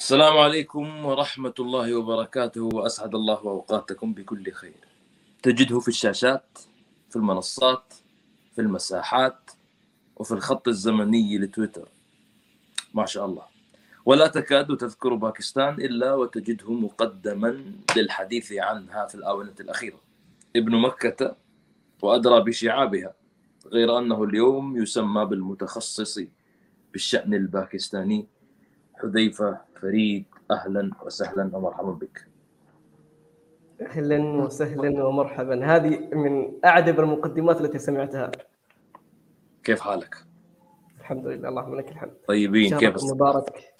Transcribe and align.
السلام 0.00 0.38
عليكم 0.38 1.04
ورحمة 1.04 1.54
الله 1.58 1.94
وبركاته 1.94 2.62
وأسعد 2.62 3.14
الله 3.14 3.38
أوقاتكم 3.38 4.14
بكل 4.14 4.52
خير. 4.52 4.80
تجده 5.42 5.80
في 5.80 5.88
الشاشات 5.88 6.58
في 7.10 7.16
المنصات 7.16 7.94
في 8.54 8.60
المساحات 8.60 9.50
وفي 10.16 10.32
الخط 10.32 10.68
الزمني 10.68 11.38
لتويتر. 11.38 11.88
ما 12.94 13.06
شاء 13.06 13.26
الله. 13.26 13.42
ولا 14.06 14.26
تكاد 14.26 14.76
تذكر 14.76 15.14
باكستان 15.14 15.74
إلا 15.74 16.14
وتجده 16.14 16.72
مقدما 16.72 17.64
للحديث 17.96 18.52
عنها 18.52 19.06
في 19.06 19.14
الآونة 19.14 19.54
الأخيرة. 19.60 20.00
ابن 20.56 20.76
مكة 20.76 21.36
وأدرى 22.02 22.40
بشعابها 22.40 23.14
غير 23.66 23.98
أنه 23.98 24.24
اليوم 24.24 24.76
يسمى 24.76 25.24
بالمتخصص 25.24 26.18
بالشأن 26.92 27.34
الباكستاني 27.34 28.26
حذيفة 28.94 29.69
فريد 29.82 30.24
أهلا 30.50 30.90
وسهلا 31.02 31.56
ومرحبا 31.56 31.90
بك. 31.90 32.26
أهلا 33.80 34.18
وسهلا 34.18 35.04
ومرحبا. 35.04 35.76
هذه 35.76 36.08
من 36.12 36.52
أعجب 36.64 37.00
المقدمات 37.00 37.60
التي 37.60 37.78
سمعتها. 37.78 38.30
كيف 39.64 39.80
حالك؟ 39.80 40.16
الحمد 41.00 41.26
لله 41.26 41.48
اللهم 41.48 41.74
لك 41.74 41.92
الحمد. 41.92 42.14
طيبين 42.28 42.78
كيف 42.78 43.04
مبارك. 43.04 43.74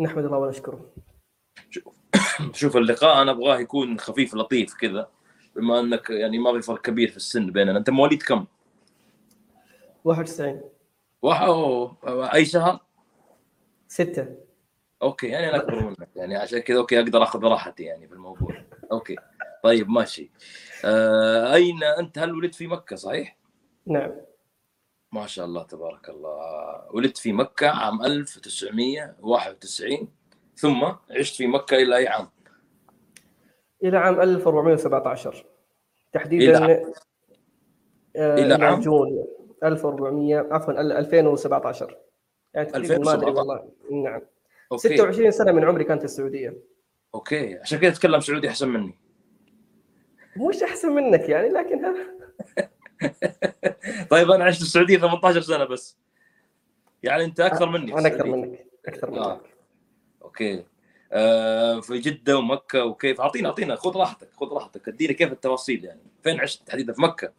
نحمد 0.00 0.24
الله 0.24 0.38
ونشكره. 0.38 0.80
شوف 2.52 2.76
اللقاء 2.76 3.22
أنا 3.22 3.30
أبغاه 3.30 3.58
يكون 3.58 3.98
خفيف 3.98 4.34
لطيف 4.34 4.74
كذا 4.74 5.08
بما 5.56 5.80
أنك 5.80 6.10
يعني 6.10 6.38
ما 6.38 6.52
في 6.52 6.62
فرق 6.62 6.80
كبير 6.80 7.10
في 7.10 7.16
السن 7.16 7.50
بيننا. 7.50 7.78
أنت 7.78 7.90
مواليد 7.90 8.22
كم؟ 8.22 8.46
91 10.04 10.60
wow 11.22 11.94
أي 12.34 12.44
شهر؟ 12.44 12.89
ستة. 13.90 14.26
okay 15.02 15.26
يعني 15.28 15.48
أنا 15.48 15.56
أكبر 15.56 15.84
منك 15.84 16.08
يعني 16.16 16.36
عشان 16.36 16.58
كذا 16.58 16.78
okay 16.78 17.00
أقدر 17.00 17.22
آخذ 17.22 17.44
راحتي 17.44 17.82
يعني 17.82 18.08
في 18.08 18.14
الموضوع. 18.14 18.54
okay 18.92 19.16
طيب 19.62 19.88
ماشي. 19.88 20.30
آه 20.84 21.54
أين 21.54 21.84
أنت؟ 21.84 22.18
هل 22.18 22.34
ولدت 22.34 22.54
في 22.54 22.66
مكة 22.66 22.96
صحيح؟ 22.96 23.36
نعم. 23.86 24.10
ما 25.12 25.26
شاء 25.26 25.44
الله 25.46 25.62
تبارك 25.62 26.08
الله. 26.08 26.36
ولدت 26.94 27.18
في 27.18 27.32
مكة 27.32 27.68
عام 27.68 28.02
1991 28.04 30.08
ثم 30.56 30.84
عشت 31.10 31.36
في 31.36 31.46
مكة 31.46 31.76
إلى 31.76 31.96
أي 31.96 32.08
عام؟ 32.08 32.28
إلى 33.84 33.98
عام 33.98 34.20
1417 34.20 35.46
تحديدا 36.12 36.58
إلى- 36.58 36.70
آه، 38.16 38.34
إلى 38.34 38.54
إلى 38.54 38.64
عام؟ 38.64 38.80
جون 38.80 39.24
1400 39.64 40.48
عفوا 40.50 40.80
2017 40.80 41.98
يعني 42.54 42.70
ما 42.70 42.76
أدري 42.76 42.96
2017. 42.96 43.38
والله. 43.38 43.70
نعم. 43.90 44.20
okay. 44.72 44.96
26 44.96 45.30
سنة 45.30 45.52
من 45.52 45.64
عمري 45.64 45.84
كانت 45.84 46.00
في 46.00 46.04
السعودية. 46.04 46.56
okay. 47.14 47.58
عشان 47.58 47.78
كذا 47.78 47.90
تتكلم 47.90 48.20
سعودي 48.20 48.48
أحسن 48.48 48.68
مني. 48.68 48.98
مش 50.36 50.62
أحسن 50.62 50.92
منك 50.92 51.28
يعني 51.28 51.48
لكن 51.48 51.84
ها. 51.84 51.94
طيب 54.10 54.30
أنا 54.30 54.44
عشت 54.44 54.58
في 54.58 54.64
السعوديه 54.64 54.98
18 54.98 55.40
سنة 55.40 55.64
بس. 55.64 55.98
يعني 57.02 57.24
أنت 57.24 57.40
أكثر 57.40 57.68
مني. 57.68 57.94
أنا 57.94 58.08
أكثر. 58.08 58.26
منك. 58.26 58.66
أكثر 58.86 59.08
آه. 59.08 59.34
منك 59.34 59.40
okay. 60.22 60.64
آه 61.12 61.80
في 61.80 61.98
جدة 61.98 62.38
ومكة 62.38 62.84
وكيف. 62.84 63.20
أعطينا 63.20 63.48
أعطينا. 63.48 63.76
خذ 63.76 63.96
راحتك 63.96 64.28
خذ 64.32 64.52
راحتك. 64.52 64.88
ادينا 64.88 65.12
كيف 65.12 65.32
التفاصيل 65.32 65.84
يعني. 65.84 66.00
فين 66.22 66.40
عشت 66.40 66.66
تحديدا؟ 66.66 66.92
في 66.92 67.02
مكة. 67.02 67.32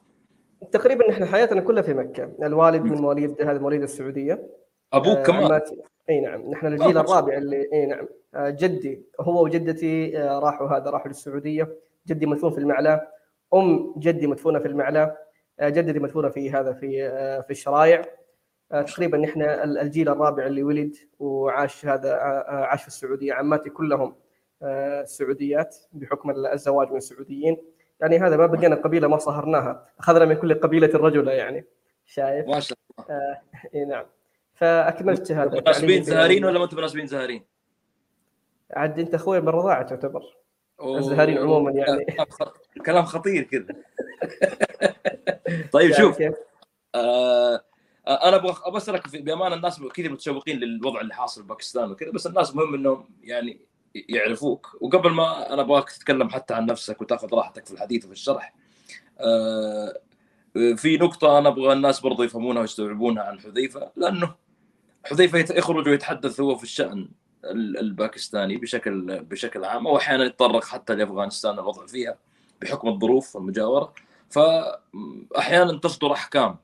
تقريبا 0.72 1.09
إحنا 1.09 1.25
حياتنا 1.25 1.62
كلها 1.62 1.81
في 1.84 1.94
مكة. 1.94 2.31
الوالد 2.44 2.81
من 2.81 3.02
مواليد 3.02 3.41
هذا 3.41 3.59
مواليد 3.59 3.81
السعودية. 3.81 4.61
أبوك 4.94 5.18
آه، 5.18 5.24
كمان. 5.24 5.44
عماتي 5.44 5.81
إي 6.09 6.19
نعم. 6.22 6.41
نحن 6.52 6.68
الجيل 6.68 6.97
آه، 6.97 7.02
الرابع 7.02 7.38
اللي 7.38 7.69
إي 7.74 7.85
نعم. 7.85 8.07
آه، 8.35 8.50
جدي 8.50 9.02
هو 9.19 9.44
وجدتي 9.44 10.18
آه، 10.19 10.40
راحوا 10.40 10.68
هذا 10.68 10.90
راحوا 10.90 11.07
للسعودية. 11.07 11.75
جدي 12.07 12.25
مدفون 12.25 12.52
في 12.52 12.57
المعلاه 12.57 13.07
أم 13.53 13.94
جدي 13.97 14.28
مدفونة 14.28 14.59
في 14.59 14.68
المعلاه 14.68 15.18
آه، 15.59 15.69
جدتي 15.69 16.00
مدفونة 16.00 16.30
في 16.30 16.51
هذا 16.51 16.74
في 16.74 17.03
آه، 17.07 17.41
في 17.41 17.51
الشرايع 17.51 18.01
آه، 18.72 18.81
تقريبا 18.81 19.18
نحن 19.18 19.41
ال- 19.41 19.78
الجيل 19.78 20.09
الرابع 20.09 20.46
اللي 20.46 20.63
ولد 20.63 20.96
وعاش 21.19 21.85
هذا 21.85 22.13
آه، 22.13 22.18
آه، 22.18 22.66
عاش 22.66 22.81
في 22.81 22.88
السعودية. 22.88 23.34
عماتي 23.34 23.69
كلهم 23.69 24.16
آه، 24.63 25.03
سعوديات 25.03 25.75
بحكم 25.94 26.30
الزواج 26.46 26.91
من 26.91 27.00
سعوديين 27.00 27.57
يعني 28.01 28.18
هذا 28.19 28.38
ما 28.38 28.46
بقينا 28.46 28.75
قبيلة 28.75 29.07
ما 29.07 29.18
صهرناها. 29.18 29.85
أخذنا 30.00 30.25
من 30.25 30.35
كل 30.35 30.53
قبيلة 30.53 30.90
رجلا 30.94 31.34
يعني. 31.34 31.66
شايف؟ 32.06 32.47
ما 32.47 32.59
شاء 32.59 32.78
الله. 33.00 33.38
إي 33.75 33.85
نعم. 33.85 34.06
فأكملت 34.62 35.32
هذا 35.32 35.60
مناسبين 35.60 36.04
زهرين 36.04 36.46
ولا 36.46 36.60
ما 36.60 36.66
أنتم 36.66 36.78
مناسبين 36.78 37.08
زهرين؟ 37.08 37.46
عاد 38.74 39.00
أنت 39.00 39.14
أخوي 39.14 39.42
من 39.42 39.48
الرضاعه 39.48 39.84
تعتبر. 39.84 40.24
الزهرين 40.84 41.38
عموما 41.38 41.72
يعني. 41.72 42.06
كلام 42.86 43.06
خطير 43.06 43.44
كذا 43.44 43.76
طيب 45.74 45.94
شوف 45.94 46.18
كيف؟ 46.18 46.34
آه 46.96 47.64
آه، 48.08 48.28
أنا 48.28 48.36
أبغى 48.36 48.56
أسألك 48.78 49.16
بأمانة 49.16 49.56
الناس 49.56 49.82
كذا 49.82 50.10
متشوقين 50.10 50.60
للوضع 50.60 51.02
اللي 51.02 51.14
حاصل 51.14 51.42
في 51.42 51.48
باكستان 51.48 51.92
وكذا 51.92 52.12
بس 52.12 52.28
الناس 52.28 52.56
مهم 52.56 52.74
إنهم 52.74 53.10
يعني 53.24 53.62
يعرفوك 53.96 54.78
وقبل 54.82 55.12
ما 55.12 55.54
أنا 55.54 55.62
أبغاك 55.62 55.90
تتكلم 55.90 56.30
حتى 56.30 56.54
عن 56.54 56.66
نفسك 56.66 57.02
وتاخذ 57.02 57.34
راحتك 57.34 57.66
في 57.66 57.72
الحديث 57.72 58.06
وفي 58.06 58.14
الشرح 58.14 58.54
آه 59.20 59.94
في 60.54 60.98
نقطة 60.98 61.38
أنا 61.38 61.50
أبغى 61.50 61.74
الناس 61.74 62.00
برضو 62.00 62.24
يفهمونها 62.24 62.62
ويستوعبونها 62.62 63.24
عن 63.24 63.40
حذيفة 63.40 63.92
لأنه 63.96 64.36
حذيفة 65.06 65.38
يت- 65.39 65.50
يخرج 65.50 65.88
ويتحدث 65.88 66.39
هو 66.39 66.56
في 66.56 66.63
الشأن 66.63 67.09
ال- 67.45 67.78
الباكستاني 67.78 68.57
بشكل 68.57 69.23
بشكل 69.23 69.63
عام 69.66 69.88
أو 69.88 69.97
أحيانا 69.97 70.23
يتطرق 70.25 70.63
حتى 70.63 70.95
لأفغانستان 70.95 71.53
الوضع 71.53 71.85
فيها 71.85 72.17
بحكم 72.62 72.88
الظروف 72.88 73.35
والمجاورة. 73.35 73.94
فأحيانا 74.29 75.78
تصدر 75.78 76.13
أحكام. 76.13 76.57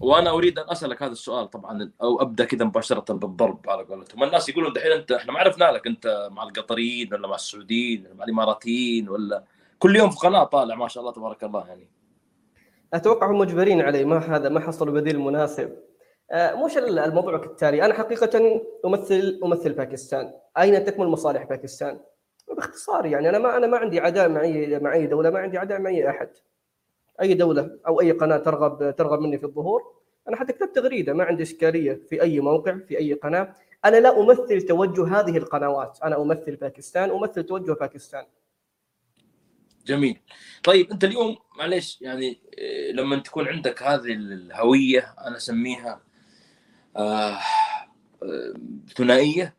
وأنا 0.00 0.30
أريد 0.30 0.58
أن 0.58 0.70
أسألك 0.70 1.02
هذا 1.02 1.12
السؤال 1.12 1.50
طبعا 1.50 1.90
أو 2.02 2.22
أبدأ 2.22 2.44
كذا 2.44 2.64
مباشرة 2.64 3.12
بالضرب 3.12 3.70
على 3.70 3.82
قولتهم. 3.82 4.22
الناس 4.24 4.48
يقولون 4.48 4.72
دحين 4.72 4.92
أنت 4.92 5.12
إحنا 5.12 5.32
ما 5.32 5.38
عرفنا 5.38 5.64
لك 5.64 5.86
أنت 5.86 6.28
مع 6.32 6.42
القطريين 6.42 7.14
ولا 7.14 7.28
مع 7.28 7.34
السعوديين 7.34 8.06
ولا 8.06 8.14
مع 8.14 8.24
الإماراتيين 8.24 9.08
ولا 9.08 9.44
كل 9.78 9.96
يوم 9.96 10.10
في 10.10 10.16
قناة 10.16 10.44
طالع 10.44 10.74
ما 10.74 10.88
شاء 10.88 11.00
الله 11.00 11.12
تبارك 11.12 11.44
الله 11.44 11.66
يعني. 11.68 11.88
أتوقع 12.94 13.30
هم 13.30 13.38
مجبرين 13.38 13.80
عليه 13.80 14.04
ما 14.04 14.18
هذا 14.36 14.48
ما 14.48 14.60
حصلوا 14.60 14.94
بديل 14.94 15.18
مناسب. 15.18 15.76
مش 16.34 16.78
ال- 16.78 16.98
الموضوع 16.98 17.38
كالتالي 17.38 17.84
أنا 17.84 17.94
حقيقه 17.94 18.60
أمثل 18.84 19.40
أمثل 19.44 19.72
باكستان. 19.72 20.32
أين 20.58 20.84
تكمن 20.84 21.06
مصالح 21.06 21.44
باكستان؟ 21.44 22.00
باختصار 22.56 23.06
يعني 23.06 23.28
أنا 23.28 23.38
ما 23.38 23.56
أنا 23.56 23.66
ما 23.66 23.78
عندي 23.78 24.00
عداء 24.00 24.28
مع 24.28 24.40
اي 24.40 24.78
مع 24.78 24.92
اي 24.94 25.06
دولة 25.06 25.30
ما 25.30 25.38
عندي 25.38 25.58
عداء 25.58 25.80
مع 25.80 25.90
اي 25.90 26.10
أحد. 26.10 26.28
أي 27.22 27.34
دولة 27.34 27.78
أو 27.86 28.00
أي 28.00 28.12
قناة 28.12 28.36
ترغب 28.36 28.96
ترغب 28.96 29.20
مني 29.20 29.38
في 29.38 29.44
الظهور 29.44 29.82
أنا 30.28 30.36
حتى 30.36 30.52
كتبت 30.52 30.74
تغريدة 30.74 31.12
ما 31.12 31.24
عندي 31.24 31.42
إشكالية 31.42 32.00
في 32.08 32.22
أي 32.22 32.40
موقع 32.40 32.78
في 32.88 32.98
أي 32.98 33.12
قناة. 33.12 33.54
أنا 33.84 33.96
لا 33.96 34.20
أمثل 34.20 34.62
توجه 34.62 35.20
هذه 35.20 35.36
القنوات. 35.36 35.98
أنا 36.04 36.22
أمثل 36.22 36.56
باكستان 36.56 37.10
أمثل 37.10 37.42
توجه 37.42 37.72
باكستان. 37.72 38.24
جميل. 39.86 40.20
طيب 40.64 40.90
أنت 40.90 41.04
اليوم 41.04 41.36
معلش 41.58 42.02
يعني 42.02 42.40
إيه، 42.58 42.92
لما 42.92 43.16
تكون 43.16 43.48
عندك 43.48 43.82
هذه 43.82 44.12
الهوية 44.12 45.14
أنا 45.26 45.36
أسميها 45.36 45.90
آه 45.90 45.94
آه، 45.94 46.03
ثنائية. 48.96 49.54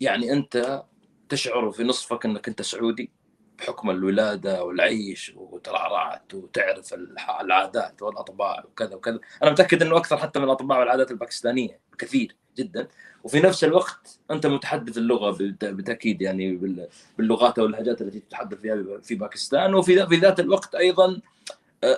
يعني 0.00 0.32
أنت 0.32 0.82
تشعر 1.28 1.70
في 1.70 1.84
نصفك 1.84 2.24
أنك 2.24 2.48
أنت 2.48 2.62
سعودي 2.62 3.10
بحكم 3.58 3.90
الولادة 3.90 4.64
والعيش 4.64 5.32
وترعرعت 5.36 6.34
وتعرف 6.34 6.94
العادات 7.40 8.02
والأطباع 8.02 8.64
وكذا 8.64 8.94
وكذا. 8.94 9.20
أنا 9.42 9.50
متأكد 9.50 9.82
إنه 9.82 9.96
أكثر 9.96 10.16
حتى 10.16 10.38
من 10.38 10.44
الأطباع 10.44 10.78
والعادات 10.78 11.10
الباكستانية 11.10 11.80
بكثير 11.92 12.36
جدا. 12.58 12.88
وفي 13.24 13.40
نفس 13.40 13.64
الوقت 13.64 14.18
أنت 14.30 14.46
متحدث 14.46 14.98
اللغة 14.98 15.30
بالت- 15.30 15.64
بالتأكيد 15.64 16.22
يعني 16.22 16.56
بال- 16.56 16.88
باللغات 17.18 17.58
أو 17.58 17.66
اللهجات 17.66 18.02
التي 18.02 18.20
تتحدث 18.20 18.60
فيها 18.60 18.98
في 19.02 19.14
باكستان 19.14 19.74
وفي 19.74 19.94
ذا- 19.94 20.06
في 20.06 20.16
ذات 20.16 20.40
الوقت 20.40 20.74
أيضا 20.74 21.06
آه، 21.06 21.20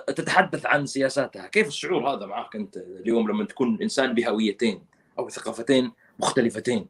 تتحدث 0.07 0.65
عن 0.65 0.85
سياساتها 0.85 1.47
كيف 1.47 1.67
الشعور 1.67 2.09
هذا 2.09 2.25
معك 2.25 2.55
أنت 2.55 2.77
اليوم 2.77 3.29
لما 3.29 3.45
تكون 3.45 3.81
إنسان 3.81 4.13
بهويتين 4.13 4.85
أو 5.19 5.29
ثقافتين 5.29 5.91
مختلفتين 6.19 6.87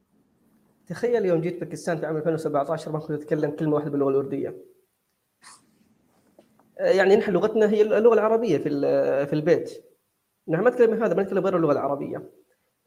تخيل 0.87 1.25
يوم 1.25 1.41
جيت 1.41 1.59
باكستان 1.59 1.97
في 1.97 2.05
عام 2.05 2.17
2017 2.17 2.91
ما 2.91 2.99
كنت 2.99 3.21
أتكلم 3.21 3.51
كلمة 3.51 3.75
واحدة 3.75 3.89
باللغة 3.89 4.09
الأردية. 4.09 4.55
آه، 6.79 6.89
يعني 6.89 7.15
نحن 7.15 7.31
لغتنا 7.31 7.69
هي 7.69 7.81
اللغة 7.81 8.13
العربية 8.13 8.57
في 8.57 8.69
في 9.25 9.33
البيت. 9.33 9.85
نحن 10.47 10.63
ما 10.63 10.69
نتكلم 10.69 11.03
هذا 11.03 11.13
ما 11.13 11.23
نتكلم 11.23 11.43
غير 11.43 11.57
اللغة 11.57 11.71
العربية. 11.71 12.29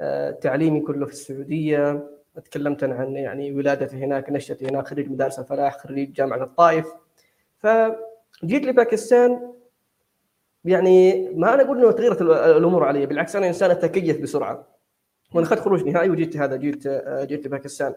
آه، 0.01 0.31
تعليمي 0.31 0.81
كله 0.81 1.07
في 1.07 1.13
السعودية، 1.13 2.11
تكلمت 2.45 2.85
عن 2.85 3.17
يعني 3.17 3.53
ولادتي 3.53 3.97
هناك، 3.97 4.31
نشأتي 4.31 4.67
هناك، 4.67 4.89
خريج 4.89 5.11
مدارس 5.11 5.39
الفلاح، 5.39 5.79
خريج 5.79 6.13
جامعة 6.13 6.43
الطائف. 6.43 6.87
فجيت 7.59 8.63
لباكستان 8.65 9.53
يعني 10.65 11.29
ما 11.35 11.55
أنا 11.55 11.63
أقول 11.63 11.79
إنه 11.79 11.91
تغيرت 11.91 12.23
ال- 12.23 12.33
الأمور 12.33 12.85
علي، 12.85 13.07
بالعكس 13.07 13.37
أنا 13.37 13.47
إنسان 13.49 13.71
أتكيف 13.71 14.23
بسرعة. 14.23 14.67
وأنا 15.35 15.47
اخذت 15.47 15.61
خروج 15.61 15.85
نهائي 15.85 16.11
وجيت 16.11 16.37
هذا 16.37 16.57
جيت 16.57 16.89
جيت 17.23 17.49
باكستان. 17.49 17.95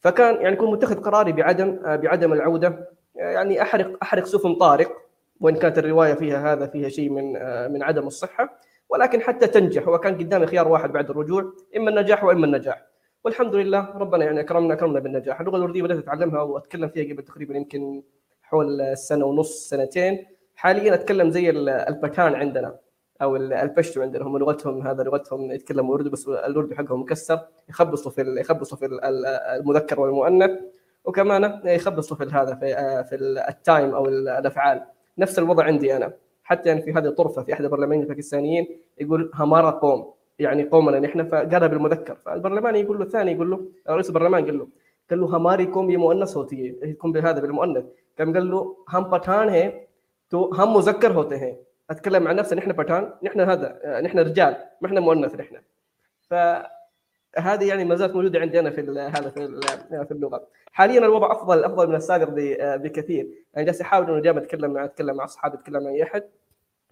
فكان 0.00 0.34
يعني 0.40 0.56
كنت 0.56 0.68
متخذ 0.68 1.00
قراري 1.00 1.32
بعدم 1.32 1.78
بعدم 1.82 2.32
العودة. 2.32 2.88
يعني 3.14 3.62
أحرق 3.62 3.96
أحرق 4.02 4.24
سفن 4.24 4.54
طارق 4.54 4.92
وإن 5.40 5.56
كانت 5.56 5.78
الرواية 5.78 6.14
فيها 6.14 6.52
هذا 6.52 6.66
فيها 6.66 6.88
شيء 6.88 7.10
من 7.10 7.32
من 7.72 7.82
عدم 7.82 8.06
الصحة. 8.06 8.58
ولكن 8.88 9.20
حتى 9.20 9.46
تنجح 9.46 9.88
وكان 9.88 10.18
قدامي 10.18 10.46
خيار 10.46 10.68
واحد 10.68 10.92
بعد 10.92 11.10
الرجوع 11.10 11.52
إما 11.76 11.90
النجاح 11.90 12.24
وإما 12.24 12.46
النجاح. 12.46 12.86
والحمد 13.24 13.54
لله 13.54 13.90
ربنا 13.96 14.24
يعني 14.24 14.40
أكرمنا 14.40 14.74
أكرمنا 14.74 15.00
بالنجاح. 15.00 15.40
اللغة 15.40 15.56
الارديه 15.56 15.82
بدأت 15.82 15.98
أتعلمها 15.98 16.42
وأتكلم 16.42 16.88
فيها 16.88 17.14
قبل 17.14 17.22
تقريبا 17.22 17.56
يمكن 17.56 18.02
حول 18.42 18.96
سنة 18.96 19.24
ونص 19.24 19.68
سنتين. 19.68 20.26
حاليا 20.55 20.93
اتكلم 20.93 21.29
زي 21.29 21.49
الباكان 21.49 22.35
عندنا 22.35 22.75
او 23.21 23.35
البشتو 23.35 24.01
عندنا 24.01 24.23
هم 24.25 24.37
لغتهم 24.37 24.87
هذا 24.87 25.03
لغتهم 25.03 25.51
يتكلموا 25.51 25.95
اردو 25.95 26.09
بس 26.09 26.27
الاردو 26.27 26.75
حقهم 26.75 27.01
مكسر 27.01 27.39
يخبصوا 27.69 28.11
في 28.11 28.35
يخبصوا 28.39 28.77
في 28.77 28.85
المذكر 29.59 29.99
والمؤنث 29.99 30.51
وكمان 31.05 31.61
يخبصوا 31.65 32.17
في 32.17 32.23
هذا 32.23 32.55
في 32.55 33.03
في 33.09 33.15
التايم 33.49 33.95
او 33.95 34.07
الافعال 34.07 34.81
نفس 35.17 35.39
الوضع 35.39 35.63
عندي 35.63 35.95
انا 35.95 36.13
حتى 36.43 36.69
يعني 36.69 36.81
في 36.81 36.93
هذه 36.93 37.05
الطرفه 37.05 37.43
في 37.43 37.53
احد 37.53 37.63
البرلمانيين 37.63 38.03
الباكستانيين 38.03 38.67
يقول 38.99 39.31
همارا 39.33 39.69
قوم 39.69 40.13
يعني 40.39 40.63
قومنا 40.63 40.99
نحن 40.99 41.23
فقالها 41.23 41.67
بالمذكر 41.67 42.15
فالبرلماني 42.25 42.79
يقول 42.79 42.97
له 42.97 43.03
الثاني 43.03 43.31
يقول 43.31 43.51
له 43.51 43.65
رئيس 43.89 44.09
البرلمان 44.09 44.45
قال 44.45 44.57
له 44.57 44.67
قال 45.11 45.19
له 45.21 45.27
हमारी 45.27 45.65
कौम 45.65 45.91
ये 45.91 45.97
मुअन्नस 45.97 46.35
होती 46.35 46.55
है 46.55 46.93
कौम 46.93 47.11
بهذا 47.11 47.39
بالمؤنث 47.39 47.85
كم 48.17 48.33
قال 48.33 48.51
له 48.51 48.75
हम 48.89 49.03
पठान 49.11 49.49
हैं 49.49 49.84
तो 50.29 50.53
हम 50.53 50.69
मुजक्कर 50.77 51.11
होते 51.11 51.35
हैं 51.35 51.55
اتكلم 51.89 52.27
عن 52.27 52.35
نفسي 52.35 52.55
نحن 52.55 52.71
بتان 52.71 53.13
نحن 53.23 53.39
هذا 53.39 53.99
نحن 54.01 54.19
رجال 54.19 54.55
ما 54.81 54.87
احنا 54.87 54.99
مؤنث 54.99 55.35
نحن 55.35 55.55
فهذه 56.21 57.67
يعني 57.67 57.85
ما 57.85 57.95
زالت 57.95 58.15
موجوده 58.15 58.39
عندي 58.39 58.59
انا 58.59 58.69
في 58.69 58.81
هذا 58.81 59.29
في 59.29 59.61
في 60.05 60.11
اللغه 60.11 60.47
حاليا 60.71 60.99
الوضع 60.99 61.31
افضل 61.31 61.63
افضل 61.63 61.87
من 61.89 61.95
السابق 61.95 62.29
بكثير 62.75 63.27
يعني 63.53 63.65
جالس 63.65 63.81
احاول 63.81 64.09
انه 64.09 64.19
دائما 64.21 64.39
اتكلم 64.39 64.73
مع 64.73 64.85
اتكلم 64.85 65.15
مع 65.15 65.23
اصحابي 65.23 65.57
اتكلم 65.57 65.83
مع 65.83 65.89
اي 65.89 66.03
احد 66.03 66.23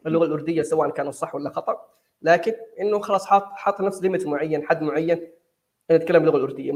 اللغه 0.05 0.25
الارديه 0.25 0.61
سواء 0.61 0.89
كان 0.89 1.11
صح 1.11 1.35
ولا 1.35 1.49
خطا 1.49 1.85
لكن 2.21 2.53
انه 2.79 2.99
خلاص 2.99 3.25
حاط 3.25 3.43
حاط 3.43 3.81
نفس 3.81 4.01
ليميت 4.01 4.27
معين 4.27 4.63
حد 4.63 4.81
معين 4.83 5.27
نتكلم 5.91 6.19
باللغه 6.19 6.37
الارديه 6.37 6.71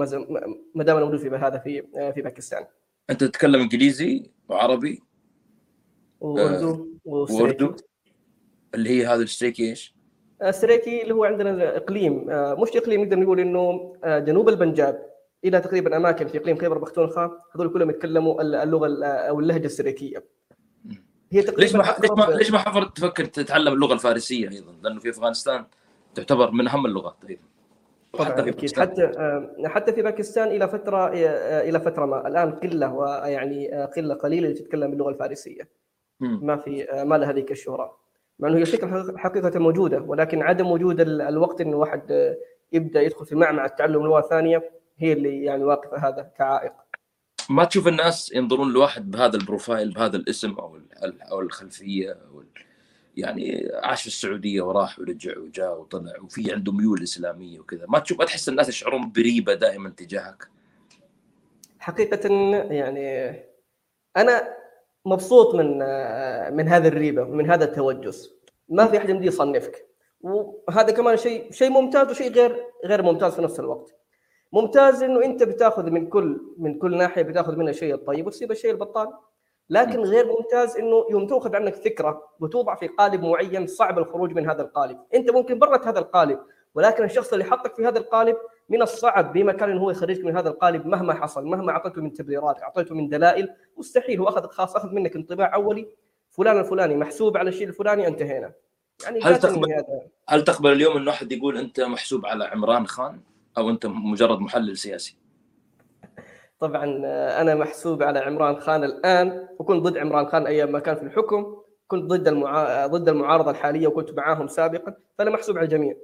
ما 0.75 0.83
دام 0.83 0.95
انا 0.97 1.05
موجود 1.05 1.19
في 1.19 1.29
هذا 1.29 1.57
في 1.57 1.81
في 2.15 2.21
باكستان 2.21 2.65
انت 3.09 3.23
تتكلم 3.23 3.61
انجليزي 3.61 4.31
وعربي 4.49 5.01
واردو 6.20 6.88
واردو 7.04 7.74
اللي 8.74 8.90
هي 8.90 9.06
هذا 9.06 9.22
الستريكي 9.22 9.70
إيش؟ 9.70 9.94
السريكي 10.42 11.02
اللي 11.02 11.14
هو 11.14 11.24
عندنا 11.24 11.76
إقليم. 11.76 12.24
مش 12.62 12.68
إقليم 12.76 13.04
نقدر 13.04 13.18
نقول 13.18 13.40
إنه 13.40 13.92
جنوب 14.04 14.48
البنجاب 14.48 15.08
إلى 15.44 15.60
تقريبا 15.60 15.96
أماكن 15.96 16.26
في 16.26 16.38
إقليم 16.38 16.56
خيبر 16.56 16.78
بختونخوا 16.78 17.28
هذول 17.54 17.72
كلهم 17.72 17.90
يتكلموا 17.90 18.42
اللغة 18.42 19.04
أو 19.04 19.40
اللهجة 19.40 19.66
السريكية. 19.66 20.24
هي 21.32 21.42
تقريبا 21.42 21.60
ليش 21.60 21.74
ما 21.74 21.96
ليش 22.00 22.10
ما 22.10 22.34
ليش 22.34 22.50
ما 22.50 22.58
حفرت 22.58 22.96
تفكر 22.96 23.24
تتعلم 23.24 23.72
اللغة 23.72 23.92
الفارسية 23.92 24.50
أيضا؟ 24.50 24.72
لأنه 24.82 25.00
في 25.00 25.10
أفغانستان 25.10 25.64
تعتبر 26.14 26.50
من 26.50 26.68
أهم 26.68 26.86
اللغات 26.86 27.16
أيضا. 27.28 27.42
حتى 28.18 28.48
أكيد. 28.48 28.78
حتى 28.78 29.12
حتى 29.64 29.92
في 29.92 30.02
باكستان 30.02 30.48
إلى 30.48 30.68
فترة 30.68 31.12
إلى 31.60 31.80
فترة 31.80 32.06
ما. 32.06 32.28
الآن 32.28 32.52
قلة 32.52 32.94
ويعني 32.94 33.82
قلة 33.84 34.14
قليلة 34.14 34.48
اللي 34.48 34.58
تتكلم 34.58 34.90
باللغة 34.90 35.10
الفارسية. 35.10 35.68
ما 36.20 36.56
في 36.56 36.86
ما 37.06 37.14
لها 37.14 37.32
ذيك 37.32 37.50
الشهرة. 37.50 37.98
مع 38.38 38.48
أنه 38.48 38.56
هي 38.56 38.62
الفكرة 38.62 39.16
حقيقة 39.16 39.58
موجودة 39.58 40.00
ولكن 40.00 40.42
عدم 40.42 40.66
وجود 40.66 41.00
الوقت 41.00 41.60
انه 41.60 41.70
الواحد 41.70 42.34
يبدأ 42.72 43.02
يدخل 43.02 43.26
في 43.26 43.34
معمع 43.34 43.64
التعلم 43.64 44.02
لغة 44.02 44.20
ثانية 44.20 44.70
هي 44.98 45.12
اللي 45.12 45.44
يعني 45.44 45.64
واقفة 45.64 46.08
هذا 46.08 46.32
كعائق. 46.38 46.72
ما 47.50 47.64
تشوف 47.64 47.88
الناس 47.88 48.32
ينظرون 48.32 48.72
لواحد 48.72 49.10
بهذا 49.10 49.36
البروفايل 49.36 49.92
بهذا 49.92 50.16
الاسم 50.16 50.52
أو 50.52 50.78
أو 51.02 51.40
الخلفية 51.40 52.12
أو 52.12 52.44
يعني 53.16 53.70
عاش 53.82 54.00
في 54.00 54.06
السعودية 54.06 54.62
وراح 54.62 54.98
ورجع 54.98 55.38
وجاء 55.38 55.80
وطلع 55.80 56.20
وفي 56.22 56.52
عنده 56.52 56.72
ميول 56.72 57.02
إسلامية 57.02 57.60
وكذا. 57.60 57.86
ما 57.88 57.98
تشوف 57.98 58.18
ما 58.18 58.24
تحس 58.24 58.48
الناس 58.48 58.68
يشعرون 58.68 59.12
بريبة 59.12 59.54
دائما 59.54 59.90
تجاهك؟ 59.90 60.48
حقيقة 61.78 62.28
يعني 62.70 63.34
أنا 64.16 64.48
مبسوط 65.08 65.54
من 65.54 65.78
من 66.56 66.68
هذه 66.68 66.88
الريبة 66.88 67.24
من 67.24 67.50
هذا 67.50 67.64
التوجس. 67.64 68.34
ما 68.68 68.86
في 68.86 68.98
أحد 68.98 69.08
يمدي 69.08 69.26
يصنفك. 69.26 69.88
وهذا 70.20 70.92
كمان 70.92 71.16
شيء 71.16 71.52
شيء 71.52 71.70
ممتاز 71.70 72.10
وشيء 72.10 72.32
غير 72.32 72.64
غير 72.84 73.02
ممتاز 73.02 73.34
في 73.34 73.42
نفس 73.42 73.60
الوقت. 73.60 73.94
ممتاز 74.52 75.02
إنه 75.02 75.24
أنت 75.24 75.42
بتأخذ 75.42 75.90
من 75.90 76.06
كل 76.06 76.40
من 76.58 76.78
كل 76.78 76.96
ناحية 76.96 77.22
بتأخذ 77.22 77.56
منها 77.56 77.70
الشيء 77.70 77.94
الطيب 77.94 78.26
وتسيب 78.26 78.50
الشيء 78.50 78.70
البطال. 78.70 79.12
لكن 79.70 80.00
غير 80.00 80.26
ممتاز 80.26 80.76
إنه 80.76 81.06
يوم 81.10 81.26
تأخذ 81.26 81.56
عنك 81.56 81.74
فكرة 81.74 82.22
وتوضع 82.40 82.74
في 82.74 82.86
قالب 82.88 83.22
معين 83.22 83.66
صعب 83.66 83.98
الخروج 83.98 84.32
من 84.32 84.50
هذا 84.50 84.62
القالب. 84.62 84.98
أنت 85.14 85.30
ممكن 85.30 85.58
برة 85.58 85.82
هذا 85.84 85.98
القالب 85.98 86.38
ولكن 86.74 87.04
الشخص 87.04 87.32
اللي 87.32 87.44
حطك 87.44 87.74
في 87.74 87.86
هذا 87.86 87.98
القالب 87.98 88.36
من 88.68 88.82
الصعب 88.82 89.32
بمكان 89.32 89.78
هو 89.78 89.90
يخرجك 89.90 90.24
من 90.24 90.36
هذا 90.36 90.48
القالب 90.48 90.86
مهما 90.86 91.14
حصل 91.14 91.44
مهما 91.44 91.72
أعطيته 91.72 92.02
من 92.02 92.12
تبريرات 92.12 92.62
أعطيته 92.62 92.94
من 92.94 93.08
دلائل 93.08 93.54
مستحيل. 93.76 94.20
هو 94.20 94.28
أخذ 94.28 94.46
خاص 94.46 94.76
أخذ 94.76 94.94
منك 94.94 95.16
انطباع 95.16 95.54
أولي. 95.54 95.88
فلان 96.30 96.58
الفلاني 96.58 96.96
محسوب 96.96 97.36
على 97.36 97.48
الشيء 97.48 97.68
الفلاني 97.68 98.06
انتهينا. 98.06 98.52
يعني 99.04 99.20
هل 99.22 99.38
تقبل 99.38 99.72
هذا. 99.72 100.02
هل 100.28 100.44
تقبل 100.44 100.72
اليوم 100.72 100.96
انه 100.96 101.10
احد 101.10 101.32
يقول 101.32 101.58
أنت 101.58 101.80
محسوب 101.80 102.26
على 102.26 102.44
عمران 102.44 102.86
خان 102.86 103.20
أو 103.58 103.70
أنت 103.70 103.86
مجرد 103.86 104.38
محلل 104.38 104.76
سياسي؟ 104.76 105.16
طبعا 106.58 106.84
أنا 107.40 107.54
محسوب 107.54 108.02
على 108.02 108.18
عمران 108.18 108.60
خان 108.60 108.84
الآن 108.84 109.48
وكنت 109.58 109.82
ضد 109.82 109.98
عمران 109.98 110.26
خان 110.26 110.46
أيام 110.46 110.72
ما 110.72 110.78
كان 110.78 110.96
في 110.96 111.02
الحكم. 111.02 111.56
كنت 111.86 112.04
ضد 112.04 112.28
المعا... 112.28 112.86
ضد 112.86 113.08
المعارضة 113.08 113.50
الحالية 113.50 113.86
وكنت 113.86 114.10
معاهم 114.10 114.48
سابقا 114.48 114.94
فأنا 115.18 115.30
محسوب 115.30 115.58
على 115.58 115.64
الجميع. 115.64 115.96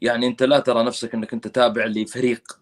يعني 0.00 0.26
انت 0.26 0.42
لا 0.42 0.58
ترى 0.58 0.82
نفسك 0.82 1.14
انك 1.14 1.32
انت 1.32 1.48
تابع 1.48 1.84
لفريق 1.84 2.60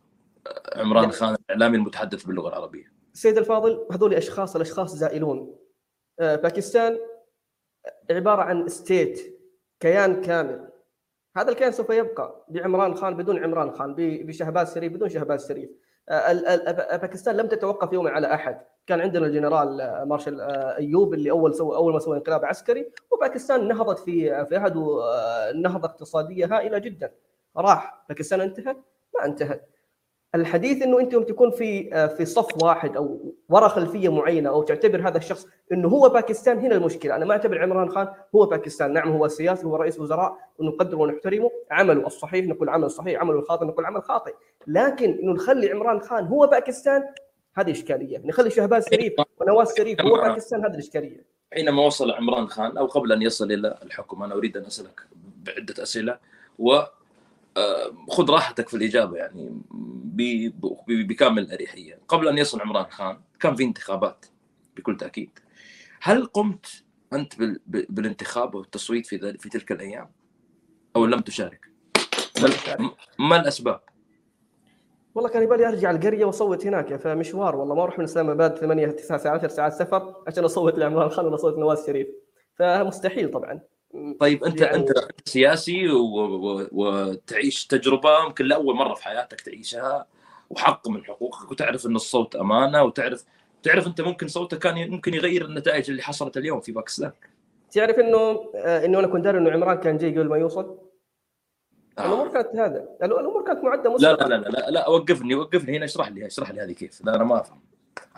عمران 0.77 1.03
يعني 1.03 1.17
خان 1.17 1.35
الإعلامي 1.35 1.77
المتحدث 1.77 2.25
باللغة 2.25 2.49
العربية. 2.49 2.93
سيد 3.13 3.39
الفاضل 3.39 3.87
هذول 3.93 4.15
أشخاص 4.15 4.57
الأشخاص 4.57 4.95
زائلون. 4.95 5.57
باكستان 6.21 6.99
عبارة 8.11 8.43
عن 8.43 8.69
state 8.69 9.41
كيان 9.81 10.21
كامل. 10.21 10.69
هذا 11.37 11.49
الكيان 11.49 11.73
سوف 11.73 11.91
يبقى 11.91 12.45
بعمران 12.49 12.95
خان 12.95 13.17
بدون 13.17 13.45
عمران 13.45 13.75
خان 13.75 13.95
بشهباز 13.99 14.75
شريف 14.75 14.93
بدون 14.93 15.09
شهباز 15.09 15.49
شريف. 15.49 15.71
باكستان 17.03 17.37
لم 17.37 17.47
تتوقف 17.47 17.93
يوما 17.93 18.11
على 18.11 18.35
أحد. 18.35 18.61
كان 18.87 19.01
عندنا 19.01 19.27
الجنرال 19.27 20.03
مارشال 20.09 20.41
أيوب 20.79 21.15
اللي 21.15 21.31
أول 21.31 21.55
سوى 21.55 21.77
أول 21.77 21.93
ما 21.93 21.99
سوى 21.99 22.17
انقلاب 22.17 22.45
عسكري 22.45 22.91
وباكستان 23.11 23.69
نهضت 23.69 23.99
في 23.99 24.45
في 24.45 24.57
عهده 24.57 25.01
نهضه 25.55 25.89
اقتصادية 25.89 26.57
هائلة 26.57 26.79
جدا. 26.79 27.11
راح 27.57 28.05
باكستان 28.09 28.41
انتهت 28.41 28.77
ما 29.15 29.25
انتهت. 29.25 29.69
الحديث 30.35 30.83
إنه 30.83 31.01
أنت 31.01 31.15
تكون 31.15 31.51
في 31.51 31.91
في 32.09 32.25
صف 32.25 32.63
واحد 32.63 32.97
أو 32.97 33.35
ورا 33.49 33.69
خلفية 33.69 34.13
معينة 34.13 34.51
أو 34.51 34.63
تعتبر 34.63 35.09
هذا 35.09 35.19
الشخص 35.19 35.47
إنه 35.73 35.89
هو 35.89 36.09
باكستان 36.09 36.59
هنا 36.59 36.75
المشكلة، 36.75 37.17
أنا 37.17 37.25
ما 37.25 37.33
أعتبر 37.33 37.63
عمران 37.63 37.91
خان 37.91 38.09
هو 38.35 38.47
باكستان، 38.47 38.93
نعم 38.93 39.13
هو 39.13 39.29
سياسي 39.29 39.67
هو 39.67 39.77
رئيس 39.77 40.01
وزراء 40.01 40.39
ونقدره 40.59 40.97
ونحترمه، 40.97 41.51
عمله 41.71 42.07
الصحيح 42.07 42.47
نقول 42.47 42.69
عمل 42.69 42.91
صحيح، 42.91 43.21
عمله 43.21 43.39
الخاطئ 43.39 43.65
نقول 43.65 43.85
عمل 43.85 44.03
خاطئ، 44.03 44.35
لكن 44.67 45.19
إنه 45.23 45.33
نخلي 45.33 45.71
عمران 45.71 46.01
خان 46.01 46.27
هو 46.27 46.47
باكستان 46.47 47.05
هذه 47.59 47.71
إشكالية، 47.71 48.19
نخلي 48.19 48.51
شهباز 48.51 48.89
شريف 48.91 49.13
ونواز 49.41 49.77
شريف 49.77 50.01
هو 50.01 50.15
باكستان 50.15 50.65
هذه 50.65 50.75
الإشكالية. 50.75 51.27
حينما 51.53 51.83
وصل 51.83 52.11
عمران 52.11 52.47
خان 52.47 52.79
أو 52.79 52.87
قبل 52.87 53.13
أن 53.13 53.23
يصل 53.23 53.53
إلى 53.53 53.79
الحكم 53.83 54.23
أنا 54.23 54.35
أريد 54.35 54.57
أن 54.57 54.65
أسألك 54.65 55.01
بعدة 55.37 55.83
أسئلة 55.83 56.19
و 56.59 56.83
خذ 58.09 58.31
راحتك 58.31 58.69
في 58.69 58.77
الإجابة 58.77 59.17
يعني 59.17 59.61
بكامل 60.89 61.43
الأريحية. 61.43 61.99
قبل 62.09 62.29
أن 62.29 62.39
يصل 62.39 62.61
عمران 62.61 62.85
خان 62.91 63.21
كان 63.41 63.55
في 63.55 63.65
انتخابات 63.65 64.27
بكل 64.77 64.97
تأكيد. 64.97 65.31
هل 66.03 66.27
قمت 66.27 66.85
أنت 67.13 67.33
بالانتخاب 67.67 68.55
والتصويت 68.55 69.07
في 69.07 69.39
في 69.39 69.49
تلك 69.49 69.73
الأيام؟ 69.73 70.11
أو 70.97 71.07
لم 71.07 71.21
تشارك؟ 71.21 71.71
ما 73.19 73.41
الأسباب؟ 73.41 73.81
والله 75.17 75.31
كان 75.31 75.43
يبالي 75.43 75.69
أرجع 75.69 75.91
القرية 75.91 76.25
وأصوت 76.25 76.67
هناك. 76.67 76.97
فمشوار 76.97 77.57
والله 77.57 77.75
ما 77.75 77.83
أروح 77.83 77.99
من 77.99 78.05
اسلام 78.05 78.31
اباد 78.31 78.59
8 78.59 78.87
9 78.87 79.19
ساعات 79.19 79.45
10 79.45 79.49
ساعات 79.49 79.73
سفر 79.73 80.15
عشان 80.27 80.45
أصوت 80.45 80.79
لعمران 80.79 81.09
خان 81.09 81.27
ولا 81.27 81.35
اصوت 81.35 81.59
نواز 81.59 81.87
شريف. 81.87 82.07
فمستحيل 82.55 83.31
طبعا. 83.31 83.61
طيب 84.21 84.45
انت 84.45 84.61
يعني... 84.61 84.77
أنت 84.77 84.93
سياسي 85.25 85.89
و... 85.89 85.99
و... 86.01 86.69
وتعيش 86.73 87.67
تجربة 87.67 88.25
يمكن 88.25 88.45
لأول 88.45 88.75
مرة 88.75 88.95
في 88.95 89.05
حياتك 89.05 89.41
تعيشها 89.41 90.07
وحق 90.51 90.89
من 90.89 91.05
حقوقك 91.05 91.51
وتعرف 91.51 91.87
إن 91.87 91.97
الصوت 91.97 92.37
أمانة 92.37 92.83
وتعرف 92.83 93.25
تعرف 93.63 93.87
أنت 93.87 94.01
ممكن 94.01 94.29
صوتك 94.29 94.59
كان 94.59 94.91
ممكن 94.91 95.15
يغير 95.15 95.45
النتائج 95.45 95.91
اللي 95.91 96.03
حصلت 96.03 96.37
اليوم 96.37 96.61
في 96.61 96.73
باكستان. 96.73 97.13
تعرف 97.71 97.99
انه 97.99 98.41
إنه 98.55 98.99
أنا 98.99 99.07
كنت 99.07 99.25
داري 99.25 99.39
إنه 99.39 99.51
عمران 99.51 99.77
كان 99.77 99.99
جاي 99.99 100.11
قبل 100.11 100.29
ما 100.29 100.37
يوصل؟ 100.37 100.86
آه. 101.99 102.07
الأمور 102.07 102.29
كانت 102.29 102.47
هذا. 102.57 102.89
الأمور 103.03 103.45
كانت 103.47 103.65
معدة 103.65 103.83
لا 103.83 103.95
مسبقا 103.95 104.29
لا 104.29 104.35
لا 104.35 104.49
لا, 104.49 104.71
لا 104.71 104.89
وقفني 104.89 105.35
وقفني 105.35 105.77
هنا 105.77 105.85
اشرح 105.85 106.09
لي 106.09 106.27
اشرح 106.27 106.51
لي 106.51 106.61
هذه 106.61 106.73
كيف 106.73 107.01
لا 107.05 107.15
أنا 107.15 107.25
ما 107.25 107.41
أفهم. 107.41 107.61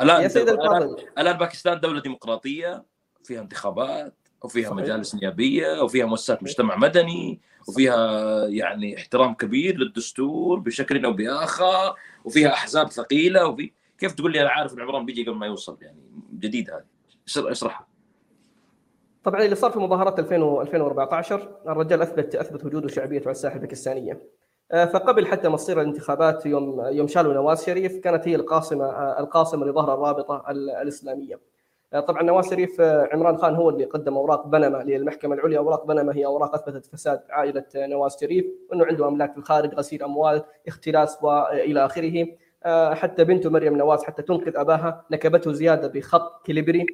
الآن 0.01 0.23
يا 0.23 0.29
سيد 0.29 0.49
الآن, 0.49 0.77
الفاضل. 0.83 1.05
الآن 1.19 1.37
باكستان 1.39 1.81
دولة 1.81 2.01
ديمقراطية 2.03 2.85
فيها 3.25 3.41
انتخابات 3.41 4.15
وفيها 4.45 4.71
صحيح. 4.71 4.77
مجالس 4.77 5.15
نيابية 5.15 5.81
وفيها 5.83 6.07
مؤسسات 6.07 6.43
مجتمع 6.43 6.77
مدني 6.77 7.41
وفيها 7.69 7.97
يعني 8.47 8.97
احترام 8.97 9.35
كبير 9.35 9.77
للدستور 9.79 10.59
بشكل 10.59 11.05
أو 11.05 11.13
بآخر 11.13 11.95
وفيها 12.25 12.49
أحزاب 12.53 12.91
ثقيلة 12.91 13.47
وفي 13.47 13.73
كيف 13.99 14.13
تقول 14.13 14.33
لي 14.33 14.41
أنا 14.43 14.51
عارف 14.51 14.75
إن 14.75 14.81
عمران 14.81 15.07
بيجي 15.07 15.23
قبل 15.25 15.37
ما 15.37 15.47
يوصل؟ 15.47 15.79
يعني 15.81 16.01
جديد 16.39 16.71
هذه. 16.71 16.85
اشرح- 17.29 17.51
اشرحها. 17.51 17.88
طبعا 19.29 19.43
اللي 19.45 19.55
صار 19.57 19.71
في 19.71 19.79
مظاهرات 19.79 20.19
2000 20.19 20.43
و 20.43 20.61
2014 20.63 21.49
الرجال 21.69 22.03
اثبت 22.03 22.35
أثبت 22.35 22.65
وجوده 22.65 22.85
وشعبيته 22.87 23.23
على 23.25 23.31
الساحة 23.31 23.55
الباكستانية. 23.57 24.23
آه، 24.73 24.85
فقبل 24.85 25.27
حتى 25.27 25.49
مصير 25.49 25.81
الانتخابات 25.81 26.47
يوم 26.47 26.81
يوم 26.87 27.07
شالوا 27.07 27.35
نواز 27.35 27.65
شريف 27.65 27.99
كانت 27.99 28.29
هي 28.29 28.35
القاصمه 28.35 28.85
آه، 28.85 29.21
القاصمة 29.21 29.67
لظهر 29.67 29.95
الرابطة 29.95 30.45
ال- 30.51 30.71
الإسلامية. 30.71 31.41
آه، 31.93 32.01
طبعا 32.01 32.23
نواز 32.23 32.51
شريف 32.51 32.81
عمران 32.81 33.37
خان 33.37 33.55
هو 33.55 33.71
اللي 33.71 33.85
قدم 33.85 34.17
أوراق 34.17 34.47
بنما 34.47 34.79
للمحكمة 34.79 35.35
العليا، 35.35 35.59
أوراق 35.59 35.87
بنما 35.87 36.17
هي 36.17 36.27
أوراق 36.27 36.55
أثبتت 36.55 36.87
فساد 36.87 37.21
عائلة 37.31 37.65
نواز 37.77 38.17
شريف 38.21 38.47
وأنه 38.71 38.85
عنده 38.85 39.09
أملاك 39.09 39.33
في 39.33 39.39
الخارج، 39.39 39.75
غسيل 39.75 40.03
أموال، 40.03 40.43
اختلاس 40.69 41.19
والى 41.23 41.85
آخره. 41.85 42.27
حتى 42.95 43.25
بنته 43.25 43.51
مريم 43.51 43.77
نواز 43.77 44.03
حتى 44.05 44.23
تنقذ 44.23 44.57
أباها 44.57 45.05
نكبته 45.11 45.53
زيادة 45.53 45.89
بخط 45.89 46.47
Calibri 46.47 46.87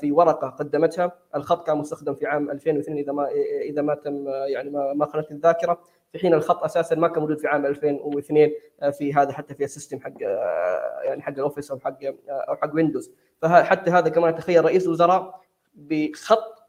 في 0.00 0.12
ورقة 0.12 0.48
قدمتها. 0.48 1.12
الخط 1.34 1.66
كان 1.66 1.78
مستخدم 1.78 2.14
في 2.14 2.26
عام 2.26 2.50
2002 2.50 2.98
إذا 2.98 3.12
ما 3.12 3.28
إذا 3.62 3.82
ما 3.82 3.94
تم 3.94 4.28
آه، 4.28 4.46
يعني 4.46 4.70
ما 4.70 5.06
خانتني 5.06 5.36
الذاكرة. 5.36 5.78
في 6.12 6.18
حين 6.18 6.34
الخط 6.34 6.64
أساسا 6.64 6.94
ما 6.94 7.08
كان 7.08 7.20
موجود 7.20 7.38
في 7.38 7.46
عام 7.46 7.66
2002 7.66 8.52
آه، 8.82 8.90
في 8.90 9.14
هذا 9.14 9.32
حتى 9.32 9.54
في 9.54 9.64
ال 9.64 9.69
system 9.69 10.00
حق 10.00 10.12
آه، 10.22 11.00
يعني 11.02 11.22
حق 11.22 11.32
ال 11.32 11.37
Office 11.37 11.70
أو 11.70 11.78
حق 11.78 12.04
آه، 12.04 12.14
أو 12.30 12.56
حق 12.56 12.74
ويندوز. 12.74 13.10
فحتى 13.42 13.90
هذا 13.90 14.08
كمان 14.08 14.34
تخيل 14.34 14.64
رئيس 14.64 14.86
الوزراء 14.86 15.40
بخط 15.74 16.68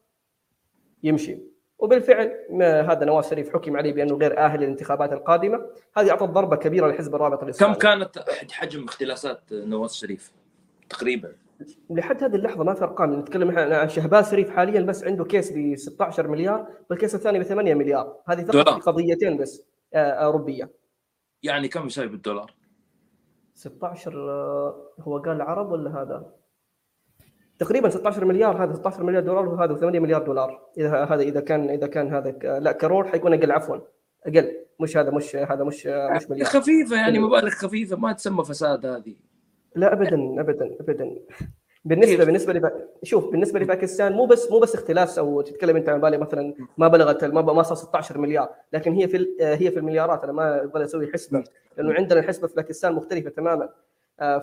يمشي. 1.04 1.38
وبالفعل 1.80 2.32
هذا 2.62 3.06
نواز 3.06 3.30
شريف 3.30 3.54
حكم 3.54 3.78
عليه 3.78 3.94
بأنه 3.94 4.16
غير 4.16 4.38
آهل 4.38 4.60
للانتخابات 4.60 5.14
القادمة. 5.14 5.66
هذه 5.98 6.10
أعطت 6.10 6.24
ضربة 6.24 6.56
كبيرة 6.56 6.88
لحزب 6.88 7.16
الرابطه 7.16 7.40
كم 7.40 7.46
الاسلامي 7.46 7.76
كانت 7.76 8.20
حجم 8.52 8.84
اختلاسات 8.84 9.42
نواز 9.52 9.94
شريف 9.94 10.32
تقريبا؟ 10.90 11.32
لحد 11.90 12.24
هذه 12.24 12.36
اللحظة 12.36 12.64
ما 12.64 12.74
في 12.74 12.84
ارقام 12.84 13.20
نتكلم 13.20 13.50
إحنا 13.50 13.88
شريف 14.22 14.50
حاليا 14.50 14.82
بس 14.82 15.04
عنده 15.04 15.26
كيس 15.26 15.52
ب 15.56 15.76
16 15.76 16.28
مليار 16.28 16.68
والكيس 16.90 17.16
الثاني 17.16 17.40
ب 17.40 17.44
8 17.44 17.74
مليار. 17.74 18.18
هذه 18.28 18.44
فقط 18.44 18.84
قضيتين 18.84 19.38
بس 19.38 19.64
آه، 19.94 20.12
أوروبية. 20.12 20.72
يعني 21.44 21.68
كم 21.68 21.86
يساوي 21.86 22.08
بالدولار؟ 22.08 22.54
16 23.54 24.30
آه، 24.30 24.92
هو 25.00 25.18
قال 25.18 25.36
العرب 25.36 25.72
ولا 25.72 26.02
هذا؟ 26.02 26.34
تقريبا 27.60 27.90
16 27.90 28.26
مليار 28.26 28.64
هذا 28.64 28.74
16 28.74 29.04
مليار 29.04 29.24
دولار 29.24 29.48
وهذا 29.48 29.76
8 29.76 30.00
مليار 30.00 30.24
دولار. 30.24 30.70
إذا 30.78 31.04
هذا 31.04 31.22
إذا 31.22 31.40
كان 31.40 31.70
إذا 31.70 31.88
كان 31.88 32.14
هذا 32.14 32.60
لا 32.60 32.72
كرور 32.72 33.08
حيكون 33.08 33.34
أقل 33.34 33.52
عفوا. 33.52 33.78
أقل. 34.26 34.58
مش 34.80 34.98
هذا 34.98 35.12
مش 35.12 35.36
هذا 35.36 35.64
مش 35.64 35.88
مش 35.88 36.30
مليار. 36.30 36.46
خفيفة 36.48 36.96
يعني 36.96 37.20
مبالغ 37.20 37.50
خفيفة 37.50 37.96
ما 37.96 38.14
تسمى 38.14 38.44
فساد 38.44 38.86
هذه. 38.86 39.16
لا 39.76 39.94
ابدا 39.94 40.42
ابدا 40.42 40.76
ابدا. 40.80 41.16
بالنسبة 41.86 42.26
بالنسبة 42.26 42.54
لبا... 42.54 42.72
شوف 43.04 43.32
بالنسبة 43.32 43.60
لباكستان 43.60 44.14
مو 44.14 44.26
بس 44.26 44.52
مو 44.52 44.60
بس 44.60 44.76
اختلاس 44.76 45.18
أو 45.20 45.42
تتكلم 45.42 45.76
أنت 45.76 45.90
عن 45.90 46.02
بالي 46.02 46.18
مثلا 46.18 46.54
ما 46.78 46.88
بلغت 46.88 47.24
ما 47.26 47.42
ما 47.42 47.64
صار 47.64 47.76
16 47.78 48.18
مليار 48.18 48.50
لكن 48.74 48.94
هي 48.94 49.08
في 49.08 49.18
ال- 49.18 49.38
هي 49.42 49.72
في 49.72 49.80
المليارات. 49.80 50.24
أنا 50.24 50.32
ما 50.32 50.64
أبغى 50.64 50.84
أسوي 50.84 51.12
حسبة 51.14 51.44
لأنه 51.78 51.94
عندنا 51.94 52.20
الحسبة 52.20 52.48
في 52.48 52.56
باكستان 52.56 52.94
مختلفة 52.94 53.30
تماما. 53.30 53.70
آه، 54.20 54.38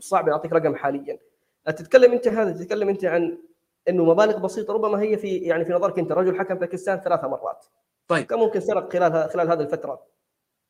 فصعب 0.00 0.28
اعطيك 0.28 0.52
رقم 0.52 0.74
حاليا. 0.74 1.18
تتكلم 1.66 2.12
أنت 2.12 2.28
هذا 2.28 2.52
تتكلم 2.52 2.88
أنت 2.88 3.04
عن 3.04 3.38
إنه 3.88 4.04
مبالغ 4.04 4.38
بسيطة 4.38 4.74
ربما 4.74 5.00
هي 5.02 5.16
في 5.16 5.36
يعني 5.36 5.64
في 5.64 5.72
نظرك 5.72 5.98
أنت 5.98 6.12
رجل 6.12 6.38
حكم 6.38 6.54
باكستان 6.54 7.00
ثلاث 7.00 7.24
مرات. 7.24 7.64
طيب. 8.08 8.26
كم 8.26 8.38
ممكن 8.38 8.60
سرق 8.60 8.92
خلال 8.92 9.30
خلال 9.30 9.50
هذه 9.50 9.60
الفترة؟ 9.60 10.02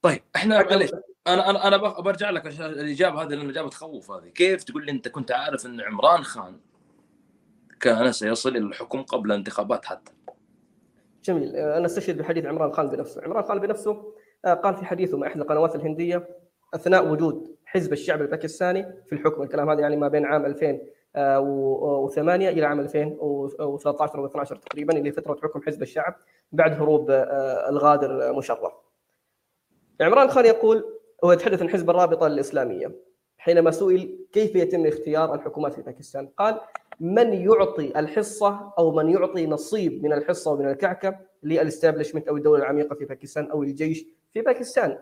طيب 0.03 0.21
إحنا 0.37 0.63
معليش 0.63 0.91
أنا 1.26 1.50
أنا 1.50 1.69
أنا 1.69 1.76
برجع 1.76 2.31
لك 2.31 2.47
عشان 2.47 2.66
الإجابة 2.66 3.23
هذه 3.23 3.28
لأن 3.28 3.40
الإجابة 3.40 3.69
تخوف 3.69 4.11
هذه. 4.11 4.28
كيف 4.28 4.64
تقول 4.64 4.87
لي 4.87 4.93
أنت 4.93 5.09
كنت 5.09 5.33
عارف 5.33 5.66
إن 5.66 5.81
عمران 5.81 6.23
خان 6.23 6.61
كان 7.81 8.12
سيصل 8.12 8.49
إلى 8.49 8.66
الحكم 8.66 9.02
قبل 9.02 9.33
الانتخابات 9.33 9.85
حتى؟ 9.85 10.12
جميل 11.25 11.57
آه، 11.57 11.78
أنا 11.78 11.87
أستشهد 11.87 12.19
بحديث 12.19 12.47
عمران 12.47 12.73
خان 12.73 12.88
بنفسه، 12.88 13.23
عمران 13.23 13.45
خان 13.45 13.59
بنفسه 13.59 14.14
آه، 14.45 14.54
قال 14.54 14.76
في 14.76 14.85
حديثه 14.85 15.19
مع 15.19 15.26
إحدى 15.26 15.43
القنوات 15.43 15.75
الهندية 15.75 16.28
أثناء 16.75 17.09
وجود 17.09 17.57
حزب 17.64 17.93
الشعب 17.93 18.23
الباكستاني 18.23 18.95
في 19.07 19.12
الحكم، 19.12 19.43
الكلام 19.43 19.71
هذا 19.71 19.81
يعني 19.81 19.97
ما 19.97 20.09
بين 20.09 20.25
عام 20.25 20.47
2008 20.47 22.49
إلى 22.49 22.66
عام 22.66 22.81
2013 22.81 24.19
أو 24.19 24.26
12 24.26 24.57
تقريبا 24.57 24.99
اللي 24.99 25.12
فترة 25.12 25.38
حكم 25.43 25.62
حزب 25.62 25.83
الشعب 25.83 26.16
بعد 26.52 26.73
هروب 26.73 27.11
آه، 27.11 27.69
الغادر 27.69 28.33
مشرف. 28.33 28.73
عمران 30.00 30.31
خان 30.31 30.47
يقول 30.47 30.94
هو 31.25 31.33
يتحدث 31.33 31.62
عن 31.62 31.68
حزب 31.68 31.90
الرابطة 31.90 32.26
الإسلامية. 32.26 32.92
حينما 33.38 33.71
سئل 33.71 34.18
كيف 34.33 34.54
يتم 34.54 34.87
اختيار 34.87 35.35
الحكومات 35.35 35.75
في 35.75 35.83
باكستان 35.83 36.26
قال 36.26 36.61
من 37.00 37.33
يعطي 37.33 37.99
الحصة 37.99 38.73
أو 38.78 38.92
من 38.92 39.11
يعطي 39.11 39.47
نصيب 39.47 40.02
من 40.02 40.12
الحصة 40.12 40.50
ومن 40.52 40.68
الكعكة 40.68 41.18
لل 41.43 41.54
establishment 41.54 42.29
أو 42.28 42.37
الدولة 42.37 42.62
العميقة 42.62 42.94
في 42.94 43.04
باكستان 43.04 43.50
أو 43.50 43.62
الجيش 43.62 44.06
في 44.33 44.40
باكستان؟ 44.40 44.99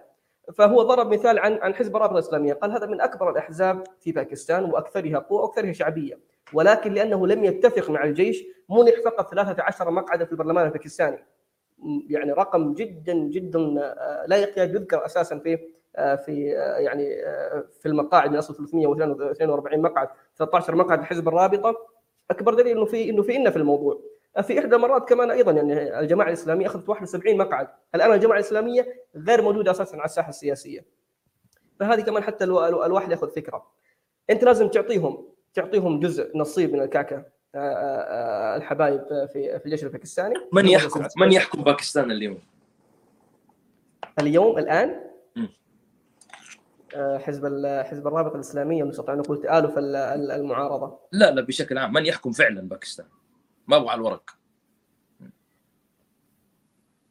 فهو 0.54 0.82
ضرب 0.82 1.12
مثال 1.12 1.38
عن 1.38 1.52
عن 1.52 1.74
حزب 1.74 1.96
الرابطة 1.96 2.14
الإسلامية. 2.14 2.52
قال 2.52 2.72
هذا 2.72 2.86
من 2.86 3.00
أكبر 3.00 3.30
الأحزاب 3.30 3.84
في 4.00 4.12
باكستان 4.12 4.64
وأكثرها 4.64 5.18
قوة 5.18 5.42
وأكثرها 5.42 5.72
شعبية 5.72 6.18
ولكن 6.52 6.92
لأنه 6.92 7.26
لم 7.26 7.44
يتفق 7.44 7.90
مع 7.90 8.04
الجيش 8.04 8.44
منح 8.70 8.94
فقط 9.04 9.30
13 9.30 9.90
مقعدا 9.90 10.24
في 10.24 10.32
البرلمان 10.32 10.66
الباكستاني. 10.66 11.24
يعني 12.08 12.32
رقم 12.32 12.74
جدا 12.74 13.14
جدا 13.14 13.58
آه، 13.78 14.24
لا 14.26 14.36
يكاد 14.36 14.74
يذكر 14.74 15.06
أساسا 15.06 15.38
في 15.38 15.58
في 15.96 16.56
آه، 16.58 16.78
يعني 16.78 17.14
آه، 17.26 17.64
في 17.80 17.86
المقاعد 17.88 18.30
من 18.30 18.36
أصل 18.36 18.54
342 18.56 19.82
مقعد 19.82 20.08
13 20.36 20.74
مقعد 20.74 21.00
لحزب 21.00 21.28
الرابطة. 21.28 21.76
أكبر 22.30 22.54
دليل 22.54 22.76
إنه 22.76 22.84
في 22.84 23.10
إنه 23.10 23.22
في 23.22 23.36
إن 23.36 23.50
في 23.50 23.56
الموضوع. 23.56 24.00
في 24.42 24.58
إحدى 24.58 24.76
المرات 24.76 25.08
كمان 25.08 25.30
أيضا 25.30 25.52
يعني 25.52 26.00
الجماعة 26.00 26.28
الإسلامية 26.28 26.66
أخذت 26.66 26.88
71 26.88 27.36
مقعد. 27.38 27.68
الآن 27.94 28.12
الجماعة 28.12 28.38
الإسلامية 28.38 28.94
غير 29.16 29.42
موجودة 29.42 29.70
أساسا 29.70 29.96
على 29.96 30.04
الساحة 30.04 30.28
السياسية. 30.28 30.84
فهذه 31.80 32.00
كمان 32.00 32.22
حتى 32.22 32.44
الو- 32.44 32.64
الو- 32.66 32.84
الواحد 32.84 33.10
يأخذ 33.10 33.30
فكرة. 33.30 33.66
أنت 34.30 34.44
لازم 34.44 34.68
تعطيهم 34.68 35.28
تعطيهم 35.54 36.00
جزء 36.00 36.36
نصيب 36.38 36.72
من 36.72 36.80
الكعكة 36.80 37.16
آه، 37.16 37.58
آه، 37.58 38.54
آه، 38.54 38.56
الحبايب 38.56 39.04
في 39.32 39.58
في 39.58 39.66
الجيش 39.66 39.84
الباكستاني. 39.84 40.34
من 40.52 40.66
يحكم 40.68 41.06
من 41.16 41.32
يحكم 41.32 41.62
باكستان 41.64 42.10
اليوم؟ 42.10 42.38
اليوم 44.20 44.58
الآن. 44.58 44.88
آه، 44.90 45.11
حزب 46.96 47.46
ال- 47.46 47.84
حزب 47.86 48.06
الرابطه 48.06 48.34
الاسلاميه 48.34 48.84
نستطيع 48.84 49.14
أن 49.14 49.18
نقول 49.18 49.40
تآلف 49.42 49.78
ال- 49.78 49.96
ال- 49.96 50.30
المعارضة 50.30 50.98
لا 51.12 51.30
لا 51.30 51.40
بشكل 51.42 51.78
عام 51.78 51.92
من 51.92 52.06
يحكم 52.06 52.32
فعلا 52.32 52.68
باكستان؟ 52.68 53.06
ما 53.68 53.76
أبغى 53.76 53.88
على 53.90 53.98
الورق 53.98 54.30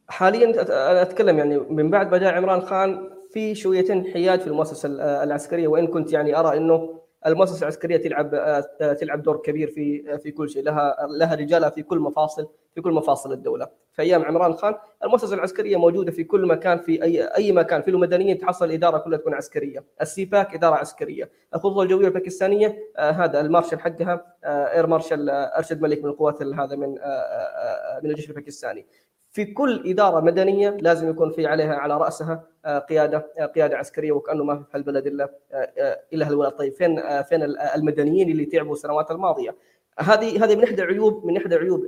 حاليا 0.09 0.53
أتكلم 1.01 1.37
يعني 1.37 1.57
من 1.59 1.89
بعد 1.89 2.11
ما 2.11 2.17
جاء 2.17 2.33
عمران 2.33 2.61
خان 2.61 3.09
في 3.33 3.55
شويتين 3.55 3.97
انحياد 4.05 4.41
في 4.41 4.47
المؤسسة 4.47 4.87
ال- 4.87 5.01
العسكرية 5.01 5.67
وإن 5.67 5.87
كنت 5.87 6.13
يعني 6.13 6.39
أرى 6.39 6.57
إنه 6.57 7.00
المؤسسة 7.27 7.61
العسكرية 7.63 7.97
تلعب 7.97 8.35
آه، 8.35 8.93
تلعب 8.93 9.21
دور 9.21 9.37
كبير 9.37 9.67
في 9.67 10.17
في 10.17 10.31
كل 10.31 10.49
شيء. 10.49 10.63
لها 10.63 10.97
لها 11.17 11.35
رجالها 11.35 11.69
في 11.69 11.83
كل 11.83 11.99
مفاصل 11.99 12.47
في 12.75 12.81
كل 12.81 12.91
مفاصل 12.91 13.31
الدولة. 13.33 13.67
في 13.93 14.01
أيام 14.01 14.21
عمران 14.25 14.53
خان 14.53 14.75
المؤسسة 15.03 15.35
العسكرية 15.35 15.77
موجودة 15.77 16.11
في 16.11 16.23
كل 16.23 16.45
مكان 16.47 16.77
في 16.79 17.03
أي 17.03 17.23
أي 17.23 17.51
مكان 17.51 17.81
في 17.81 17.91
المدنيين 17.91 18.37
تحصل 18.37 18.65
الاداره 18.65 18.97
كلها 18.97 19.17
تكون 19.17 19.33
عسكرية. 19.33 19.83
السيباك 20.01 20.53
إدارة 20.55 20.75
عسكرية. 20.75 21.29
الخطوط 21.55 21.77
الجوية 21.77 22.07
الباكستانية 22.07 22.77
آه، 22.97 23.11
هذا 23.11 23.41
المارشال 23.41 23.79
حقها 23.79 24.35
آه، 24.43 24.73
اير 24.75 24.87
مارشال 24.87 25.29
آه، 25.29 25.33
أرشد 25.57 25.81
ملك 25.81 26.03
من 26.03 26.09
القوات 26.09 26.41
ال- 26.41 26.59
هذا 26.59 26.75
من 26.75 26.99
آه، 26.99 27.03
آه، 27.03 27.97
آه، 27.97 27.99
من 28.03 28.09
الجيش 28.09 28.29
الباكستاني. 28.29 28.85
في 29.31 29.45
كل 29.45 29.83
إدارة 29.89 30.19
مدنية 30.19 30.69
لازم 30.69 31.09
يكون 31.09 31.31
في 31.31 31.47
عليها 31.47 31.75
على 31.75 31.97
رأسها 31.97 32.43
آه، 32.65 32.79
قيادة 32.79 33.31
آه، 33.39 33.45
قيادة 33.45 33.77
عسكرية 33.77 34.11
وكأنه 34.11 34.43
ما 34.43 34.55
في 34.55 34.77
هالبلد 34.77 35.07
إلا 35.07 35.29
آه، 35.51 35.99
إلا 36.13 36.27
هالولد. 36.27 36.51
طيب 36.51 36.73
فين 36.73 37.21
فين 37.23 37.43
ال- 37.43 37.59
المدنيين 37.59 38.29
اللي 38.31 38.45
تعبوا 38.45 38.73
السنوات 38.73 39.11
الماضية؟ 39.11 39.55
هذه 39.99 40.43
هذه 40.45 40.55
من 40.55 40.63
إحدى 40.63 40.81
عيوب 40.81 41.25
من 41.25 41.37
إحدى 41.37 41.55
عيوب 41.55 41.85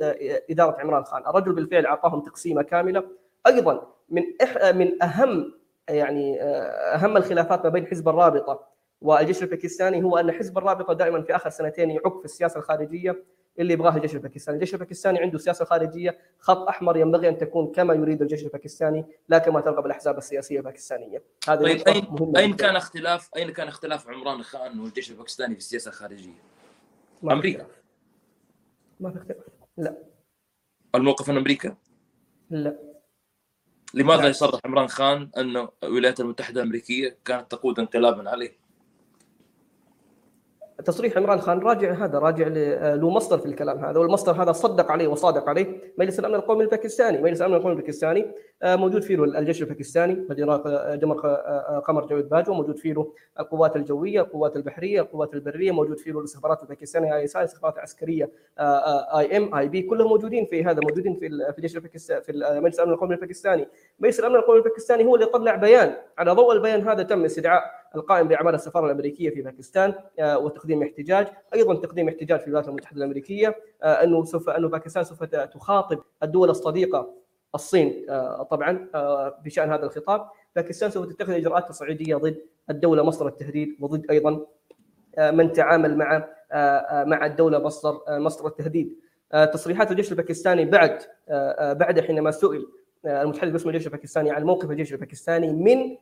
إدارة 0.49 0.79
عمران 0.81 1.03
خان. 1.03 1.21
الرجل 1.27 1.53
بالفعل 1.55 1.85
أعطاهم 1.85 2.21
تقسيمة 2.21 2.61
كاملة. 2.61 3.03
أيضا 3.47 3.87
من 4.09 4.23
من 4.73 5.03
أهم 5.03 5.53
يعني 5.89 6.41
أهم 6.41 7.17
الخلافات 7.17 7.63
ما 7.63 7.69
بين 7.69 7.87
حزب 7.87 8.09
الرابطة 8.09 8.59
والجيش 9.01 9.43
الباكستاني 9.43 10.03
هو 10.03 10.17
أن 10.17 10.31
حزب 10.31 10.57
الرابطة 10.57 10.93
دائما 10.93 11.21
في 11.21 11.35
آخر 11.35 11.49
سنتين 11.49 11.91
يعك 11.91 12.19
في 12.19 12.25
السياسة 12.25 12.57
الخارجية. 12.57 13.23
اللي 13.59 13.73
يبغاه 13.73 13.95
الجيش 13.95 14.15
الباكستاني، 14.15 14.55
الجيش 14.55 14.73
الباكستاني 14.73 15.19
عنده 15.19 15.37
سياسة 15.37 15.65
خارجية. 15.65 16.17
خط 16.39 16.67
أحمر 16.67 16.97
ينبغي 16.97 17.29
أن 17.29 17.37
تكون 17.37 17.71
كما 17.71 17.93
يريد 17.93 18.21
الجيش 18.21 18.43
الباكستاني 18.43 19.05
لا 19.29 19.37
كما 19.37 19.61
ترغب 19.61 19.85
الاحزاب 19.85 20.17
السياسية 20.17 20.57
الباكستانية. 20.57 21.23
هذا 21.47 21.61
طيب 21.61 21.87
اين 21.87 22.37
أين 22.37 22.53
كان 22.53 22.75
اختلاف 22.75 23.29
أين 23.35 23.51
كان 23.51 23.67
اختلاف 23.67 24.07
عمران 24.09 24.43
خان 24.43 24.79
والجيش 24.79 25.11
الباكستاني 25.11 25.53
في 25.53 25.59
السياسة 25.59 25.89
الخارجية؟ 25.89 26.43
ما 27.23 27.33
أمريكا. 27.33 27.67
ما 28.99 29.11
في 29.11 29.17
اختلاف. 29.17 29.43
لا. 29.77 29.97
الموقف 30.95 31.29
من 31.29 31.37
أمريكا؟ 31.37 31.75
لا. 32.49 32.79
لماذا 33.93 34.27
يصرح 34.27 34.59
عمران 34.65 34.87
خان 34.87 35.29
أن 35.37 35.67
الولايات 35.83 36.19
المتحدة 36.19 36.61
الأمريكية 36.61 37.17
كانت 37.25 37.51
تقود 37.51 37.79
انقلابا 37.79 38.29
عليه؟ 38.29 38.62
تصريح 40.85 41.17
عمران 41.17 41.41
خان 41.41 41.59
راجع 41.59 41.91
هذا 41.93 42.19
راجع 42.19 42.47
آه، 42.57 42.95
له 42.95 43.09
مصدر 43.09 43.37
في 43.37 43.45
الكلام 43.45 43.85
هذا 43.85 43.99
والمصدر 43.99 44.43
هذا 44.43 44.51
صدق 44.51 44.91
عليه 44.91 45.07
وصادق 45.07 45.49
عليه. 45.49 45.93
مجلس 45.97 46.19
الأمن 46.19 46.35
القومي 46.35 46.63
الباكستاني، 46.63 47.21
مجلس 47.21 47.41
الأمن 47.41 47.55
القومي 47.55 47.73
الباكستاني 47.73 48.31
آه، 48.63 48.75
موجود 48.75 49.03
فيه 49.03 49.23
الجيش 49.23 49.61
الباكستاني 49.61 50.27
آه، 50.31 51.83
قمر 51.87 52.05
جاويد 52.05 52.29
باجوا 52.29 52.53
موجود 52.53 52.77
فيه 52.77 53.07
القوات 53.39 53.75
الجوية، 53.75 54.21
القوات 54.21 54.55
البحرية، 54.55 55.01
القوات 55.01 55.33
البرية، 55.33 55.71
موجود 55.71 55.97
فيه 55.97 56.11
الاستخبارات 56.11 56.63
الباكستانية 56.63 57.15
ISI، 57.15 57.41
الاستخبارات 57.41 57.75
العسكرية 57.75 58.29
آي 58.59 59.37
MI 59.37 59.55
IB 59.55 59.81
كلهم 59.81 60.07
موجودين 60.07 60.45
في 60.45 60.63
هذا 60.63 60.79
موجودين 60.81 61.15
في 61.15 61.27
الجيش 61.57 61.75
الباكستاني 61.75 62.21
في 62.21 62.59
مجلس 62.63 62.79
الأمن 62.79 62.93
القومي 62.93 63.15
الباكستاني، 63.15 63.67
مجلس 63.99 64.19
الأمن 64.19 64.35
القومي 64.35 64.57
الباكستاني 64.57 65.05
هو 65.05 65.15
اللي 65.15 65.25
طلع 65.25 65.55
بيان 65.55 65.93
على 66.17 66.31
ضوء 66.31 66.53
البيان 66.53 66.87
هذا 66.87 67.03
تم 67.03 67.25
استدعاء. 67.25 67.82
القائم 67.95 68.27
بأعمال 68.27 68.55
السفارة 68.55 68.85
الأمريكية 68.85 69.29
في 69.29 69.41
باكستان 69.41 69.93
آه، 70.19 70.37
وتقديم 70.37 70.83
احتجاج، 70.83 71.27
أيضا 71.53 71.75
تقديم 71.75 72.07
احتجاج 72.07 72.39
في 72.39 72.47
الولايات 72.47 72.69
المتحدة 72.69 72.97
الأمريكية 72.97 73.55
آه، 73.83 74.03
أنه 74.03 74.23
سوف 74.23 74.49
أنه 74.49 74.69
باكستان 74.69 75.03
سوف 75.03 75.23
تخاطب 75.23 75.99
الدول 76.23 76.49
الصديقة 76.49 77.13
الصين 77.55 78.05
آه، 78.09 78.43
طبعا 78.43 78.87
بشأن 79.45 79.71
هذا 79.71 79.85
الخطاب، 79.85 80.29
باكستان 80.55 80.89
سوف 80.91 81.05
تتخذ 81.05 81.33
إجراءات 81.33 81.69
تصعيدية 81.69 82.15
ضد 82.15 82.41
الدولة 82.69 83.03
مصدر 83.03 83.27
التهديد 83.27 83.77
وضد 83.79 84.05
أيضا 84.11 84.45
من 85.19 85.51
تعامل 85.51 85.97
مع 85.97 86.27
مع 87.05 87.25
الدولة 87.25 87.59
مصدر 87.59 88.01
مصدر 88.09 88.47
التهديد. 88.47 88.99
تصريحات 89.53 89.91
الجيش 89.91 90.11
الباكستاني 90.11 90.65
بعد 90.65 90.99
بعد 91.77 91.99
حينما 91.99 92.31
سئل 92.31 92.67
المتحدث 93.05 93.51
باسم 93.51 93.69
الجيش 93.69 93.87
الباكستاني 93.87 94.31
عن 94.31 94.43
موقف 94.43 94.71
الجيش 94.71 94.93
الباكستاني 94.93 95.53
من 95.53 95.97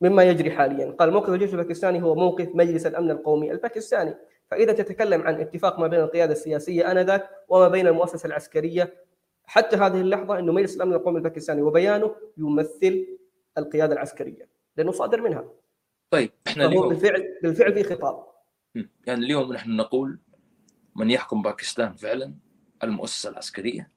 مما 0.00 0.22
يجري 0.22 0.50
حاليا. 0.50 0.90
قال 0.90 1.12
موقف 1.12 1.28
الجيش 1.28 1.52
الباكستاني 1.52 2.02
هو 2.02 2.14
موقف 2.14 2.48
مجلس 2.54 2.86
الأمن 2.86 3.10
القومي 3.10 3.52
الباكستاني. 3.52 4.14
فإذا 4.50 4.72
تتكلم 4.72 5.22
عن 5.22 5.40
اتفاق 5.40 5.78
ما 5.78 5.86
بين 5.86 6.00
القيادة 6.00 6.32
السياسية 6.32 6.90
آنذاك 6.90 7.30
وما 7.48 7.68
بين 7.68 7.86
المؤسسة 7.86 8.26
العسكرية 8.26 8.94
حتى 9.44 9.76
هذه 9.76 10.00
اللحظة 10.00 10.38
إنه 10.38 10.52
مجلس 10.52 10.76
الأمن 10.76 10.92
القومي 10.92 11.18
الباكستاني 11.18 11.62
وبيانه 11.62 12.14
يمثل 12.38 13.06
القيادة 13.58 13.94
العسكرية. 13.94 14.48
لأنه 14.76 14.92
صادر 14.92 15.20
منها. 15.20 15.44
طيب 16.10 16.30
إحنا 16.46 16.66
اليوم 16.66 16.88
بالفعل 16.88 17.38
بالفعل 17.42 17.74
في 17.74 17.82
خطاب. 17.82 18.26
يعني 19.06 19.24
اليوم 19.24 19.52
نحن 19.52 19.76
نقول 19.76 20.18
من 20.96 21.10
يحكم 21.10 21.42
باكستان 21.42 21.94
فعلا 21.94 22.34
المؤسسة 22.84 23.30
العسكرية 23.30 23.90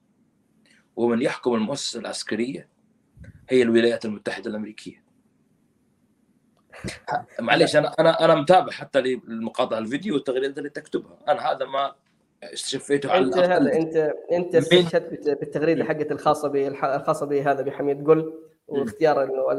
ومن 0.95 1.21
يحكم 1.21 1.53
المؤسسة 1.53 1.99
العسكرية 1.99 2.69
هي 3.49 3.61
الولايات 3.61 4.05
المتحدة 4.05 4.49
الأمريكية. 4.49 5.06
معليش 7.39 7.75
أنا 7.75 7.93
أنا 7.99 8.25
أنا 8.25 8.35
متابع 8.35 8.71
حتى 8.71 9.01
للمقاطع 9.01 9.77
الفيديو 9.77 10.13
والتغريدات 10.13 10.57
اللي 10.57 10.69
تكتبها. 10.69 11.17
أنا 11.27 11.51
هذا 11.51 11.65
ما 11.65 11.95
استشفيته 12.43 13.11
على 13.11 13.25
انت 13.25 13.37
هذا 13.37 13.73
انت 13.73 14.13
أنت 14.31 14.55
استشهدت 14.55 15.29
بالتغريدة 15.29 15.83
حقت 15.83 16.11
الخاصة 16.11 16.51
الخاصة 16.67 17.25
بهذا 17.25 17.61
بحميد 17.61 18.07
قل 18.07 18.33
واختيار 18.67 19.23
إنه 19.23 19.51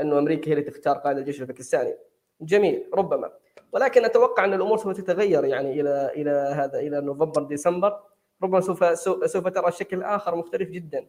إنه 0.00 0.18
أمريكا 0.18 0.48
هي 0.48 0.52
اللي 0.52 0.64
تختار 0.64 0.98
قائد 0.98 1.18
الجيش 1.18 1.40
الباكستاني. 1.40 1.96
جميل 2.40 2.90
ربما. 2.94 3.30
ولكن 3.72 4.04
أتوقع 4.04 4.44
أن 4.44 4.54
الأمور 4.54 4.78
سوف 4.78 4.96
تتغير 4.96 5.44
يعني 5.44 5.80
إلى 5.80 6.10
إلى 6.16 6.30
هذا 6.30 6.78
إلى 6.78 7.00
نوفمبر 7.00 7.42
ديسمبر. 7.42 8.00
ربما 8.42 8.60
سوف 8.60 8.98
سوف 9.28 9.48
ترى 9.48 9.72
شكل 9.72 10.02
آخر 10.02 10.36
مختلف 10.36 10.68
جدا. 10.68 11.06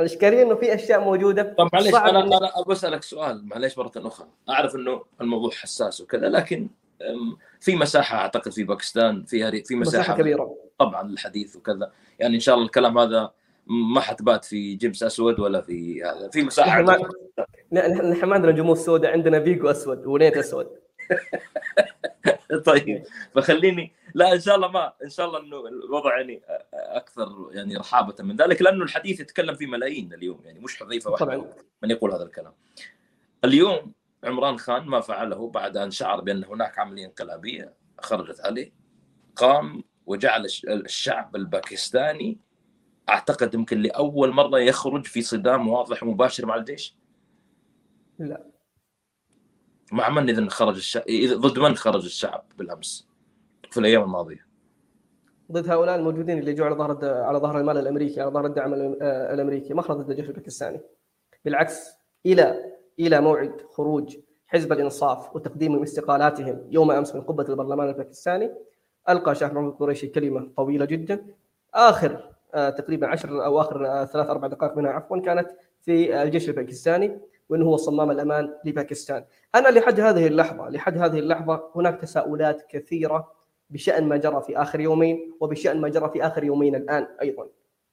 الإشكالية 0.00 0.42
إنه 0.42 0.54
في 0.54 0.74
أشياء 0.74 1.00
موجودة. 1.00 1.54
طب 1.58 1.68
معليش 1.72 1.94
أنا 1.94 2.20
أنا 2.20 2.50
بسالك 2.68 3.02
سؤال 3.02 3.48
معليش 3.48 3.78
مرة 3.78 3.92
أخرى. 3.96 4.26
أعرف 4.48 4.74
إنه 4.74 5.02
الموضوع 5.20 5.50
حساس 5.50 6.00
وكذا 6.00 6.28
لكن 6.28 6.68
في 7.60 7.76
مساحة 7.76 8.18
أعتقد 8.18 8.52
في 8.52 8.64
باكستان 8.64 9.24
فيها 9.24 9.50
في 9.50 9.74
مساحة, 9.74 10.00
مساحة 10.00 10.18
كبيرة. 10.18 10.56
طبعا 10.78 11.02
للحديث 11.02 11.56
وكذا. 11.56 11.90
يعني 12.18 12.34
إن 12.34 12.40
شاء 12.40 12.54
الله 12.54 12.66
الكلام 12.66 12.98
هذا 12.98 13.30
ما 13.66 14.00
حتبات 14.00 14.44
في 14.44 14.74
جيمس 14.74 15.02
أسود 15.02 15.40
ولا 15.40 15.60
في 15.60 16.02
هذا. 16.04 16.28
في 16.28 16.42
مساحة 16.42 16.82
نحن 17.72 18.24
ما 18.24 18.34
عندنا 18.34 18.52
جموس 18.52 18.78
سوداء 18.78 19.12
عندنا 19.12 19.40
فيجو 19.40 19.70
أسود 19.70 20.06
ونيت 20.06 20.36
أسود. 20.36 20.68
طيب 22.66 23.04
فخليني 23.34 23.92
لا 24.14 24.32
إن 24.32 24.40
شاء 24.40 24.56
الله 24.56 24.68
ما 24.68 24.92
إن 25.04 25.10
شاء 25.10 25.26
الله 25.26 25.40
إنه 25.40 25.68
الوضع 25.68 26.18
يعني 26.18 26.42
أكثر 26.74 27.48
يعني 27.50 27.76
رحابة 27.76 28.14
من 28.20 28.36
ذلك 28.36 28.62
لأنه 28.62 28.84
الحديث 28.84 29.20
يتكلم 29.20 29.54
في 29.54 29.66
ملايين 29.66 30.12
اليوم 30.12 30.40
يعني 30.44 30.60
مش 30.60 30.78
حذيفه 30.78 31.10
واحدة 31.10 31.54
من 31.82 31.90
يقول 31.90 32.12
هذا 32.12 32.22
الكلام. 32.22 32.52
اليوم 33.44 33.92
عمران 34.24 34.58
خان 34.58 34.86
ما 34.86 35.00
فعله 35.00 35.50
بعد 35.50 35.76
أن 35.76 35.90
شعر 35.90 36.20
بأن 36.20 36.44
هناك 36.44 36.78
عملية 36.78 37.06
انقلابية 37.06 37.74
خرجت 38.00 38.40
عليه 38.40 38.72
قام 39.36 39.84
وجعل 40.06 40.46
الشعب 40.68 41.36
الباكستاني 41.36 42.38
أعتقد 43.08 43.54
يمكن 43.54 43.82
لأول 43.82 44.32
مرة 44.32 44.58
يخرج 44.58 45.06
في 45.06 45.22
صدام 45.22 45.68
واضح 45.68 46.02
ومباشر 46.02 46.46
مع 46.46 46.56
الجيش. 46.56 46.96
لا 48.18 48.57
مع 49.92 50.08
من 50.08 50.28
إذا 50.30 50.48
خرج 50.48 50.76
الشعب 50.76 51.04
ضد 51.32 51.58
من 51.58 51.76
خرج 51.76 52.04
الشعب 52.04 52.44
بالأمس 52.58 53.08
في 53.70 53.80
الأيام 53.80 54.02
الماضية؟ 54.02 54.48
ضد 55.52 55.70
هؤلاء 55.70 55.96
الموجودين 55.96 56.38
اللي 56.38 56.54
جو 56.54 56.64
على 56.64 56.74
ظهر 56.74 57.04
على 57.04 57.38
ظهر 57.38 57.60
المال 57.60 57.78
الأمريكي 57.78 58.20
على 58.20 58.30
ظهر 58.30 58.46
الدعم 58.46 58.74
آه، 58.74 59.34
الأمريكي. 59.34 59.74
ما 59.74 59.82
خرج 59.82 59.96
ضد 59.96 60.10
الجيش 60.10 60.28
الباكستاني. 60.28 60.80
بالعكس 61.44 61.90
إلى 62.26 62.74
إلى 63.00 63.20
موعد 63.20 63.62
خروج 63.70 64.16
حزب 64.46 64.72
الإنصاف 64.72 65.36
وتقديمهم 65.36 65.82
استقالاتهم 65.82 66.66
يوم 66.70 66.90
أمس 66.90 67.14
من 67.14 67.20
قبة 67.20 67.44
البرلمان 67.48 67.88
الباكستاني 67.88 68.50
ألقى 69.08 69.34
شاه 69.34 69.46
محمود 69.46 69.72
قريشي 69.72 70.06
كلمة 70.06 70.50
طويلة 70.56 70.84
جدا. 70.84 71.26
آخر 71.74 72.30
آه، 72.54 72.70
تقريبا 72.70 73.06
عشر 73.06 73.44
أو 73.44 73.60
آخر 73.60 73.86
آه، 73.86 74.04
ثلاث 74.04 74.26
أربع 74.26 74.48
دقائق 74.48 74.76
منها 74.76 74.90
عفوا 74.90 75.20
كانت 75.20 75.50
في 75.80 76.22
الجيش 76.22 76.48
الباكستاني. 76.48 77.18
وإنه 77.48 77.64
هو 77.64 77.76
صمام 77.76 78.10
الأمان 78.10 78.54
لباكستان. 78.64 79.24
أنا 79.54 79.68
لحد 79.68 80.00
هذه 80.00 80.26
اللحظة 80.26 80.68
لحد 80.68 80.98
هذه 80.98 81.18
اللحظة 81.18 81.70
هناك 81.76 82.00
تساؤلات 82.00 82.62
كثيرة 82.68 83.32
بشأن 83.70 84.08
ما 84.08 84.16
جرى 84.16 84.42
في 84.42 84.56
آخر 84.62 84.80
يومين 84.80 85.32
وبشأن 85.40 85.80
ما 85.80 85.88
جرى 85.88 86.10
في 86.10 86.26
آخر 86.26 86.44
يومين 86.44 86.74
الآن 86.74 87.06
أيضا 87.22 87.48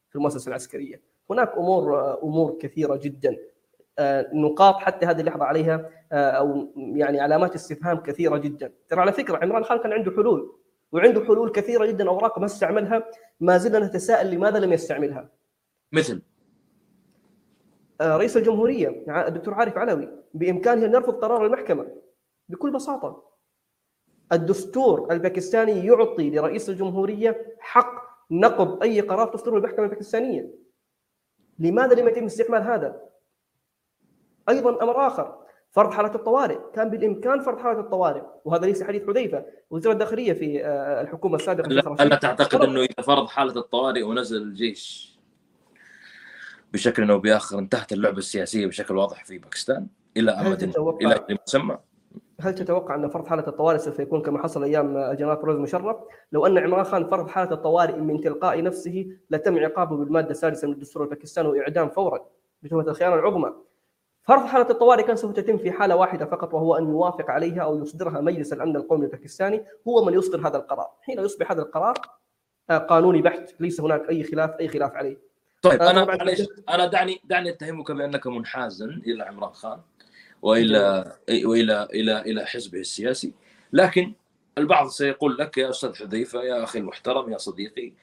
في 0.10 0.16
المؤسسة 0.16 0.50
العسكرية. 0.50 1.02
هناك 1.30 1.54
أمور 1.58 2.14
أمور 2.24 2.58
كثيرة 2.62 2.96
جدا 2.96 3.38
آه، 4.00 4.30
نقاط 4.34 4.76
حتى 4.76 5.06
هذه 5.06 5.20
اللحظة 5.20 5.46
عليها 5.46 5.90
آه، 6.12 6.30
أو 6.30 6.74
يعني 6.76 7.20
علامات 7.20 7.56
استفهام 7.56 7.98
كثيرة 7.98 8.38
جدا. 8.38 8.74
ترى 8.90 9.02
على 9.02 9.12
فكرة 9.12 9.38
عمران 9.38 9.64
خان 9.64 9.78
كان 9.80 9.94
عنده 9.94 10.12
حلول 10.12 10.56
وعنده 10.92 11.26
حلول 11.26 11.52
كثيرة 11.52 11.86
جدا 11.86 12.10
اوراق 12.10 12.40
ما 12.40 12.46
استعملها 12.46 13.04
ما 13.40 13.58
زلنا 13.58 13.80
نتساءل 13.80 14.32
لماذا 14.32 14.60
لم 14.60 14.74
يستعملها. 14.74 15.30
مثل 15.92 16.22
رئيس 18.02 18.38
الجمهورية 18.38 19.06
الدكتور 19.28 19.54
عارف 19.54 19.78
علوي 19.78 20.10
بإمكانه 20.34 20.86
أن 20.86 20.94
يرفض 20.94 21.14
قرار 21.14 21.46
المحكمة. 21.46 21.88
بكل 22.50 22.72
بساطة 22.72 23.24
الدستور 24.32 25.12
الباكستاني 25.12 25.86
يعطي 25.86 26.30
لرئيس 26.30 26.70
الجمهورية 26.70 27.56
حق 27.60 28.06
نقض 28.32 28.84
أي 28.84 29.02
قرار 29.02 29.28
تصدره 29.28 29.58
المحكمة 29.58 29.86
الباكستانية. 29.86 30.50
لماذا 31.60 31.96
لم 31.96 32.08
يتم 32.08 32.26
استعمال 32.26 32.62
هذا؟ 32.62 33.02
أيضا 34.50 34.84
أمر 34.84 35.08
آخر 35.08 35.38
فرض 35.72 35.92
حالة 35.92 36.16
الطوارئ. 36.16 36.58
كان 36.74 36.90
بالإمكان 36.90 37.40
فرض 37.40 37.60
حالة 37.60 37.80
الطوارئ 37.80 38.22
وهذا 38.46 38.66
ليس 38.66 38.84
حديث 38.84 39.08
حذيفة. 39.08 39.46
وزير 39.70 39.92
الداخلية 39.92 40.34
في 40.34 40.66
آه، 40.66 41.02
الحكومة 41.02 41.36
السابقة 41.36 41.68
الا 42.04 42.16
تعتقد 42.16 42.62
إنه 42.62 42.82
إذا 42.82 43.04
فرض 43.04 43.28
حالة 43.28 43.60
الطوارئ 43.60 44.02
ونزل 44.04 44.42
الجيش 44.42 45.15
بشكل 46.76 47.12
أو 47.12 47.20
باخر 47.20 47.60
انتهت 47.60 47.94
اللعبة 47.94 48.18
السياسية 48.18 48.68
بشكل 48.68 48.98
واضح 48.98 49.26
في 49.26 49.38
باكستان 49.38 49.88
إلى 50.18 50.32
امد 50.32 50.64
إلى 51.02 51.38
مسمى 51.48 51.78
هل 52.42 52.56
تتوقع 52.56 52.96
أن 52.96 53.10
فرض 53.10 53.28
حالة 53.28 53.48
الطوارئ 53.48 53.78
سوف 53.78 54.00
يكون 54.00 54.22
كما 54.22 54.44
حصل 54.44 54.64
أيام 54.64 54.98
الجنرال 54.98 55.38
بروز 55.38 55.58
مشرف؟ 55.58 55.98
لو 56.32 56.46
أن 56.46 56.58
عمران 56.58 56.84
خان 56.84 57.10
فرض 57.10 57.28
حالة 57.28 57.52
الطوارئ 57.52 57.96
من 57.96 58.22
تلقاء 58.22 58.64
نفسه 58.64 59.08
لتم 59.30 59.58
عقابه 59.58 59.98
بالمادة 59.98 60.30
السادسة 60.30 60.68
من 60.68 60.74
الدستور 60.74 61.04
الباكستاني 61.04 61.48
وإعدام 61.48 61.90
فورا 61.90 62.20
بتهمة 62.64 62.88
الخيانة 62.88 63.16
العظمى. 63.16 63.54
فرض 64.24 64.46
حالة 64.46 64.70
الطوارئ 64.70 65.04
كان 65.04 65.16
سوف 65.16 65.32
تتم 65.32 65.58
في 65.58 65.72
حالة 65.72 65.96
واحدة 65.96 66.26
فقط 66.26 66.54
وهو 66.54 66.76
أن 66.76 66.90
يوافق 66.90 67.32
عليها 67.32 67.62
أو 67.62 67.82
يصدرها 67.82 68.22
مجلس 68.22 68.54
الأمن 68.54 68.76
القومي 68.76 69.06
الباكستاني 69.06 69.64
هو 69.88 70.06
من 70.06 70.14
يصدر 70.14 70.48
هذا 70.48 70.58
القرار، 70.58 70.90
حين 71.02 71.20
يصبح 71.20 71.52
هذا 71.52 71.62
القرار 71.62 71.96
آه، 72.70 72.78
قانوني 72.78 73.22
بحت 73.22 73.62
ليس 73.62 73.82
هناك 73.82 74.10
أي 74.10 74.24
خلاف 74.24 74.60
أي 74.60 74.68
خلاف 74.68 74.96
عليه 74.96 75.18
طيب 75.66 75.82
أنا 75.82 76.14
أنا 76.70 76.86
دعني 76.86 77.22
دعني 77.24 77.50
أتهمك 77.50 77.92
بانك 77.92 78.28
منحاز 78.28 78.82
إلى 78.82 79.24
عمران 79.24 79.54
خان 79.54 79.80
وإلى 80.42 81.16
وإلى 81.30 81.88
إلى 81.94 82.22
إلى 82.22 82.46
حزبه 82.46 82.80
السياسي. 82.80 83.34
لكن 83.74 84.14
البعض 84.58 84.88
سيقول 84.88 85.38
لك 85.38 85.58
يا 85.58 85.70
أستاذ 85.70 85.96
حذيفة 85.96 86.42
يا 86.42 86.64
أخي 86.64 86.80
المحترم 86.80 87.32
يا 87.32 87.38
صديقي 87.38 87.94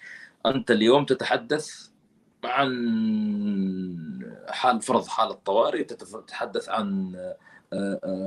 أنت 0.47 0.71
اليوم 0.71 1.05
تتحدث 1.05 1.89
عن 2.45 2.73
حال 4.49 4.83
فرض 4.83 5.07
حاله 5.07 5.33
طوارئ 5.33 5.85
تتحدث 5.85 6.69
عن 6.69 7.13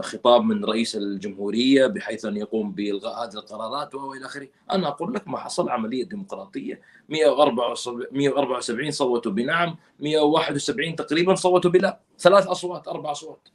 خطاب 0.01 0.43
من 0.43 0.65
رئيس 0.65 0.95
الجمهورية 0.95 1.87
بحيث 1.87 2.25
أن 2.25 2.37
يقوم 2.37 2.71
بإلغاء 2.71 3.23
هذه 3.23 3.33
القرارات 3.33 3.95
والى 3.95 4.25
آخره، 4.25 4.47
أنا 4.71 4.87
أقول 4.87 5.13
لك 5.13 5.27
ما 5.27 5.37
حصل 5.37 5.69
عملية 5.69 6.03
ديمقراطية. 6.03 6.81
174 7.09 8.05
174 8.11 8.91
صوتوا 8.91 9.31
بنعم 9.31 9.75
171 9.99 10.95
تقريبا 10.95 11.35
صوتوا 11.35 11.71
بلا. 11.71 11.99
ثلاث 12.19 12.47
أصوات 12.47 12.87
أربع 12.87 13.11
أصوات. 13.11 13.47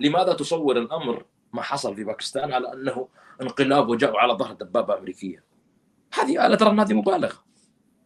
لماذا 0.00 0.32
تصور 0.32 0.78
الأمر 0.78 1.24
ما 1.52 1.62
حصل 1.62 1.96
في 1.96 2.04
باكستان 2.04 2.52
على 2.52 2.72
أنه 2.72 3.08
انقلاب 3.42 3.88
وجاءوا 3.88 4.18
على 4.18 4.32
ظهر 4.32 4.52
دبابة 4.52 4.98
أمريكية؟ 4.98 5.44
هذه 6.14 6.46
أنا 6.46 6.54
ترى 6.56 6.80
هذه 6.80 6.92
مبالغة. 6.92 7.44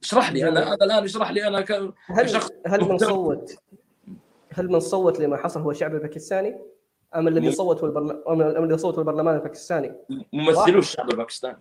اشرح 0.03 0.33
لي 0.33 0.49
أنا 0.49 0.69
هذا 0.69 0.85
الآن 0.85 1.05
اشرح 1.05 1.31
لي 1.31 1.47
أنا 1.49 1.61
ك... 1.61 1.73
هل 2.07 2.25
كشخص 2.25 2.51
هل 2.67 2.89
من. 2.89 2.99
صوت 2.99 3.59
هل 4.53 4.69
من 4.69 4.81
صوت 4.81 5.21
لما 5.21 5.37
حصل 5.37 5.61
هو 5.61 5.71
الشعب 5.71 5.95
الباكستاني؟ 5.95 6.57
أم 7.17 7.29
الذي. 7.29 7.53
صوت 7.53 7.85
البرلمان 7.85 8.23
أم 8.29 8.65
الذي 8.65 8.79
صوت 8.79 8.99
البرلمان 8.99 9.35
الباكستاني. 9.37 9.95
ممثلو 10.33 10.79
الشعب 10.79 11.11
الباكستاني 11.11 11.59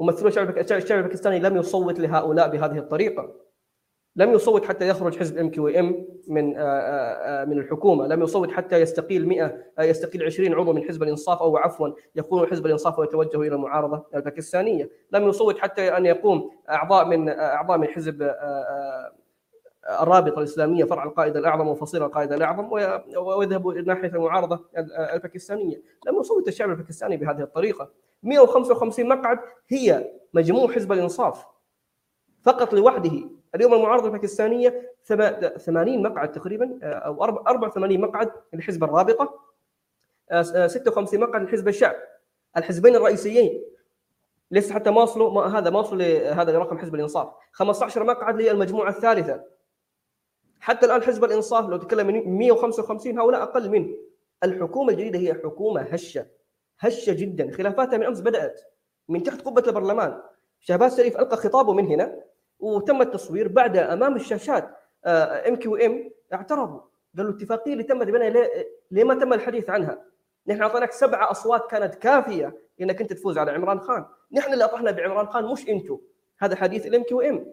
ممثلو 0.00 0.28
الشعب 0.28 0.58
الشعب 0.58 0.98
الباكستاني 0.98 1.38
لم 1.38 1.56
يصوت 1.56 2.00
لهؤلاء 2.00 2.48
بهذه 2.48 2.78
الطريقة. 2.78 3.34
لم 4.16 4.32
يصوت 4.32 4.64
حتى 4.64 4.88
يخرج 4.88 5.18
حزب 5.18 5.38
MQM 5.38 6.06
من 6.28 6.56
آه، 6.56 6.60
آه، 6.60 7.42
آه، 7.42 7.44
من 7.44 7.58
الحكومة، 7.58 8.06
لم 8.06 8.22
يصوت 8.22 8.52
حتى 8.52 8.76
يستقيل 8.80 9.28
100 9.28 9.64
آه، 9.78 9.82
يستقيل 9.82 10.22
20 10.22 10.54
عضو 10.54 10.72
من 10.72 10.82
حزب 10.82 11.02
الإنصاف 11.02 11.42
أو 11.42 11.56
عفوا 11.56 11.88
يكون 12.16 12.46
حزب 12.46 12.66
الإنصاف 12.66 12.98
ويتوجه 12.98 13.36
إلى 13.36 13.54
المعارضة 13.54 14.06
الباكستانية، 14.14 14.90
لم 15.12 15.28
يصوت 15.28 15.58
حتى 15.58 15.96
أن 15.96 16.06
يقوم 16.06 16.50
أعضاء 16.70 17.06
من 17.06 17.28
أعضاء 17.28 17.78
من 17.78 17.86
حزب 17.86 18.34
الرابطة 19.88 20.38
الإسلامية 20.38 20.84
فرع 20.84 21.04
القائد 21.04 21.36
الأعظم 21.36 21.68
وفصيل 21.68 22.02
القائد 22.02 22.32
الأعظم 22.32 22.72
وي- 22.72 23.16
ويذهبوا 23.16 23.74
ناحية 23.74 24.08
المعارضة 24.08 24.64
ال- 24.78 24.92
آه، 24.92 25.14
الباكستانية، 25.14 25.82
لم 26.06 26.20
يصوت 26.20 26.48
الشعب 26.48 26.70
الباكستاني 26.70 27.16
بهذه 27.16 27.40
الطريقة، 27.42 27.90
155 28.22 29.08
مقعد 29.08 29.38
هي 29.68 30.10
مجموع 30.34 30.72
حزب 30.72 30.92
الإنصاف. 30.92 31.46
فقط 32.42 32.72
لوحده. 32.74 33.30
اليوم 33.54 33.74
المعارضة 33.74 34.06
الباكستانية 34.06 34.92
ثما- 35.04 35.56
80 35.58 36.02
مقعد 36.02 36.32
تقريبا 36.32 36.78
آه، 36.82 36.86
أو 36.94 37.26
أربع- 37.26 37.48
84 37.48 38.00
مقعد 38.00 38.30
لحزب 38.52 38.84
الرابطة. 38.84 39.40
آه، 40.30 40.44
آه، 40.54 40.66
56 40.66 41.20
مقعد 41.20 41.42
لحزب 41.42 41.68
الشعب. 41.68 41.94
الحزبين 42.56 42.96
الرئيسيين. 42.96 43.64
لسه 44.50 44.74
حتى 44.74 44.90
ما 44.90 45.02
وصلوا 45.02 45.30
ما 45.30 45.58
هذا 45.58 45.70
ما 45.70 45.78
وصلوا 45.78 46.02
لهذا 46.02 46.58
رقم 46.58 46.78
حزب 46.78 46.94
الإنصاف. 46.94 47.28
15 47.52 48.04
مقعد 48.04 48.42
للمجموعة 48.42 48.88
الثالثة. 48.90 49.44
حتى 50.60 50.86
الآن 50.86 51.02
حزب 51.02 51.24
الإنصاف 51.24 51.68
لو 51.68 51.76
تكلم 51.76 52.06
من 52.06 52.38
155 52.38 53.18
هؤلاء 53.18 53.42
أقل 53.42 53.70
منه 53.70 53.88
الحكومة 54.44 54.92
الجديدة 54.92 55.18
هي 55.18 55.34
حكومة 55.34 55.80
هشة 55.80 56.26
هشة 56.80 57.12
جدا. 57.12 57.50
خلافاتها 57.52 57.96
من 57.96 58.06
أمس 58.06 58.20
بدأت 58.20 58.60
من 59.08 59.22
تحت 59.22 59.40
قبة 59.40 59.62
البرلمان. 59.66 60.20
شهباز 60.60 60.96
شريف 60.96 61.18
ألقى 61.18 61.36
خطابه 61.36 61.72
من 61.72 61.86
هنا 61.86 62.20
وتم 62.58 63.02
التصوير 63.02 63.48
بعد 63.48 63.76
أمام 63.76 64.16
الشاشات 64.16 64.68
إم 65.06 65.56
كيو 65.56 65.76
إم 65.76 66.10
اعترضوا. 66.34 66.80
قالوا 67.16 67.30
الاتفاقيه 67.30 67.72
اللي 67.72 67.84
تمت 67.84 68.06
بيننا 68.06 68.24
ليه, 68.24 68.68
ليه 68.90 69.04
ما 69.04 69.14
تم 69.14 69.32
الحديث 69.32 69.70
عنها؟ 69.70 70.04
نحن 70.46 70.62
أعطيناك 70.62 70.92
سبعه 70.92 71.30
أصوات 71.30 71.70
كانت 71.70 71.94
كافية 71.94 72.58
انك 72.80 73.00
انت 73.00 73.12
تفوز 73.12 73.38
على 73.38 73.50
عمران 73.50 73.80
خان، 73.80 74.04
نحن 74.32 74.52
اللي 74.52 74.64
اطحنا 74.64 74.90
بعمران 74.90 75.26
خان 75.26 75.44
مش 75.44 75.68
أنتم 75.68 75.98
هذا 76.38 76.56
حديث 76.56 76.86
الإم 76.86 77.02
كيو 77.02 77.20
إم. 77.20 77.46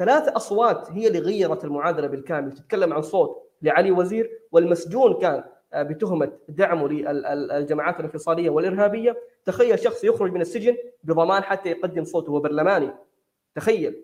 ثلاث 0.00 0.28
أصوات 0.28 0.90
هي 0.90 1.06
اللي 1.06 1.18
غيرت 1.18 1.64
المعادلة 1.64 2.06
بالكامل 2.06 2.52
تتكلم 2.52 2.92
عن 2.92 3.02
صوت 3.02 3.42
لعلي 3.62 3.90
وزير 3.90 4.40
والمسجون 4.52 5.14
كان 5.14 5.44
آه، 5.72 5.82
بتهمة 5.82 6.32
دعمه 6.48 6.88
للجماعات 6.88 8.00
الانفصالية 8.00 8.50
والإرهابية. 8.50 9.16
تخيل 9.44 9.78
شخص 9.78 10.04
يخرج 10.04 10.32
من 10.32 10.40
السجن 10.40 10.76
بضمان 11.04 11.42
حتى 11.42 11.68
يقدم 11.68 12.04
صوته 12.04 12.40
برلماني. 12.40 12.90
تخيل 13.54 14.02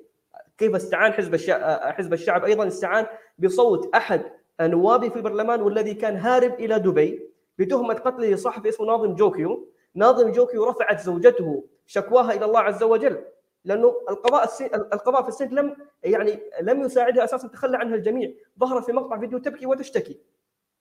كيف 0.59 0.75
استعان 0.75 1.13
حزب 1.13 1.35
الشعب 1.35 1.81
حزب 1.93 2.13
الشعب 2.13 2.45
أيضا 2.45 2.67
استعان 2.67 3.07
بصوت 3.39 3.95
أحد 3.95 4.23
نوابه 4.61 5.09
في 5.09 5.17
البرلمان 5.17 5.63
والذي 5.63 5.95
كان 5.95 6.17
هارب 6.17 6.55
إلى 6.55 6.79
دبي 6.79 7.31
بتهمة 7.59 7.95
قتل 7.95 8.39
صحفي 8.39 8.69
اسمه 8.69 8.87
ناظم 8.87 9.15
جوكيو. 9.15 9.69
ناظم 9.95 10.33
جوكيو 10.33 10.65
رفعت 10.65 11.01
زوجته 11.01 11.65
شكواها 11.87 12.33
إلى 12.33 12.45
الله 12.45 12.61
عز 12.61 12.83
وجل. 12.83 13.25
لأنه 13.67 13.95
القضاء 14.11 14.45
السن... 14.45 14.65
القضاء 14.75 15.23
في 15.23 15.29
السند 15.29 15.53
لم 15.53 15.77
يعني 16.03 16.41
لم 16.61 16.81
يساعدها 16.83 17.25
أساسا 17.25 17.49
تخلى 17.49 17.77
عنها 17.77 17.95
الجميع. 17.95 18.31
ظهرت 18.61 18.85
في 18.85 18.93
مقطع 18.93 19.19
فيديو 19.19 19.39
تبكي 19.39 19.67
وتشتكي. 19.67 20.21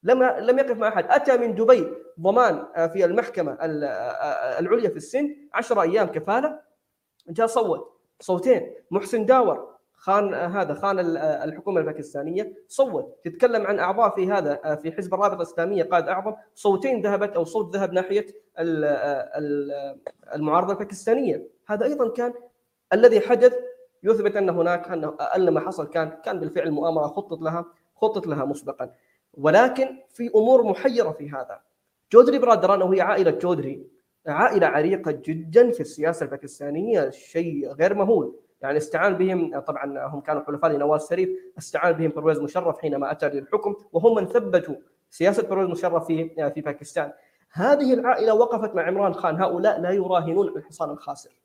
لم 0.03 0.23
لم 0.23 0.59
يقف 0.59 0.77
مع 0.77 0.87
أحد. 0.87 1.05
أتى 1.09 1.37
من 1.37 1.55
دبي 1.55 1.93
ضمان 2.19 2.65
في 2.93 3.05
المحكمة 3.05 3.51
ال- 3.61 3.83
العليا 4.59 4.89
في 4.89 4.95
السند 4.97 5.35
10 5.53 5.81
أيام 5.81 6.07
كفالة. 6.07 6.59
جاء 7.29 7.47
صوت. 7.47 7.91
صوتين. 8.19 8.73
محسن 8.91 9.25
داور 9.25 9.75
خان 9.93 10.33
هذا 10.33 10.73
خان 10.73 10.99
ال- 10.99 11.17
الحكومة 11.17 11.79
الباكستانية. 11.79 12.53
صوت. 12.67 13.17
تتكلم 13.23 13.67
عن 13.67 13.79
أعضاء 13.79 14.15
في 14.15 14.31
هذا 14.31 14.75
في 14.75 14.91
حزب 14.91 15.13
الرابطة 15.13 15.35
الإسلامية 15.35 15.83
قائد 15.83 16.07
أعظم. 16.07 16.33
صوتين 16.55 17.01
ذهبت 17.01 17.35
أو 17.35 17.43
صوت 17.43 17.75
ذهب 17.75 17.93
ناحية 17.93 18.25
ال- 18.59 18.85
ال- 19.35 19.97
المعارضة 20.35 20.73
الباكستانية. 20.73 21.47
هذا 21.67 21.85
أيضا 21.85 22.09
كان 22.09 22.33
الذي 22.95 23.21
حدث 23.21 23.53
يثبت 24.03 24.35
أن 24.35 24.49
هناك 24.49 24.87
أقل 25.19 25.49
ما 25.49 25.59
حصل 25.59 25.87
كان 25.87 26.09
كان 26.25 26.39
بالفعل 26.39 26.71
مؤامرة 26.71 27.07
خطط 27.07 27.41
لها 27.41 27.65
خطط 27.95 28.27
لها 28.27 28.45
مسبقا. 28.45 28.91
ولكن 29.33 29.87
في 30.09 30.31
أمور 30.35 30.63
محيرة 30.63 31.11
في 31.11 31.29
هذا. 31.29 31.59
جودري 32.11 32.39
برادران 32.39 32.81
وهي 32.81 33.01
عائلة 33.01 33.31
جودري 33.31 33.87
عائلة 34.27 34.67
عريقة 34.67 35.11
جدا 35.11 35.71
في 35.71 35.79
السياسة 35.79 36.23
الباكستانية 36.23 37.09
شيء 37.09 37.73
غير 37.73 37.93
مهول. 37.93 38.35
يعني 38.61 38.77
استعان 38.77 39.13
بهم 39.17 39.59
طبعا 39.59 40.07
هم 40.07 40.21
كانوا 40.21 40.43
حلفاء 40.43 40.71
لنواز 40.71 41.09
شريف 41.09 41.29
استعان 41.57 41.93
بهم 41.93 42.09
برويز 42.09 42.39
مشرف 42.39 42.79
حينما 42.79 43.11
أتى 43.11 43.29
للحكم 43.29 43.75
وهم 43.93 44.15
من 44.15 44.25
ثبتوا 44.25 44.75
سياسة 45.09 45.47
برويز 45.47 45.69
مشرف 45.69 46.07
في 46.07 46.49
في 46.53 46.61
باكستان. 46.61 47.11
هذه 47.51 47.93
العائلة 47.93 48.33
وقفت 48.33 48.75
مع 48.75 48.87
عمران 48.87 49.13
خان. 49.13 49.41
هؤلاء 49.41 49.81
لا 49.81 49.91
يراهنون 49.91 50.47
الحصان 50.47 50.89
الخاسر. 50.89 51.44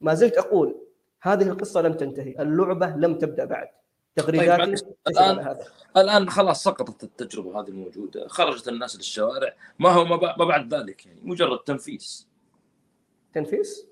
ما 0.00 0.14
زلت 0.14 0.38
أقول 0.38 0.80
هذه 1.22 1.48
القصة 1.48 1.80
لم 1.82 1.92
تنتهي 1.92 2.34
اللعبة 2.42 2.86
لم 2.86 3.18
تبدأ 3.18 3.44
بعد. 3.44 3.68
تغريداتي 4.16 4.76
الآن- 4.76 5.18
على 5.18 5.42
هذا 5.42 5.64
الان 5.96 6.30
خلاص 6.30 6.62
سقطت 6.64 7.04
التجربة 7.04 7.60
هذه 7.60 7.68
الموجودة 7.68 8.28
خرجت 8.28 8.68
الناس 8.68 8.96
للشوارع. 8.96 9.54
ما 9.78 9.90
هو 9.90 10.04
ما 10.04 10.16
بع- 10.16 10.38
ما 10.38 10.44
بعد 10.44 10.74
ذلك 10.74 11.06
يعني؟ 11.06 11.20
مجرد 11.22 11.58
تنفيس. 11.58 12.28
تنفيس؟ 13.34 13.86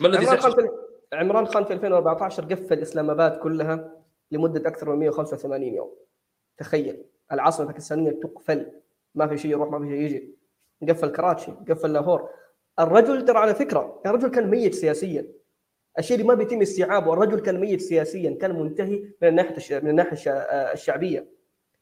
ما 0.00 0.08
الذي 0.08 0.26
عمران 0.26 0.40
خان؟ 0.40 0.52
في 0.52 0.68
عمران 1.12 1.46
خان 1.46 1.64
في 1.64 1.72
2014 1.72 2.44
قفل 2.44 2.78
إسلام 2.82 3.10
آباد 3.10 3.38
كلها 3.38 3.92
لمدة 4.30 4.68
أكثر 4.68 4.90
من 4.90 4.98
185 4.98 5.74
يوم. 5.74 5.94
تخيل 6.58 7.04
العاصمة 7.32 7.66
الباكستانيه 7.66 8.10
تقفل. 8.10 8.72
ما 9.14 9.26
في 9.26 9.38
شيء 9.38 9.50
يروح 9.50 9.70
ما 9.70 9.78
في 9.78 9.86
شيء 9.88 10.00
يجي. 10.00 10.34
قفل 10.88 11.08
كراتشي 11.08 11.52
قفل 11.52 11.92
لاهور. 11.92 12.30
الرجل 12.80 13.24
ترى 13.24 13.38
على 13.38 13.54
فكرة 13.54 14.00
الرجل 14.06 14.28
كان 14.28 14.50
ميت 14.50 14.74
سياسيا. 14.74 15.26
الشيء 15.98 16.16
اللي 16.16 16.28
ما 16.28 16.34
بيتم 16.34 16.62
استيعابه 16.62 17.12
الرجل 17.12 17.40
كان 17.40 17.60
ميت 17.60 17.80
سياسيا 17.80 18.38
كان 18.40 18.60
منتهي 18.60 18.98
من 19.22 19.28
الناحية 19.28 19.78
من 19.80 19.90
الناحية 19.90 20.30
آه، 20.30 20.72
الشعبية. 20.72 21.28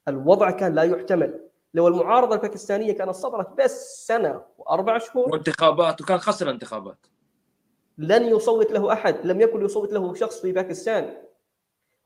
الوضع 0.09 0.51
كان 0.51 0.75
لا 0.75 0.83
يحتمل. 0.83 1.41
لو 1.75 1.89
المعارضة 1.89 2.35
الباكستانية 2.35 2.93
كانت 2.93 3.11
صبرت 3.11 3.49
بس 3.59 4.07
سنة 4.07 4.43
وأربع 4.59 4.99
شهور 4.99 5.33
وانتخابات 5.33 6.01
وكان 6.01 6.19
خسر 6.19 6.51
انتخابات. 6.51 7.07
لن 7.99 8.25
يصوت 8.25 8.73
له 8.73 8.93
أحد 8.93 9.27
لم 9.27 9.41
يكن 9.41 9.65
يصوت 9.65 9.93
له 9.93 10.15
شخص 10.15 10.41
في 10.41 10.53
باكستان. 10.53 11.15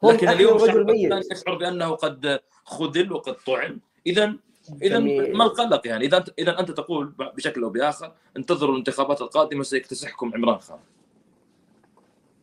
لكن 0.04 0.28
اليوم 0.28 0.56
الشعب 0.56 0.76
رجل 0.76 0.84
ميت. 0.84 1.32
يشعر 1.32 1.58
بأنه 1.58 1.90
قد 1.90 2.40
خذل 2.64 3.12
وقد 3.12 3.34
طعن. 3.46 3.80
اذا 4.06 4.34
إذا. 4.82 4.98
ما 5.34 5.44
القلق 5.44 5.86
يعني؟ 5.86 6.04
إذا 6.04 6.20
أنت- 6.20 6.32
إذا 6.38 6.60
أنت 6.60 6.70
تقول 6.70 7.12
بشكل 7.36 7.62
أو 7.62 7.70
بآخر 7.70 8.12
انتظروا 8.36 8.72
الانتخابات 8.72 9.20
القادمة 9.20 9.62
سيكتسحكم 9.62 10.32
عمران 10.34 10.58
خان. 10.58 10.78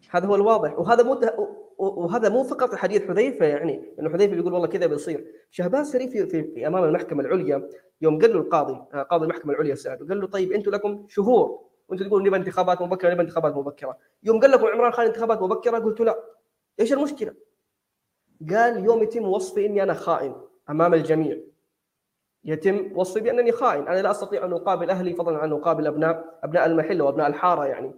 هذا 0.09 0.27
هو 0.27 0.35
الواضح. 0.35 0.79
وهذا 0.79 1.03
مو 1.03 1.19
وهذا 1.77 2.29
مو 2.29 2.43
فقط 2.43 2.75
حديث 2.75 3.07
حذيفة 3.07 3.45
يعني 3.45 3.81
إنه 3.99 4.09
حذيفة 4.09 4.35
بيقول 4.35 4.53
والله 4.53 4.67
كذا 4.67 4.85
بيصير. 4.85 5.25
شهباز 5.51 5.93
شريف 5.93 6.11
في, 6.11 6.25
في, 6.25 6.43
في 6.43 6.67
أمام 6.67 6.83
المحكمة 6.83 7.21
العليا 7.23 7.69
يوم 8.01 8.21
قال 8.21 8.33
له 8.33 8.39
القاضي 8.39 8.73
آه، 8.93 9.03
قاضي 9.03 9.23
المحكمة 9.23 9.53
العليا 9.53 9.75
ساله 9.75 10.07
قال 10.07 10.19
له 10.19 10.27
طيب 10.27 10.51
أنتم 10.51 10.71
لكم 10.71 11.05
شهور 11.09 11.59
وأنتم 11.89 12.07
تقولوا 12.07 12.27
نبى 12.27 12.35
انتخابات 12.37 12.81
مبكرة 12.81 13.13
نبى 13.13 13.21
انتخابات 13.21 13.55
مبكرة. 13.55 13.97
يوم 14.23 14.39
قال 14.39 14.51
لكم 14.51 14.65
عمران 14.65 14.91
خان 14.91 15.05
انتخابات 15.05 15.41
مبكرة 15.41 15.79
قلتوا 15.79 16.05
لا. 16.05 16.23
إيش 16.79 16.93
المشكلة؟ 16.93 17.33
قال 18.49 18.85
يوم 18.85 19.03
يتم 19.03 19.23
وصفي 19.25 19.65
إني 19.65 19.83
أنا 19.83 19.93
خائن 19.93 20.35
أمام 20.69 20.93
الجميع. 20.93 21.37
يتم 22.45 22.91
وصفي 22.95 23.19
بأنني 23.19 23.51
خائن 23.51 23.87
أنا 23.87 24.01
لا 24.01 24.11
أستطيع 24.11 24.45
أن 24.45 24.53
أقابل 24.53 24.89
أهلي 24.89 25.13
فضلا 25.13 25.37
عن 25.37 25.51
أقابل 25.51 25.87
أبناء 25.87 26.39
أبناء 26.43 26.65
المحل 26.65 27.01
وأبناء 27.01 27.27
الحارة 27.27 27.65
يعني 27.65 27.91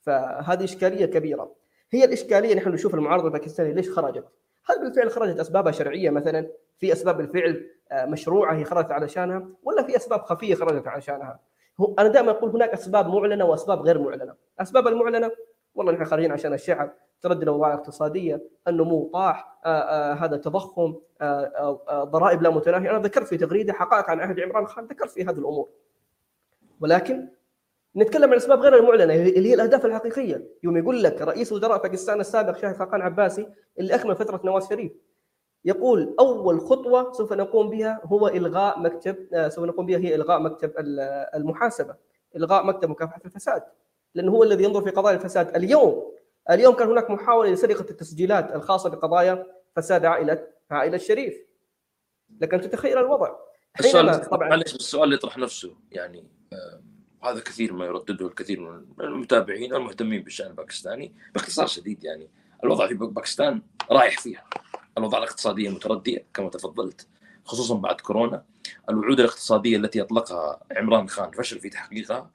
فهذه 0.00 0.64
إشكالية 0.64 1.06
كبيرة 1.06 1.54
هي 1.90 2.04
الإشكالية 2.04 2.54
نحن 2.54 2.68
نشوف 2.68 2.94
المعارضة 2.94 3.26
الباكستانية 3.26 3.72
ليش 3.72 3.90
خرجت؟ 3.90 4.24
هل 4.66 4.80
بالفعل 4.80 5.10
خرجت 5.10 5.40
أسبابها 5.40 5.72
شرعية 5.72 6.10
مثلا؟ 6.10 6.50
في 6.78 6.92
أسباب 6.92 7.16
بالفعل 7.16 7.70
آه، 7.92 8.04
مشروعة 8.06 8.54
هي 8.54 8.64
خرجت 8.64 8.90
علشانها 8.90 9.48
ولا 9.62 9.82
في 9.82 9.96
أسباب 9.96 10.20
خفية 10.20 10.54
خرجت 10.54 10.88
علشانها؟ 10.88 11.40
أنا 11.98 12.08
دائما 12.08 12.30
أقول 12.30 12.50
هناك 12.50 12.70
أسباب 12.70 13.08
معلنة 13.08 13.44
وأسباب 13.44 13.82
غير 13.82 13.98
معلنة، 13.98 14.34
الاسباب 14.56 14.88
المعلنة 14.88 15.30
والله 15.74 15.92
نحن 15.92 16.04
خارجين 16.04 16.32
عشان 16.32 16.52
الشعب 16.52 16.94
تردي 17.22 17.44
الاوضاع 17.44 17.74
الاقتصادية، 17.74 18.42
النمو 18.68 19.10
طاح، 19.12 19.58
آآ 19.64 19.70
آآ 19.70 20.14
هذا 20.14 20.36
تضخم، 20.36 20.94
ضرائب 21.92 22.42
لا 22.42 22.50
متناهية، 22.50 22.90
أنا 22.90 22.98
ذكرت 22.98 23.26
في 23.26 23.36
تغريدة 23.36 23.72
حقائق 23.72 24.10
عن 24.10 24.20
عهد 24.20 24.40
عمران 24.40 24.66
خان 24.66 24.84
ذكرت 24.84 25.10
في 25.10 25.24
هذه 25.24 25.38
الأمور. 25.38 25.68
ولكن 26.80 27.28
نتكلم 27.96 28.24
عن 28.24 28.32
الاسباب 28.32 28.60
غير 28.60 28.76
المعلنة 28.76 29.14
اللي 29.14 29.50
هي 29.50 29.54
الأهداف 29.54 29.86
الحقيقية، 29.86 30.48
يوم 30.62 30.76
يقول 30.76 31.02
لك 31.02 31.22
رئيس 31.22 31.52
وزراء 31.52 31.82
باكستان 31.82 32.20
السابق 32.20 32.56
شاهد 32.56 32.76
خاقان 32.76 33.02
عباسي 33.02 33.48
اللي 33.78 33.94
أكمل 33.94 34.16
فترة 34.16 34.40
نواز 34.44 34.68
شريف. 34.68 34.92
يقول 35.64 36.14
أول 36.20 36.60
خطوة 36.60 37.12
سوف 37.12 37.32
نقوم 37.32 37.70
بها 37.70 38.00
هو 38.04 38.28
إلغاء 38.28 38.80
مكتب 38.80 39.48
سوف 39.48 39.64
نقوم 39.64 39.86
بها 39.86 39.98
هي 39.98 40.14
إلغاء 40.14 40.40
مكتب 40.40 40.72
المحاسبة، 41.34 41.94
إلغاء 42.36 42.66
مكتب 42.66 42.90
مكافحة 42.90 43.20
الفساد، 43.24 43.62
لأنه 44.14 44.32
هو 44.32 44.42
الذي 44.42 44.64
ينظر 44.64 44.82
في 44.82 44.90
قضايا 44.90 45.16
الفساد 45.16 45.56
اليوم. 45.56 46.17
اليوم 46.50 46.74
كان 46.74 46.88
هناك 46.88 47.10
محاولة 47.10 47.50
لسرقة 47.50 47.90
التسجيلات 47.90 48.54
الخاصة 48.54 48.90
بقضايا 48.90 49.46
فساد 49.76 50.04
عائلة 50.04 50.46
عائلة 50.70 50.96
الشريف. 50.96 51.46
لكن 52.40 52.60
تتخيل 52.60 52.98
الوضع. 52.98 53.36
السؤال 53.80 54.20
طبعا 54.20 54.48
معلش 54.48 54.74
السؤال 54.74 55.12
يطرح 55.12 55.38
نفسه 55.38 55.76
يعني 55.92 56.24
آه 56.52 56.82
هذا 57.22 57.40
كثير 57.40 57.72
ما 57.72 57.84
يردده 57.86 58.26
الكثير 58.26 58.60
من 58.60 58.84
المتابعين 59.00 59.74
المهتمين 59.74 60.22
بالشأن 60.22 60.50
الباكستاني 60.50 61.14
باختصار 61.34 61.66
شديد 61.66 62.04
يعني 62.04 62.30
الوضع 62.64 62.86
في 62.86 62.94
باكستان 62.94 63.62
رايح 63.90 64.20
فيها. 64.20 64.44
الوضع 64.98 65.18
الاقتصادي 65.18 65.68
متردية 65.68 66.26
كما 66.34 66.48
تفضلت 66.50 67.06
خصوصا 67.44 67.74
بعد 67.74 68.00
كورونا. 68.00 68.44
الوعود 68.90 69.20
الاقتصادية 69.20 69.76
التي 69.76 70.02
أطلقها 70.02 70.60
عمران 70.76 71.08
خان 71.08 71.30
فشل 71.30 71.60
في 71.60 71.68
تحقيقها. 71.68 72.30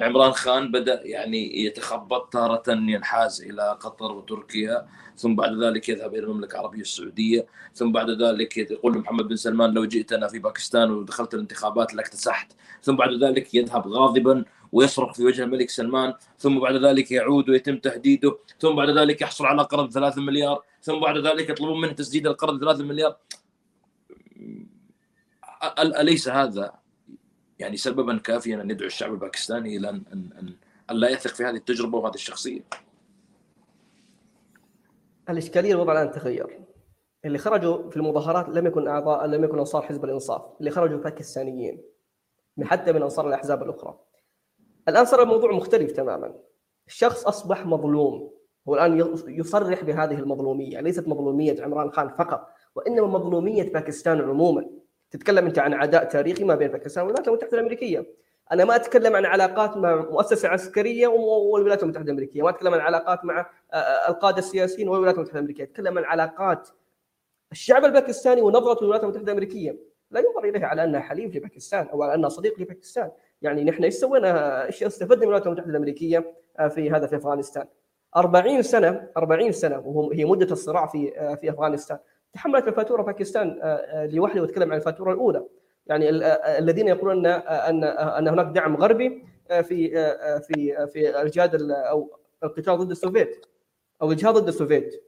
عمران 0.00 0.32
خان 0.32 0.70
بدأ 0.70 1.00
يعني 1.04 1.64
يتخبط 1.64 2.32
تارة 2.32 2.62
ينحاز 2.68 3.42
إلى 3.42 3.78
قطر 3.80 4.12
وتركيا 4.12 4.86
ثم 5.16 5.34
بعد 5.34 5.62
ذلك 5.62 5.88
يذهب 5.88 6.14
إلى 6.14 6.24
المملكة 6.24 6.54
العربية 6.54 6.80
السعودية 6.80 7.46
ثم 7.74 7.92
بعد 7.92 8.10
ذلك 8.10 8.56
يقول 8.56 8.98
محمد 8.98 9.28
بن 9.28 9.36
سلمان 9.36 9.70
لو 9.70 9.84
جئتنا 9.84 10.28
في 10.28 10.38
باكستان 10.38 10.90
ودخلت 10.90 11.34
الانتخابات 11.34 11.94
لاكتسحت 11.94 12.52
ثم 12.82 12.96
بعد 12.96 13.24
ذلك 13.24 13.54
يذهب 13.54 13.88
غاضبا 13.88 14.44
ويصرخ 14.72 15.12
في 15.14 15.24
وجه 15.24 15.42
الملك 15.42 15.70
سلمان 15.70 16.14
ثم 16.38 16.60
بعد 16.60 16.74
ذلك 16.74 17.10
يعود 17.10 17.50
ويتم 17.50 17.78
تهديده 17.78 18.38
ثم 18.58 18.76
بعد 18.76 18.90
ذلك 18.90 19.20
يحصل 19.20 19.46
على 19.46 19.62
قرض 19.62 19.90
3 19.90 20.20
مليار 20.20 20.62
ثم 20.82 21.00
بعد 21.00 21.18
ذلك 21.18 21.50
يطلبون 21.50 21.80
منه 21.80 21.92
تسديد 21.92 22.26
القرض 22.26 22.60
3 22.60 22.84
مليار. 22.84 23.16
أليس 25.78 26.28
هذا؟ 26.28 26.83
يعني 27.58 27.76
سببا 27.76 28.18
كافيا 28.18 28.62
أن 28.62 28.70
يدعو 28.70 28.86
الشعب 28.86 29.12
الباكستاني 29.12 29.76
إلى 29.76 29.90
ان 29.90 30.02
ان 30.12 30.54
ان 30.90 30.96
لا 30.96 31.08
يثق 31.08 31.34
في 31.34 31.44
هذه 31.44 31.56
التجربة 31.56 31.98
وهذه 31.98 32.14
الشخصية. 32.14 32.60
الإشكالية 35.30 35.72
الوضع 35.72 35.92
الان 35.92 36.10
تغير. 36.10 36.60
اللي 37.24 37.38
خرجوا 37.38 37.90
في 37.90 37.96
المظاهرات 37.96 38.48
لم 38.48 38.66
يكن 38.66 38.88
أعضاء 38.88 39.26
لم 39.26 39.44
يكن 39.44 39.58
أنصار 39.58 39.82
حزب 39.82 40.04
الإنصاف، 40.04 40.42
اللي 40.60 40.70
خرجوا 40.70 40.98
باكستانيين 40.98 41.82
حتى 42.62 42.92
من 42.92 43.02
أنصار 43.02 43.28
الأحزاب 43.28 43.62
الأخرى. 43.62 43.98
الآن 44.88 45.04
صار 45.04 45.22
الموضوع 45.22 45.52
مختلف 45.52 45.92
تماما. 45.92 46.34
الشخص 46.86 47.26
أصبح 47.26 47.66
مظلوم، 47.66 48.34
هو 48.68 48.74
الآن 48.74 49.16
يصرح 49.26 49.84
بهذه 49.84 50.18
المظلومية، 50.18 50.80
ليست 50.80 51.08
مظلومية 51.08 51.62
عمران 51.62 51.92
خان 51.92 52.08
فقط، 52.08 52.48
وإنما 52.74 53.06
مظلومية 53.06 53.72
باكستان 53.72 54.20
عموما. 54.20 54.70
تتكلم 55.10 55.46
أنت 55.46 55.58
عن 55.58 55.74
عداء 55.74 56.04
تاريخي 56.04 56.44
ما 56.44 56.54
بين 56.54 56.68
باكستان 56.68 57.04
والولايات 57.04 57.28
المتحدة 57.28 57.54
الأمريكية. 57.54 58.06
أنا 58.52 58.64
ما 58.64 58.76
أتكلم 58.76 59.16
عن 59.16 59.24
علاقات 59.24 59.76
مع 59.76 59.96
مؤسسة 59.96 60.48
عسكرية 60.48 61.06
والولايات 61.06 61.82
المتحدة 61.82 62.04
الأمريكية. 62.06 62.42
ما 62.42 62.50
أتكلم 62.50 62.74
عن 62.74 62.80
علاقات 62.80 63.24
مع 63.24 63.50
القادة 64.08 64.38
السياسيين 64.38 64.88
والولايات 64.88 65.16
المتحدة 65.16 65.38
الأمريكية. 65.38 65.64
أتكلم 65.64 65.98
عن 65.98 66.04
علاقات 66.04 66.68
الشعب 67.52 67.84
الباكستاني 67.84 68.42
ونظرته 68.42 68.82
للولايات 68.82 69.04
المتحدة 69.04 69.26
الأمريكية. 69.26 69.76
لا 70.10 70.20
ينظر 70.20 70.44
إليها 70.44 70.66
على 70.66 70.84
أنها 70.84 71.00
حليف 71.00 71.36
لباكستان 71.36 71.86
أو 71.86 72.02
على 72.02 72.14
أنها 72.14 72.28
صديق 72.28 72.60
لباكستان. 72.60 73.10
يعني 73.42 73.64
نحن 73.64 73.84
إيش 73.84 73.94
سوينا؟ 73.94 74.64
إيش 74.66 74.82
استفدنا 74.82 75.16
من 75.16 75.22
الولايات 75.22 75.46
المتحدة 75.46 75.70
الأمريكية 75.70 76.32
في 76.68 76.90
هذا 76.90 77.06
في 77.06 77.16
أفغانستان؟ 77.16 77.66
40 78.16 78.62
سنة 78.62 79.08
40 79.16 79.52
سنة 79.52 79.78
وهي 79.78 80.24
مدة 80.24 80.52
الصراع 80.52 80.86
في 80.86 81.10
في 81.40 81.50
أفغانستان. 81.50 81.98
تحملت 82.34 82.68
الفاتورة 82.68 83.02
باكستان 83.02 83.60
آه، 83.62 83.66
آه، 83.66 84.06
لوحده 84.06 84.42
واتكلم 84.42 84.72
عن 84.72 84.78
الفاتورة 84.78 85.12
الأولى. 85.12 85.46
يعني 85.86 86.08
آه، 86.08 86.58
الذين 86.58 86.88
يقولون 86.88 87.26
إن 87.26 87.84
أن 87.84 88.28
هناك 88.28 88.46
دعم 88.46 88.76
غربي 88.76 89.24
في 89.48 89.90
في 90.48 90.86
في 90.92 91.22
الجهاد 91.22 91.70
أو 91.70 92.18
القتال 92.44 92.78
ضد 92.78 92.90
السوفيت 92.90 93.46
أو 94.02 94.10
الجهاد 94.12 94.34
ضد 94.34 94.48
السوفيت. 94.48 95.04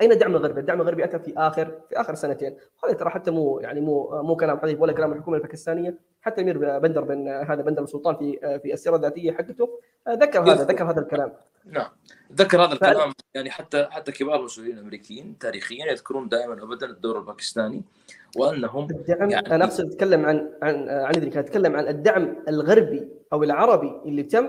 أين 0.00 0.12
الدعم 0.12 0.36
الغربي؟ 0.36 0.60
الدعم 0.60 0.80
الغربي 0.80 1.04
أتى 1.04 1.18
في 1.18 1.34
آخر 1.36 1.80
في 1.88 2.00
آخر 2.00 2.14
سنتين، 2.14 2.56
هذا 2.84 2.92
ترى 2.92 3.10
حتى 3.10 3.30
مو 3.30 3.60
يعني 3.60 3.80
مو 3.80 4.22
مو 4.22 4.36
كلام 4.36 4.58
حديث 4.58 4.80
ولا 4.80 4.92
كلام 4.92 5.12
الحكومة 5.12 5.36
الباكستانية، 5.36 5.98
حتى 6.20 6.40
أمير 6.40 6.78
بندر 6.78 7.04
بن 7.04 7.28
هذا 7.28 7.62
بندر 7.62 7.82
السلطان 7.82 8.16
في 8.16 8.58
في 8.62 8.72
السيرة 8.72 8.96
الذاتية 8.96 9.32
حقته 9.32 9.80
ذكر 10.08 10.40
هذا 10.40 10.64
ذكر 10.64 10.90
هذا 10.90 11.00
الكلام. 11.00 11.32
نعم. 11.64 11.88
ذكر 12.32 12.64
هذا 12.64 12.72
الكلام 12.72 13.12
يعني 13.34 13.50
حتى 13.50 13.86
حتى 13.90 14.12
كبار 14.12 14.40
المسؤولين 14.40 14.74
الأمريكيين 14.74 15.38
تاريخيا 15.38 15.86
يذكرون 15.86 16.28
دائما 16.28 16.52
ابدا 16.62 16.86
الدور 16.86 17.18
الباكستاني 17.18 17.84
وأنهم 18.36 18.88
الدعم 18.90 19.30
يعني 19.30 19.54
أنا 19.54 19.64
أقصد 19.64 19.86
أتكلم 19.86 20.26
عن 20.26 20.50
عن 20.62 20.88
عن 20.88 21.12
ذلك 21.12 21.36
أتكلم 21.36 21.76
عن 21.76 21.88
الدعم 21.88 22.36
الغربي 22.48 23.08
أو 23.32 23.42
العربي 23.42 24.00
اللي 24.04 24.22
تم. 24.22 24.48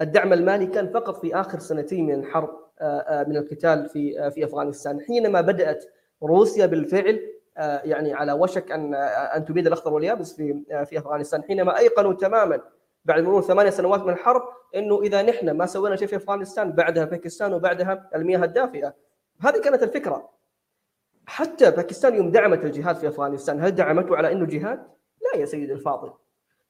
الدعم 0.00 0.32
المالي 0.32 0.66
كان 0.66 0.92
فقط 0.92 1.20
في 1.20 1.34
آخر 1.34 1.58
سنتين 1.58 2.06
من 2.06 2.14
الحرب 2.14 2.64
آه، 2.80 2.84
آه، 2.84 3.24
من 3.24 3.36
القتال 3.36 3.88
في 3.88 4.20
آه، 4.20 4.28
في 4.28 4.44
أفغانستان 4.44 5.00
حينما 5.00 5.40
بدأت 5.40 5.84
روسيا 6.22 6.66
بالفعل 6.66 7.20
يعني 7.56 8.14
على 8.14 8.32
وشك 8.32 8.72
أن 8.72 8.94
أن 9.34 9.44
تبيد 9.44 9.66
الأخضر 9.66 9.92
واليابس 9.92 10.36
في 10.36 10.62
في 10.84 10.98
أفغانستان 10.98 11.42
حينما 11.42 11.78
أيقنوا 11.78 12.12
تماما 12.12 12.60
بعد 13.04 13.22
مرور 13.22 13.42
ثمانية 13.42 13.70
سنوات 13.70 14.00
من 14.00 14.12
الحرب 14.12 14.42
إنه 14.74 15.02
إذا 15.02 15.22
نحن 15.22 15.50
ما 15.50 15.66
سوينا 15.66 15.96
شيء 15.96 16.08
في 16.08 16.16
أفغانستان 16.16 16.72
بعدها 16.72 17.04
باكستان 17.04 17.52
وبعدها 17.52 18.10
المياه 18.14 18.44
الدافئة. 18.44 18.94
هذه 19.40 19.60
كانت 19.60 19.82
الفكرة. 19.82 20.30
حتى 21.26 21.70
باكستان 21.70 22.14
يوم 22.14 22.30
دعمت 22.30 22.64
الجهاد 22.64 22.96
في 22.96 23.08
أفغانستان 23.08 23.60
هل 23.60 23.70
دعمته 23.70 24.16
على 24.16 24.32
إنه 24.32 24.46
جهاد؟ 24.46 24.86
لا 25.22 25.40
يا 25.40 25.44
سيدي 25.44 25.72
الفاضل. 25.72 26.12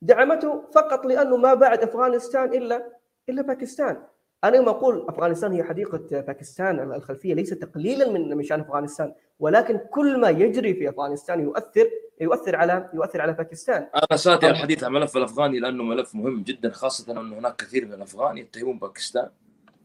دعمته 0.02 0.62
فقط 0.74 1.06
لأنه 1.06 1.36
ما 1.36 1.54
بعد 1.54 1.82
أفغانستان 1.82 2.54
إلا 2.54 2.88
إلا 3.28 3.42
باكستان. 3.42 4.02
أنا 4.44 4.56
يوم 4.56 4.68
أقول 4.68 5.06
أفغانستان 5.08 5.52
هي 5.52 5.64
حديقة 5.64 5.98
باكستان 6.10 6.92
الخلفية 6.92 7.34
ليس 7.34 7.50
تقليلا 7.50 8.10
من 8.10 8.36
من 8.36 8.44
شان 8.44 8.60
أفغانستان 8.60 9.12
ولكن 9.40 9.80
كل 9.90 10.20
ما 10.20 10.28
يجري 10.28 10.74
في 10.74 10.88
أفغانستان 10.88 11.40
يؤثر 11.40 11.90
يؤثر 12.20 12.56
على 12.56 12.90
يؤثر 12.94 13.20
على 13.20 13.32
باكستان. 13.32 13.88
أنا 13.94 14.16
سآتي 14.16 14.50
الحديث 14.50 14.84
عن 14.84 14.96
الملف 14.96 15.16
الأفغاني 15.16 15.60
لأنه 15.60 15.84
ملف 15.84 16.14
مهم 16.14 16.42
جدا 16.42 16.70
خاصة 16.70 17.12
أنه 17.12 17.38
هناك 17.38 17.56
كثير 17.56 17.86
من 17.86 17.92
الأفغان 17.92 18.38
يتهمون 18.38 18.78
باكستان 18.78 19.28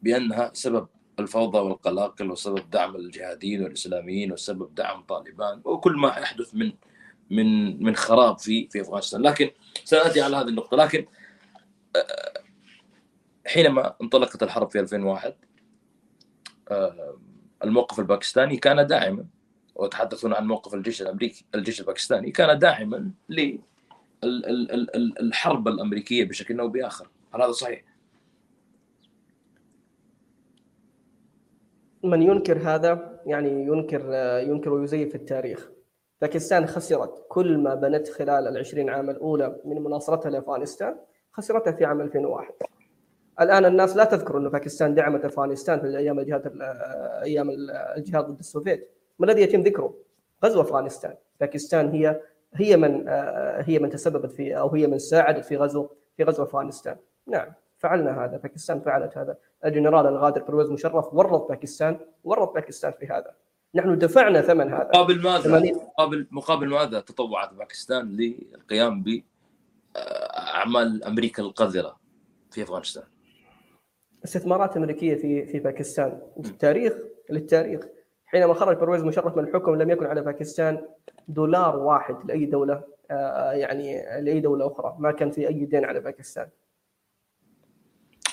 بأنها 0.02 0.52
سبب 0.54 0.88
الفوضى 1.20 1.58
والقلاقل 1.58 2.32
وسبب 2.32 2.70
دعم 2.72 2.96
الجهاديين 2.96 3.64
والإسلاميين 3.64 4.32
وسبب 4.32 4.76
دعم 4.76 5.02
طالبان 5.02 5.62
وكل 5.66 5.94
ما 5.98 6.08
يحدث 6.08 6.56
من 6.56 6.72
من 7.30 7.84
من 7.84 7.96
خراب 7.96 8.40
في 8.40 8.68
في 8.68 8.82
أفغانستان. 8.82 9.22
لكن 9.22 9.50
سناتي 9.84 10.22
على 10.22 10.36
هذه 10.36 10.48
النقطة. 10.48 10.78
لكن 10.78 11.06
حينما 13.50 13.96
انطلقت 14.02 14.44
الحرب 14.44 14.70
في 14.70 14.80
2001 14.80 15.36
آه، 16.72 17.18
الموقف 17.64 18.00
الباكستاني 18.00 18.58
كان 18.58 18.88
داعما 18.88 19.26
وتحدثون 19.76 20.34
عن 20.34 20.48
موقف 20.48 20.74
الجيش 20.74 21.02
الأمريكي 21.02 21.46
الجيش 21.56 21.82
الباكستاني 21.82 22.32
كان 22.32 22.60
داعما 22.60 23.12
للحرب 24.24 25.68
الأمريكية 25.68 26.26
بشكل 26.26 26.60
أو 26.60 26.68
بآخر. 26.68 27.10
هل 27.34 27.42
هذا 27.42 27.52
صحيح؟ 27.52 27.84
من 32.04 32.22
ينكر 32.22 32.58
هذا 32.58 33.22
يعني 33.26 33.50
ينكر 33.50 34.14
ينكر 34.48 34.74
ويزيف 34.74 35.16
التاريخ. 35.16 35.70
باكستان 36.22 36.66
خسرت 36.66 37.26
كل 37.30 37.58
ما 37.58 37.76
بنت 37.76 38.10
خلال 38.10 38.48
العشرين 38.48 38.90
عام 38.90 39.10
الأولى 39.10 39.62
من 39.66 39.84
مناصرتها 39.84 40.30
لأفغانستان 40.30 40.96
خسرتها 41.32 41.72
في 41.72 41.86
عام 41.86 42.02
2001 42.02 42.54
الآن 43.42 43.66
الناس 43.66 43.96
لا 43.96 44.04
تذكر 44.04 44.38
انه 44.38 44.50
باكستان 44.50 44.96
دعمت 44.96 45.26
أفغانستان 45.26 45.80
في 45.80 45.98
أيام 45.98 46.20
الجهاد 46.20 46.58
أيام 47.24 47.50
الجهاد 47.98 48.26
ضد 48.26 48.40
السوفيت. 48.40 48.92
ما 49.20 49.26
الذي 49.26 49.42
يتم 49.42 49.62
ذكره؟ 49.62 49.94
غزو 50.46 50.62
أفغانستان. 50.62 51.16
باكستان 51.40 51.90
هي 51.90 52.22
هي 52.54 52.78
من 52.78 53.08
هي 53.60 53.80
من 53.80 53.90
تسببت 53.90 54.32
في 54.32 54.58
أو 54.58 54.70
هي 54.70 54.88
من 54.88 55.00
ساعدت 55.00 55.46
في 55.46 55.58
غزو 55.58 55.90
في 56.18 56.24
غزو 56.24 56.44
أفغانستان. 56.44 56.96
نعم 57.28 57.54
فعلنا 57.78 58.26
هذا. 58.26 58.38
باكستان 58.38 58.82
فعلت 58.82 59.18
هذا. 59.18 59.38
الجنرال 59.66 60.08
الغادر 60.08 60.44
برويز 60.44 60.70
مشرف 60.70 61.14
ورط 61.14 61.50
باكستان 61.50 62.00
ورط 62.24 62.54
باكستان 62.54 62.92
في 63.00 63.08
هذا. 63.08 63.32
نحن 63.76 63.98
دفعنا 63.98 64.42
ثمن 64.42 64.74
هذا. 64.74 64.90
مقابل 64.94 65.22
ماذا؟ 65.22 65.74
مقابل 65.74 66.28
مقابل 66.32 66.68
ماذا 66.68 67.00
تطوعت 67.00 67.54
باكستان 67.54 68.18
للقيام 68.18 69.04
باعمال 69.96 71.04
أمريكا 71.04 71.44
القذرة 71.44 72.00
في 72.52 72.64
أفغانستان؟ 72.64 73.04
استثمارات 74.24 74.78
أمريكية 74.78 75.16
في 75.16 75.46
في 75.46 75.60
باكستان. 75.60 76.22
التاريخ 76.40 76.94
للتاريخ 77.30 77.82
حينما 78.26 78.54
خرج 78.54 78.78
برويز 78.78 79.04
مشرف 79.04 79.38
من 79.38 79.44
الحكم 79.44 79.76
لم 79.76 79.90
يكن 79.90 80.06
على 80.06 80.22
باكستان 80.22 80.82
دولار 81.28 81.78
واحد 81.78 82.16
لأي 82.26 82.46
دولة 82.46 82.84
آه، 83.12 83.52
يعني 83.52 84.22
لأي 84.22 84.40
دولة 84.40 84.68
أخرى. 84.68 84.96
ما 85.00 85.12
كان 85.12 85.32
في 85.32 85.48
أي 85.48 85.66
دين 85.66 85.86
على 85.86 86.00
باكستان. 86.00 86.50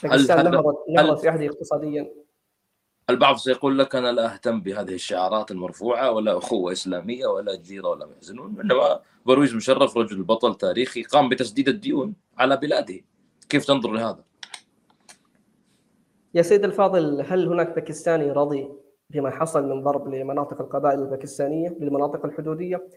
باكستان 0.02 0.50
نهضت 0.50 0.76
نهضت 0.88 1.20
في 1.20 1.28
عهده 1.28 1.46
اقتصاديا. 1.46 2.10
البعض 3.10 3.36
سيقول 3.36 3.78
لك 3.78 3.94
أنا 3.94 4.12
لا 4.12 4.34
أهتم 4.34 4.60
بهذه 4.60 4.94
الشعارات 4.94 5.50
المرفوعة 5.50 6.10
ولا 6.10 6.38
أخوة 6.38 6.72
إسلامية 6.72 7.26
ولا 7.26 7.54
جزيرة 7.54 7.88
ولا 7.88 8.06
يحزنون 8.06 8.60
إنما 8.60 9.00
برويز 9.26 9.54
مشرف 9.54 9.96
رجل 9.96 10.22
بطل 10.22 10.54
تاريخي 10.54 11.02
قام 11.02 11.28
بتسديد 11.28 11.68
الديون 11.68 12.14
على 12.38 12.56
بلاده. 12.56 13.00
كيف 13.48 13.64
تنظر 13.64 13.92
لهذا؟ 13.92 14.24
يا 16.36 16.42
سيد 16.42 16.64
الفاضل 16.64 17.24
هل 17.28 17.48
هناك 17.48 17.74
باكستاني 17.74 18.32
رضي 18.32 18.68
بما 19.10 19.30
حصل 19.30 19.68
من 19.68 19.82
ضرب 19.82 20.08
لمناطق 20.08 20.60
القبائل 20.60 20.98
الباكستانية 20.98 21.68
للمناطق 21.80 22.24
الحدودية؟ 22.24 22.88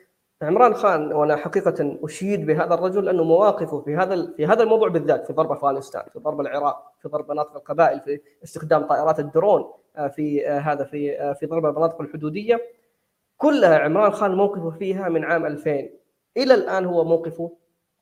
عمران 0.41 0.73
خان 0.73 1.13
وأنا 1.13 1.35
حقيقة 1.35 1.97
أشيد 2.03 2.45
بهذا 2.45 2.73
الرجل 2.73 3.05
لأنه 3.05 3.23
مواقفه 3.23 3.81
في 3.81 3.95
هذا 3.95 4.33
في 4.37 4.45
هذا 4.45 4.63
الموضوع 4.63 4.87
بالذات 4.87 5.27
في 5.27 5.33
ضرب 5.33 5.51
أفغانستان، 5.51 6.03
في 6.13 6.19
ضرب 6.19 6.41
العراق، 6.41 6.93
في 7.01 7.09
ضرب 7.09 7.31
مناطق 7.31 7.55
القبائل، 7.55 7.99
في 7.99 8.21
استخدام 8.43 8.83
طائرات 8.87 9.19
الدرون 9.19 9.71
آه، 9.95 10.07
في 10.07 10.47
آه، 10.47 10.59
هذا 10.59 10.83
في 10.83 11.19
آه، 11.19 11.33
في 11.33 11.45
ضرب 11.45 11.65
المناطق 11.65 12.01
الحدودية. 12.01 12.61
كلها 13.37 13.77
عمران 13.77 14.11
خان 14.11 14.35
موقفه 14.35 14.69
فيها 14.69 15.09
من 15.09 15.23
عام 15.23 15.45
2000 15.45 15.89
إلى 16.37 16.53
الآن 16.53 16.85
هو 16.85 17.03
موقفه 17.03 17.51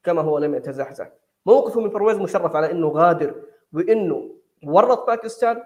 كما 0.04 0.22
هو 0.22 0.38
لم 0.38 0.56
يتزحزح. 0.56 1.12
موقفه 1.46 1.82
من 1.82 1.90
برويز 1.90 2.18
مشرف 2.18 2.56
على 2.56 2.72
إنه 2.72 2.88
غادر 2.88 3.36
وإنه 3.74 4.37
ورط 4.64 5.08
باكستان 5.08 5.64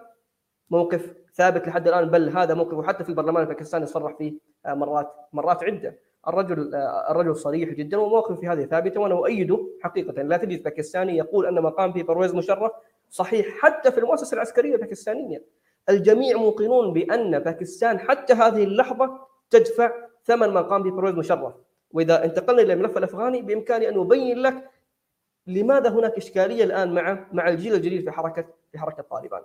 موقف 0.69 1.13
ثابت 1.33 1.67
لحد 1.67 1.87
الآن 1.87 2.05
بل 2.05 2.29
هذا 2.29 2.53
موقفه 2.53 2.83
حتى 2.83 3.03
في 3.03 3.09
البرلمان 3.09 3.43
الباكستاني 3.43 3.85
صرح 3.85 4.17
فيه 4.17 4.33
مرات 4.65 5.13
مرات 5.33 5.63
عدة. 5.63 5.99
الرجل 6.27 6.75
الرجل 7.09 7.35
صريح 7.35 7.69
جدا 7.69 7.97
وموقفه 7.97 8.35
في 8.35 8.47
هذه 8.47 8.65
ثابتة 8.65 8.99
وأنا 8.99 9.13
اؤيده 9.15 9.67
حقيقة 9.81 10.21
لا 10.21 10.37
تجد 10.37 10.63
باكستاني 10.63 11.17
يقول 11.17 11.45
أن 11.45 11.59
ما 11.59 11.69
قام 11.69 11.91
به 11.91 12.01
برويز 12.01 12.35
مشرف 12.35 12.71
صحيح 13.09 13.47
حتى 13.61 13.91
في 13.91 13.97
المؤسسة 13.97 14.35
العسكرية 14.35 14.75
الباكستانية. 14.75 15.43
الجميع 15.89 16.37
موقنون 16.37 16.93
بأن 16.93 17.39
باكستان 17.39 17.99
حتى 17.99 18.33
هذه 18.33 18.63
اللحظة 18.63 19.19
تدفع 19.49 19.91
ثمن 20.25 20.49
ما 20.49 20.61
قام 20.61 20.83
به 20.83 20.91
برويز 20.91 21.15
مشرف. 21.15 21.53
وإذا 21.91 22.25
انتقلنا 22.25 22.61
إلى 22.61 22.73
الملف 22.73 22.97
الأفغاني 22.97 23.41
بإمكاني 23.41 23.89
أن 23.89 23.99
أبين 23.99 24.37
لك 24.37 24.69
لماذا 25.47 25.89
هناك 25.89 26.17
إشكالية 26.17 26.63
الآن 26.63 26.93
مع 26.93 27.27
مع 27.31 27.49
الجيل 27.49 27.73
الجديد 27.73 28.03
في 28.03 28.11
حركة 28.11 28.45
في 28.71 28.79
حركة 28.79 29.03
طالبان. 29.03 29.41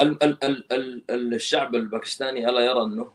ال 0.00 0.22
ال 0.22 0.44
ال 0.44 1.10
ال 1.10 1.34
الشعب 1.34 1.74
الباكستاني 1.74 2.48
ألا 2.48 2.60
يرى 2.60 2.82
أنه 2.82 3.12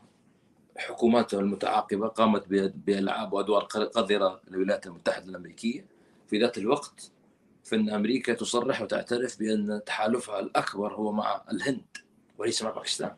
حكوماته 0.76 1.40
المتعاقبة 1.40 2.08
قامت 2.08 2.48
بألعاب 2.74 3.32
وأدوار 3.32 3.64
قذرة 3.64 4.40
للولايات 4.48 4.86
المتحدة 4.86 5.24
الأمريكية. 5.24 5.86
في 6.26 6.38
ذات 6.38 6.58
الوقت 6.58 7.10
فإن 7.64 7.90
أمريكا 7.90 8.34
تصرح 8.34 8.82
وتعترف 8.82 9.38
بأن 9.38 9.80
تحالفها 9.86 10.40
الأكبر 10.40 10.94
هو 10.94 11.12
مع 11.12 11.42
الهند 11.52 11.86
وليس 12.38 12.62
مع 12.62 12.70
باكستان. 12.70 13.16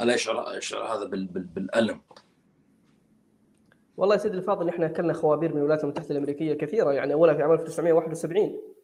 ألا 0.00 0.14
يشعر 0.14 0.56
يشعر 0.56 0.84
هذا 0.84 1.04
بالألم؟ 1.04 2.00
والله 3.96 4.14
يا 4.14 4.20
سيدي 4.20 4.36
الفاضل 4.36 4.66
نحن 4.66 4.82
أكلنا 4.82 5.12
خوابير 5.12 5.52
من 5.52 5.58
الولايات 5.58 5.84
المتحدة 5.84 6.10
الأمريكية 6.10 6.54
كثيرة 6.54 6.92
يعني 6.92 7.12
اولها 7.12 7.34
في 7.34 7.42
عام 7.42 7.52
1971 7.52 8.42
آه 8.42 8.75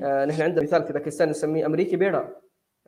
نحن 0.00 0.42
عندنا 0.42 0.62
مثال 0.62 0.82
باكستان 0.82 1.28
نسميه 1.28 1.66
أمريكي 1.66 1.96
بيرا 1.96 2.28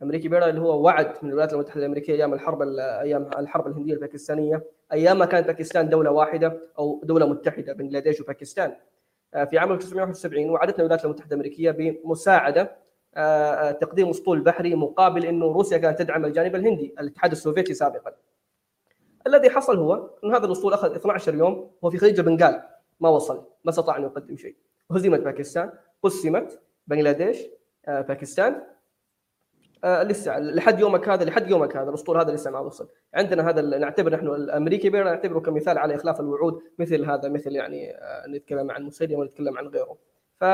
أمريكي 0.02 0.28
بيرا 0.28 0.48
اللي 0.48 0.60
هو 0.60 0.82
وعد 0.82 1.12
من 1.22 1.28
الولايات 1.28 1.52
المتحدة 1.52 1.80
الأمريكية 1.80 2.14
أيام 2.14 2.34
الحرب 2.34 2.62
أيام 2.78 3.30
الحرب 3.38 3.66
الهندية 3.66 3.94
الباكستانية 3.94 4.64
أيام 4.92 5.18
ما 5.18 5.24
كانت 5.24 5.46
باكستان 5.46 5.88
دولة 5.88 6.10
واحدة 6.10 6.58
أو 6.78 7.00
دولة 7.04 7.26
متحدة 7.26 7.72
بنجلاديش 7.72 8.20
وباكستان 8.20 8.76
آه 9.34 9.44
في 9.44 9.58
عام 9.58 9.72
1971 9.72 10.50
وعدتنا 10.50 10.78
الولايات 10.78 11.04
المتحدة 11.04 11.28
الأمريكية 11.28 11.70
بمساعدة 11.70 12.82
آه، 13.14 13.52
آه، 13.52 13.72
تقديم 13.72 14.08
أسطول 14.08 14.40
بحري 14.40 14.74
مقابل 14.74 15.24
إنه 15.26 15.46
روسيا 15.46 15.78
كانت 15.78 15.98
تدعم 15.98 16.24
الجانب 16.24 16.56
الهندي 16.56 16.94
الاتحاد 17.00 17.30
السوفيتي 17.30 17.74
سابقا. 17.74 18.12
الذي 19.26 19.50
حصل 19.50 19.78
هو 19.78 20.10
ان 20.24 20.34
هذا 20.34 20.46
الأسطول 20.46 20.72
أخذ 20.72 20.94
12 20.94 21.34
يوم 21.34 21.70
وهو 21.82 21.90
في 21.90 21.98
خليج 21.98 22.18
البنغال 22.18 22.62
ما 23.00 23.08
وصل 23.08 23.44
ما 23.64 23.70
استطاع 23.70 23.96
أن 23.96 24.02
يقدم 24.02 24.36
شيء. 24.36 24.56
هزمت 24.90 25.20
باكستان 25.20 25.72
قسمت 26.02 26.60
بنغلاديش 26.86 27.38
آه، 27.88 28.00
باكستان. 28.00 28.62
لسه 29.84 30.38
لحد 30.38 30.80
يومك 30.80 31.08
هذا 31.08 31.24
لحد 31.24 31.50
يومك 31.50 31.76
هذا 31.76 31.88
الأسطول 31.88 32.16
هذا 32.16 32.32
لسه 32.32 32.50
ما 32.50 32.58
وصل. 32.58 32.88
عندنا 33.14 33.48
هذا 33.48 33.62
نعتبر 33.62 34.12
نحن 34.12 34.26
الأمريكي 34.26 34.90
بيرا 34.90 35.04
نعتبره 35.04 35.40
كمثال 35.40 35.78
على 35.78 35.94
إخلاف 35.94 36.20
الوعود 36.20 36.62
مثل 36.78 37.04
هذا 37.04 37.28
مثل 37.28 37.52
يعني 37.52 37.96
نتكلم 38.28 38.70
عن 38.70 38.82
مسيلمه 38.82 39.18
ونتكلم 39.18 39.58
عن 39.58 39.66
غيره. 39.66 39.96
ف 40.40 40.44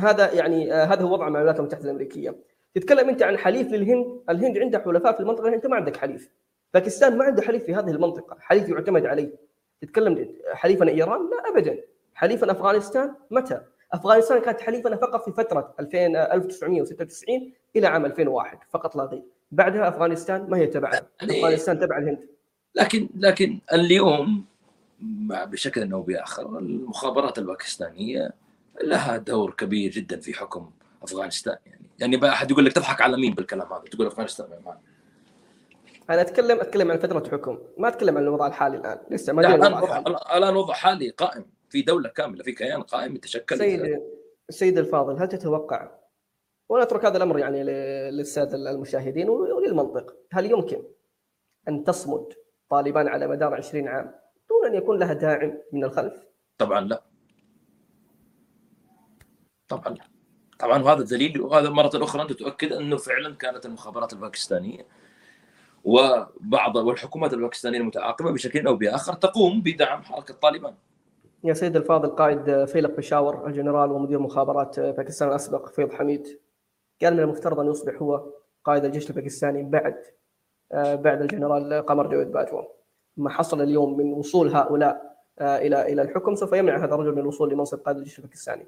هذا 0.00 0.32
يعني 0.32 0.72
آه، 0.72 0.84
هذا 0.84 1.02
هو 1.02 1.12
وضع 1.12 1.28
مع 1.28 1.38
الولايات 1.38 1.60
المتحده 1.60 1.84
الأمريكية. 1.84 2.36
تتكلم 2.74 3.08
أنت 3.08 3.22
عن 3.22 3.38
حليف 3.38 3.72
للهند 3.72 4.20
الهند 4.30 4.58
عندها 4.58 4.80
حلفاء 4.80 5.12
في 5.12 5.20
المنطقة 5.20 5.48
أنت 5.48 5.66
ما 5.66 5.76
عندك 5.76 5.96
حليف. 5.96 6.30
باكستان 6.74 7.18
ما 7.18 7.24
عنده 7.24 7.42
حليف 7.42 7.64
في 7.64 7.74
هذه 7.74 7.90
المنطقة 7.90 8.36
حليف 8.40 8.68
يعتمد 8.68 9.06
عليه. 9.06 9.32
تتكلم 9.80 10.34
حليفنا 10.52 10.90
إيران؟ 10.90 11.30
لا 11.30 11.50
ابدا. 11.50 11.78
حليفنا 12.14 12.52
أفغانستان؟ 12.52 13.14
متى؟ 13.30 13.60
أفغانستان 13.96 14.40
كانت 14.40 14.60
حليفنا 14.60 14.96
فقط 14.96 15.24
في 15.24 15.32
فترة 15.32 15.74
2000 15.80 16.06
1996 16.16 17.52
إلى 17.76 17.86
عام 17.86 18.04
2001 18.04 18.58
فقط 18.70 18.96
لا 18.96 19.04
غير. 19.04 19.22
بعدها 19.50 19.88
أفغانستان 19.88 20.50
ما 20.50 20.56
هي 20.56 20.66
تبعنا 20.66 21.06
يعني 21.20 21.38
أفغانستان 21.38 21.78
تبع 21.78 21.98
الهند. 21.98 22.18
لكن 22.74 23.08
لكن 23.16 23.60
اليوم 23.72 24.44
بشكل 25.30 25.92
أو 25.92 26.02
بآخر 26.02 26.58
المخابرات 26.58 27.38
الباكستانية 27.38 28.32
لها 28.82 29.16
دور 29.16 29.50
كبير 29.50 29.90
جدا 29.90 30.20
في 30.20 30.34
حكم 30.34 30.70
أفغانستان. 31.02 31.56
يعني 31.66 31.86
يعني 31.98 32.16
بقى 32.16 32.30
أحد 32.30 32.50
يقول 32.50 32.64
لك 32.64 32.72
تضحك 32.72 33.00
على 33.00 33.16
مين 33.16 33.34
بالكلام 33.34 33.72
هذا؟ 33.72 33.82
تقول 33.82 34.06
أفغانستان 34.06 34.46
مان. 34.66 34.76
أنا 36.10 36.20
اتكلم 36.20 36.60
أتكلم 36.60 36.90
عن 36.90 36.98
فترة 36.98 37.30
حكم 37.30 37.58
ما 37.78 37.88
أتكلم 37.88 38.16
عن 38.16 38.22
الوضع 38.22 38.46
الحالي 38.46 38.76
الآن. 38.76 38.98
لسه 39.10 39.32
ما 39.32 39.54
الآن 39.54 39.74
وضع 39.74 39.98
الآن 40.36 40.56
وضع 40.56 40.74
حالي 40.74 41.10
قائم. 41.10 41.44
في 41.68 41.82
دولة 41.82 42.08
كاملة 42.08 42.42
في 42.44 42.52
كيان 42.52 42.82
قائم 42.82 43.16
يتشكل 43.16 43.58
سيد 43.58 44.02
السيد 44.48 44.78
الفاضل 44.78 45.22
هل 45.22 45.28
تتوقع 45.28 45.90
وأنا 46.68 46.84
اترك 46.84 47.04
هذا 47.04 47.16
الأمر 47.16 47.38
يعني 47.38 47.62
للسادة 48.10 48.70
المشاهدين 48.70 49.28
وللمنطق 49.28 50.16
هل 50.32 50.50
يمكن 50.50 50.82
أن 51.68 51.84
تصمد 51.84 52.32
طالبان 52.70 53.08
على 53.08 53.26
مدار 53.26 53.54
20 53.54 53.88
عام 53.88 54.14
دون 54.48 54.66
أن 54.66 54.74
يكون 54.74 54.98
لها 54.98 55.12
داعم 55.12 55.58
من 55.72 55.84
الخلف؟ 55.84 56.26
طبعا 56.58 56.80
لا 56.80 57.02
طبعا 59.68 59.96
طبعا 60.58 60.82
وهذا 60.82 61.02
دليل 61.02 61.40
وهذا 61.40 61.70
مرة 61.70 61.90
أخرى 61.94 62.22
أنت 62.22 62.32
تؤكد 62.32 62.72
أنه 62.72 62.96
فعلا 62.96 63.34
كانت 63.34 63.66
المخابرات 63.66 64.12
الباكستانية 64.12 64.86
وبعض 65.84 66.76
والحكومات 66.76 67.34
الباكستانية 67.34 67.78
المتعاقبة 67.78 68.32
بشكل 68.32 68.66
أو 68.66 68.76
بآخر 68.76 69.12
تقوم 69.14 69.62
بدعم 69.62 70.02
حركة 70.02 70.34
طالبان. 70.34 70.74
يا 71.46 71.54
سيد 71.54 71.76
الفاضل 71.76 72.08
قائد 72.08 72.64
فيلق 72.64 72.90
بشاور 72.90 73.46
الجنرال 73.46 73.92
ومدير 73.92 74.18
مخابرات 74.18 74.80
باكستان 74.80 75.28
الأسبق 75.28 75.68
فيض 75.68 75.92
حميد. 75.92 76.40
كان 77.02 77.14
من 77.14 77.20
المفترض 77.20 77.60
أن 77.60 77.66
يصبح 77.66 78.02
هو 78.02 78.24
قائد 78.64 78.84
الجيش 78.84 79.10
الباكستاني 79.10 79.62
بعد 79.62 79.96
بعد 80.74 81.22
الجنرال 81.22 81.86
قمر 81.86 82.06
جويد 82.06 82.32
باجوة 82.32 82.68
ما 83.16 83.30
حصل 83.30 83.62
اليوم 83.62 83.96
من 83.96 84.12
وصول 84.12 84.48
هؤلاء 84.48 85.16
إلى 85.40 85.92
إلى 85.92 86.02
الحكم 86.02 86.34
سوف 86.34 86.52
يمنع 86.52 86.84
هذا 86.84 86.94
الرجل 86.94 87.12
من 87.12 87.18
الوصول 87.18 87.52
لمنصب 87.52 87.78
قائد 87.78 87.96
الجيش 87.96 88.18
الباكستاني. 88.18 88.66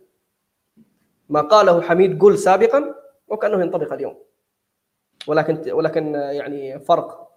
ما 1.28 1.40
قاله 1.40 1.80
حميد 1.80 2.22
قل 2.22 2.38
سابقا 2.38 2.94
وكأنه 3.28 3.60
ينطبق 3.60 3.92
اليوم. 3.92 4.14
ولكن 5.26 5.72
ولكن 5.72 6.14
يعني 6.14 6.80
فرق 6.80 7.27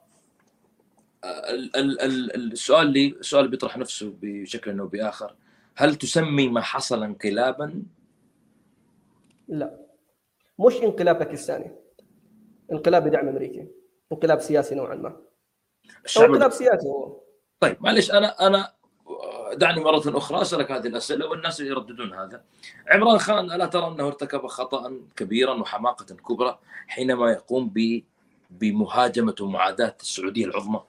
السؤال 1.25 2.87
اللي 2.87 3.07
السؤال 3.07 3.47
بيطرح 3.47 3.77
نفسه 3.77 4.13
بشكل 4.21 4.79
أو 4.79 4.87
بآخر. 4.87 5.35
هل 5.75 5.95
تسمي 5.95 6.49
ما 6.49 6.61
حصل 6.61 7.03
انقلابا؟ 7.03 7.83
لا. 9.47 9.77
مش 10.59 10.75
انقلاب 10.75 11.19
باكستاني. 11.19 11.71
انقلاب 12.71 13.03
بدعم 13.03 13.27
أمريكي. 13.27 13.67
انقلاب 14.11 14.39
سياسي 14.39 14.75
نوعا 14.75 14.95
ما. 14.95 15.21
أو 16.17 16.23
انقلاب 16.23 16.51
سياسي 16.51 16.87
هو. 16.87 17.21
طيب 17.59 17.77
معلش 17.79 18.11
أنا 18.11 18.47
أنا 18.47 18.73
دعني 19.53 19.79
مرة 19.79 20.17
أخرى 20.17 20.41
أسألك 20.41 20.71
هذه 20.71 20.87
الأسئلة 20.87 21.27
والناس 21.27 21.59
يرددون 21.59 22.13
هذا. 22.13 22.43
عمران 22.87 23.17
خان 23.17 23.51
ألا 23.51 23.65
ترى 23.65 23.87
أنه 23.87 24.07
ارتكب 24.07 24.47
خطا 24.47 25.01
كبيرا 25.15 25.53
وحماقة 25.53 26.15
كبرى 26.15 26.59
حينما 26.87 27.31
يقوم 27.31 27.71
ب 27.75 28.03
بمهاجمة 28.49 29.35
ومعاداة 29.41 29.95
السعودية 30.01 30.45
العظمى؟ 30.45 30.81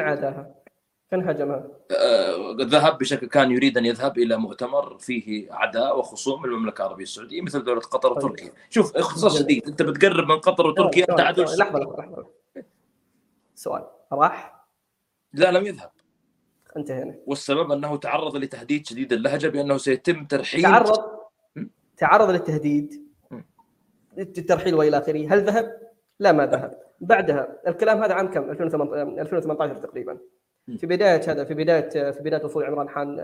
هجمها؟ 0.00 1.66
آه، 1.90 2.56
ذهب 2.60 2.98
بشكل 2.98 3.26
كان 3.26 3.50
يريد 3.50 3.78
أن 3.78 3.86
يذهب 3.86 4.18
إلى 4.18 4.36
مؤتمر 4.36 4.98
فيه 4.98 5.52
اعداء 5.52 5.98
وخصوم 5.98 6.44
المملكة 6.44 6.82
العربية 6.82 7.04
السعودية 7.04 7.42
مثل 7.42 7.64
دولة 7.64 7.80
قطر 7.80 8.08
طيب. 8.08 8.24
وتركيا. 8.24 8.52
شوف 8.70 8.96
اختصار 8.96 9.30
جميل. 9.30 9.42
شديد 9.42 9.68
أنت 9.68 9.82
بتقرب 9.82 10.28
من 10.28 10.38
قطر 10.38 10.66
وتركيا 10.66 11.02
أنت 11.02 11.10
ثواني، 11.10 11.28
عدو 11.28 11.42
لحظة 11.42 11.78
لحظة 11.78 11.96
لحظة 11.96 12.26
سؤال 13.54 13.84
راح 14.12 14.66
لا 15.32 15.52
لم 15.52 15.66
يذهب 15.66 15.90
انتهينا 16.76 17.14
والسبب 17.26 17.72
أنه 17.72 17.96
تعرض 17.96 18.36
لتهديد 18.36 18.86
شديد 18.86 19.12
اللهجة 19.12 19.48
بأنه 19.48 19.76
سيتم 19.76 20.24
ترحيل 20.24 20.62
تعرض. 20.62 21.04
تعرض 21.96 22.30
للتهديد. 22.30 23.02
الترحيل 24.18 24.74
والى 24.74 24.98
آخره 24.98 25.34
هل 25.34 25.44
ذهب؟ 25.44 25.92
لا 26.20 26.32
ما 26.32 26.46
ذهب 26.46 26.82
بعدها 27.02 27.48
الكلام 27.68 28.02
هذا 28.02 28.14
عام 28.14 28.30
كم؟ 28.30 28.50
2018 28.50 29.20
2018 29.22 29.74
تقريبا. 29.74 30.18
في 30.78 30.86
بداية 30.86 31.20
هذا 31.32 31.44
في 31.44 31.54
بداية 31.54 32.10
في 32.10 32.20
بداية 32.20 32.44
وصول 32.44 32.64
عمران 32.64 32.88
خان 32.88 33.20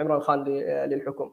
عمران 0.00 0.20
خان 0.20 0.44
ل- 0.44 0.88
للحكم. 0.90 1.32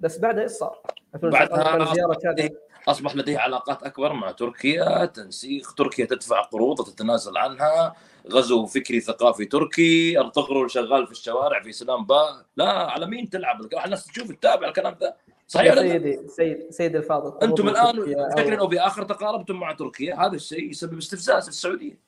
بس 0.00 0.18
بعدها 0.18 0.42
إيش 0.42 0.50
صار؟ 0.52 0.78
2019 1.14 2.24
بعدها 2.24 2.48
اصبح 2.88 3.16
لديه 3.16 3.38
علاقات 3.38 3.82
أكبر 3.82 4.12
مع 4.12 4.30
تركيا 4.30 5.04
تنسيق 5.06 5.74
تركيا 5.74 6.04
تدفع 6.04 6.40
قروض 6.40 6.80
وتتنازل 6.80 7.36
عنها. 7.36 7.94
غزو 8.30 8.66
فكري 8.66 9.00
ثقافي 9.00 9.44
تركي 9.44 10.18
أرطغرل 10.18 10.70
شغال 10.70 11.06
في 11.06 11.12
الشوارع 11.12 11.62
في 11.62 11.72
سلام 11.72 12.04
با 12.06 12.44
لا 12.56 12.68
على 12.68 13.06
مين 13.06 13.30
تلعب؟ 13.30 13.60
الناس 13.84 14.06
تشوف 14.06 14.32
تتابع 14.32 14.68
الكلام 14.68 14.96
ذا 15.00 15.14
صحيح 15.50 15.72
ولا؟ 15.72 15.82
سيدي 15.82 16.28
سيد 16.28 16.70
سيد 16.70 16.96
الفاضل 16.96 17.38
أنتم 17.48 17.68
الآن 17.68 17.96
بشكل 18.36 18.54
أو 18.54 18.66
بآخر 18.66 19.02
تقاربتم 19.02 19.56
مع 19.56 19.72
تركيا 19.72 20.14
هذا 20.26 20.34
الشيء 20.34 20.70
يسبب 20.70 20.98
استفزاز 20.98 21.42
في 21.42 21.48
السعودية 21.48 21.98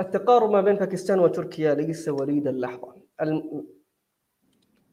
التقارب 0.00 0.50
ما 0.50 0.60
بين 0.60 0.74
باكستان 0.74 1.18
وتركيا 1.20 1.74
ليس 1.74 2.08
وليد 2.08 2.46
اللحظه 2.48 2.94
الم- 3.22 3.66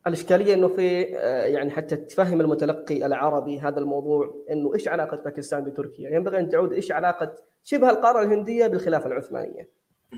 الإشكالية 0.08 0.54
إنه 0.54 0.68
في 0.68 1.18
آه، 1.18 1.44
يعني 1.46 1.72
حتى 1.72 1.96
تفهم 1.96 2.42
المتلقي 2.42 3.06
العربي 3.06 3.60
هذا 3.60 3.80
الموضوع 3.80 4.36
إنه 4.52 4.74
إيش 4.74 4.88
علاقة 4.88 5.18
باكستان 5.18 5.64
بتركيا؟ 5.64 6.10
ينبغي 6.10 6.40
أن 6.40 6.50
تعود 6.50 6.74
إيش 6.74 6.92
علاقة 6.92 7.34
شبه 7.64 7.90
القارة 7.90 8.22
الهندية 8.24 8.68
بالخلافة 8.68 9.08
العثمانية. 9.08 9.70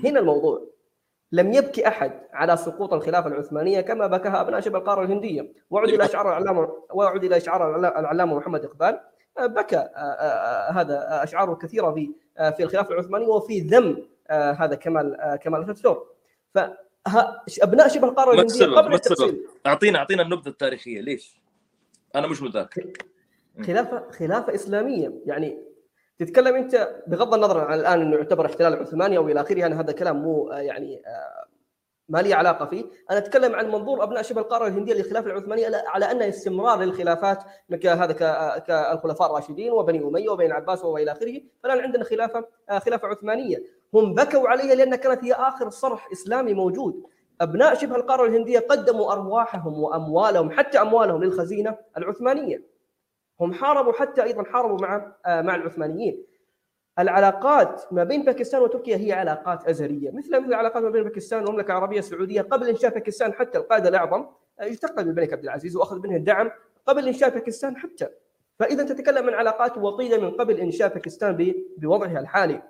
هنا 0.04 0.20
الموضوع 0.20 0.66
لم 1.32 1.52
يبكي 1.52 1.88
أحد 1.88 2.12
على 2.32 2.56
سقوط 2.56 2.92
الخلافة 2.92 3.28
العثمانية 3.28 3.80
كما 3.80 4.06
بكاها 4.06 4.40
أبناء 4.40 4.60
شبه 4.60 4.78
القارة 4.78 5.04
الهندية، 5.04 5.52
وعد 5.70 5.88
إلى 5.88 6.04
اشعار 6.04 6.28
العلامه 6.28 6.68
وعد 6.90 7.24
إلى 7.24 7.36
اشعار 7.36 7.76
العلامه 7.76 8.36
محمد 8.36 8.64
إقبال 8.64 9.00
آه، 9.38 9.46
بكى 9.46 9.76
آه، 9.76 9.80
آه، 9.96 10.70
هذا 10.72 10.94
آه، 10.94 11.22
اشعاره 11.24 11.54
كثيرة 11.54 11.92
في 11.92 12.10
آه، 12.38 12.50
في 12.50 12.62
الخلافة 12.62 12.94
العثمانية 12.94 13.26
وفي 13.26 13.60
ذم 13.60 14.06
هذا 14.30 14.74
كمال 14.74 15.38
كمال 15.42 15.62
اتاتورك. 15.62 16.02
فابناء 16.54 17.88
شبه 17.88 18.08
الهندية 18.32 18.44
السبب؟ 18.44 18.74
قبل؟ 18.74 18.94
التقسيم 18.94 19.46
أعطينا 19.66 19.98
أعطينا 19.98 20.22
النبذة 20.22 20.48
التاريخية 20.48 21.00
ليش؟ 21.00 21.40
أنا 22.14 22.26
مش 22.26 22.42
متذكر 22.42 22.92
خلافة 23.66 24.10
خلافة 24.10 24.54
إسلامية 24.54 25.12
يعني 25.26 25.58
تتكلم 26.20 26.56
أنت 26.56 26.88
بغض 27.06 27.34
النظر 27.34 27.60
عن 27.60 27.78
الآن 27.80 28.00
إنه 28.00 28.16
يعتبر 28.16 28.46
احتلال 28.46 28.74
عثماني 28.74 29.16
أو 29.16 29.28
إلى 29.28 29.40
آخره 29.40 29.66
أنا 29.66 29.80
هذا 29.80 29.92
كلام 29.92 30.22
مو 30.22 30.50
آه، 30.52 30.58
يعني 30.58 31.02
آه، 31.06 31.44
ما 32.08 32.18
لي 32.22 32.34
علاقة 32.34 32.66
فيه، 32.66 32.84
أنا 33.10 33.18
أتكلم 33.18 33.54
عن 33.54 33.68
منظور 33.70 34.02
أبناء 34.02 34.22
شبه 34.22 34.40
القارة 34.40 34.66
الهندية 34.66 34.94
للخلافه 34.94 35.26
العثمانيه 35.30 35.68
على- 35.68 36.02
أن 36.10 36.22
استمرار 36.22 36.78
للخلافات 36.82 37.42
كهذا 37.82 38.12
ك- 38.12 38.62
كالخلفاء 38.62 39.30
الراشدين 39.30 39.72
وبني 39.72 39.98
أمية 40.04 40.28
وبني 40.30 40.46
العباس 40.46 40.84
وإلى 40.84 41.12
آخره، 41.12 41.40
فالآن 41.62 41.80
عندنا 41.80 42.04
خلافة 42.04 42.44
آه، 42.70 42.78
خلافة 42.78 43.08
عثمانية، 43.08 43.62
هم 43.94 44.14
بكوا 44.14 44.48
عليها 44.48 44.74
لأن 44.74 44.94
كانت 44.94 45.24
هي 45.24 45.32
آخر 45.32 45.70
صرح 45.70 46.08
إسلامي 46.12 46.54
موجود. 46.54 47.02
أبناء 47.40 47.74
شبه 47.74 47.96
القارة 47.96 48.26
الهندية 48.26 48.58
قدموا 48.58 49.12
أرواحهم 49.12 49.82
وأموالهم 49.82 50.50
حتى 50.50 50.80
أموالهم 50.80 51.24
للخزينة 51.24 51.76
العثمانية. 51.98 52.62
هم 53.40 53.52
حاربوا 53.52 53.92
حتى 53.92 54.22
أيضا 54.22 54.44
حاربوا 54.44 54.78
مع 54.80 55.12
آه، 55.26 55.42
مع 55.42 55.54
العثمانيين. 55.54 56.26
العلاقات 56.98 57.82
ما 57.92 58.04
بين 58.04 58.24
باكستان 58.24 58.62
وتركيا 58.62 58.96
هي 58.96 59.12
علاقات 59.12 59.68
ازليه، 59.68 60.10
مثل 60.10 60.40
مثل 60.40 60.48
العلاقات 60.48 60.82
ما 60.82 60.90
بين 60.90 61.02
باكستان 61.02 61.42
والمملكة 61.42 61.66
العربية 61.66 61.98
السعودية 61.98 62.42
قبل 62.42 62.68
إنشاء 62.68 62.94
باكستان 62.94 63.32
حتى 63.32 63.58
القائد 63.58 63.86
الأعظم 63.86 64.26
آه، 64.60 64.66
التقى 64.66 65.04
بالملك 65.04 65.32
عبد 65.32 65.44
العزيز 65.44 65.76
وأخذ 65.76 65.98
منه 65.98 66.16
الدعم 66.16 66.50
قبل 66.86 67.08
إنشاء 67.08 67.30
باكستان 67.30 67.76
حتى. 67.76 68.08
فإذا 68.58 68.84
تتكلم 68.84 69.28
عن 69.28 69.34
علاقات 69.34 69.78
وطيدة 69.78 70.18
من 70.18 70.30
قبل 70.30 70.60
إنشاء 70.60 70.94
باكستان 70.94 71.54
بوضعها 71.78 72.20
الحالي. 72.20 72.62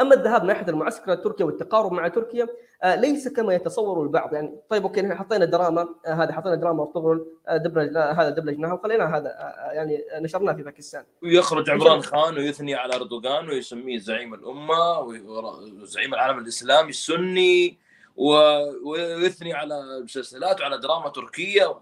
أما 0.00 0.14
الذهاب 0.14 0.44
ناحية 0.44 0.68
المعسكر 0.68 1.12
التركي 1.12 1.44
والتقارب 1.44 1.92
مع 1.92 2.08
تركيا 2.08 2.48
آه، 2.82 2.94
ليس 2.94 3.28
كما 3.28 3.54
يتصور 3.54 4.02
البعض. 4.02 4.34
يعني 4.34 4.58
طيب 4.68 4.82
okay 4.82 5.02
نحن 5.02 5.14
حطينا 5.14 5.44
دراما 5.44 5.88
آه، 6.06 6.12
هذا 6.12 6.32
حطينا 6.32 6.54
دراما 6.54 6.82
ارطغرل 6.82 7.26
آه، 7.48 7.56
دبلج 7.56 7.96
هذا 7.96 8.28
دبلجناها 8.28 8.72
وخلينا 8.72 9.16
هذا 9.16 9.28
يعني 9.72 10.04
نشرناه 10.14 10.52
في 10.52 10.62
باكستان. 10.62 11.04
ويخرج 11.22 11.70
عمران 11.70 12.02
خان 12.02 12.34
ويثني 12.34 12.74
على 12.74 12.94
أردوغان 12.94 13.48
ويسميه 13.48 13.98
زعيم 13.98 14.34
الأمة 14.34 14.98
وزعيم 15.00 16.14
العالم 16.14 16.38
الإسلامي 16.38 16.88
السني 16.88 17.78
ويثني 18.84 19.52
على 19.52 20.00
مسلسلات 20.04 20.60
وعلى 20.60 20.78
دراما 20.78 21.08
تركية. 21.08 21.74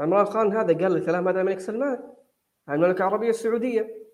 عمران 0.00 0.26
خان 0.26 0.56
هذا 0.56 0.74
قال 0.74 0.96
الكلام 0.96 1.28
هذا 1.28 1.40
الملك 1.40 1.60
سلمان 1.60 1.98
عن 2.68 2.74
المملكه 2.74 2.98
العربية 2.98 3.30
السعودية. 3.30 4.07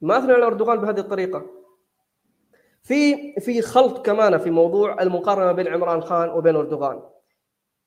ما 0.00 0.18
أثنى 0.18 0.32
على 0.32 0.46
أردوغان 0.46 0.78
بهذه 0.78 1.00
الطريقة 1.00 1.46
في 2.82 3.32
في 3.40 3.62
خلط 3.62 4.06
كمان 4.06 4.38
في 4.38 4.50
موضوع 4.50 5.02
المقارنة 5.02 5.52
بين 5.52 5.68
عمران 5.68 6.00
خان 6.00 6.28
وبين 6.28 6.56
أردوغان 6.56 7.02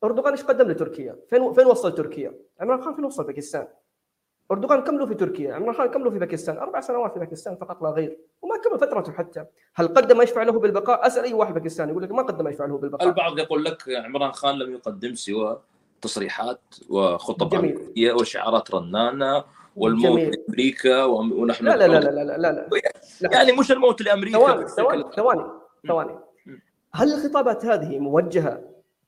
أردوغان 0.04 0.34
إيش 0.34 0.44
قدم 0.44 0.68
لتركيا؟ 0.68 1.16
فين 1.30 1.54
فين 1.54 1.66
وصل 1.66 1.96
تركيا؟ 1.96 2.34
عمران 2.60 2.84
خان 2.84 2.96
فين 2.96 3.06
وصل 3.06 3.24
باكستان؟ 3.24 3.68
أردوغان 4.52 4.82
كم 4.82 4.98
له 4.98 5.06
في 5.06 5.16
تركيا؟ 5.16 5.54
عمران 5.54 5.76
خان 5.76 5.88
كم 5.88 6.04
له 6.04 6.10
في 6.10 6.20
باكستان؟ 6.20 6.58
أربع 6.58 6.80
سنوات 6.80 7.14
في 7.14 7.20
باكستان 7.20 7.56
فقط 7.56 7.82
لا 7.82 7.90
غير، 7.90 8.18
وما 8.42 8.58
كمل 8.58 8.80
فترته 8.80 9.12
حتى، 9.12 9.46
هل 9.76 9.88
قدم 9.88 10.18
ما 10.18 10.24
يشفع 10.24 10.44
له 10.44 10.52
بالبقاء؟ 10.52 11.08
أسأل 11.08 11.24
أي 11.24 11.34
واحد 11.34 11.54
باكستاني 11.54 11.92
يقول 11.92 12.04
لك 12.04 12.12
ما 12.12 12.24
قدم 12.24 12.44
ما 12.44 12.50
يشفع 12.50 12.66
له 12.66 12.78
بالبقاء. 12.78 13.08
البعض 13.08 13.40
يقول 13.40 13.64
لك 13.64 13.90
عمران 13.90 14.32
خان 14.32 14.60
لم 14.60 14.74
يقدم 14.74 15.16
سوى 15.16 15.62
تصريحات 16.02 16.62
وخطب 16.90 17.50
جميل. 17.50 18.14
وشعارات 18.20 18.76
رنانة 18.76 19.44
والموت 19.76 20.20
جميل. 20.20 20.32
لأمريكا 20.48 21.04
ونحن 21.04 21.66
لا 21.66 21.76
لا 21.76 21.88
لا 21.88 22.00
لا 22.00 22.10
لا 22.10 22.24
لا, 22.24 22.38
لا. 22.38 22.68
لا. 23.22 23.30
يعني 23.34 23.52
مش 23.52 23.72
الموت 23.72 24.02
لأمريكا 24.02 24.38
ثواني 24.68 24.68
ثواني 25.16 25.44
ثواني. 25.88 26.20
هل 26.94 27.14
الخطابات 27.14 27.66
هذه 27.66 28.00
موجهة 28.00 28.64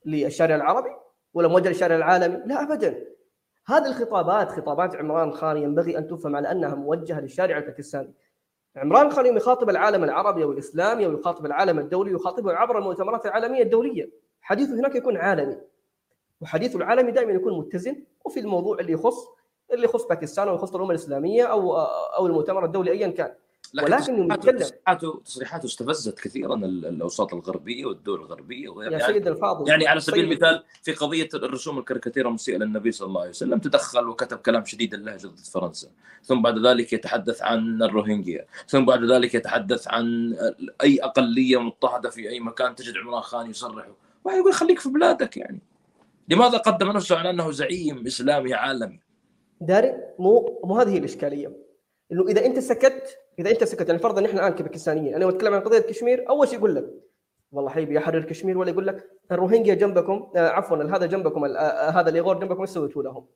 للشارع 0.05 0.55
العربي 0.55 0.89
ولا 1.33 1.47
موجهة 1.47 1.69
للشارع 1.69 1.95
العالمي؟ 1.95 2.41
لا 2.45 2.63
ابدا 2.63 3.03
هذه 3.65 3.85
الخطابات 3.85 4.51
خطابات 4.51 4.95
عمران 4.95 5.31
خان 5.31 5.57
ينبغي 5.57 5.97
أن 5.97 6.07
تفهم 6.07 6.35
على 6.35 6.51
أنها 6.51 6.75
موجهة 6.75 7.19
للشارع 7.19 7.57
الباكستاني. 7.57 8.13
عمران 8.75 9.11
خان 9.11 9.25
يوم 9.25 9.37
يخاطب 9.37 9.69
العالم 9.69 10.03
العربي 10.03 10.43
والاسلامي 10.43 11.07
ويخاطب 11.07 11.45
العالم 11.45 11.79
الدولي 11.79 12.13
ويخاطبه 12.13 12.53
عبر 12.53 12.77
المؤتمرات 12.77 13.25
العالمية 13.25 13.63
الدولية، 13.63 14.09
حديثه 14.41 14.73
هناك 14.73 14.95
يكون 14.95 15.17
عالمي. 15.17 15.57
وحديثه 16.41 16.77
العالمي 16.77 17.11
دائما 17.11 17.31
يكون 17.31 17.59
متزن 17.59 18.03
وفي 18.25 18.39
الموضوع 18.39 18.79
اللي 18.79 18.91
يخص 18.93 19.27
اللي 19.73 19.85
يخص 19.85 20.03
باكستان 20.05 20.47
أو 20.47 20.55
يخص 20.55 20.75
الأمة 20.75 20.89
الإسلامية 20.89 21.43
أو 21.43 21.77
أو 22.17 22.27
المؤتمر 22.27 22.65
الدولي 22.65 22.91
ايا 22.91 23.07
كان. 23.07 23.31
لكن 23.75 23.93
ولكن 23.93 24.39
تصريحاته 24.57 25.21
تصريحاته 25.25 25.65
استفزت 25.65 26.19
كثيرا 26.19 26.55
ال- 26.55 26.85
الأوساط 26.85 27.33
الغربية 27.33 27.85
والدول 27.85 28.19
الغربية 28.19 28.69
وغيرها. 28.69 28.93
يا 28.93 28.99
يعني 28.99 29.13
سيد 29.13 29.27
الفاضل. 29.27 29.69
يعني 29.69 29.87
على 29.87 29.99
سبيل 29.99 30.15
سيد- 30.19 30.31
المثال 30.31 30.63
في 30.83 30.93
قضية 30.93 31.29
الرسوم 31.33 31.77
الكاريكاتيرة 31.79 32.27
المسيئة 32.29 32.57
للنبي 32.57 32.91
صلى 32.91 33.07
الله 33.07 33.19
عليه 33.21 33.29
وسلم 33.29 33.59
تدخل 33.59 34.07
وكتب 34.07 34.37
كلام 34.37 34.65
شديد 34.65 34.93
اللهجة 34.93 35.27
ضد 35.27 35.39
فرنسا. 35.53 35.87
ثم 36.23 36.41
بعد 36.41 36.65
ذلك 36.65 36.93
يتحدث 36.93 37.41
عن 37.41 37.83
الروهينجيا. 37.83 38.45
ثم 38.67 38.85
بعد 38.85 39.03
ذلك 39.03 39.35
يتحدث 39.35 39.87
عن 39.87 40.35
أي 40.83 40.99
أقلية 41.03 41.61
مضطهده 41.61 42.09
في 42.09 42.29
أي 42.29 42.39
مكان 42.39 42.75
تجد 42.75 42.97
عمران 42.97 43.21
خان 43.21 43.49
يصرح. 43.49 43.87
ويقول 44.23 44.53
خليك 44.53 44.79
في 44.79 44.89
بلادك 44.89 45.37
يعني. 45.37 45.61
لماذا 46.29 46.57
قدم 46.57 46.91
نفسه 46.91 47.17
على 47.17 47.29
أنه 47.29 47.51
زعيم 47.51 48.07
إسلامي 48.07 48.53
عالمي؟ 48.53 48.99
داري 49.61 49.93
مو 50.19 50.61
مو 50.63 50.77
هذه 50.77 50.93
هي 50.93 50.97
الإشكالية 50.97 51.57
إنه 52.11 52.27
إذا 52.27 52.45
أنت 52.45 52.59
سكت 52.59 53.17
إذا 53.39 53.51
أنت 53.51 53.63
سكت 53.63 53.87
يعني 53.87 53.99
فرضا 53.99 54.21
نحن 54.21 54.37
الآن 54.37 54.53
كباكستانيين 54.53 55.15
أنا 55.15 55.25
بتكلم 55.25 55.53
عن 55.53 55.61
قضية 55.61 55.79
كشمير 55.79 56.29
أول 56.29 56.47
شيء 56.47 56.57
يقول 56.57 56.75
لك 56.75 56.93
والله 57.51 57.69
حبيبي 57.69 57.95
يحرر 57.95 58.23
كشمير 58.23 58.57
ولا 58.57 58.69
يقول 58.69 58.87
لك 58.87 59.09
الروهينجيا 59.31 59.73
جنبكم 59.73 60.31
آه 60.35 60.49
عفوا 60.49 60.77
هذا 60.77 61.05
جنبكم 61.05 61.45
آه 61.45 61.89
هذا 61.89 62.09
الايغور 62.09 62.39
جنبكم 62.39 62.61
إيش 62.61 62.69
سويتوا 62.69 63.03
لهم؟ 63.03 63.27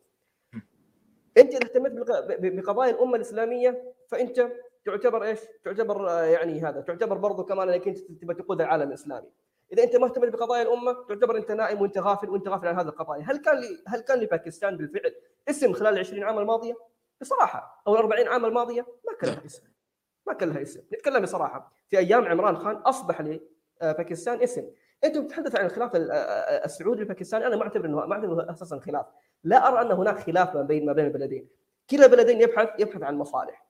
أنت 1.38 1.53
إذا 1.53 1.63
اهتميت 1.63 1.91
بقضايا 2.39 2.91
الأمة 2.91 3.15
الإسلامية 3.15 3.93
فأنت 4.07 4.51
تعتبر 4.86 5.24
إيش؟ 5.24 5.39
تعتبر 5.65 6.09
آه 6.09 6.24
يعني 6.24 6.61
هذا 6.61 6.82
تعتبر 6.82 7.18
برضو 7.18 7.43
كمان 7.43 7.70
إنك 7.70 7.88
أنت 7.88 7.97
تبغى 7.97 8.36
تقود 8.36 8.61
العالم 8.61 8.89
الإسلامي. 8.89 9.28
إذا 9.74 9.84
أنت 9.84 9.95
مهتم 9.95 10.30
بقضايا 10.30 10.61
الأمة 10.61 10.93
تعتبر 10.93 11.38
أنت 11.38 11.51
نائم 11.51 11.82
وأنت 11.82 11.97
غافل 11.97 12.30
وأنت 12.30 12.47
غافل 12.47 12.68
عن 12.68 12.80
هذه 12.80 12.88
القضايا، 12.88 13.24
هل 13.24 13.38
كان 13.38 13.59
لي 13.59 13.84
هل 13.88 13.99
كان 13.99 14.20
لباكستان 14.20 14.78
بالفعل 14.78 15.15
اسم 15.49 15.74
خلال 15.74 15.93
ال 15.93 15.99
20 15.99 16.24
عام 16.24 16.39
الماضية؟ 16.39 16.74
بصراحة 17.22 17.84
أو 17.88 17.93
ال 17.93 17.97
40 17.97 18.28
عام 18.28 18.45
الماضية 18.45 18.82
ما 18.82 19.13
كان 19.20 19.30
لها 19.30 19.45
اسم. 19.45 19.63
ما 20.28 20.34
كان 20.34 20.49
لها 20.49 20.61
اسم، 20.61 20.82
نتكلم 20.93 21.22
بصراحة، 21.22 21.74
في 21.89 21.97
أيام 21.97 22.26
عمران 22.26 22.57
خان 22.57 22.76
أصبح 22.76 23.22
لباكستان 23.82 24.41
اسم، 24.41 24.70
أنت 25.03 25.18
تتحدث 25.18 25.55
عن 25.55 25.65
الخلاف 25.65 25.91
السعودي 26.65 27.01
الباكستاني 27.01 27.47
أنا 27.47 27.55
ما 27.55 27.63
أعتبر 27.63 27.86
انه 27.86 28.05
ما 28.05 28.15
أعتبر 28.15 28.34
إنه 28.34 28.51
أساسا 28.51 28.80
خلاف، 28.80 29.05
لا 29.43 29.68
أرى 29.68 29.82
أن 29.82 29.91
هناك 29.91 30.20
خلاف 30.20 30.55
ما 30.55 30.61
بين 30.61 30.86
ما 30.86 30.93
بين 30.93 31.05
البلدين، 31.05 31.49
كلا 31.89 32.05
البلدين 32.05 32.41
يبحث 32.41 32.70
يبحث 32.80 33.03
عن 33.03 33.18
مصالح. 33.18 33.68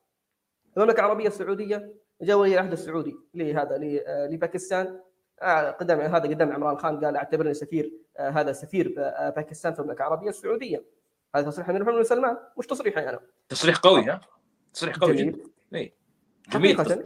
المملكة 0.77 0.99
العربية 0.99 1.27
السعودية 1.27 1.93
جاء 2.21 2.37
ولي 2.37 2.53
العهد 2.53 2.71
السعودي 2.71 3.15
لهذا 3.33 3.77
لباكستان. 4.27 4.99
قدام 5.79 5.99
هذا 5.99 6.29
قدام 6.29 6.51
عمران 6.51 6.77
خان 6.77 7.05
قال 7.05 7.15
اعتبرني 7.15 7.53
سفير 7.53 7.91
هذا 8.19 8.51
سفير 8.51 8.93
باكستان 9.35 9.73
في 9.73 9.79
المملكة 9.79 9.99
العربية 9.99 10.29
السعودية. 10.29 10.83
هذا 11.35 11.49
تصريح 11.49 11.69
من 11.69 11.81
محمد 11.81 12.01
سلمان. 12.01 12.37
مش 12.57 12.67
تصريحي 12.67 13.09
أنا؟ 13.09 13.19
تصريح 13.49 13.77
قوي 13.77 14.01
ها؟ 14.01 14.21
تصريح 14.73 14.95
قوي 14.95 15.15
جميل. 15.15 15.33
جدا. 15.33 15.49
إيه. 15.73 15.93
جميل. 16.49 16.77
حقيقة 16.77 17.03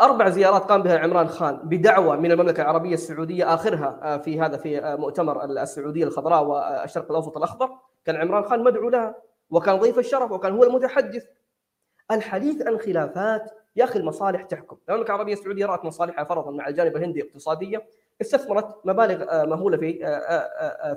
أربع 0.00 0.28
زيارات 0.28 0.62
قام 0.62 0.82
بها 0.82 0.98
عمران 0.98 1.28
خان 1.28 1.56
بدعوة 1.56 2.16
من 2.16 2.32
المملكة 2.32 2.60
العربية 2.62 2.94
السعودية 2.94 3.54
آخرها 3.54 4.18
في 4.18 4.40
هذا 4.40 4.56
في 4.56 4.96
مؤتمر 4.98 5.44
السعودية 5.44 6.04
الخضراء 6.04 6.44
والشرق 6.44 7.10
الأوسط 7.10 7.36
الأخضر. 7.36 7.70
كان 8.04 8.16
عمران 8.16 8.44
خان 8.44 8.64
مدعو 8.64 8.88
لها 8.88 9.14
وكان 9.50 9.76
ضيف 9.76 9.98
الشرف 9.98 10.30
وكان 10.30 10.52
هو 10.52 10.64
المتحدث. 10.64 11.26
الحديث 12.10 12.66
عن 12.66 12.78
خلافات 12.78 13.50
يا 13.76 13.84
أخي 13.84 13.98
المصالح 13.98 14.42
تحكم، 14.42 14.76
المملكه 14.88 15.10
العربيه 15.10 15.32
السعودية 15.32 15.66
رأت 15.66 15.84
مصالحها 15.84 16.24
فرضا 16.24 16.50
مع 16.50 16.68
الجانب 16.68 16.96
الهندي 16.96 17.22
اقتصاديه 17.22 17.86
استثمرت 18.20 18.86
مبالغ 18.86 19.46
مهولة 19.46 19.76
في 19.76 19.92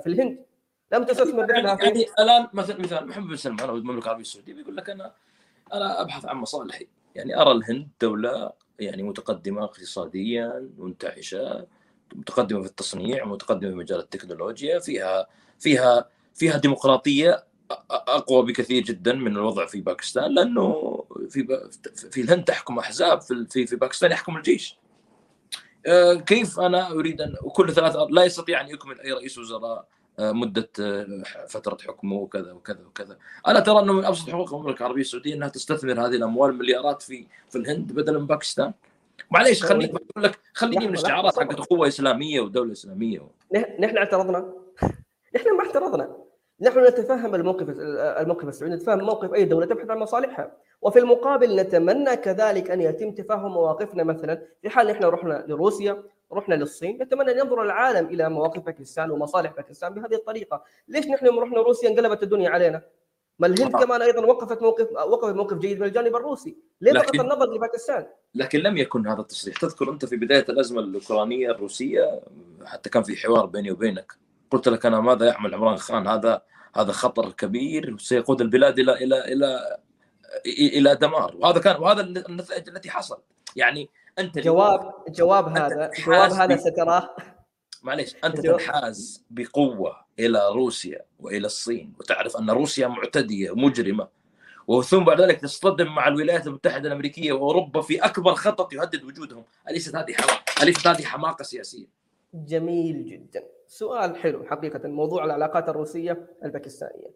في 0.02 0.06
الهند. 0.06 0.44
لم 0.92 1.04
تستثمر 1.04 1.50
يعني, 1.50 1.68
يعني 1.84 2.06
الآن 2.18 2.48
مثلا 2.52 2.80
مثال 2.80 3.08
محمد 3.08 3.28
بن 3.28 3.36
سلمان 3.36 3.68
أو 3.68 3.76
المملكة 3.76 4.04
العربية 4.04 4.22
السعودية 4.22 4.54
بيقول 4.54 4.76
لك 4.76 4.90
أنا 4.90 5.14
أنا 5.72 6.00
أبحث 6.00 6.26
عن 6.26 6.36
مصالحي، 6.36 6.88
يعني 7.14 7.40
أرى 7.40 7.52
الهند 7.52 7.88
دولة 8.00 8.52
يعني 8.78 9.02
متقدمة 9.02 9.64
اقتصاديا 9.64 10.70
منتعشة 10.78 11.66
متقدمة 12.14 12.60
في 12.62 12.66
التصنيع 12.68 13.24
متقدمة 13.24 13.70
في 13.70 13.76
مجال 13.76 13.98
التكنولوجيا 13.98 14.78
فيها 14.78 15.26
فيها 15.58 16.08
فيها 16.34 16.58
ديمقراطية 16.58 17.44
أقوى 17.90 18.46
بكثير 18.46 18.82
جدا 18.82 19.12
من 19.12 19.36
الوضع 19.36 19.66
في 19.66 19.80
باكستان 19.80 20.34
لأنه 20.34 21.04
في 21.30 21.68
في 22.10 22.20
الهند 22.20 22.44
تحكم 22.44 22.78
أحزاب 22.78 23.20
في 23.20 23.66
في 23.66 23.76
باكستان 23.76 24.10
يحكم 24.10 24.36
الجيش. 24.36 24.78
كيف 26.26 26.60
أنا 26.60 26.90
أريد 26.90 27.20
ان 27.20 27.34
وكل 27.42 27.72
ثلاث 27.72 27.96
لا 28.10 28.24
يستطيع 28.24 28.60
أن 28.60 28.68
يكمل 28.68 29.00
أي 29.00 29.12
رئيس 29.12 29.38
وزراء 29.38 29.88
مدة 30.18 30.68
فترة 31.48 31.78
حكمه 31.86 32.16
وكذا 32.16 32.52
وكذا 32.52 32.86
وكذا. 32.86 33.18
أنا 33.46 33.60
ترى 33.60 33.78
أنه 33.78 33.92
من 33.92 34.04
أبسط 34.04 34.30
حقوق 34.30 34.54
المملكة 34.54 34.80
العربية 34.80 35.00
السعودية 35.00 35.34
أنها 35.34 35.48
تستثمر 35.48 36.06
هذه 36.06 36.16
الأموال 36.16 36.58
مليارات 36.58 37.02
في 37.02 37.26
في 37.50 37.58
الهند 37.58 37.92
بدلا 37.92 38.18
من 38.18 38.26
باكستان. 38.26 38.72
معليش 39.30 39.64
خليني 39.64 39.92
أقول 39.92 40.24
لك 40.24 40.38
خليني 40.54 40.88
من 40.88 40.94
استعارات 40.94 41.38
حقت 41.38 41.58
اخوه 41.58 41.88
إسلامية 41.88 42.40
ودولة 42.40 42.72
إسلامية 42.72 43.28
نحن 43.80 43.96
اعترضنا 43.96 44.38
نحن 45.36 45.56
ما 45.56 45.64
اعترضنا 45.66 46.16
نحن 46.62 46.84
نتفهم 46.84 47.34
الموقف 47.34 47.66
الموقف 48.20 48.48
السعودي 48.48 48.74
نتفهم 48.74 48.98
موقف 48.98 49.34
أي 49.34 49.44
دولة 49.44 49.66
تبحث 49.66 49.90
عن 49.90 49.98
مصالحها. 49.98 50.52
وفي 50.82 50.98
المقابل 50.98 51.56
نتمنى 51.56 52.16
كذلك 52.16 52.70
أن 52.70 52.80
يتم 52.80 53.10
تفهم 53.10 53.52
مواقفنا. 53.52 54.04
مثلا 54.04 54.42
في 54.62 54.70
حال 54.70 54.86
نحن 54.86 55.04
رحنا 55.04 55.44
لروسيا 55.48 56.02
رحنا 56.32 56.54
للصين 56.54 57.02
نتمنى 57.02 57.32
أن 57.32 57.38
ينظر 57.38 57.62
العالم 57.62 58.06
إلى 58.06 58.28
مواقف 58.28 58.62
باكستان 58.62 59.10
ومصالح 59.10 59.52
باكستان 59.52 59.94
بهذه 59.94 60.14
الطريقة. 60.14 60.64
ليش 60.88 61.06
نحن 61.06 61.26
يوم 61.26 61.38
رحنا 61.38 61.60
روسيا 61.60 61.88
انقلبت 61.88 62.22
الدنيا 62.22 62.50
علينا؟ 62.50 62.82
ما 63.38 63.46
الهند 63.46 63.76
كمان 63.76 64.02
أيضا 64.02 64.26
وقفت 64.26 64.62
موقف 64.62 64.92
وقفت 64.92 65.34
موقف 65.34 65.58
جيد 65.58 65.80
من 65.80 65.86
الجانب 65.86 66.16
الروسي. 66.16 66.56
ليه 66.80 66.92
فقط 66.92 67.20
النظر 67.20 67.54
لباكستان؟ 67.54 68.06
لكن 68.34 68.58
لم 68.58 68.76
يكن 68.76 69.06
هذا 69.06 69.20
التصريح. 69.20 69.56
تذكر 69.56 69.90
أنت 69.90 70.04
في 70.04 70.16
بداية 70.16 70.44
الأزمة 70.48 70.80
الأوكرانية 70.80 71.50
الروسية 71.50 72.20
حتى 72.64 72.90
كان 72.90 73.02
في 73.02 73.16
حوار 73.16 73.46
بيني 73.46 73.70
وبينك 73.70 74.21
قلت 74.52 74.68
لك 74.68 74.86
أنا 74.86 75.00
ماذا 75.00 75.26
يعمل 75.26 75.54
عمران 75.54 75.76
خان؟ 75.76 76.06
هذا 76.06 76.42
هذا 76.76 76.92
خطر 76.92 77.32
كبير 77.32 77.98
سيقود 77.98 78.40
البلاد 78.40 78.78
إلى 78.78 78.92
إلى 78.92 79.24
إلى 79.32 79.78
إلى 80.46 80.94
دمار. 80.94 81.36
وهذا 81.36 81.58
كان 81.58 81.76
وهذا 81.80 82.00
النتائج 82.00 82.68
التي 82.68 82.90
حصل 82.90 83.22
يعني 83.56 83.90
أنت 84.18 84.38
جواب 84.38 84.92
جواب 85.08 85.48
هذا 85.48 85.90
جواب 86.06 86.32
هذا 86.32 86.56
ستراه. 86.56 87.16
معليش 87.82 88.14
أنت 88.24 88.40
تنحاز 88.40 89.24
بقوة 89.30 89.96
إلى 90.18 90.48
روسيا 90.52 91.04
وإلى 91.18 91.46
الصين 91.46 91.92
وتعرف 92.00 92.36
أن 92.36 92.50
روسيا 92.50 92.88
معتدية 92.88 93.54
مجرمه 93.54 94.08
وثم 94.66 95.04
بعد 95.04 95.20
ذلك 95.20 95.40
تصطدم 95.40 95.94
مع 95.94 96.08
الولايات 96.08 96.46
المتحدة 96.46 96.88
الأمريكية 96.88 97.32
وأوروبا 97.32 97.80
في 97.80 97.98
أكبر 97.98 98.34
خطط 98.34 98.72
يهدد 98.72 99.04
وجودهم، 99.04 99.44
أليست 99.70 99.96
هذه 99.96 100.12
حماقه؟ 100.12 100.62
أليست 100.62 100.86
هذه 100.86 101.04
حماقة 101.04 101.42
سياسية؟ 101.42 101.86
جميل 102.34 103.06
جدا، 103.06 103.44
سؤال 103.72 104.16
حلو 104.16 104.44
حقيقة 104.44 104.88
موضوع 104.88 105.24
العلاقات 105.24 105.68
الروسية 105.68 106.26
الباكستانية. 106.44 107.10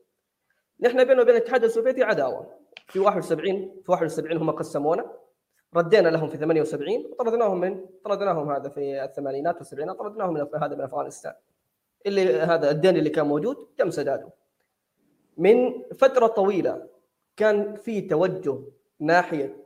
نحن 0.81 1.05
بيننا 1.05 1.23
وبين 1.23 1.37
الاتحاد 1.37 1.65
السوفيتي 1.65 2.03
عداوة، 2.03 2.47
في 2.87 2.99
71 2.99 3.83
في 3.85 3.93
71 3.93 4.37
هم 4.37 4.51
قسمونا 4.51 5.13
ردينا 5.77 6.09
لهم 6.09 6.29
في 6.29 6.37
78 6.37 7.07
وطردناهم 7.07 7.61
من 7.61 7.87
طردناهم 8.05 8.51
هذا 8.51 8.69
في 8.69 9.05
الثمانينات 9.05 9.57
والسبعينات 9.57 9.97
طردناهم 9.97 10.35
من 10.35 10.47
هذا 10.63 10.75
من 10.75 10.81
أفغانستان. 10.81 11.33
اللي 12.07 12.41
هذا 12.41 12.71
الدين 12.71 12.97
اللي 12.97 13.11
كان 13.11 13.27
موجود 13.27 13.57
تم 13.79 13.91
سداده. 13.91 14.29
من 15.37 15.83
فترة 15.95 16.27
طويلة 16.27 16.87
كان 17.37 17.75
في 17.75 18.01
توجه 18.01 18.59
ناحية 19.01 19.57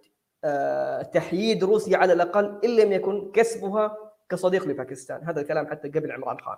تحييد 1.12 1.64
روسيا 1.64 1.96
على 1.96 2.12
الأقل 2.12 2.60
إن 2.64 2.76
لم 2.76 2.92
يكن 2.92 3.30
كسبها 3.32 3.96
كصديق 4.28 4.66
لباكستان، 4.66 5.24
هذا 5.24 5.40
الكلام 5.40 5.66
حتى 5.66 5.88
قبل 5.88 6.12
عمران 6.12 6.40
خان. 6.40 6.56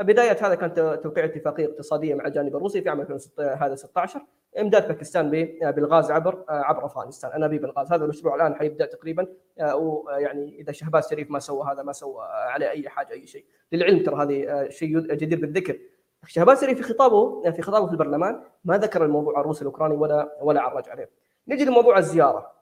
بداية 0.00 0.46
هذا 0.46 0.54
كان 0.54 0.74
توقيع 1.00 1.24
اتفاقية 1.24 1.66
اقتصادية 1.66 2.14
مع 2.14 2.26
الجانب 2.26 2.56
الروسي 2.56 2.82
في 2.82 2.88
عام 2.88 3.00
2016 3.00 4.20
إمداد 4.58 4.88
باكستان 4.88 5.30
بالغاز 5.62 6.10
عبر 6.10 6.44
عبر 6.48 6.84
أفغانستان. 6.84 7.32
انابيب 7.32 7.64
الغاز 7.64 7.92
هذا 7.92 8.04
المشروع 8.04 8.34
الآن 8.34 8.54
حيبدأ 8.54 8.86
تقريبا 8.86 9.26
ويعني 9.74 10.60
إذا 10.60 10.72
شهباز 10.72 11.08
شريف 11.10 11.30
ما 11.30 11.38
سوى 11.38 11.66
هذا 11.72 11.82
ما 11.82 11.92
سوى 11.92 12.24
عليه 12.24 12.70
أي 12.70 12.88
حاجة 12.88 13.12
أي 13.12 13.26
شيء. 13.26 13.44
للعلم 13.72 14.02
ترى 14.02 14.22
هذه 14.22 14.68
شيء 14.68 14.98
جدير 14.98 15.40
بالذكر. 15.40 15.78
شهباز 16.26 16.60
شريف 16.60 16.78
في 16.78 16.84
خطابه 16.84 17.50
في 17.50 17.62
خطابه 17.62 17.86
في 17.86 17.92
البرلمان 17.92 18.42
ما 18.64 18.78
ذكر 18.78 19.04
الموضوع 19.04 19.40
الروسي 19.40 19.62
الأوكراني 19.62 19.94
ولا 19.94 20.38
ولا 20.40 20.60
عرج 20.60 20.88
عليه. 20.88 21.10
نجي 21.48 21.64
لموضوع 21.64 21.98
الزيارة. 21.98 22.52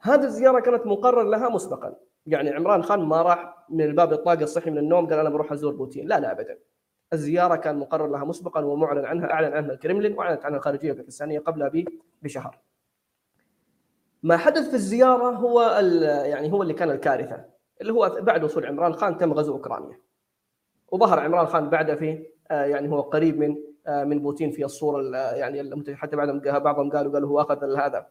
هذه 0.00 0.24
الزيارة 0.24 0.60
كانت 0.60 0.86
مقرر 0.86 1.22
لها 1.22 1.48
مسبقا. 1.48 1.94
يعني 2.26 2.50
عمران 2.50 2.82
خان 2.82 3.00
ما 3.00 3.22
راح 3.22 3.66
من 3.68 3.84
الباب 3.84 4.12
الطاقة 4.12 4.42
الصحي 4.42 4.70
من 4.70 4.78
النوم 4.78 5.06
قال 5.06 5.18
أنا 5.18 5.30
بروح 5.30 5.52
أزور 5.52 5.74
بوتين 5.74 6.08
لا 6.08 6.20
لا 6.20 6.32
ابدا 6.32 6.58
الزيارة 7.12 7.56
كان 7.56 7.78
مقرر 7.78 8.06
لها 8.06 8.24
مسبقا 8.24 8.64
ومعلن 8.64 9.04
عنها 9.04 9.32
أعلن 9.32 9.52
عنها 9.52 9.72
الكرملين 9.72 10.18
وأعلنت 10.18 10.44
عنها 10.44 10.58
الخارجية 10.58 10.92
الباكستانية 10.92 11.38
قبلها 11.38 11.72
بشهر. 12.22 12.58
ما 14.22 14.36
حدث 14.36 14.68
في 14.68 14.74
الزيارة 14.74 15.30
هو 15.30 15.62
يعني 16.24 16.52
هو 16.52 16.62
اللي 16.62 16.74
كان 16.74 16.90
الكارثة 16.90 17.44
اللي 17.80 17.92
هو 17.92 18.18
بعد 18.20 18.44
وصول 18.44 18.66
عمران 18.66 18.94
خان 18.94 19.18
تم 19.18 19.32
غزو 19.32 19.52
أوكرانيا. 19.52 20.00
وظهر 20.92 21.20
عمران 21.20 21.46
خان 21.46 21.70
بعد 21.70 21.94
في 21.94 22.26
يعني 22.50 22.90
هو 22.90 23.00
قريب 23.00 23.38
من 23.38 23.56
من 23.88 24.22
بوتين 24.22 24.50
في 24.50 24.64
الصورة 24.64 25.16
يعني 25.16 25.84
حتى 25.94 26.16
بعضهم 26.16 26.38
بعضهم 26.38 26.90
قالوا 26.90 27.12
قالوا 27.12 27.28
هو 27.28 27.40
أخذ 27.40 27.76
هذا 27.76 28.06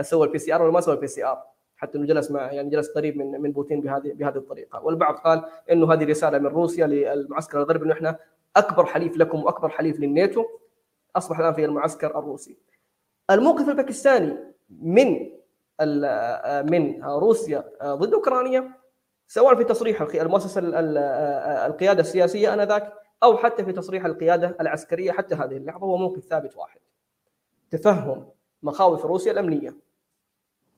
سوى 0.00 0.26
ال 0.26 0.38
PCR 0.38 0.62
ولا 0.62 0.72
ما 0.72 0.80
سوى 0.80 0.94
ال 0.94 1.06
PCR 1.06 1.53
حتى 1.84 1.98
إنه 1.98 2.06
جلس 2.06 2.30
مع 2.30 2.52
يعني 2.52 2.70
جلس 2.70 2.88
قريب 2.88 3.16
من 3.16 3.40
من 3.40 3.52
بوتين 3.52 3.80
بهذه 3.80 4.12
بهذه 4.12 4.36
الطريقة 4.36 4.84
والبعض 4.84 5.14
قال 5.14 5.44
إنه 5.72 5.92
هذه 5.92 6.04
رسالة 6.04 6.38
من 6.38 6.46
روسيا 6.46 6.86
للمعسكر 6.86 7.58
الغربي 7.58 7.84
إنه 7.84 7.92
إحنا 7.92 8.18
أكبر 8.56 8.86
حليف 8.86 9.16
لكم 9.16 9.44
وأكبر 9.44 9.68
حليف 9.68 10.00
للناتو 10.00 10.44
أصبح 11.16 11.38
الآن 11.38 11.54
في 11.54 11.64
المعسكر 11.64 12.18
الروسي. 12.18 12.56
الموقف 13.30 13.68
الباكستاني 13.68 14.36
من 14.70 15.30
من 16.70 17.04
روسيا 17.04 17.64
ضد 17.84 18.14
أوكرانيا 18.14 18.70
سواء 19.26 19.54
في 19.54 19.64
تصريح 19.64 20.02
المؤسسة 20.14 20.60
القيادة 21.66 22.00
السياسية 22.00 22.54
آنذاك 22.54 22.92
أو 23.22 23.36
حتى 23.36 23.64
في 23.64 23.72
تصريح 23.72 24.04
القيادة 24.04 24.56
العسكرية 24.60 25.12
حتى 25.12 25.34
هذه 25.34 25.56
اللحظه 25.56 25.86
هو 25.86 25.96
موقف 25.96 26.24
ثابت 26.24 26.56
واحد. 26.56 26.80
تفهم 27.70 28.26
مخاوف 28.62 29.04
روسيا 29.04 29.32
الأمنية. 29.32 29.74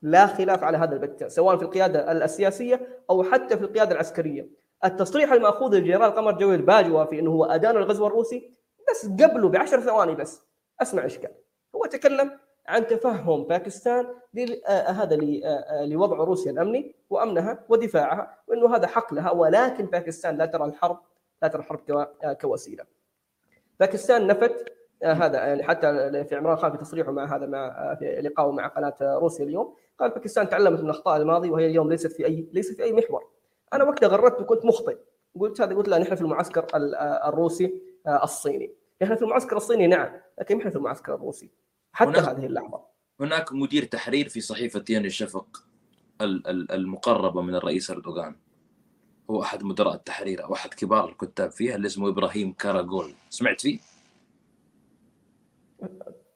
لا 0.01 0.27
خلاف 0.27 0.63
على 0.63 0.77
هذا 0.77 0.93
البتة 0.95 1.27
سواء 1.27 1.57
في 1.57 1.63
القيادة 1.63 2.11
السياسية 2.11 2.87
أو 3.09 3.23
حتى 3.23 3.57
في 3.57 3.63
القيادة 3.63 3.91
العسكرية. 3.91 4.49
التصريح 4.85 5.31
المأخوذ 5.31 5.75
للجنرال 5.75 6.11
قمر 6.11 6.31
جويل 6.31 6.61
باجوه 6.61 7.05
في 7.05 7.19
إنه 7.19 7.31
هو 7.31 7.45
أدان 7.45 7.77
الغزو 7.77 8.07
الروسي 8.07 8.51
بس 8.89 9.05
قبله 9.05 9.49
بعشر 9.49 9.81
ثواني 9.81 10.15
بس 10.15 10.41
أسمع 10.81 11.03
إيش 11.03 11.17
قال 11.17 11.31
هو 11.75 11.85
تكلم 11.85 12.31
عن 12.67 12.87
تفهم 12.87 13.43
باكستان 13.43 14.05
آه، 14.67 14.89
هذا 14.89 15.17
آه، 15.45 15.85
لوضع 15.85 16.17
روسيا 16.17 16.51
الأمني 16.51 16.95
وأمنها 17.09 17.65
ودفاعها 17.69 18.37
وإنه 18.47 18.75
هذا 18.75 18.87
حق 18.87 19.13
لها 19.13 19.31
ولكن 19.31 19.85
باكستان 19.85 20.37
لا 20.37 20.45
ترى 20.45 20.65
الحرب 20.65 20.99
لا 21.41 21.47
ترى 21.47 21.61
الحرب 21.61 22.07
كوسيلة. 22.41 22.83
باكستان 23.79 24.27
نفت 24.27 24.76
هذا 25.03 25.37
يعني 25.37 25.63
حتى 25.63 26.11
في 26.29 26.35
عمران 26.35 26.57
خان 26.57 26.71
في 26.71 26.77
تصريحه 26.77 27.11
مع 27.11 27.35
هذا 27.35 27.45
مع 27.45 27.95
في 27.95 28.21
لقائه 28.21 28.51
مع 28.51 28.67
قناة 28.67 28.95
روسيا 29.01 29.45
اليوم 29.45 29.75
قال 29.99 30.09
باكستان 30.09 30.49
تعلمت 30.49 30.81
من 30.81 30.89
اخطاء 30.89 31.21
الماضي 31.21 31.49
وهي 31.49 31.65
اليوم 31.65 31.89
ليست 31.89 32.11
في 32.11 32.25
أي 32.25 32.47
ليست 32.53 32.75
في 32.75 32.83
أي 32.83 32.93
محور. 32.93 33.27
أنا 33.73 33.83
وقتها 33.83 34.07
غردت 34.07 34.41
وكنت 34.41 34.65
مخطئ 34.65 34.97
قلت 35.39 35.61
هذا 35.61 35.75
قلت 35.75 35.87
لا 35.87 35.97
نحن 35.97 36.15
في 36.15 36.21
المعسكر 36.21 36.65
الروسي 37.27 37.81
الصيني. 38.23 38.73
إحنا 39.03 39.15
في 39.15 39.21
المعسكر 39.21 39.57
الصيني 39.57 39.87
نعم 39.87 40.09
لكن 40.39 40.57
إحنا 40.59 40.69
في 40.71 40.75
المعسكر 40.75 41.15
الروسي 41.15 41.49
حتى 41.91 42.19
هذه 42.19 42.45
اللحظة. 42.45 42.81
هناك 43.19 43.53
مدير 43.53 43.83
تحرير 43.83 44.29
في 44.29 44.41
صحيفه 44.41 44.79
ديان 44.79 45.05
الشفق 45.05 45.63
المقربة 46.71 47.41
من 47.41 47.55
الرئيس 47.55 47.91
أردوغان 47.91 48.35
هو 49.29 49.41
أحد 49.41 49.63
مدراء 49.63 49.95
التحرير 49.95 50.43
أو 50.43 50.53
أحد 50.53 50.73
كبار 50.73 51.09
الكتاب 51.09 51.51
فيها 51.51 51.75
اللي 51.75 51.87
اسمه 51.87 52.09
إبراهيم 52.09 52.53
كاراغول 52.53 53.13
سمعت 53.29 53.61
فيه؟ 53.61 53.79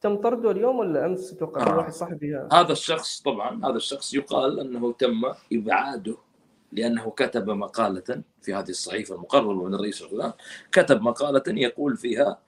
تم 0.01 0.15
طرده 0.15 0.51
اليوم 0.51 0.79
ولا 0.79 1.05
أمس 1.05 1.33
أتوقع 1.33 1.73
آه. 1.73 1.77
واحد 1.77 1.91
صاحبي 1.91 2.35
هذا 2.51 2.71
الشخص 2.71 3.21
طبعا 3.21 3.65
هذا 3.65 3.75
الشخص 3.75 4.13
يقال 4.13 4.59
أنه 4.59 4.93
تم 4.93 5.21
إبعاده 5.53 6.17
لأنه 6.71 7.11
كتب 7.11 7.49
مقالة 7.49 8.23
في 8.41 8.53
هذه 8.53 8.69
الصحيفة 8.69 9.15
المقربة 9.15 9.63
من 9.63 9.73
الرئيس 9.73 10.01
اردوغان 10.01 10.33
كتب 10.71 11.01
مقالة 11.01 11.43
يقول 11.47 11.97
فيها 11.97 12.39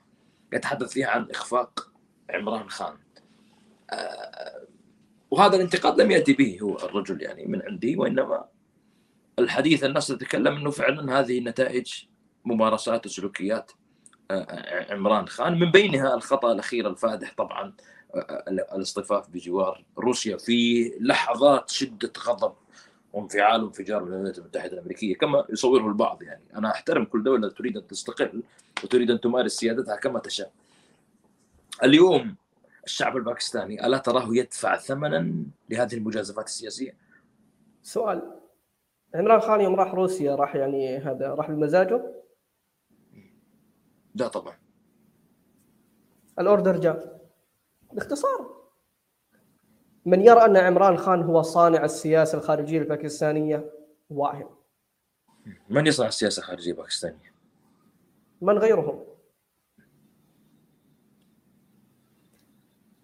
يتحدث 0.52 0.92
فيها 0.92 1.08
عن 1.08 1.30
إخفاق 1.30 1.92
عمران 2.30 2.68
خان 2.68 2.96
آه، 3.90 4.66
وهذا 5.30 5.56
الانتقاد 5.56 6.00
لم 6.00 6.10
يأتي 6.10 6.32
به 6.32 6.58
هو 6.62 6.76
الرجل 6.76 7.22
يعني 7.22 7.46
من 7.46 7.62
عندي 7.62 7.96
وإنما 7.96 8.44
الحديث 9.38 9.84
الناس 9.84 10.06
تتكلم 10.06 10.56
أنه 10.56 10.70
فعلا 10.70 11.20
هذه 11.20 11.40
نتائج 11.40 11.92
ممارسات 12.44 13.06
وسلوكيات 13.06 13.72
عمران 14.90 15.28
خان 15.28 15.58
من 15.58 15.70
بينها 15.70 16.14
الخطأ 16.14 16.52
الأخير 16.52 16.88
الفادح 16.88 17.34
طبعا 17.36 17.72
آه، 18.14 18.44
الاصطفاف 18.48 19.30
بجوار 19.30 19.84
روسيا 19.98 20.36
في 20.36 20.88
لحظات 21.00 21.70
شدة 21.70 22.12
غضب 22.18 22.52
وانفعال 23.12 23.64
وانفجار 23.64 24.04
الولايات 24.04 24.38
المتحدة 24.38 24.72
الأمريكية 24.72 25.14
كما 25.14 25.44
يصوره 25.48 25.88
البعض 25.88 26.22
يعني 26.22 26.42
أنا 26.56 26.70
أحترم 26.70 27.04
كل 27.04 27.22
دولة 27.22 27.48
تريد 27.48 27.76
أن 27.76 27.86
تستقل 27.86 28.42
وتريد 28.84 29.10
أن 29.10 29.20
تمارس 29.20 29.52
سيادتها 29.52 29.96
كما 29.96 30.18
تشاء. 30.18 30.52
اليوم 31.82 32.36
الشعب 32.84 33.16
الباكستاني 33.16 33.86
ألا 33.86 33.98
تراه 33.98 34.28
يدفع 34.30 34.76
ثمنا 34.76 35.34
لهذه 35.70 35.94
المجازفات 35.94 36.46
السياسية؟ 36.46 36.96
سؤال 37.82 38.22
عمران 39.14 39.40
خان 39.40 39.60
يوم 39.60 39.74
راح 39.74 39.94
روسيا 39.94 40.34
راح 40.34 40.56
يعني 40.56 40.98
هذا 40.98 41.28
راح 41.28 41.50
بمزاجه؟ 41.50 42.23
لا 44.14 44.28
طبعا. 44.28 44.58
الأوردر 46.38 46.76
جاء. 46.76 47.20
باختصار. 47.92 48.64
من 50.06 50.20
يرى 50.20 50.44
أن 50.44 50.56
عمران 50.56 50.96
خان 50.96 51.22
هو 51.22 51.42
صانع 51.42 51.84
السياسة 51.84 52.38
الخارجية 52.38 52.78
الباكستانية؟ 52.78 53.70
واهم 54.10 54.50
من 55.68 55.86
يصنع 55.86 56.06
السياسة 56.06 56.40
الخارجية 56.40 56.72
الباكستانية؟ 56.72 57.34
من 58.40 58.58
غيرهم؟ 58.58 59.04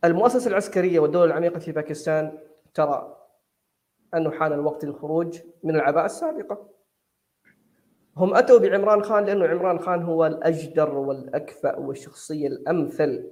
المؤسسة 0.05 0.51
العسكرية 0.51 1.01
والدولة 1.01 1.25
العميقة 1.25 1.59
في 1.59 1.73
باكستان 1.73 2.39
ترى 2.75 3.17
انه 4.15 4.31
حان 4.31 4.53
الوقت 4.53 4.85
للخروج 4.85 5.41
من 5.65 5.77
العباءة 5.77 6.07
السابقة. 6.07 6.69
هم 8.21 8.35
أتوا 8.35 8.59
بعمران 8.59 9.03
خان 9.03 9.25
لأنه 9.25 9.47
عمران 9.47 9.79
خان 9.79 10.03
هو 10.03 10.27
الأجدر 10.27 10.95
والأكفأ 10.95 11.77
والشخصية 11.77 12.47
الأمثل 12.47 13.31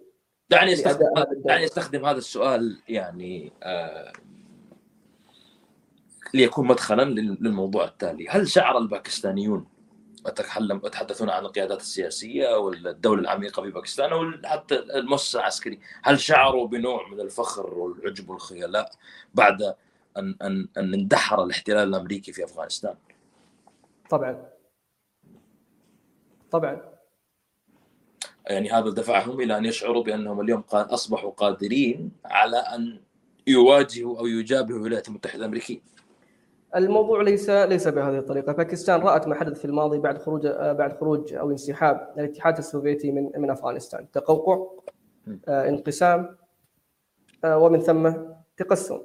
دعني 0.51 0.73
أستخدم 0.73 1.07
دعني 1.45 1.65
أستخدم 1.65 2.05
هذا 2.05 2.19
السؤال 2.19 2.79
يعني 2.89 3.53
آه 3.63 4.13
ليكون 6.35 6.67
مدخلا 6.67 7.03
للموضوع 7.03 7.85
التالي، 7.85 8.29
هل 8.29 8.49
شعر 8.49 8.79
الباكستانيون 8.79 9.67
اتكلم 10.27 10.81
أتحدثون 10.85 11.31
عن 11.31 11.45
القيادات 11.45 11.81
السياسية 11.81 12.59
والدولة 12.59 13.21
العميقة 13.21 13.63
في 13.63 13.71
باكستان 13.71 14.13
أو 14.13 14.33
حتى 14.45 14.79
المؤسسة 14.79 15.39
العسكرية، 15.39 15.79
هل 16.03 16.21
شعروا 16.21 16.69
بنوع 16.69 17.09
من 17.09 17.21
الفخر 17.21 17.75
والعجب 17.75 18.31
والخيلاء 18.31 18.91
بعد 19.35 19.63
ان 20.17 20.37
ان 20.43 20.69
أن 20.79 20.95
اندحر 20.95 21.45
الاحتلال 21.45 21.89
الأمريكي 21.89 22.33
في 22.33 22.45
أفغانستان؟ 22.45 22.95
طبعا. 24.11 24.58
طبعا 26.51 26.81
يعني 28.47 28.71
هذا 28.71 28.91
دفعهم 28.91 29.41
إلى 29.41 29.59
أن 29.59 29.65
يشعروا 29.65 30.03
بأنهم 30.03 30.41
اليوم 30.41 30.65
أصبحوا 30.73 31.31
قادرين 31.31 32.13
على 32.25 32.57
أن 32.57 33.01
يواجهوا 33.47 34.19
أو 34.19 34.27
يجابهوا 34.27 34.79
الولايات 34.79 35.09
المتحدة 35.09 35.39
الأمريكية. 35.39 35.81
الموضوع 36.77 37.23
ليس 37.23 37.51
ليس 37.51 37.89
بهذه 37.89 38.19
الطريقة، 38.19 38.53
باكستان 38.53 39.01
رأت 39.01 39.29
ما 39.29 39.35
حدث 39.35 39.59
في 39.59 39.65
الماضي 39.65 39.99
بعد 39.99 40.19
خروج 40.19 40.47
بعد 40.47 40.93
خروج 41.01 41.35
أو 41.35 41.51
انسحاب 41.51 42.15
الاتحاد 42.19 42.59
السوفيتي 42.59 43.13
من 43.13 43.31
من 43.37 43.51
أفغانستان، 43.51 44.11
تقوقع 44.11 44.67
آه، 45.49 45.69
انقسام 45.69 46.37
آه، 47.45 47.59
ومن 47.59 47.81
ثم 47.81 48.13
تقسم. 48.57 48.99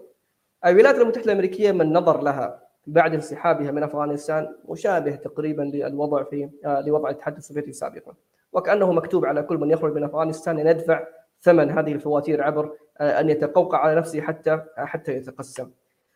الولايات 0.66 0.96
المتحدة 0.96 1.26
الأمريكية 1.26 1.72
من 1.72 1.94
نظر 1.94 2.22
لها 2.22 2.63
بعد 2.88 3.14
انسحابها 3.14 3.72
من 3.72 3.84
أفغانستان 3.84 4.56
مشابه 4.70 5.16
تقريبا 5.16 5.62
للوضع 5.62 6.24
في 6.24 6.50
آه، 6.66 6.82
لوضع 6.82 7.10
الاتحاد 7.10 7.38
السوفيتي 7.38 7.72
سابقا 7.72 8.14
وكأنه 8.54 8.92
مكتوب 8.94 9.26
على 9.26 9.44
كل 9.44 9.58
من 9.58 9.72
يخرج 9.72 9.94
من 9.94 10.04
أفغانستان 10.04 10.60
ان 10.60 10.68
يدفع 10.68 11.08
ثمن 11.42 11.70
هذه 11.70 11.92
الفواتير 11.92 12.44
عبر 12.44 12.72
آه، 12.98 13.20
أن 13.20 13.30
يتقوقع 13.30 13.78
على 13.78 13.96
نفسه 13.96 14.22
حتى 14.22 14.52
آه، 14.52 14.86
حتى 14.86 15.12
يتقسم. 15.12 15.70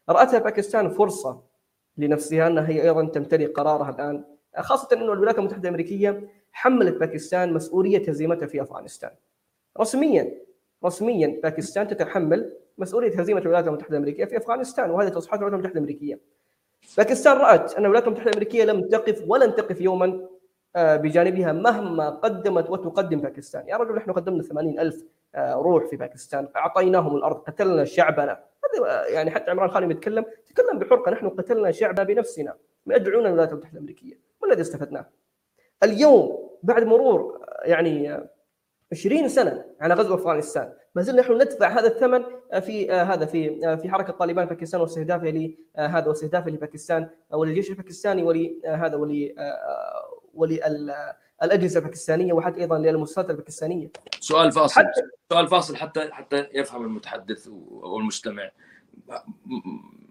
رأتها 0.09 0.39
باكستان 0.39 0.89
فرصة 0.89 1.41
لنفسها 1.97 2.47
أنها 2.47 2.69
هي 2.69 2.83
أيضا 2.83 3.05
تمتلك 3.05 3.59
قرارها 3.59 3.89
الآن 3.89 4.23
خاصة 4.57 4.87
أنه 4.93 5.13
الولايات 5.13 5.39
المتحدة 5.39 5.61
الأمريكية 5.61 6.29
حملت 6.51 6.97
باكستان 6.97 7.53
مسؤولية 7.53 8.09
هزيمتها 8.09 8.45
في 8.45 8.61
أفغانستان. 8.61 9.11
رسميا 9.79 10.31
رسميا 10.85 11.39
باكستان 11.43 11.87
تتحمل 11.87 12.53
مسؤولية 12.77 13.19
هزيمة 13.19 13.39
الولايات 13.41 13.67
المتحدة 13.67 13.91
الأمريكية 13.91 14.25
في 14.25 14.37
أفغانستان 14.37 14.91
وهذه 14.91 15.09
تصريحات 15.09 15.39
الولايات 15.39 15.53
المتحدة 15.53 15.79
الأمريكية. 15.79 16.19
باكستان 16.97 17.37
رأت 17.37 17.75
أن 17.75 17.85
الولايات 17.85 18.07
المتحدة 18.07 18.29
الأمريكية 18.29 18.63
لم 18.63 18.87
تقف 18.87 19.23
ولن 19.27 19.55
تقف 19.55 19.81
يوما 19.81 20.27
آه، 20.75 20.95
بجانبها 20.95 21.51
مهما 21.51 22.09
قدمت 22.09 22.69
وتقدم 22.69 23.21
باكستان. 23.21 23.67
يا 23.67 23.77
رجل 23.77 23.95
نحن 23.95 24.11
قدمنا 24.11 24.43
80 24.43 24.79
ألف 24.79 25.03
آه، 25.35 25.53
روح 25.53 25.85
في 25.85 25.95
باكستان 25.95 26.47
أعطيناهم 26.55 27.15
الأرض 27.15 27.35
قتلنا 27.35 27.85
شعبنا. 27.85 28.43
آه، 28.85 29.03
يعني 29.05 29.31
حتى 29.31 29.51
عمران 29.51 29.69
خان 29.69 29.91
يتكلم 29.91 30.25
تكلم 30.49 30.79
بحرقة 30.79 31.11
نحن 31.11 31.29
قتلنا 31.29 31.71
شعبنا 31.71 32.03
بنفسنا. 32.03 32.53
يدعونا 32.87 33.27
الولايات 33.27 33.51
المتحدة 33.51 33.73
الأمريكية؟ 33.73 34.19
ما 34.41 34.47
الذي 34.47 34.61
استفدناه 34.61 35.05
اليوم 35.83 36.49
بعد 36.63 36.83
مرور 36.83 37.45
يعني 37.63 38.19
20 38.91 39.29
سنة 39.29 39.65
على 39.81 39.93
غزو 39.93 40.15
أفغانستان 40.15 40.73
ما 40.95 41.01
زلنا 41.01 41.21
نحن 41.21 41.33
ندفع 41.33 41.79
هذا 41.79 41.87
الثمن 41.87 42.23
في 42.61 42.91
آه، 42.91 43.03
هذا 43.03 43.25
في 43.25 43.67
آه، 43.67 43.75
في 43.75 43.89
حركة 43.89 44.13
طالبان 44.13 44.45
باكستان 44.45 44.81
واستهدافها 44.81 45.31
لهذا 45.31 46.05
آه، 46.05 46.07
واستهدافها 46.07 46.49
لباكستان 46.49 47.09
وللجيش 47.31 47.69
الباكستاني 47.69 48.23
ول 48.23 48.61
هذا 48.65 48.95
ول 48.95 49.33
ول 50.33 50.59
الأجهزة 51.43 51.79
الباكستانية 51.79 52.33
وحتى 52.33 52.61
أيضا 52.61 52.77
للمؤسسات 52.77 53.29
الباكستانية. 53.29 53.91
سؤال 54.19 54.51
فاصل 54.51 54.81
حتى 54.81 55.01
سؤال 55.31 55.47
فاصل 55.47 55.75
حتى 55.75 56.11
حتى 56.11 56.47
يفهم 56.53 56.83
المتحدث 56.83 57.47
والمستمع 57.69 58.49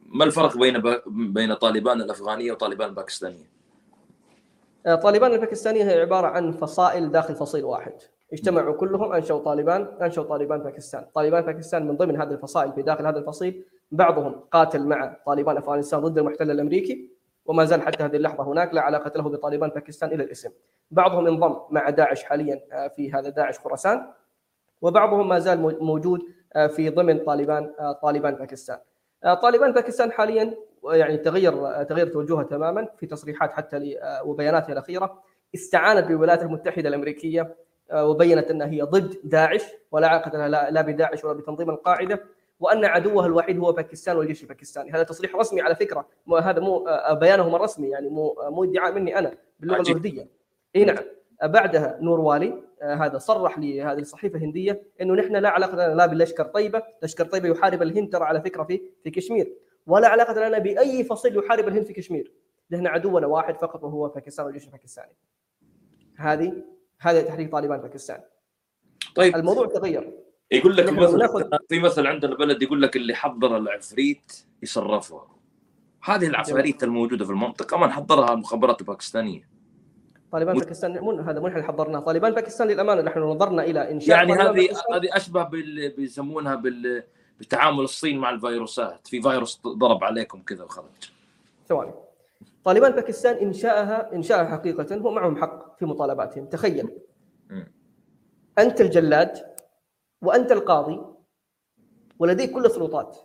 ما 0.06 0.24
الفرق 0.24 0.58
بين 0.58 0.82
بين 1.06 1.54
طالبان 1.54 2.00
الأفغانية 2.00 2.52
وطالبان 2.52 2.88
الباكستانية؟ 2.88 3.50
طالبان 5.02 5.32
الباكستانية 5.32 5.84
هي 5.84 6.00
عبارة 6.00 6.26
عن 6.26 6.52
فصائل 6.52 7.12
داخل 7.12 7.34
فصيل 7.34 7.64
واحد. 7.64 7.92
اجتمعوا 8.32 8.74
كلهم 8.74 9.12
أنشأوا 9.12 9.40
طالبان 9.40 9.88
أنشأوا 10.02 10.26
طالبان 10.26 10.60
باكستان، 10.60 11.04
طالبان 11.14 11.42
باكستان 11.42 11.86
من 11.86 11.96
ضمن 11.96 12.20
هذه 12.20 12.30
الفصائل 12.30 12.72
في 12.72 12.82
داخل 12.82 13.06
هذا 13.06 13.18
الفصيل 13.18 13.64
بعضهم 13.90 14.32
قاتل 14.32 14.86
مع 14.86 15.16
طالبان 15.26 15.56
أفغانستان 15.56 16.00
ضد 16.00 16.18
المحتل 16.18 16.50
الأمريكي 16.50 17.10
وما 17.46 17.64
زال 17.64 17.82
حتى 17.82 18.04
هذه 18.04 18.16
اللحظة 18.16 18.44
هناك 18.44 18.74
لا 18.74 18.80
علاقة 18.80 19.12
له 19.16 19.22
بطالبان 19.22 19.70
باكستان 19.70 20.12
إلا 20.12 20.24
الاسم. 20.24 20.50
بعضهم 20.90 21.26
انضم 21.26 21.56
مع 21.70 21.90
داعش 21.90 22.24
حاليا 22.24 22.60
آه، 22.72 22.88
في 22.88 23.12
هذا 23.12 23.28
داعش 23.28 23.58
خراسان 23.58 24.06
وبعضهم 24.82 25.28
ما 25.28 25.38
زال 25.38 25.76
موجود 25.80 26.20
آه، 26.56 26.66
في 26.66 26.90
ضمن 26.90 27.18
طالبان 27.18 27.72
آه، 27.78 27.92
طالبان 27.92 28.34
باكستان. 28.34 28.78
طالبان 29.42 29.72
باكستان 29.72 30.12
حاليا 30.12 30.54
يعني 30.84 31.16
تغير 31.16 31.82
تغير 31.82 32.06
توجهها 32.06 32.42
تماما 32.42 32.88
في 32.98 33.06
تصريحات 33.06 33.52
حتى 33.52 33.96
وبياناتها 34.24 34.72
الأخيرة 34.72 35.22
استعانت 35.54 36.06
بالولايات 36.06 36.42
المتحدة 36.42 36.88
الأمريكية 36.88 37.56
وبينت 37.92 38.50
أنها 38.50 38.66
هي 38.66 38.82
ضد 38.82 39.16
داعش 39.24 39.62
ولا 39.90 40.08
علاقه 40.08 40.46
لها 40.46 40.70
لا 40.70 40.80
بداعش 40.80 41.24
ولا 41.24 41.34
بتنظيم 41.34 41.70
القاعدة 41.70 42.24
وأن 42.60 42.84
عدوها 42.84 43.26
الوحيد 43.26 43.58
هو 43.58 43.72
باكستان 43.72 44.16
والجيش 44.16 44.42
الباكستاني. 44.42 44.92
هذا 44.92 45.02
تصريح 45.02 45.36
رسمي 45.36 45.60
على 45.60 45.74
فكرة. 45.74 46.08
هذا 46.42 46.60
مو 46.60 46.86
بيانهم 47.10 47.54
الرسمي 47.54 47.88
يعني 47.88 48.08
مو 48.08 48.36
مو 48.48 48.64
ادعاء 48.64 48.92
مني 48.92 49.18
أنا 49.18 49.34
باللغة 49.60 49.80
الورديه 49.80 50.28
إي 50.76 50.84
نعم. 50.84 50.96
بعدها 51.44 51.98
نور 52.00 52.20
والي 52.20 52.62
آه 52.82 52.94
هذا 52.94 53.18
صرح 53.18 53.58
لهذه 53.58 53.98
الصحيفة 53.98 54.38
الهندية 54.38 54.82
إنه 55.00 55.14
نحن 55.14 55.36
لا 55.36 55.48
علاقة 55.48 55.74
لنا 55.74 55.94
لا 55.94 56.06
باللشكر 56.06 56.44
طيبة، 56.44 56.82
لشكر 57.02 57.24
طيبة 57.24 57.48
يحارب 57.48 57.82
الهند 57.82 58.12
ترى 58.12 58.24
على 58.24 58.40
فكرة 58.40 58.62
في 58.62 58.80
في 59.04 59.10
كشمير، 59.10 59.52
ولا 59.86 60.08
علاقة 60.08 60.48
لنا 60.48 60.58
بأي 60.58 61.04
فصيل 61.04 61.38
يحارب 61.38 61.68
الهند 61.68 61.84
في 61.84 61.92
كشمير، 61.92 62.32
نحن 62.70 62.86
عدونا 62.86 63.26
واحد 63.26 63.56
فقط 63.56 63.84
وهو 63.84 64.08
باكستان 64.08 64.46
والجيش 64.46 64.66
الباكستاني. 64.66 65.12
هذه 66.16 66.52
هذا 67.00 67.22
تحريك 67.22 67.52
طالبان 67.52 67.80
باكستان. 67.80 68.20
طيب. 69.14 69.36
الموضوع 69.36 69.66
تغير. 69.66 70.12
يقول 70.50 70.76
لك 70.76 70.92
مثلا 70.92 71.58
في 71.68 71.80
مثل 71.80 72.06
عندنا 72.06 72.36
بلد 72.36 72.62
يقول 72.62 72.82
لك 72.82 72.96
اللي 72.96 73.14
حضر 73.14 73.56
العفريت 73.56 74.32
يصرفه 74.62 75.22
هذه 76.02 76.26
العفاريت 76.26 76.84
الموجودة 76.84 77.24
في 77.24 77.30
المنطقة 77.30 77.76
من 77.76 77.92
حضرها 77.92 78.32
المخابرات 78.32 78.80
الباكستانية؟ 78.80 79.48
طالبان 80.32 80.58
باكستان 80.58 80.98
مو 80.98 81.20
هذا 81.20 81.40
مو 81.40 81.46
اللي 81.46 81.62
حضرناه، 81.62 82.00
طالبان 82.00 82.32
باكستان 82.32 82.68
للأمانة 82.68 83.02
نحن 83.02 83.18
نظرنا 83.18 83.64
إلى 83.64 83.90
إنشاء 83.90 84.16
يعني 84.16 84.32
هذه. 84.32 84.68
هذه 84.94 85.08
أشبه 85.16 85.42
بال 85.42 85.90
بيسمونها 85.96 86.54
بال 86.54 87.02
بتعامل 87.40 87.80
الصين 87.80 88.18
مع 88.18 88.30
الفيروسات. 88.30 89.08
في 89.08 89.22
فيروس 89.22 89.60
ضرب 89.66 90.04
عليكم 90.04 90.42
كذا 90.42 90.64
وخرج. 90.64 91.10
ثواني. 91.68 91.92
طالبان 92.66 92.92
باكستان 92.92 93.36
انشائها 93.36 94.14
انشائها 94.14 94.44
حقيقه 94.44 94.96
هو 94.96 95.10
معهم 95.10 95.36
حق 95.36 95.78
في 95.78 95.86
مطالباتهم. 95.86 96.46
تخيل. 96.46 96.90
أنت 98.58 98.80
الجلاد 98.80 99.38
وأنت 100.22 100.52
القاضي 100.52 101.00
ولديك 102.18 102.50
كل 102.50 102.64
السلطات. 102.64 103.16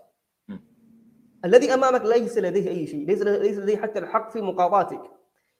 الذي 1.46 1.74
أمامك 1.74 2.06
ليس 2.06 2.38
لديه 2.38 2.70
أي 2.70 2.88
شيء 2.88 3.08
ليس 3.08 3.22
ليس 3.22 3.58
لديه 3.58 3.78
حتى 3.78 4.00
الحق 4.00 4.32
في 4.32 4.42
مقاضاتك. 4.42 5.02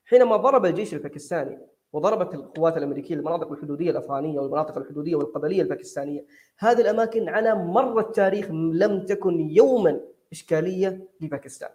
حينما 0.04 0.36
ضرب 0.36 0.66
الجيش 0.66 0.94
الباكستاني 0.94 1.58
وضربت 1.92 2.34
القوات 2.34 2.76
الأمريكية 2.76 3.14
المناطق 3.14 3.52
الحدودية 3.52 3.90
الأفغانية 3.90 4.40
والمناطق 4.40 4.78
الحدودية 4.78 5.16
والقبلية 5.16 5.62
الباكستانية 5.62 6.26
هذه 6.58 6.80
الأماكن 6.80 7.28
على 7.28 7.54
مر 7.54 8.00
التاريخ 8.00 8.50
لم 8.50 9.04
تكن 9.06 9.40
يوما 9.40 10.00
إشكالية 10.32 11.08
لباكستان. 11.20 11.70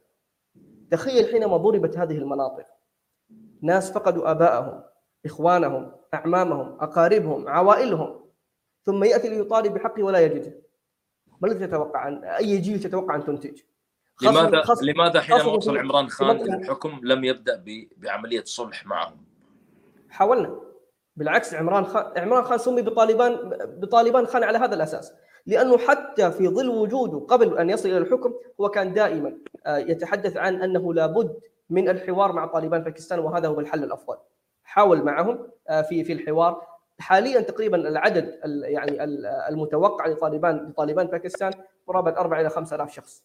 تخيل 0.92 1.32
حينما 1.32 1.58
ضربت 1.58 1.98
هذه 1.98 2.18
المناطق. 2.18 2.66
ناس 3.62 3.92
فقدوا 3.92 4.32
ابائهم 4.32 4.84
إخوانهم 5.26 5.92
أعمامهم 6.14 6.78
أقاربهم 6.82 7.48
عوائلهم. 7.50 8.28
ثم 8.86 9.04
يأتي 9.04 9.30
ليطالب 9.30 9.74
بحقه 9.74 10.04
ولا 10.04 10.20
يجده. 10.20 10.62
ما 11.42 11.48
الذي 11.48 11.68
تتوقع 11.68 12.00
عن 12.00 12.24
أي 12.24 12.58
جيل 12.58 12.80
تتوقع 12.80 13.16
أن 13.16 13.24
تنتج؟ 13.26 13.60
لماذا 14.22 14.62
خاصة- 14.64 14.84
لماذا 14.84 15.22
حينما 15.22 15.44
وصل 15.52 15.78
عمران 15.78 16.08
خان 16.10 16.54
الحكم 16.54 17.00
لم 17.04 17.24
يبدأ 17.24 17.56
ب- 17.66 17.88
بعملية 17.98 18.44
صلح 18.44 18.86
معهم؟ 18.86 19.26
حاولنا. 20.10 20.60
بالعكس 21.16 21.54
عمران 21.54 21.86
خان 21.86 22.12
عمران 22.18 22.44
خان 22.44 22.58
سمي 22.58 22.82
بطالبان 22.82 23.50
بطالبان 23.80 24.28
خان 24.28 24.44
على 24.44 24.58
هذا 24.58 24.76
الأساس. 24.76 25.14
لأنه 25.48 25.78
حتى 25.78 26.32
في 26.32 26.48
ظل 26.48 26.70
وجوده 26.70 27.20
قبل 27.20 27.58
أن 27.58 27.70
يصل 27.70 27.90
إلى 27.90 27.98
الحكم 27.98 28.34
هو 28.62 28.70
كان 28.70 28.94
دائما 28.94 29.38
آه، 29.66 29.78
يتحدث 29.78 30.38
عن 30.38 30.62
أنه 30.62 30.94
لابد 30.94 31.40
من 31.70 31.90
الحوار 31.90 32.32
مع 32.32 32.46
طالبان 32.46 32.82
باكستان 32.84 33.20
وهذا 33.20 33.48
هو 33.48 33.60
الحل 33.60 33.84
الأفضل. 33.84 34.18
حاول 34.64 35.04
معهم 35.04 35.48
آه، 35.70 35.82
في 35.82 36.04
في 36.04 36.14
الحوار. 36.14 36.62
حاليا 37.00 37.42
تقريبا 37.42 37.78
العدد 37.88 38.40
ال- 38.46 38.64
يعني 38.64 39.04
ال- 39.04 39.26
المتوقع 39.26 40.08
لطالبان 40.08 40.58
لطالبان 40.70 41.08
باكستان 41.08 41.52
قرابه 41.88 42.12
4 42.12 42.42
إلى 42.42 42.50
5000 42.50 42.92
شخص. 42.94 43.24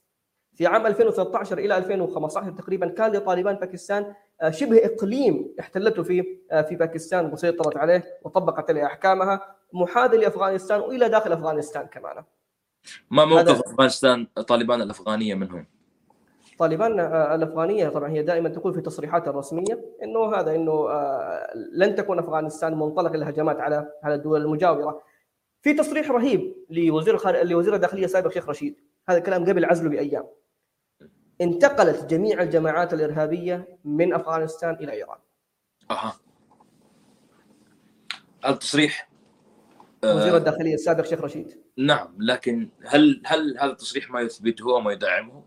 في 0.54 0.66
عام 0.66 0.86
2013 0.86 1.58
إلى 1.58 1.76
2015 1.76 2.50
تقريبا 2.50 2.88
كان 2.88 3.12
لطالبان 3.12 3.54
باكستان 3.54 4.14
آه، 4.40 4.50
شبه 4.50 4.80
إقليم 4.84 5.54
احتلته 5.60 6.02
في 6.02 6.38
آه، 6.50 6.62
في 6.62 6.76
باكستان 6.76 7.32
وسيطرت 7.32 7.76
عليه 7.76 8.04
وطبقت 8.22 8.70
عليه 8.70 8.86
أحكامها. 8.86 9.40
محاذي 9.72 10.16
لأفغانستان 10.16 10.80
وإلى 10.80 11.08
داخل 11.08 11.32
أفغانستان 11.32 11.86
كمان. 11.86 12.24
ما 13.10 13.24
موقف 13.24 13.60
أفغانستان 13.66 14.26
طالبان 14.26 14.82
الأفغانية 14.82 15.34
منهم 15.34 15.66
طالبان 16.58 17.00
آه، 17.00 17.34
الأفغانية 17.34 17.88
طبعا 17.88 18.10
هي 18.10 18.22
دائما 18.22 18.48
تقول 18.48 18.74
في 18.74 18.80
تصريحاتها 18.80 19.30
الرسمية 19.30 19.84
إنه 20.02 20.34
هذا 20.34 20.54
إنه 20.54 20.72
آه، 20.90 21.52
لن 21.72 21.94
تكون 21.94 22.18
أفغانستان 22.18 22.78
منطلق 22.78 23.12
الهجمات 23.12 23.60
على 23.60 23.92
على 24.02 24.14
الدول 24.14 24.40
المجاورة. 24.40 25.02
في 25.62 25.74
تصريح 25.74 26.10
رهيب 26.10 26.54
لوزير 26.70 27.14
الخار... 27.14 27.44
لوزير 27.44 27.74
الداخلية 27.74 28.04
السابق 28.04 28.32
شيخ 28.32 28.48
رشيد، 28.48 28.80
هذا 29.08 29.18
الكلام 29.18 29.44
قبل 29.44 29.64
عزله 29.64 29.90
بأيام. 29.90 30.26
انتقلت 31.40 32.04
جميع 32.04 32.42
الجماعات 32.42 32.94
الإرهابية 32.94 33.78
من 33.84 34.14
أفغانستان 34.14 34.74
إلى 34.74 34.92
إيران. 34.92 35.18
أها 35.90 36.12
هذا 38.44 38.54
تصريح 38.54 39.08
آه، 39.08 39.11
وزير 40.04 40.36
الداخلية 40.36 40.74
السابق 40.74 41.04
شيخ 41.06 41.20
رشيد. 41.20 41.58
نعم 41.76 42.14
لكن 42.18 42.68
هل 42.86 43.22
هل 43.24 43.58
هذا 43.58 43.70
التصريح 43.72 44.10
ما 44.10 44.20
يثبته 44.20 44.66
وما 44.66 44.92
يدعمه؟ 44.92 45.44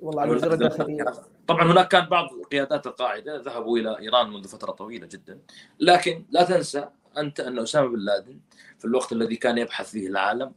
والله 0.00 0.22
على 0.22 0.30
وزير 0.30 0.52
الداخلية 0.52 1.04
طبعا 1.46 1.72
هناك 1.72 1.88
كان 1.88 2.06
بعض 2.06 2.28
قيادات 2.52 2.86
القاعدة 2.86 3.40
ذهبوا 3.40 3.78
إلى 3.78 3.98
إيران 3.98 4.30
منذ 4.30 4.48
فترة 4.48 4.70
طويلة 4.70 5.06
جدا 5.06 5.38
لكن 5.80 6.24
لا 6.30 6.44
تنسى 6.44 6.88
أنت 7.18 7.40
أن 7.40 7.58
أسامة 7.58 7.88
بن 7.88 7.98
لادن 7.98 8.38
في 8.78 8.84
الوقت 8.84 9.12
الذي 9.12 9.36
كان 9.36 9.58
يبحث 9.58 9.90
فيه 9.90 10.08
العالم 10.08 10.52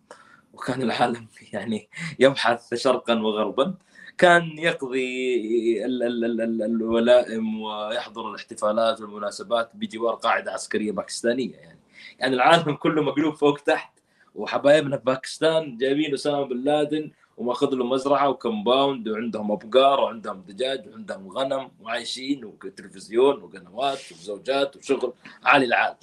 وكان 0.54 0.82
العالم 0.82 1.28
يعني 1.54 1.90
يبحث 2.20 2.74
شرقا 2.74 3.20
وغربا 3.20 3.74
كان 4.18 4.44
يقضي 4.58 5.86
ال- 5.86 6.04
ال- 6.04 6.26
ال- 6.26 6.42
ال- 6.42 6.62
الولائم 6.64 7.62
ويحضر 7.62 8.30
الاحتفالات 8.30 9.02
والمناسبات 9.02 9.72
بجوار 9.74 10.16
قاعدة 10.16 10.52
عسكرية 10.52 10.92
باكستانية 10.92 11.56
يعني 11.56 11.79
يعني 12.20 12.36
العالم 12.36 12.76
كله 12.76 13.02
مقلوب 13.02 13.34
فوق 13.36 13.60
تحت 13.60 14.00
وحبايبنا 14.36 14.98
في 14.98 15.04
باكستان 15.04 15.78
جايبين 15.78 16.14
أسامة 16.14 16.44
بن 16.44 16.58
لادن 16.64 17.12
وماخذ 17.38 17.76
له 17.76 17.86
مزرعة 17.86 18.30
وكمباوند 18.30 19.08
وعندهم 19.08 19.52
أبقار 19.52 20.00
وعندهم 20.00 20.42
دجاج 20.48 20.88
وعندهم 20.88 21.28
غنم 21.30 21.72
وعايشين 21.82 22.46
وتلفزيون 22.46 23.44
وقنوات 23.44 24.12
وزوجات 24.12 24.76
وشغل 24.76 25.14
عالي 25.44 25.66
العال 25.66 25.96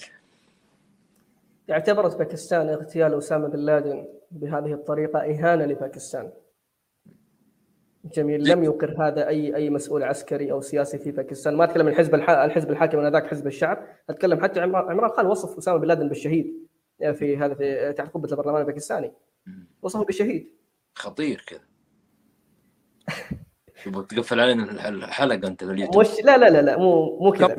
اعتبرت 1.70 2.16
باكستان 2.16 2.68
اغتيال 2.68 3.18
أسامة 3.18 3.48
بن 3.48 3.58
لادن 3.58 4.06
بهذه 4.30 4.72
الطريقة 4.72 5.18
إهانة 5.18 5.64
لباكستان. 5.64 6.30
جميل. 8.14 8.48
لم 8.48 8.64
يقر 8.64 8.94
هذا 8.98 9.28
أي 9.28 9.56
أي 9.56 9.70
مسؤول 9.70 10.02
عسكري 10.02 10.52
أو 10.52 10.60
سياسي 10.60 10.98
في 10.98 11.10
باكستان، 11.10 11.56
ما 11.56 11.64
أتكلم 11.64 11.86
عن 11.86 11.92
الحزب 11.92 12.14
الح... 12.14 12.30
الحزب 12.30 12.70
الحاكم 12.70 12.98
انذاك 12.98 13.26
حزب 13.26 13.46
الشعب، 13.46 13.86
أتكلم 14.10 14.42
حتى 14.42 14.60
عمران 14.60 15.08
خان 15.08 15.26
وصف 15.26 15.58
أسامة 15.58 15.78
بن 15.78 15.88
لادن 15.88 16.08
بالشهيد 16.08 16.66
في 17.12 17.36
هذا 17.36 17.54
في 17.54 17.92
تحت 17.92 18.14
قبة 18.14 18.28
البرلمان 18.32 18.60
الباكستاني. 18.60 19.12
وصفه 19.82 20.04
بالشهيد. 20.04 20.50
خطير 20.94 21.44
كذا. 21.46 21.60
تبغى 23.84 24.04
تقفل 24.04 24.40
علينا 24.40 24.88
الحلقة 24.88 25.48
أنت 25.48 25.62
اليوتيوب. 25.62 25.98
مش 25.98 26.24
لا 26.24 26.38
لا 26.38 26.50
لا 26.50 26.62
لا 26.62 26.78
مو 26.78 27.18
مو 27.18 27.32
كذا. 27.32 27.58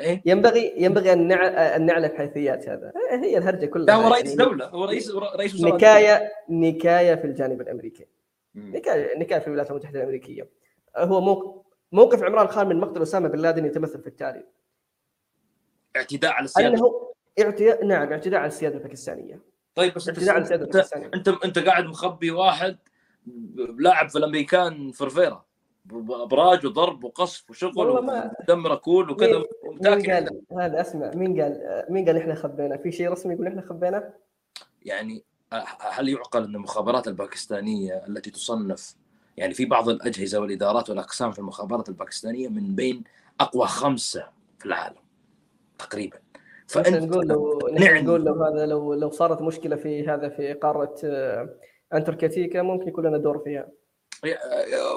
إيه؟ 0.00 0.22
ينبغي 0.26 0.74
ينبغي 0.76 1.12
أن 1.12 1.28
نع... 1.28 1.46
أن 1.76 1.86
نعلم 1.86 2.10
حيثيات 2.16 2.68
هذا. 2.68 2.92
هي 3.10 3.38
الهرجة 3.38 3.66
كلها 3.66 3.86
لا 3.86 3.94
هو 3.94 4.08
رئيس 4.08 4.26
يعني 4.26 4.36
دولة 4.36 4.66
هو 4.66 4.84
رئيس 4.84 5.10
رئيس 5.10 5.54
وزراء 5.54 5.74
نكاية 5.74 6.32
نكاية 6.50 7.14
في 7.14 7.24
الجانب 7.24 7.60
الأمريكي. 7.60 8.06
مم. 8.54 8.76
نكايه 8.76 9.18
نكايه 9.18 9.38
في 9.38 9.46
الولايات 9.46 9.70
المتحدة 9.70 9.98
الأمريكية. 9.98 10.50
هو 10.96 11.20
موقف 11.20 11.66
موقف 11.92 12.22
عمران 12.22 12.48
خان 12.48 12.68
من 12.68 12.80
مقتل 12.80 13.02
أسامة 13.02 13.28
بن 13.28 13.38
لادن 13.38 13.64
يتمثل 13.64 14.00
في 14.00 14.06
التالي 14.06 14.46
اعتداء 15.96 16.32
على 16.32 16.44
السيادة. 16.44 16.74
أنه 16.74 17.12
اعتداء 17.40 17.84
نعم 17.84 18.12
اعتداء 18.12 18.40
على 18.40 18.48
السيادة 18.48 18.76
الباكستانية. 18.76 19.40
طيب 19.74 19.94
بس 19.94 20.08
انت 20.08 20.18
اعتداء 20.18 20.34
على 20.34 20.42
السيادة 20.42 20.64
انت 20.64 20.74
الباكستانية. 20.74 21.10
انت, 21.14 21.28
انت 21.28 21.58
قاعد 21.58 21.84
مخبي 21.84 22.30
واحد 22.30 22.78
لاعب 23.78 24.08
في 24.08 24.18
الأمريكان 24.18 24.92
فرفيرة. 24.92 25.50
ابراج 26.10 26.66
وضرب 26.66 27.04
وقصف 27.04 27.50
وشغل 27.50 27.88
ودمر 27.88 28.76
كول 28.76 29.10
وكذا 29.10 29.42
هذا 30.58 30.80
أسمع 30.80 31.10
مين 31.14 31.40
قال 31.40 31.84
مين 31.88 32.06
قال 32.06 32.16
إحنا 32.16 32.34
خبينا؟ 32.34 32.76
في 32.76 32.92
شيء 32.92 33.10
رسمي 33.10 33.34
يقول 33.34 33.46
إحنا 33.46 33.62
خبينا؟ 33.62 34.14
يعني 34.82 35.24
هل 35.80 36.08
يعقل 36.08 36.44
أن 36.44 36.54
المخابرات 36.54 37.08
الباكستانية 37.08 38.04
التي 38.08 38.30
تصنف 38.30 38.94
يعني 39.36 39.54
في 39.54 39.64
بعض 39.64 39.88
الأجهزة 39.88 40.40
والإدارات 40.40 40.90
والأقسام 40.90 41.32
في 41.32 41.38
المخابرات 41.38 41.88
الباكستانية 41.88 42.48
من 42.48 42.74
بين 42.74 43.04
أقوى 43.40 43.66
خمسة 43.66 44.28
في 44.58 44.66
العالم 44.66 45.00
تقريبا 45.78 46.18
فأنت 46.66 46.88
نقول 46.88 47.26
لو 47.26 47.58
نعم. 47.78 47.96
نقول 47.96 48.24
لو 48.24 48.44
هذا 48.44 48.66
لو 48.66 48.94
لو 48.94 49.10
صارت 49.10 49.42
مشكلة 49.42 49.76
في 49.76 50.08
هذا 50.08 50.28
في 50.28 50.52
قارة 50.52 50.94
آه، 51.04 51.48
انتركتيكا 51.94 52.62
ممكن 52.62 52.88
يكون 52.88 53.06
لنا 53.06 53.18
دور 53.18 53.38
فيها 53.38 53.68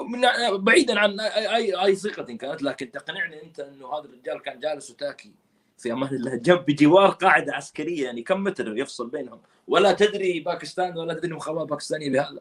من 0.08 0.20
بعيدا 0.64 0.98
عن 0.98 1.20
اي 1.20 1.74
اي 1.74 1.96
صيغه 1.96 2.22
كانت 2.22 2.62
لكن 2.62 2.90
تقنعني 2.90 3.42
أنت 3.42 3.60
أنه 3.60 3.94
هذا 3.94 4.04
الرجال 4.04 4.42
كان 4.42 4.60
جالس 4.60 4.90
وتاكي 4.90 5.34
في 5.78 5.92
أمان 5.92 6.14
الله. 6.14 6.36
جنب 6.36 6.64
بجوار 6.66 7.10
قاعدة 7.10 7.54
عسكرية 7.54 8.04
يعني 8.04 8.22
كم 8.22 8.44
متر 8.44 8.76
يفصل 8.76 9.10
بينهم؟ 9.10 9.40
ولا 9.68 9.92
تدري 9.92 10.40
باكستان 10.40 10.98
ولا 10.98 11.14
تدري 11.14 11.34
مخابرات 11.34 11.68
باكستانيه 11.68 12.10
بهذا. 12.10 12.40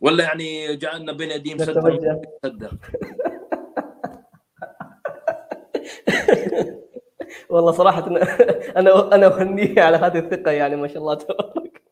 ولا 0.00 0.24
يعني 0.24 0.76
جعلنا 0.76 1.12
بين 1.12 1.30
يديهم 1.30 1.58
سدا 1.58 2.78
والله 7.48 7.72
صراحة 7.72 8.06
أنا 8.76 9.14
أنا 9.14 9.26
اهنيه 9.26 9.82
على 9.82 9.96
هذه 9.96 10.18
الثقة 10.18 10.50
يعني 10.50 10.76
ما 10.76 10.88
شاء 10.88 10.98
الله 10.98 11.14
تبارك. 11.14 11.82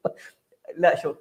لا 0.77 0.97
شوف. 0.97 1.17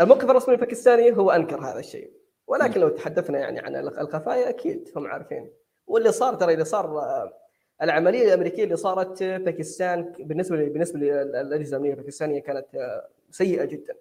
الموقف 0.00 0.30
الرسمي 0.30 0.54
الباكستاني 0.54 1.16
هو 1.16 1.30
أنكر 1.30 1.60
هذا 1.60 1.78
الشيء. 1.78 2.10
ولكن 2.46 2.80
لو 2.80 2.88
تحدثنا 2.88 3.38
يعني 3.38 3.58
عن 3.58 3.76
الخفايا 3.76 4.48
أكيد 4.48 4.90
هم 4.96 5.06
عارفين. 5.06 5.50
واللي 5.90 6.12
صار 6.12 6.34
ترى 6.34 6.52
اللي 6.52 6.64
صار 6.64 6.98
آه، 6.98 7.32
العملية 7.82 8.28
الأمريكية 8.28 8.64
اللي 8.64 8.76
صارت 8.76 9.22
باكستان 9.22 10.12
بالنسبة 10.18 10.56
بالنسبة 10.56 10.98
للاجهزه 10.98 11.76
الأمنية 11.76 11.92
الباكستانية 11.92 12.40
كانت 12.40 12.74
آه، 12.74 13.08
سيئة 13.30 13.64
جدا. 13.64 13.94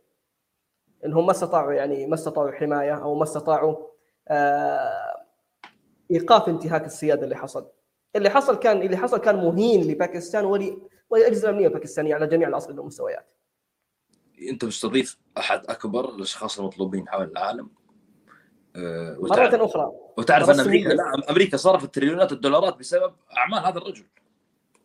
إنهم 1.06 1.26
ما 1.26 1.32
استطاعوا 1.32 1.74
يعني 1.74 2.08
ما 2.08 2.14
استطاعوا 2.14 2.52
حماية 2.52 3.04
أو 3.04 3.16
ما 3.16 3.24
استطاعوا 3.24 3.76
آه، 4.28 5.26
إيقاف 6.12 6.50
انتهاك 6.50 6.86
السيادة 6.86 7.24
اللي 7.24 7.36
حصل. 7.36 7.68
اللي 8.16 8.30
حصل 8.30 8.56
كان 8.56 8.82
اللي 8.82 8.98
حصل 8.98 9.18
كان 9.18 9.36
مهين 9.36 9.92
لباكستان 9.92 10.46
وللأجهزة 10.46 11.50
الأمنية 11.50 11.68
الباكستانية 11.68 12.16
على 12.16 12.28
جميع 12.28 12.48
الاصعده 12.48 12.78
والمستويات. 12.78 13.26
أنت 14.50 14.66
مستضيف 14.66 15.18
أحد 15.38 15.66
أكبر 15.70 16.10
الأشخاص 16.16 16.60
المطلوبين 16.60 17.10
حول 17.10 17.32
العالم؟ 17.32 17.79
أه 18.76 19.17
مرة 19.22 19.65
أخرى. 19.65 19.91
وتعرف 20.17 20.49
أن 20.49 20.59
أمريكا 20.59 20.89
لا 20.89 21.03
أمريكا 21.30 21.57
صرفت 21.57 21.95
تريليونات 21.95 22.32
الدولارات 22.32 22.80
بسبب 22.80 23.13
أعمال 23.38 23.59
هذا 23.59 23.78
الرجل. 23.78 24.03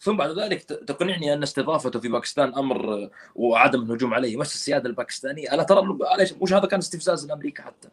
ثم 0.01 0.16
بعد 0.16 0.39
ذلك 0.39 0.62
تقنعني 0.62 1.35
أن 1.35 1.43
استضافته 1.43 2.01
في 2.01 2.09
باكستان 2.09 2.55
أمر 2.55 3.11
وعدم 3.35 3.82
الهجوم 3.82 4.14
عليه. 4.14 4.37
بس 4.37 4.55
السيادة 4.55 4.89
الباكستانية. 4.89 5.55
ألا 5.55 5.62
ترى 5.62 5.99
وش 6.41 6.53
هذا 6.53 6.66
كان 6.66 6.78
استفزاز 6.78 7.26
لأمريكا 7.26 7.62
حتى؟ 7.62 7.89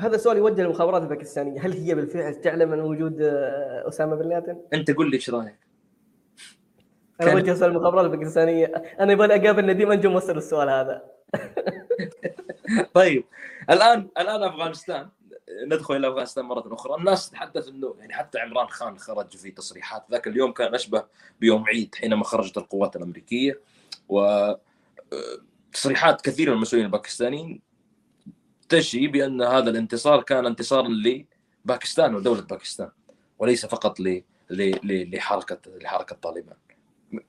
هذا 0.00 0.16
سؤال 0.16 0.36
يوجه 0.36 0.62
للمخابرات 0.62 1.02
الباكستانية. 1.02 1.60
هل 1.60 1.72
هي 1.72 1.94
بالفعل 1.94 2.34
تعلم 2.34 2.72
عن 2.72 2.80
وجود 2.80 3.22
آه، 3.22 3.88
أسامة 3.88 4.16
بن 4.16 4.28
لادن؟ 4.28 4.56
أنت 4.72 4.90
قل 4.90 5.10
لي 5.10 5.16
إيش 5.16 5.30
رأيك؟ 5.30 5.58
أنا 7.20 7.34
وجه 7.34 7.54
سؤال 7.54 7.70
المخابرات 7.70 8.04
الباكستانية. 8.04 8.66
أنا 9.00 9.12
يبغى 9.12 9.36
اقابل 9.36 9.66
نديم 9.66 9.92
أنجم 9.92 10.14
وصل 10.14 10.36
السؤال 10.36 10.68
هذا. 10.68 11.02
طيب. 12.94 13.24
الآن 13.70 14.08
الآن 14.18 14.42
أفغانستان 14.42 15.08
ندخل 15.66 15.96
إلى 15.96 16.08
أفغانستان 16.08 16.44
مرة 16.44 16.74
أخرى. 16.74 16.94
الناس 16.94 17.30
تتحدث 17.30 17.68
إنه 17.68 17.94
يعني 17.98 18.14
حتى 18.14 18.38
عمران 18.38 18.68
خان 18.68 18.98
خرج 18.98 19.36
في 19.36 19.50
تصريحات. 19.50 20.04
ذاك 20.10 20.26
اليوم 20.26 20.52
كان 20.52 20.74
أشبه 20.74 21.04
بيوم 21.40 21.64
عيد 21.64 21.94
حينما 21.94 22.24
خرجت 22.24 22.56
القوات 22.56 22.96
الأمريكية. 22.96 23.60
و 24.08 24.20
آه، 24.20 24.60
تصريحات 25.72 26.20
كثيرة 26.20 26.50
من 26.50 26.56
المسؤولين 26.56 26.86
الباكستانيين 26.86 27.60
تشي 28.68 29.06
بأن 29.06 29.42
هذا 29.42 29.70
الانتصار 29.70 30.22
كان 30.22 30.46
انتصارا 30.46 30.88
لباكستان 30.88 32.14
ودولة 32.14 32.42
باكستان 32.42 32.90
وليس 33.38 33.66
فقط 33.66 33.96
لحركة 34.50 35.58
لحركة 35.66 36.16
طالبان. 36.16 36.56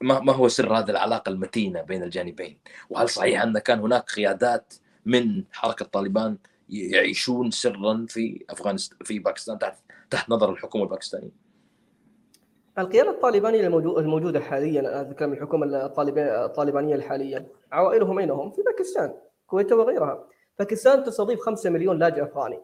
ما 0.01 0.19
ما 0.19 0.33
هو 0.33 0.47
سر 0.47 0.77
هذه 0.77 0.89
العلاقة 0.89 1.29
المتينة 1.29 1.81
بين 1.81 2.03
الجانبين؟ 2.03 2.57
وهل 2.89 3.09
صحيح 3.09 3.41
أن 3.41 3.59
كان 3.59 3.79
هناك 3.79 4.11
قيادات 4.11 4.73
من 5.05 5.43
حركة 5.51 5.85
طالبان 5.85 6.37
يعيشون 6.69 7.51
سرا 7.51 8.05
في 8.09 8.45
افغانستان 8.49 8.97
في 9.03 9.19
باكستان 9.19 9.59
تحت 9.59 9.79
تحت 10.09 10.29
نظر 10.29 10.51
الحكومة 10.51 10.83
الباكستانية؟ 10.83 11.31
القيادة 12.77 13.09
الطالبانية 13.09 13.67
الموجودة 13.67 14.39
حاليا 14.39 15.01
أتكلم 15.01 15.33
الحكومة 15.33 15.65
الطالبانية 16.45 16.95
الحالية. 16.95 17.47
عوائلهم 17.71 18.19
أين 18.19 18.31
هم؟ 18.31 18.51
في 18.51 18.61
باكستان 18.61 19.13
الكويت 19.41 19.71
وغيرها. 19.71 20.27
باكستان 20.59 21.03
تستضيف 21.03 21.39
5 21.39 21.69
مليون 21.69 21.99
لاجئ 21.99 22.23
أفغاني. 22.23 22.59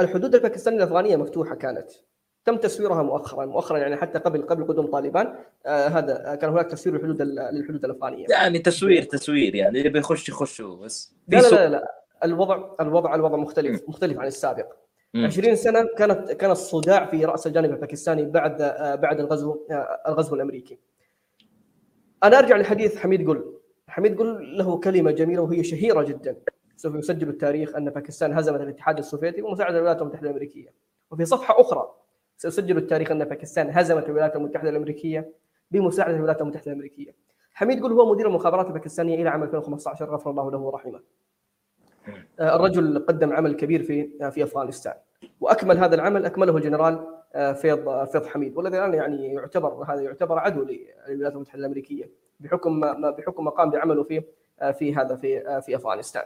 الحدود 0.00 0.34
الباكستانية 0.34 0.78
الأفغانية 0.78 1.16
مفتوحة 1.16 1.54
كانت. 1.54 1.90
تم 2.44 2.56
تسويرها 2.56 3.02
مؤخرا. 3.02 3.46
مؤخرا 3.46 3.78
يعني 3.78 3.96
حتى 3.96 4.18
قبل 4.18 4.42
قبل 4.42 4.64
قدوم 4.64 4.86
طالبان 4.86 5.34
آه 5.66 5.88
هذا 5.88 6.34
كان 6.34 6.50
هناك 6.50 6.70
تسوير 6.70 6.96
للحدود 6.96 7.22
للحدود 7.22 7.84
الافغانيه 7.84 8.26
يعني 8.28 8.58
تسوير 8.58 9.02
تسوير 9.02 9.54
يعني 9.54 9.78
اللي 9.78 9.88
بيخش 9.88 10.28
يخش 10.28 10.62
بس. 10.62 11.14
لا 11.28 11.38
لا, 11.40 11.48
لا 11.50 11.68
لا. 11.68 11.94
الوضع 12.24 12.70
الوضع 12.80 13.14
الوضع 13.14 13.36
مختلف 13.36 13.88
مختلف 13.88 14.18
عن 14.18 14.26
السابق. 14.26 14.66
20 15.16 15.56
سنة 15.56 15.88
كانت 15.98 16.32
كان 16.32 16.50
الصداع 16.50 17.06
في 17.06 17.24
رأس 17.24 17.46
الجانب 17.46 17.70
الباكستاني 17.70 18.24
بعد 18.24 18.62
آه 18.62 18.94
بعد 18.94 19.20
الغزو 19.20 19.66
آه 19.70 20.00
الغزو 20.08 20.34
الأمريكي. 20.34 20.78
أنا 22.24 22.38
أرجع 22.38 22.56
لحديث 22.56 22.96
حميد 22.96 23.28
قل. 23.28 23.54
حميد 23.88 24.18
قل 24.18 24.58
له 24.58 24.78
كلمة 24.80 25.10
جميلة 25.10 25.42
وهي 25.42 25.64
شهيرة 25.64 26.02
جدا. 26.02 26.36
سوف 26.76 26.94
يسجل 26.94 27.28
التاريخ 27.28 27.76
أن 27.76 27.90
باكستان 27.90 28.32
هزمت 28.38 28.60
الاتحاد 28.60 28.98
السوفيتي 28.98 29.42
بمساعدة 29.42 29.76
الولايات 29.76 30.02
المتحدة 30.02 30.26
الأمريكية. 30.28 30.72
وفي 31.10 31.24
صفحة 31.24 31.60
أخرى 31.60 31.94
سيسجل 32.50 32.76
التاريخ 32.76 33.10
ان 33.10 33.24
باكستان 33.24 33.70
هزمت 33.70 34.08
الولايات 34.08 34.36
المتحدة 34.36 34.70
الأمريكية 34.70 35.32
بمساعدة 35.70 36.16
الولايات 36.16 36.40
المتحدة 36.40 36.66
الأمريكية. 36.66 37.14
حميد 37.54 37.82
قل 37.82 37.92
هو 37.92 38.12
مدير 38.12 38.26
المخابرات 38.26 38.66
الباكستانية 38.66 39.14
إلى 39.22 39.28
عام 39.28 39.42
2015 39.42 40.14
غفر 40.14 40.30
الله 40.30 40.50
له 40.50 40.58
ورحمه. 40.58 41.00
آه، 42.40 42.56
الرجل 42.56 42.98
قدم 42.98 43.32
عمل 43.32 43.54
كبير 43.54 43.82
في 43.82 44.10
آه، 44.20 44.28
في 44.28 44.44
أفغانستان 44.44 44.94
وأكمل 45.40 45.78
هذا 45.78 45.94
العمل 45.94 46.24
أكمله 46.26 46.56
الجنرال 46.56 47.06
آه، 47.34 47.52
فيض 47.52 48.04
فيض 48.04 48.26
حميد 48.26 48.56
والذي 48.56 48.78
الآن 48.78 48.94
يعني 48.94 49.34
يعتبر 49.34 49.84
هذا 49.88 50.00
يعتبر 50.00 50.38
عدو 50.38 50.66
للولايات 51.08 51.34
المتحدة 51.34 51.60
الأمريكية 51.60 52.10
بحكم 52.40 52.80
ما 52.80 53.10
بحكم 53.10 53.44
ما 53.44 53.50
قام 53.50 53.70
بعمله 53.70 54.02
في 54.02 54.22
في 54.72 54.94
هذا 54.96 55.16
في 55.16 55.60
في 55.62 55.76
أفغانستان. 55.76 56.24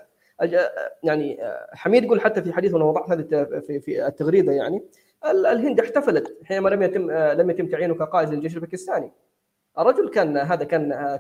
يعني 1.03 1.39
حميد 1.73 2.05
يقول 2.05 2.21
حتى 2.21 2.43
في 2.43 2.53
حديث 2.53 2.75
وأنا 2.75 2.85
وضعت 2.85 3.11
هذه 3.11 3.23
في 3.67 3.81
في 3.81 4.07
التغريدة 4.07 4.53
يعني 4.53 4.83
الهند 5.25 5.81
احتفلت 5.81 6.39
حينما 6.45 6.69
لم 6.69 6.83
يتم 6.83 7.11
لم 7.11 7.51
يتم 7.51 7.67
تعيينه 7.67 7.95
كقائد 7.95 8.29
للجيش 8.29 8.55
الباكستاني. 8.55 9.13
الرجل 9.79 10.09
كان 10.09 10.37
هذا 10.37 10.65
كان 10.65 11.17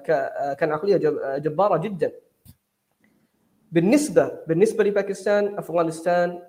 كان 0.58 0.72
عقلية 0.72 0.96
جبارة 1.38 1.76
جدا. 1.76 2.12
بالنسبة 3.72 4.38
بالنسبة 4.46 4.84
لباكستان 4.84 5.58
أفغانستان 5.58 6.42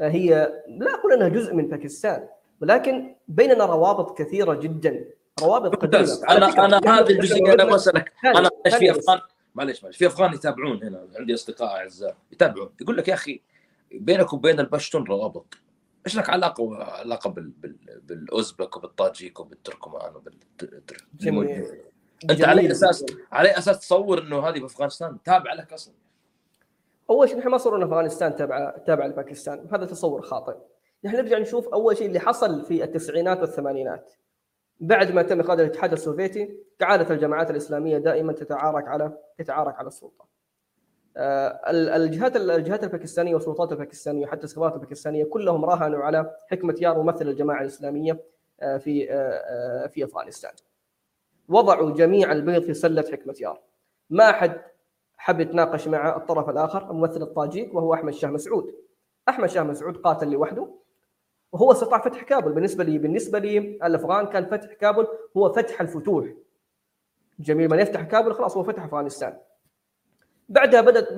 هي 0.00 0.52
لا 0.68 0.94
أقول 0.94 1.12
أنها 1.12 1.28
جزء 1.28 1.54
من 1.54 1.68
باكستان 1.68 2.28
ولكن 2.60 3.14
بيننا 3.28 3.64
روابط 3.64 4.18
كثيرة 4.18 4.54
جدا. 4.54 5.04
روابط 5.42 5.76
قديمة. 5.76 6.20
أنا 6.28 6.64
أنا 6.64 7.00
هذه 7.00 7.10
الجزئية 7.10 7.52
أنا 7.52 7.64
بسالك 7.64 8.12
أنا 8.24 8.50
في 8.78 8.90
افغان 8.90 9.20
معلش 9.54 9.84
معلش 9.84 9.96
في 9.96 10.06
أفغان 10.06 10.32
يتابعون 10.32 10.84
هنا 10.84 11.08
عندي 11.18 11.34
أصدقاء 11.34 11.76
أعزاء 11.76 12.16
يتابعون. 12.32 12.70
يقول 12.80 12.96
لك 12.96 13.08
يا 13.08 13.14
أخي 13.14 13.40
بينك 13.92 14.32
وبين 14.32 14.60
البشتون 14.60 15.04
روابط. 15.04 15.54
إيش 16.06 16.16
لك 16.16 16.30
علاقة 16.30 16.84
علاقة 16.84 17.30
بال... 17.30 17.50
بال... 17.50 17.76
بالأوزبك 18.02 18.76
وبالطاجيك 18.76 19.40
وبالتركمان 19.40 20.16
وبالتر... 20.16 20.82
أنت 22.30 22.44
على 22.44 22.70
أساس 22.70 23.04
على 23.32 23.58
أساس 23.58 23.78
تصور 23.78 24.18
إنه 24.18 24.48
هذه 24.48 24.60
بأفغانستان 24.60 25.22
تابعة 25.22 25.54
لك 25.54 25.72
أصلا؟ 25.72 25.94
أول 27.10 27.28
شيء 27.28 27.38
نحن 27.38 27.48
ما 27.48 27.58
صورنا 27.58 27.84
أفغانستان 27.84 28.36
تابعه 28.36 28.78
تابعة 28.78 29.06
لباكستان. 29.06 29.66
هذا 29.72 29.86
تصور 29.86 30.22
خاطئ. 30.22 30.56
نحن 31.04 31.16
نرجع 31.16 31.38
نشوف 31.38 31.68
أول 31.68 31.96
شيء 31.96 32.06
اللي 32.06 32.20
حصل 32.20 32.64
في 32.64 32.84
التسعينات 32.84 33.40
والثمانينات. 33.40 34.12
بعد 34.80 35.12
ما 35.12 35.22
تم 35.22 35.40
إخراج 35.40 35.60
الاتحاد 35.60 35.92
السوفيتي 35.92 36.56
كعادة 36.78 37.14
الجماعات 37.14 37.50
الإسلامية 37.50 37.98
دائما 37.98 38.32
تتعارك 38.32 38.88
على 38.88 39.18
تتعارك 39.38 39.78
على 39.78 39.88
السلطة. 39.88 40.33
الجهات 41.16 42.36
الجهات 42.36 42.84
الباكستانية 42.84 43.34
والسلطات 43.34 43.72
الباكستانية 43.72 44.26
حتى 44.26 44.44
السفارات 44.44 44.74
الباكستانية 44.74 45.24
كلهم 45.24 45.64
راهنوا 45.64 46.04
على 46.04 46.36
حكمة 46.50 46.76
يار 46.80 47.02
ممثل 47.02 47.28
الجماعة 47.28 47.60
الإسلامية 47.60 48.20
آه، 48.60 48.76
في 48.76 49.12
آه، 49.12 49.86
في 49.86 50.04
أفغانستان. 50.04 50.52
وضعوا 51.48 51.90
جميع 51.90 52.32
البيض 52.32 52.62
في 52.62 52.74
سلة 52.74 53.04
حكمة 53.12 53.34
يار. 53.40 53.60
ما 54.10 54.30
احد 54.30 54.60
حب 55.16 55.40
يتناقش 55.40 55.88
مع 55.88 56.16
الطرف 56.16 56.48
الآخر 56.48 56.90
الممثل 56.90 57.22
الطاجيك 57.22 57.74
وهو 57.74 57.94
أحمد 57.94 58.12
شاه 58.12 58.28
مسعود. 58.28 58.74
أحمد 59.28 59.48
شاه 59.48 59.62
مسعود 59.62 59.96
قاتل 59.96 60.30
لوحده 60.30 60.68
وهو 61.52 61.72
استطاع 61.72 61.98
فتح 61.98 62.22
كابل 62.22 62.52
بالنسبة 62.52 62.84
لي 62.84 62.98
بالنسبة 62.98 63.38
لي 63.38 63.58
الأفغان 63.58 64.26
كان 64.26 64.44
فتح 64.46 64.72
كابل 64.72 65.06
هو 65.36 65.52
فتح 65.52 65.80
الفتوح. 65.80 66.26
جميل 67.38 67.70
من 67.70 67.78
يفتح 67.78 68.02
كابل 68.02 68.34
خلاص 68.34 68.56
هو 68.56 68.62
فتح 68.62 68.84
أفغانستان. 68.84 69.36
بعدها 70.48 70.80
بدأت 70.80 71.12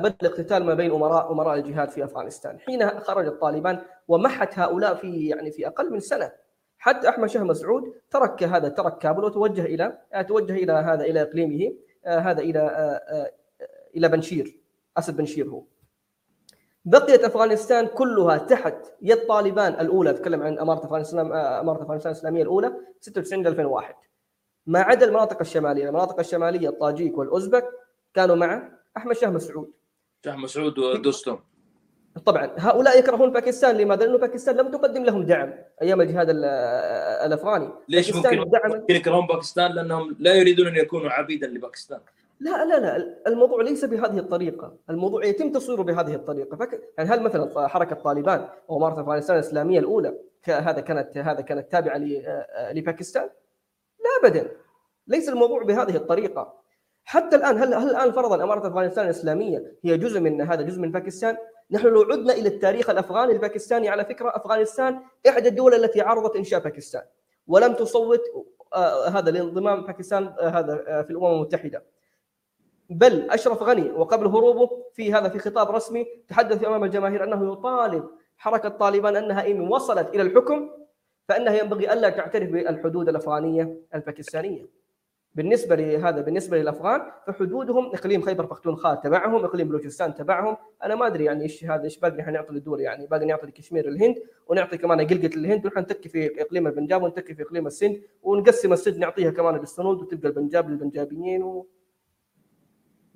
بدأ 0.00 0.16
الاقتتال 0.22 0.64
ما 0.64 0.74
بين 0.74 0.90
امراء 0.90 1.32
أمراء 1.32 1.56
الجهاد 1.56 1.90
في 1.90 2.04
أفغانستان. 2.04 2.60
حينها 2.60 3.00
خرج 3.00 3.26
الطالبان 3.26 3.78
ومحت 4.08 4.58
هؤلاء 4.58 4.94
في 4.94 5.26
يعني 5.26 5.50
في 5.50 5.66
أقل 5.66 5.92
من 5.92 6.00
سنة. 6.00 6.32
حتى 6.78 7.08
أحمد 7.08 7.28
شاه 7.28 7.42
مسعود 7.42 7.94
ترك 8.10 8.42
هذا 8.42 8.68
ترك 8.68 8.98
كابل 8.98 9.24
وتوجه 9.24 9.64
إلى 9.64 9.98
توجه 10.28 10.52
إلى 10.52 10.72
هذا 10.72 11.04
إلى 11.04 11.22
إقليمه 11.22 11.72
هذا 12.06 12.40
إلى 12.40 13.00
إلى 13.96 14.08
بنجشير 14.08 14.60
أسد 14.96 15.16
بنجشير 15.16 15.48
هو. 15.48 15.62
بقيت 16.84 17.24
أفغانستان 17.24 17.86
كلها 17.86 18.38
تحت 18.38 18.76
يد 19.02 19.26
طالبان 19.26 19.72
الأولى. 19.72 20.10
أتكلم 20.10 20.42
عن 20.42 20.58
أمارة 20.58 20.86
افغانستان 20.86 21.32
أمارة 21.32 21.82
أفغانستان 21.82 22.12
الإسلامية 22.12 22.42
الأولى 22.42 22.72
96 23.00 23.46
2001 23.46 23.94
ما 24.66 24.80
عدا 24.80 25.06
المناطق 25.06 25.40
الشمالية، 25.40 25.88
المناطق 25.88 26.18
الشمالية 26.18 26.68
الطاجيك 26.68 27.18
والأوزبك 27.18 27.64
كانوا 28.16 28.36
مع 28.36 28.68
أحمد 28.96 29.16
شاه 29.16 29.30
مسعود. 29.30 29.70
شاه 30.24 30.36
مسعود 30.36 30.78
ودوستم. 30.78 31.38
طبعا 32.26 32.50
هؤلاء 32.58 32.98
يكرهون 32.98 33.32
باكستان 33.32 33.76
لماذا؟ 33.76 34.04
لأنه 34.04 34.18
باكستان 34.18 34.56
لم 34.56 34.70
تقدم 34.70 35.04
لهم 35.04 35.22
دعم 35.22 35.54
أيام 35.82 36.00
الجهاد 36.00 36.30
الأفغاني. 37.26 37.68
ليش 37.88 38.14
ممكن 38.14 38.38
ممكن 38.38 38.94
يكرهون 38.94 39.26
باكستان 39.26 39.72
لأنهم 39.72 40.16
لا 40.18 40.34
يريدون 40.34 40.66
أن 40.66 40.76
يكونوا 40.76 41.10
عبيدا 41.10 41.46
لباكستان. 41.46 42.00
لا 42.40 42.64
لا 42.64 42.80
لا 42.80 43.16
الموضوع 43.26 43.62
ليس 43.62 43.84
بهذه 43.84 44.18
الطريقة 44.18 44.76
الموضوع 44.90 45.24
يتم 45.24 45.52
تصويره 45.52 45.82
بهذه 45.82 46.14
الطريقة 46.14 46.56
فك... 46.56 46.80
يعني 46.98 47.10
هل 47.10 47.22
مثلا 47.22 47.68
حركة 47.68 47.96
طالبان 47.96 48.48
أو 48.70 48.76
إمارة 48.76 49.02
أفغانستان 49.02 49.36
الإسلامية 49.36 49.78
الأولى 49.78 50.14
هذا 50.44 50.80
كانت 50.80 51.18
هذا 51.18 51.40
كانت 51.40 51.72
تابعة 51.72 51.98
لباكستان؟ 52.72 53.28
لا 54.04 54.28
أبدا 54.28 54.50
ليس 55.06 55.28
الموضوع 55.28 55.62
بهذه 55.62 55.96
الطريقة 55.96 56.65
حتى 57.06 57.36
الآن 57.36 57.58
هل 57.58 57.74
هل 57.74 57.90
الآن 57.90 58.12
فرضا 58.12 58.44
إمارة 58.44 58.68
أفغانستان 58.68 59.04
الإسلامية 59.04 59.74
هي 59.84 59.98
جزء 59.98 60.20
من 60.20 60.40
هذا 60.40 60.62
جزء 60.62 60.80
من 60.80 60.92
باكستان؟ 60.92 61.36
نحن 61.70 61.86
لو 61.86 62.02
عدنا 62.02 62.32
إلى 62.32 62.48
التاريخ 62.48 62.90
الأفغاني 62.90 63.32
الباكستاني 63.32 63.88
على 63.88 64.04
فكرة 64.04 64.36
أفغانستان 64.36 65.00
إحدى 65.28 65.48
الدول 65.48 65.74
التي 65.74 66.00
عرضت 66.00 66.36
إنشاء 66.36 66.60
باكستان 66.60 67.02
ولم 67.46 67.74
تصوت 67.74 68.20
آه 68.74 69.08
هذا 69.08 69.30
لانضمام 69.30 69.82
باكستان 69.82 70.24
آه 70.40 70.48
هذا 70.48 70.84
آه 70.86 71.02
في 71.02 71.10
الأمم 71.10 71.34
المتحدة 71.34 71.82
بل 72.90 73.30
أشرف 73.30 73.62
غني 73.62 73.90
وقبل 73.90 74.26
هروبه 74.26 74.70
في 74.92 75.12
هذا 75.12 75.28
في 75.28 75.38
خطاب 75.38 75.70
رسمي 75.70 76.06
تحدث 76.28 76.64
أمام 76.64 76.84
الجماهير 76.84 77.24
أنه 77.24 77.52
يطالب 77.52 78.08
حركة 78.36 78.68
طالبان 78.68 79.16
أنها 79.16 79.46
إن 79.46 79.60
وصلت 79.60 80.14
إلى 80.14 80.22
الحكم 80.22 80.70
فإنها 81.28 81.54
ينبغي 81.54 81.92
ألا 81.92 82.10
تعترف 82.10 82.50
بالحدود 82.50 83.08
الأفغانية 83.08 83.76
الباكستانية. 83.94 84.66
بالنسبة 85.36 85.76
لهذا 85.76 86.20
بالنسبة 86.20 86.58
للأفغان 86.58 87.00
فحدودهم 87.26 87.86
إقليم 87.86 88.22
خيبر 88.22 88.46
پختونخوا 88.46 88.94
تبعهم، 88.94 89.44
إقليم 89.44 89.68
بلوچستان 89.68 90.14
تبعهم، 90.14 90.56
أنا 90.84 90.94
ما 90.94 91.06
أدري 91.06 91.24
يعني 91.24 91.42
إيش 91.42 91.64
هذا 91.64 91.84
إيش 91.84 91.98
باقي 91.98 92.32
نعطي 92.32 92.52
للدول 92.54 92.80
يعني 92.80 93.06
باقي 93.06 93.26
نعطي 93.26 93.46
لكشمير 93.46 93.88
الهند 93.88 94.16
ونعطي 94.48 94.78
كمان 94.78 95.06
قلقة 95.06 95.36
الهند 95.36 95.66
ونحن 95.66 95.78
نتكي 95.78 96.08
في 96.08 96.42
إقليم 96.42 96.66
البنجاب 96.66 97.02
ونتكي 97.02 97.34
في 97.34 97.42
إقليم 97.42 97.66
السند 97.66 98.02
ونقسم 98.22 98.72
السند 98.72 98.96
نعطيها 98.96 99.30
كمان 99.30 99.56
للسنود 99.56 100.02
وتبقى 100.02 100.28
البنجاب 100.28 100.70
للبنجابيين 100.70 101.42
و... 101.42 101.66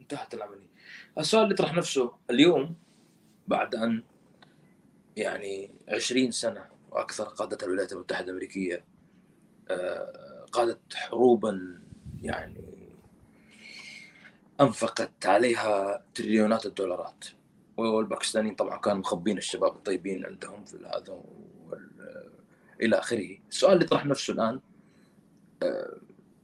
انتهت 0.01 0.35
العملية. 0.35 0.71
السؤال 1.19 1.43
اللي 1.43 1.55
يطرح 1.55 1.75
نفسه 1.75 2.13
اليوم 2.31 2.75
بعد 3.49 3.75
أن 3.75 4.03
يعني 5.17 5.71
20 5.89 6.31
سنة 6.31 6.65
وأكثر 6.91 7.25
قادت 7.25 7.65
الولايات 7.65 7.93
المتحدة 7.93 8.25
الأمريكية 8.25 8.85
قادت 10.53 10.95
حروبا 10.95 11.80
يعني 12.23 12.65
أنفقت 14.61 15.27
عليها 15.27 16.05
تريليونات 16.15 16.67
الدولارات 16.67 17.25
والباكستانيين 17.77 18.55
طبعا 18.55 18.79
كانوا 18.79 18.99
مخبين 18.99 19.39
الشباب 19.39 19.73
الطيبين 19.73 20.27
عندهم 20.27 20.65
في 20.65 20.77
هذا 20.77 21.23
إلى 22.81 22.99
آخره. 22.99 23.39
السؤال 23.49 23.73
اللي 23.73 23.85
يطرح 23.85 24.07
نفسه 24.07 24.33
الآن 24.33 24.61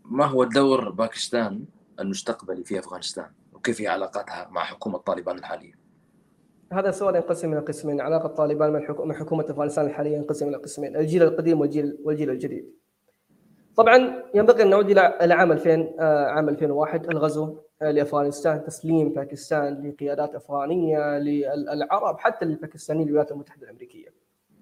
ما 0.04 0.26
هو 0.26 0.44
دور 0.44 0.90
باكستان 0.90 1.64
المستقبلي 2.00 2.64
في 2.64 2.78
أفغانستان؟ 2.78 3.30
وكيف 3.52 3.80
هي 3.80 3.86
علاقتها 3.86 4.48
مع 4.50 4.64
حكومة 4.64 4.98
طالبان 4.98 5.38
الحالية؟ 5.38 5.72
هذا 6.72 6.88
السؤال 6.88 7.16
ينقسم 7.16 7.52
إلى 7.52 7.60
قسمين، 7.60 8.00
علاقة 8.00 8.28
طالبان 8.28 8.72
مع 8.98 9.14
حكومة 9.14 9.44
أفغانستان 9.50 9.86
الحالية 9.86 10.16
ينقسم 10.16 10.48
إلى 10.48 10.56
قسمين، 10.56 10.96
الجيل 10.96 11.22
القديم 11.22 11.60
والجيل 11.60 11.98
والجيل 12.02 12.30
الجديد. 12.30 12.72
طبعا 13.76 14.22
ينبغي 14.34 14.62
أن 14.62 14.70
نعود 14.70 14.90
إلى 14.90 15.34
عام 15.34 15.52
2000 15.52 15.94
عام 16.00 16.48
2001 16.48 17.10
الغزو 17.10 17.56
لأفغانستان، 17.80 18.64
تسليم 18.64 19.08
باكستان 19.12 19.88
لقيادات 19.88 20.34
أفغانية 20.34 21.18
للعرب 21.18 22.18
حتى 22.18 22.44
للباكستانيين 22.44 23.06
للولايات 23.06 23.32
المتحدة 23.32 23.66
الأمريكية. 23.66 24.08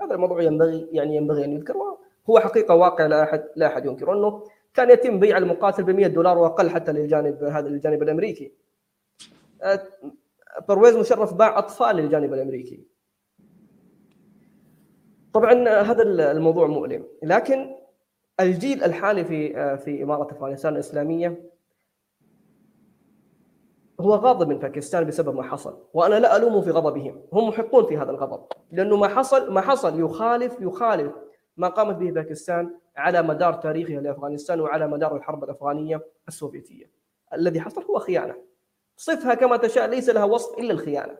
هذا 0.02 0.14
الموضوع 0.14 0.42
ينبغي 0.42 0.88
يعني 0.92 1.16
ينبغي 1.16 1.44
أن 1.44 1.52
يذكر 1.52 1.74
هو 2.30 2.38
حقيقة 2.40 2.74
واقع 2.74 3.06
لا 3.06 3.22
أحد 3.22 3.44
لا 3.56 3.66
أحد 3.66 3.86
ينكر 3.86 4.12
أنه 4.12 4.42
كان 4.74 4.90
يتم 4.90 5.20
بيع 5.20 5.38
المقاتل 5.38 5.84
ب 5.84 5.90
100 5.90 6.06
دولار 6.06 6.38
وأقل 6.38 6.70
حتى 6.70 6.92
للجانب 6.92 7.44
هذا 7.44 7.68
للجانب 7.68 8.02
الأمريكي. 8.02 8.52
برويز 10.68 10.96
مشرف 10.96 11.34
باع 11.34 11.58
أطفال 11.58 11.96
للجانب 11.96 12.34
الأمريكي 12.34 12.84
طبعا 15.32 15.68
هذا 15.68 16.02
الموضوع 16.02 16.66
مؤلم 16.66 17.04
لكن 17.22 17.74
الجيل 18.40 18.84
الحالي 18.84 19.24
في 19.24 19.76
في 19.78 20.02
إمارة 20.02 20.32
أفغانستان 20.32 20.74
الإسلامية 20.74 21.50
هو 24.00 24.14
غاضب 24.14 24.48
من 24.48 24.58
باكستان 24.58 25.04
بسبب 25.04 25.34
ما 25.34 25.42
حصل 25.42 25.78
وأنا 25.94 26.20
لا 26.20 26.36
ألومه 26.36 26.60
في 26.60 26.70
غضبهم 26.70 27.22
هم 27.32 27.48
محقون 27.48 27.86
في 27.86 27.96
هذا 27.96 28.10
الغضب 28.10 28.46
لأنه 28.72 28.96
ما 28.96 29.08
حصل 29.08 29.52
ما 29.52 29.60
حصل 29.60 30.00
يخالف 30.00 30.56
يخالف 30.60 31.12
ما 31.56 31.68
قامت 31.68 31.96
به 31.96 32.10
باكستان 32.10 32.74
على 32.96 33.22
مدار 33.22 33.52
تاريخها 33.52 34.00
لأفغانستان 34.00 34.60
وعلى 34.60 34.88
مدار 34.88 35.16
الحرب 35.16 35.44
الأفغانية 35.44 36.06
السوفيتية. 36.28 36.90
الذي 37.34 37.60
حصل 37.60 37.82
هو 37.82 37.98
خيانة. 37.98 38.34
صفها 38.96 39.34
كما 39.34 39.56
تشاء 39.56 39.90
ليس 39.90 40.08
لها 40.08 40.24
وصف 40.24 40.58
إلا 40.58 40.72
الخيانة. 40.72 41.18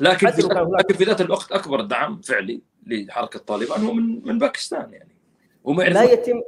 لكن 0.00 0.30
في 0.30 0.42
لكن 0.78 0.94
في 0.94 1.04
ذات 1.04 1.20
الوقت 1.20 1.52
أكبر 1.52 1.80
دعم 1.80 2.20
فعلي 2.20 2.62
لحركة 2.86 3.38
طالبان 3.38 3.84
هو 3.84 3.92
من 3.92 4.28
من 4.28 4.38
باكستان 4.38 4.92
يعني. 4.92 5.11
وما 5.64 5.82
لا 5.82 6.02
يتم 6.02 6.42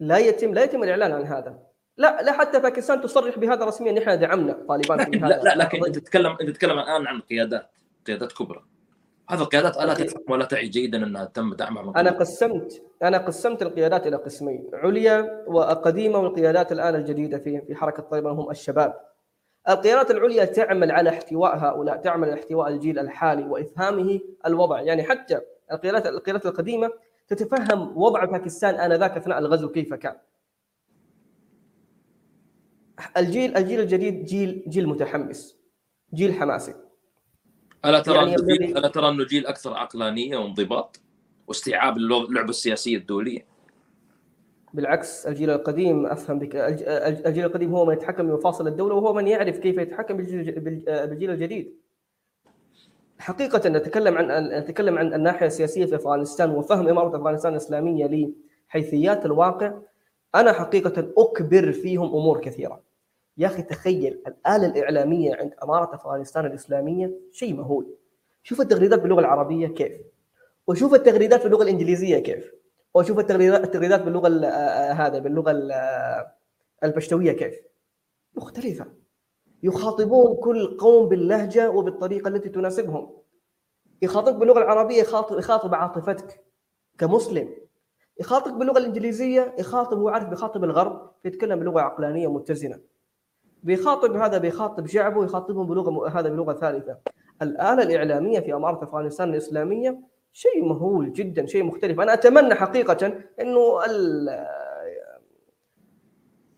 لا 0.00 0.18
يتم 0.18 0.54
لا 0.54 0.64
يتم 0.64 0.82
الإعلان 0.82 1.12
عن 1.12 1.24
هذا. 1.24 1.58
لا 1.96 2.22
لا 2.22 2.32
حتى 2.32 2.60
باكستان 2.60 3.00
تصرح 3.00 3.38
بهذا 3.38 3.64
رسميا 3.64 3.92
نحن 3.92 4.18
دعمنا 4.18 4.52
طالبان 4.68 4.98
لكن 4.98 5.20
لا, 5.20 5.42
لا 5.42 5.54
لكن 5.56 5.84
انت 5.84 5.98
تتكلم 5.98 6.36
انت 6.40 6.50
تتكلم 6.50 6.78
الآن 6.78 7.06
عن 7.06 7.20
قيادات 7.20 7.70
قيادات 8.06 8.32
كبرى. 8.32 8.64
هذه 9.30 9.40
القيادات 9.40 9.76
ألا 9.76 9.94
تفهم 9.94 10.24
ولا 10.28 10.44
تعي 10.44 10.68
جيدا 10.68 10.98
أنها 11.06 11.24
تم 11.24 11.54
دعمها 11.54 11.82
من 11.82 11.96
أنا 11.96 12.10
قسمت 12.10 12.82
أنا 13.02 13.18
قسمت 13.18 13.62
القيادات 13.62 14.06
إلى 14.06 14.16
قسمين. 14.16 14.70
عليا 14.72 15.44
وقديمه 15.46 16.18
والقيادات 16.18 16.72
الآن 16.72 16.94
الجديدة 16.94 17.38
في 17.38 17.60
في 17.60 17.74
حركة 17.74 18.02
طالبان 18.02 18.32
هم 18.32 18.50
الشباب. 18.50 19.00
القيادات 19.68 20.10
العليا 20.10 20.44
تعمل 20.44 20.90
على 20.90 21.10
احتواء 21.10 21.56
هؤلاء 21.56 21.96
تعمل 21.96 22.30
على 22.30 22.40
احتواء 22.40 22.68
الجيل 22.68 22.98
الحالي 22.98 23.44
وإفهامه 23.44 24.20
الوضع. 24.46 24.80
يعني 24.80 25.02
حتى 25.02 25.40
القيادات 25.72 26.06
القيادات 26.06 26.46
القديمة 26.46 26.90
تتفهم 27.28 27.98
وضع 27.98 28.24
باكستان 28.24 28.74
آنذاك 28.74 29.16
اثناء 29.16 29.38
الغزو 29.38 29.68
كيف 29.68 29.94
كان. 29.94 30.16
الجيل 33.16 33.56
الجيل 33.56 33.80
الجديد 33.80 34.24
جيل 34.24 34.64
جيل 34.68 34.88
متحمس 34.88 35.58
جيل 36.14 36.34
حماسي. 36.34 36.74
ألا 37.84 38.00
ترى 38.00 38.16
يعني 38.16 38.34
جيل 38.34 38.76
ألا 38.76 38.88
ترى 38.88 39.08
أنه 39.08 39.24
جيل 39.24 39.46
أكثر 39.46 39.74
عقلانية 39.74 40.36
وانضباط؟ 40.36 41.00
واستيعاب 41.46 41.96
اللعبة 41.96 42.50
السياسية 42.50 42.96
الدولية. 42.96 43.46
بالعكس 44.74 45.26
الجيل 45.26 45.50
القديم 45.50 46.06
أفهم 46.06 46.38
بك 46.38 46.56
الجيل 47.26 47.44
القديم 47.44 47.74
هو 47.74 47.86
من 47.86 47.94
يتحكم 47.94 48.26
بمفاصل 48.26 48.68
الدولة 48.68 48.94
وهو 48.94 49.12
من 49.12 49.26
يعرف 49.26 49.58
كيف 49.58 49.78
يتحكم 49.78 50.16
بالجيل 50.16 51.30
الجديد. 51.30 51.74
حقيقة 53.18 53.68
نتكلم 53.68 54.18
عن 54.18 54.48
نتكلم 54.48 54.98
عن 54.98 55.14
الناحية 55.14 55.46
السياسية 55.46 55.84
في 55.84 55.96
أفغانستان 55.96 56.50
وفهم 56.50 56.88
إمارة 56.88 57.16
أفغانستان 57.16 57.52
الإسلامية 57.52 58.32
لحيثيات 58.68 59.26
الواقع 59.26 59.72
أنا 60.34 60.52
حقيقة 60.52 61.12
أكبر 61.18 61.72
فيهم 61.72 62.06
أمور 62.06 62.40
كثيرة. 62.40 62.82
يا 63.36 63.46
أخي 63.46 63.62
تخيل 63.62 64.22
الآلة 64.26 64.66
الإعلامية 64.66 65.34
عند 65.34 65.54
إمارة 65.62 65.94
أفغانستان 65.94 66.46
الإسلامية 66.46 67.12
شيء 67.32 67.54
مهول. 67.54 67.94
شوف 68.42 68.60
التغريدات 68.60 68.98
باللغة 69.00 69.20
العربية 69.20 69.68
كيف 69.68 69.92
وشوف 70.66 70.94
التغريدات 70.94 71.42
باللغة 71.42 71.62
الإنجليزية 71.62 72.18
كيف 72.18 72.52
واشوف 72.94 73.18
التغريدات 73.18 73.64
التغريدات 73.64 74.02
باللغة 74.02 74.46
هذا 74.92 75.18
باللغة 75.18 75.68
البشتوية 76.84 77.32
كيف. 77.32 77.54
مختلفة. 78.34 78.86
يخاطبون 79.62 80.36
كل 80.36 80.76
قوم 80.76 81.08
باللهجة 81.08 81.70
وبالطريقة 81.70 82.28
التي 82.28 82.48
تناسبهم. 82.48 83.10
يخاطبك 84.02 84.34
باللغة 84.34 84.58
العربية 84.58 85.00
يخاطب 85.00 85.38
يخاطب 85.38 85.74
عاطفتك 85.74 86.44
كمسلم. 86.98 87.48
يخاطبك 88.20 88.54
باللغة 88.54 88.78
الإنجليزية 88.78 89.54
يخاطب 89.58 89.98
هو 89.98 90.08
عارف 90.08 90.28
بيخاطب 90.28 90.64
الغرب 90.64 91.10
يتكلم 91.24 91.60
بلغة 91.60 91.80
عقلانية 91.80 92.32
متزنة. 92.32 92.80
بيخاطب 93.62 94.16
هذا 94.16 94.38
بيخاطب 94.38 94.86
شعبه 94.86 95.24
يخاطبهم 95.24 95.66
بلغة 95.66 96.08
هذا 96.08 96.28
بلغة 96.28 96.52
ثالثة. 96.52 96.98
الآلة 97.42 97.82
الإعلامية 97.82 98.40
في 98.40 98.54
أمارة 98.54 98.84
أفغانستان 98.84 99.30
الإسلامية 99.30 100.00
شيء 100.32 100.64
مهول 100.64 101.12
جدا 101.12 101.46
شيء 101.46 101.64
مختلف. 101.64 102.00
أنا 102.00 102.12
أتمنى 102.12 102.54
حقيقه 102.54 103.22
إنه 103.40 103.84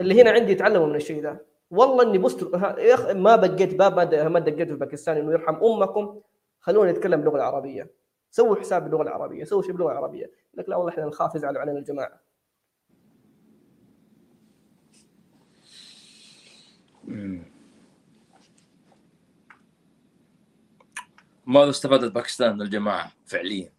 اللي 0.01 0.22
هنا 0.22 0.30
عندي 0.30 0.53
يتعلموا 0.53 0.86
من 0.86 0.96
الشيء 0.96 1.22
ذا 1.22 1.38
والله 1.71 2.03
إني 2.03 2.18
بست 2.18 2.43
يا 2.79 2.95
أخي 2.95 3.14
ما 3.14 3.37
بقيت 3.37 3.75
باب 3.75 4.14
ما 4.14 4.39
دقيت 4.41 4.68
في 4.68 4.75
باكستان 4.75 5.16
إنه 5.16 5.33
يرحم 5.33 5.55
أمكم. 5.55 6.21
خلونا 6.61 6.93
نتكلم 6.93 7.21
باللغة 7.21 7.37
العربيه 7.37 7.91
سووا 8.31 8.57
حساب 8.57 8.85
باللغة 8.85 9.03
العربية 9.03 9.45
سووا 9.45 9.62
شيء 9.62 9.73
باللغة 9.73 9.93
العربية. 9.93 10.23
يقول 10.23 10.33
لك 10.57 10.68
لا 10.68 10.77
والله 10.77 10.93
إحنا 10.93 11.07
نخاف 11.07 11.35
يزعلوا 11.35 11.61
علينا 11.61 11.79
الجماعة. 11.79 12.21
ماذا 21.47 21.71
استفادت 21.71 22.12
باكستان 22.12 22.55
من 22.55 22.62
الجماعة 22.62 23.12
فعليا؟ 23.27 23.73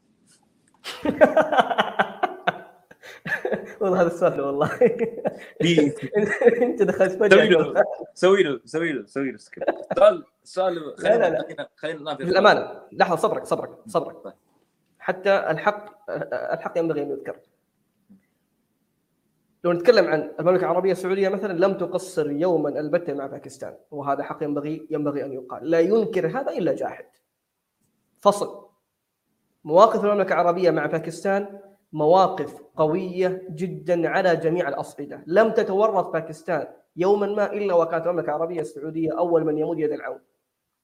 والله 3.81 4.01
هذا 4.01 4.07
السؤال 4.07 4.41
والله. 4.41 4.69
دي- 5.61 5.93
انت 6.65 6.81
دخلت 6.83 7.11
سوي 7.11 7.29
فجاه 7.29 7.45
له 7.49 7.83
سوي 8.13 8.43
له 8.43 8.59
سوي 8.65 8.91
له 8.93 9.05
سوي 9.05 9.31
له 9.31 9.37
skip. 9.37 9.63
سؤال 9.97 10.25
سؤال 10.43 10.95
خلينا 10.97 11.25
لا. 11.29 11.69
خلينا 11.75 12.09
للأمانة. 12.19 12.81
لحظة 12.91 13.15
صبرك 13.15 13.45
صبرك 13.45 13.69
صبرك. 13.87 14.23
طيب. 14.23 14.33
حتى 14.99 15.29
الحق 15.51 16.09
الحق 16.33 16.77
ينبغي 16.77 17.01
أن 17.03 17.09
يذكر. 17.11 17.35
لو 19.63 19.71
نتكلم 19.71 20.05
عن 20.07 20.31
المملكة 20.39 20.61
العربية 20.61 20.91
السعودية 20.91 21.29
مثلا 21.29 21.53
لم 21.53 21.73
تقصر 21.73 22.31
يوما 22.31 22.69
البتة 22.69 23.13
مع 23.13 23.25
باكستان. 23.25 23.77
وهذا 23.91 24.23
حق 24.23 24.43
ينبغي 24.43 24.87
ينبغي 24.89 25.25
أن 25.25 25.33
يقال. 25.33 25.69
لا 25.71 25.79
ينكر 25.79 26.27
هذا 26.27 26.51
إلا 26.51 26.75
جاحد. 26.75 27.05
فصل. 28.21 28.67
مواقف 29.63 30.05
المملكة 30.05 30.33
العربية 30.33 30.71
مع 30.71 30.85
باكستان 30.85 31.59
مواقف 31.93 32.61
قوية 32.75 33.47
جدا 33.49 34.09
على 34.09 34.35
جميع 34.35 34.69
الأصعدة. 34.69 35.23
لم 35.27 35.51
تتورط 35.51 36.13
باكستان 36.13 36.67
يوما 36.95 37.27
ما 37.27 37.53
إلا 37.53 37.73
وكانت 37.73 38.07
المملكة 38.07 38.25
العربية 38.25 38.61
السعودية 38.61 39.17
أول 39.17 39.45
من 39.45 39.57
يمد 39.57 39.79
يد 39.79 39.91
العون. 39.91 40.19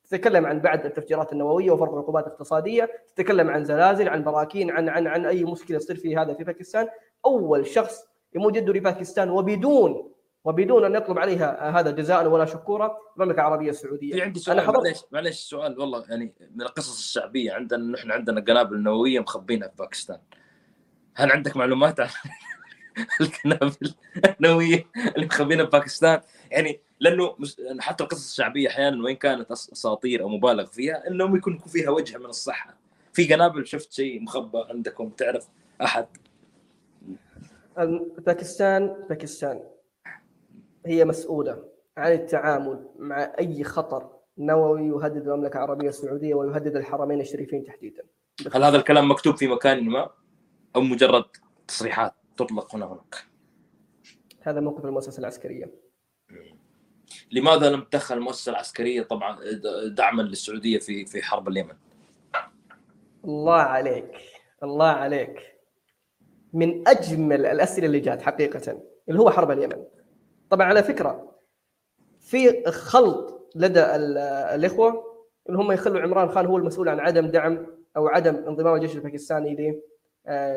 تتكلم 0.09 0.45
عن 0.45 0.59
بعد 0.59 0.85
التفجيرات 0.85 1.33
النووية 1.33 1.71
وفرض 1.71 1.97
عقوبات 1.97 2.27
اقتصاديه، 2.27 2.89
تتكلم 3.15 3.49
عن 3.49 3.65
زلازل، 3.65 4.09
عن 4.09 4.23
براكين، 4.23 4.71
عن 4.71 4.89
عن 4.89 5.07
عن 5.07 5.25
أي 5.25 5.43
مشكلة 5.43 5.77
تصير 5.77 5.95
في 5.95 6.17
هذا 6.17 6.33
في 6.33 6.43
باكستان، 6.43 6.87
أول 7.25 7.67
شخص 7.67 8.03
يمد 8.35 8.55
يده 8.55 8.73
لباكستان 8.73 9.29
وبدون 9.29 10.11
وبدون 10.43 10.85
أن 10.85 10.95
يطلب 10.95 11.19
عليها 11.19 11.79
هذا 11.79 11.91
جزاء 11.91 12.27
ولا 12.27 12.45
شكورا 12.45 12.97
المملكة 13.17 13.39
العربية 13.39 13.69
السعودية. 13.69 14.13
في 14.13 14.21
عندي 14.21 14.39
أنا 14.39 14.43
سؤال 14.43 14.61
حضرت- 14.61 14.77
معليش 14.83 15.03
معليش 15.11 15.39
سؤال 15.39 15.79
والله 15.79 16.03
يعني 16.09 16.33
من 16.55 16.61
القصص 16.61 16.97
الشعبية 16.97 17.51
عندنا 17.51 17.91
نحن 17.91 18.11
عندنا 18.11 18.41
قنابل 18.41 18.83
نووية 18.83 19.19
مخبينها 19.19 19.67
في 19.67 19.75
باكستان. 19.75 20.19
هل 21.17 21.31
عندك 21.31 21.57
معلومات 21.57 21.99
عن 21.99 22.07
القنابل 23.21 23.93
النووية 24.39 24.85
اللي 25.15 25.25
مخبينها 25.25 25.65
في 25.65 25.71
باكستان؟ 25.71 26.21
يعني 26.51 26.79
لأنه 26.99 27.35
مس- 27.39 27.57
حتى 27.79 28.03
القصص 28.03 28.29
الشعبية 28.31 28.67
أحيانا 28.69 29.03
وان 29.03 29.15
كانت 29.15 29.51
أساطير 29.51 30.21
أو 30.21 30.29
مبالغ 30.29 30.65
فيها 30.65 31.07
إنهم 31.07 31.35
يكون 31.35 31.55
يكون 31.55 31.67
فيها 31.71 31.89
وجه 31.89 32.17
من 32.17 32.25
الصحة 32.25 32.77
في 33.13 33.33
قنابل 33.33 33.67
شفت 33.67 33.91
شيء 33.93 34.21
مخبى 34.21 34.57
عندكم 34.69 35.09
تعرف 35.09 35.47
أحد 35.83 36.07
باكستان 38.25 38.95
باكستان 39.09 39.63
هي 40.85 41.05
مسؤولة 41.05 41.63
عن 41.97 42.11
التعامل 42.11 42.85
مع 42.99 43.31
أي 43.39 43.63
خطر 43.63 44.09
نووي 44.37 44.81
يهدد 44.87 45.27
المملكة 45.27 45.57
العربية 45.57 45.89
السعودية 45.89 46.33
ويهدد 46.35 46.75
الحرمين 46.75 47.21
الشريفين 47.21 47.63
تحديدا. 47.63 48.03
هل 48.53 48.63
هذا 48.63 48.77
الكلام 48.77 49.11
مكتوب 49.11 49.35
في 49.37 49.47
مكان 49.47 49.89
ما 49.89 50.09
أو 50.77 50.81
مجرد 50.81 51.23
تصريحات 51.67 52.13
تطلق 52.37 52.75
هنا 52.75 52.85
هناك؟ 52.85 53.15
هذا 54.41 54.59
موقف 54.59 54.85
المؤسسة 54.85 55.19
العسكرية. 55.19 55.71
لماذا 57.31 57.69
لم 57.69 57.81
تدخل 57.81 58.17
المؤسسة 58.17 58.49
العسكرية 58.49 59.01
طبعا 59.01 59.39
دعما 59.87 60.21
للسعودية 60.21 60.79
في 60.79 61.05
في 61.05 61.21
حرب 61.21 61.47
اليمن؟ 61.47 61.73
الله 63.25 63.53
عليك 63.61 64.11
الله 64.63 64.87
عليك 64.87 65.55
من 66.53 66.87
أجمل 66.87 67.45
الأسئلة 67.45 67.87
اللي 67.87 67.99
جات 67.99 68.21
حقيقة 68.21 68.81
اللي 69.09 69.19
هو 69.19 69.29
حرب 69.29 69.51
اليمن 69.51 69.83
طبعا 70.49 70.67
على 70.67 70.83
فكرة 70.83 71.35
في 72.19 72.63
خلط 72.71 73.51
لدى 73.55 73.79
ال- 73.79 74.17
الإخوة 74.55 75.03
إن 75.49 75.55
هم 75.55 75.71
يخلوا 75.71 76.01
عمران 76.01 76.29
خان 76.31 76.45
هو 76.45 76.57
المسؤول 76.57 76.89
عن 76.89 76.99
عدم 76.99 77.27
دعم 77.27 77.67
أو 77.97 78.07
عدم 78.07 78.35
انضمام 78.35 78.75
الجيش 78.75 78.95
الباكستاني 78.95 79.81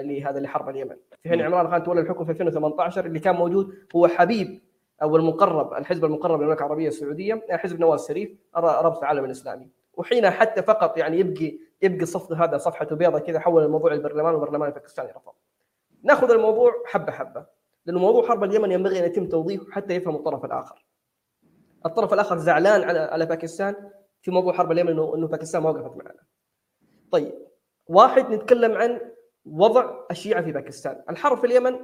لهذا 0.02 0.40
لحرب 0.40 0.68
اليمن 0.68 0.96
في 1.22 1.28
حين 1.28 1.40
عمران 1.40 1.70
خان 1.70 1.82
تولى 1.82 2.00
الحكم 2.00 2.24
في 2.24 2.30
2018 2.30 3.06
اللي 3.06 3.18
كان 3.20 3.34
موجود 3.34 3.74
هو 3.96 4.08
حبيب 4.08 4.60
أو 5.02 5.16
المقرب 5.16 5.72
الحزب 5.74 6.04
المقرب 6.04 6.40
للمملكة 6.40 6.58
العربية 6.58 6.88
السعودية 6.88 7.46
آه، 7.50 7.56
حزب 7.56 7.80
نواز 7.80 8.08
شريف 8.08 8.30
ر- 8.56 8.60
رابطه 8.60 8.98
العالم 9.00 9.24
الإسلامي 9.24 9.68
وحين 9.94 10.30
حتى 10.30 10.62
فقط 10.62 10.98
يعني 10.98 11.18
يبقي 11.18 11.58
يبقي 11.82 12.06
صف 12.06 12.32
هذا 12.32 12.58
صفحته 12.58 12.96
بيضاء 12.96 13.20
كذا 13.20 13.40
حول 13.40 13.64
الموضوع 13.64 13.92
البرلمان 13.92 14.34
والبرلمان 14.34 14.68
الباكستاني 14.68 15.10
رفض. 15.10 15.32
ناخذ 16.02 16.30
الموضوع 16.30 16.72
حبة 16.86 17.12
حبة 17.12 17.46
لأنه 17.86 17.98
موضوع 17.98 18.28
حرب 18.28 18.44
اليمن 18.44 18.72
ينبغي 18.72 18.98
أن 18.98 19.04
يتم 19.04 19.28
توضيحه 19.28 19.64
حتى 19.70 19.94
يفهم 19.94 20.16
الطرف 20.16 20.44
الآخر. 20.44 20.84
الطرف 21.86 22.12
الآخر 22.14 22.36
زعلان 22.38 22.82
على 22.82 22.98
على 22.98 23.26
باكستان 23.26 23.74
في 24.22 24.30
موضوع 24.30 24.52
حرب 24.52 24.72
اليمن 24.72 24.90
إنه 24.90 25.26
باكستان 25.26 25.62
ما 25.62 25.70
وقفت 25.70 25.96
معنا. 25.96 26.20
طيب 27.12 27.32
واحد 27.86 28.30
نتكلم 28.30 28.72
عن 28.72 29.00
وضع 29.50 29.90
الشيعة 30.10 30.42
في 30.42 30.52
باكستان، 30.52 31.02
الحرب 31.10 31.38
في 31.38 31.46
اليمن 31.46 31.76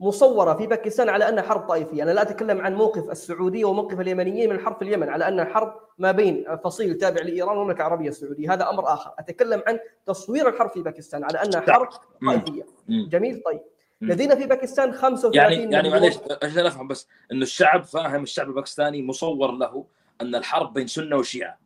مصورة 0.00 0.54
في 0.54 0.66
باكستان 0.66 1.08
على 1.08 1.28
أنها 1.28 1.42
حرب 1.42 1.68
طائفية، 1.68 2.02
أنا 2.02 2.10
لا 2.10 2.22
أتكلم 2.22 2.60
عن 2.60 2.74
موقف 2.74 3.10
السعودية 3.10 3.64
وموقف 3.64 4.00
اليمنيين 4.00 4.50
من 4.50 4.56
الحرب 4.56 4.76
في 4.76 4.82
اليمن 4.82 5.08
على 5.08 5.28
أنها 5.28 5.44
حرب 5.44 5.74
ما 5.98 6.12
بين 6.12 6.56
فصيل 6.64 6.98
تابع 6.98 7.22
لإيران 7.22 7.56
والمملكة 7.56 7.76
العربية 7.76 8.08
السعودية، 8.08 8.52
هذا 8.54 8.70
أمر 8.70 8.92
آخر، 8.92 9.14
أتكلم 9.18 9.62
عن 9.66 9.78
تصوير 10.06 10.48
الحرب 10.48 10.70
في 10.70 10.82
باكستان 10.82 11.24
على 11.24 11.42
أنها 11.42 11.60
حرب 11.60 11.88
مم. 12.20 13.08
جميل؟ 13.08 13.42
طيب. 13.44 13.60
لدينا 14.00 14.34
في 14.34 14.46
باكستان 14.46 14.92
35 14.92 15.34
يعني 15.34 15.72
يعني 15.72 15.90
معليش 15.90 16.18
عشان 16.42 16.66
افهم 16.66 16.88
بس 16.88 17.08
إنه 17.32 17.42
الشعب 17.42 17.84
فاهم 17.84 18.22
الشعب 18.22 18.48
الباكستاني 18.48 19.02
مصور 19.02 19.50
له 19.50 19.84
أن 20.20 20.34
الحرب 20.34 20.72
بين 20.72 20.86
سنة 20.86 21.16
وشيعة. 21.16 21.58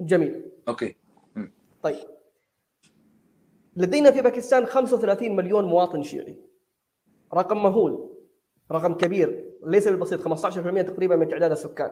جميل. 0.00 0.42
okay. 0.68 0.96
طيب. 1.82 2.17
لدينا 3.76 4.10
في 4.10 4.22
باكستان 4.22 4.66
35 4.66 5.36
مليون 5.36 5.64
مواطن 5.64 6.02
شيعي 6.02 6.36
رقم 7.34 7.62
مهول 7.62 8.10
رقم 8.72 8.94
كبير 8.94 9.54
ليس 9.62 9.88
بالبسيط 9.88 10.28
15% 10.28 10.82
تقريبا 10.82 11.16
من 11.16 11.28
تعداد 11.28 11.50
السكان 11.50 11.90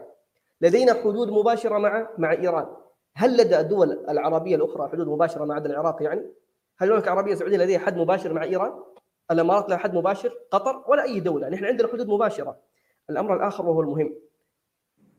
لدينا 0.61 0.94
حدود 0.94 1.31
مباشرة 1.31 1.78
مع 1.78 2.11
مع 2.19 2.32
إيران 2.32 2.66
هل 3.15 3.36
لدى 3.36 3.61
الدول 3.61 3.93
العربية 4.09 4.57
الأخرى 4.57 4.89
حدود 4.89 5.09
مباشرة 5.09 5.44
مع 5.44 5.59
العراق 5.59 6.03
يعني؟ 6.03 6.31
هل 6.78 6.89
المملكه 6.89 7.05
العربيه 7.05 7.32
السعوديه 7.32 7.57
لديها 7.57 7.78
حد 7.78 7.97
مباشر 7.97 8.32
مع 8.32 8.43
إيران؟ 8.43 8.73
الإمارات 9.31 9.69
لها 9.69 9.78
حد 9.78 9.94
مباشر؟ 9.94 10.32
قطر 10.51 10.85
ولا 10.89 11.03
أي 11.03 11.20
دولة، 11.20 11.48
نحن 11.48 11.65
عندنا 11.65 11.89
حدود 11.89 12.09
مباشرة. 12.09 12.61
الأمر 13.11 13.36
الآخر 13.36 13.66
وهو 13.66 13.81
المهم 13.81 14.15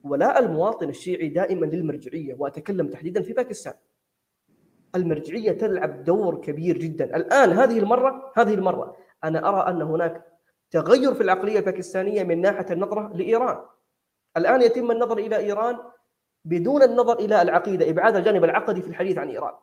ولاء 0.03 0.39
المواطن 0.39 0.89
الشيعي 0.89 1.29
دائما 1.29 1.65
للمرجعية 1.65 2.35
وأتكلم 2.39 2.87
تحديدا 2.87 3.21
في 3.21 3.33
باكستان. 3.33 3.73
المرجعية 4.95 5.51
تلعب 5.51 6.03
دور 6.03 6.41
كبير 6.41 6.77
جدا، 6.77 7.15
الآن 7.15 7.51
هذه 7.51 7.79
المرة 7.79 8.31
هذه 8.35 8.53
المرة 8.53 8.97
أنا 9.23 9.49
أرى 9.49 9.69
أن 9.69 9.81
هناك 9.81 10.25
تغير 10.71 11.13
في 11.13 11.23
العقلية 11.23 11.59
الباكستانية 11.59 12.23
من 12.23 12.41
ناحية 12.41 12.65
النظرة 12.71 13.11
لإيران. 13.15 13.57
الآن 14.37 14.61
يتم 14.61 14.91
النظر 14.91 15.17
إلى 15.17 15.37
إيران 15.37 15.77
بدون 16.45 16.83
النظر 16.83 17.19
إلى 17.19 17.41
العقيدة، 17.41 17.89
إبعاد 17.89 18.15
الجانب 18.15 18.43
العقدي 18.43 18.81
في 18.81 18.87
الحديث 18.87 19.17
عن 19.17 19.29
إيران. 19.29 19.53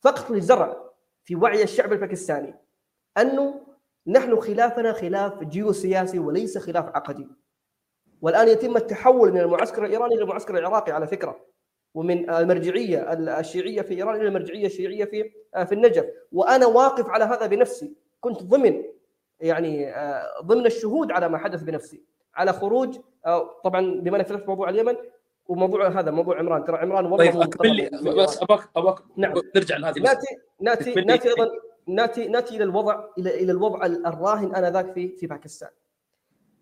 فقط 0.00 0.30
للزرع 0.30 0.76
في 1.24 1.36
وعي 1.36 1.62
الشعب 1.62 1.92
الباكستاني 1.92 2.54
انه 3.18 3.66
نحن 4.06 4.40
خلافنا 4.40 4.92
خلاف 4.92 5.44
جيوسياسي 5.44 6.18
وليس 6.18 6.58
خلاف 6.58 6.84
عقدي. 6.84 7.28
والآن 8.20 8.48
يتم 8.48 8.76
التحول 8.76 9.32
من 9.32 9.40
المعسكر 9.40 9.84
الإيراني 9.84 10.14
إلى 10.14 10.22
المعسكر 10.22 10.58
العراقي 10.58 10.92
على 10.92 11.06
فكرة. 11.06 11.51
ومن 11.94 12.30
المرجعية 12.30 13.12
الشيعية 13.12 13.82
في 13.82 13.94
إيران 13.94 14.16
إلى 14.16 14.28
المرجعية 14.28 14.66
الشيعية 14.66 15.04
في 15.04 15.30
في 15.66 15.72
النجف، 15.72 16.06
وأنا 16.32 16.66
واقف 16.66 17.08
على 17.08 17.24
هذا 17.24 17.46
بنفسي، 17.46 17.92
كنت 18.20 18.42
ضمن 18.42 18.82
يعني 19.40 19.94
ضمن 20.42 20.66
الشهود 20.66 21.10
على 21.10 21.28
ما 21.28 21.38
حدث 21.38 21.62
بنفسي، 21.62 22.02
على 22.34 22.52
خروج 22.52 22.98
طبعا 23.64 24.00
بما 24.00 24.16
أنك 24.16 24.26
فتحت 24.26 24.48
موضوع 24.48 24.68
اليمن 24.68 24.94
وموضوع 25.46 25.88
هذا 25.88 26.10
موضوع 26.10 26.38
عمران. 26.38 26.64
ترى 26.64 26.76
عمران 26.76 27.06
والله 27.06 27.30
طيب 27.30 27.40
أكمل 27.40 27.76
لي. 27.76 27.90
بس 27.90 28.42
اباك 28.42 28.60
اباك 28.76 28.98
نعم. 29.16 29.34
نرجع 29.56 29.76
لهذه 29.76 30.00
نأتي 30.00 30.26
نأتي. 30.60 30.94
نأتي 30.94 31.28
أيضا 31.28 31.50
نأتي 31.86 32.28
نأتي 32.28 32.56
إلى 32.56 32.64
الوضع 32.64 33.04
إلى 33.18 33.34
إلى 33.34 33.52
الوضع 33.52 33.86
الراهن 33.86 34.54
آنذاك 34.54 34.92
في 34.92 35.08
في 35.08 35.26
باكستان. 35.26 35.70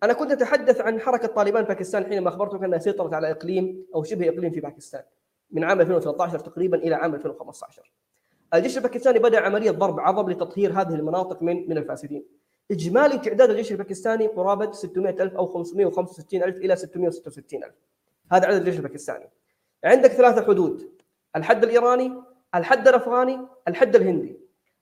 أنا 0.03 0.13
كنت 0.13 0.31
أتحدث 0.31 0.81
عن 0.81 0.99
حركة 0.99 1.27
طالبان 1.27 1.63
باكستان 1.63 2.05
حينما 2.05 2.29
أخبرتك 2.29 2.63
انها 2.63 2.79
سيطرت 2.79 3.13
على 3.13 3.31
إقليم 3.31 3.85
أو 3.95 4.03
شبه 4.03 4.29
إقليم 4.29 4.51
في 4.51 4.59
باكستان. 4.59 5.03
من 5.51 5.63
عام 5.63 5.81
2013 5.81 6.39
تقريبا 6.39 6.77
إلى 6.77 6.95
عام 6.95 7.15
2015. 7.15 7.91
الجيش 8.53 8.77
الباكستاني 8.77 9.19
بدأ 9.19 9.39
عملية 9.39 9.71
ضرب 9.71 9.99
عضب 9.99 10.29
لتطهير 10.29 10.71
هذه 10.71 10.95
المناطق 10.95 11.43
من 11.43 11.69
من 11.69 11.77
الفاسدين. 11.77 12.25
إجمالي 12.71 13.17
تعداد 13.17 13.49
الجيش 13.49 13.71
الباكستاني 13.71 14.27
قرابه 14.27 14.71
600000 14.71 15.33
أو 15.33 15.47
565000 15.47 16.55
إلى 16.55 16.75
666000 16.75 17.71
هذا 18.31 18.47
عدد 18.47 18.57
الجيش 18.57 18.77
الباكستاني. 18.77 19.29
عندك 19.83 20.09
ثلاثة 20.09 20.41
حدود. 20.41 20.89
الحد 21.35 21.63
الإيراني 21.63 22.13
الحد 22.55 22.87
الأفغاني 22.87 23.39
الحد 23.67 23.95
الهندي. 23.95 24.39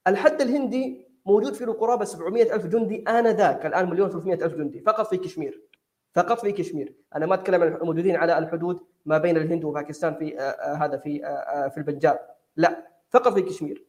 الحد 0.08 0.42
الهندي 0.42 1.06
موجود 1.26 1.54
فيه 1.54 1.66
قرابه 1.66 2.06
700 2.06 2.56
ألف 2.56 2.66
جندي 2.66 3.04
آنذاك 3.08 3.66
الآن 3.66 3.90
مليون 3.90 4.10
300 4.10 4.46
ألف 4.46 4.54
جندي 4.54 4.80
فقط 4.80 5.08
في 5.08 5.18
كشمير. 5.18 5.62
فقط 6.20 6.40
في 6.40 6.52
كشمير. 6.52 6.94
أنا 7.16 7.26
ما 7.26 7.36
أتكلم 7.36 7.64
عن 7.64 7.76
الموجودين 7.76 8.16
على 8.16 8.38
الحدود 8.38 8.80
ما 9.06 9.18
بين 9.18 9.38
الهند 9.38 9.64
وباكستان 9.64 10.16
في 10.16 10.40
آه، 10.40 10.42
آه، 10.42 10.74
هذا 10.74 10.98
في 10.98 11.26
آه، 11.26 11.68
في 11.68 11.78
البنجاب. 11.78 12.20
لا 12.56 12.88
فقط 13.10 13.34
في 13.34 13.42
كشمير. 13.42 13.86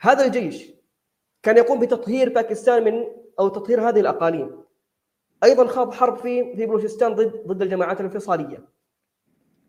هذا 0.00 0.24
الجيش 0.26 0.70
كان 1.42 1.56
يقوم 1.56 1.80
بتطهير 1.80 2.28
باكستان 2.28 2.84
من 2.84 3.06
أو 3.40 3.48
تطهير 3.48 3.88
هذه 3.88 4.00
الأقاليم. 4.00 4.64
أيضا 5.44 5.66
خاض 5.66 5.92
حرب 5.92 6.16
في 6.16 6.56
في 6.56 6.66
بلوشستان 6.66 7.14
ضد 7.14 7.46
ضد 7.46 7.62
الجماعات 7.62 8.00
الانفصالية. 8.00 8.68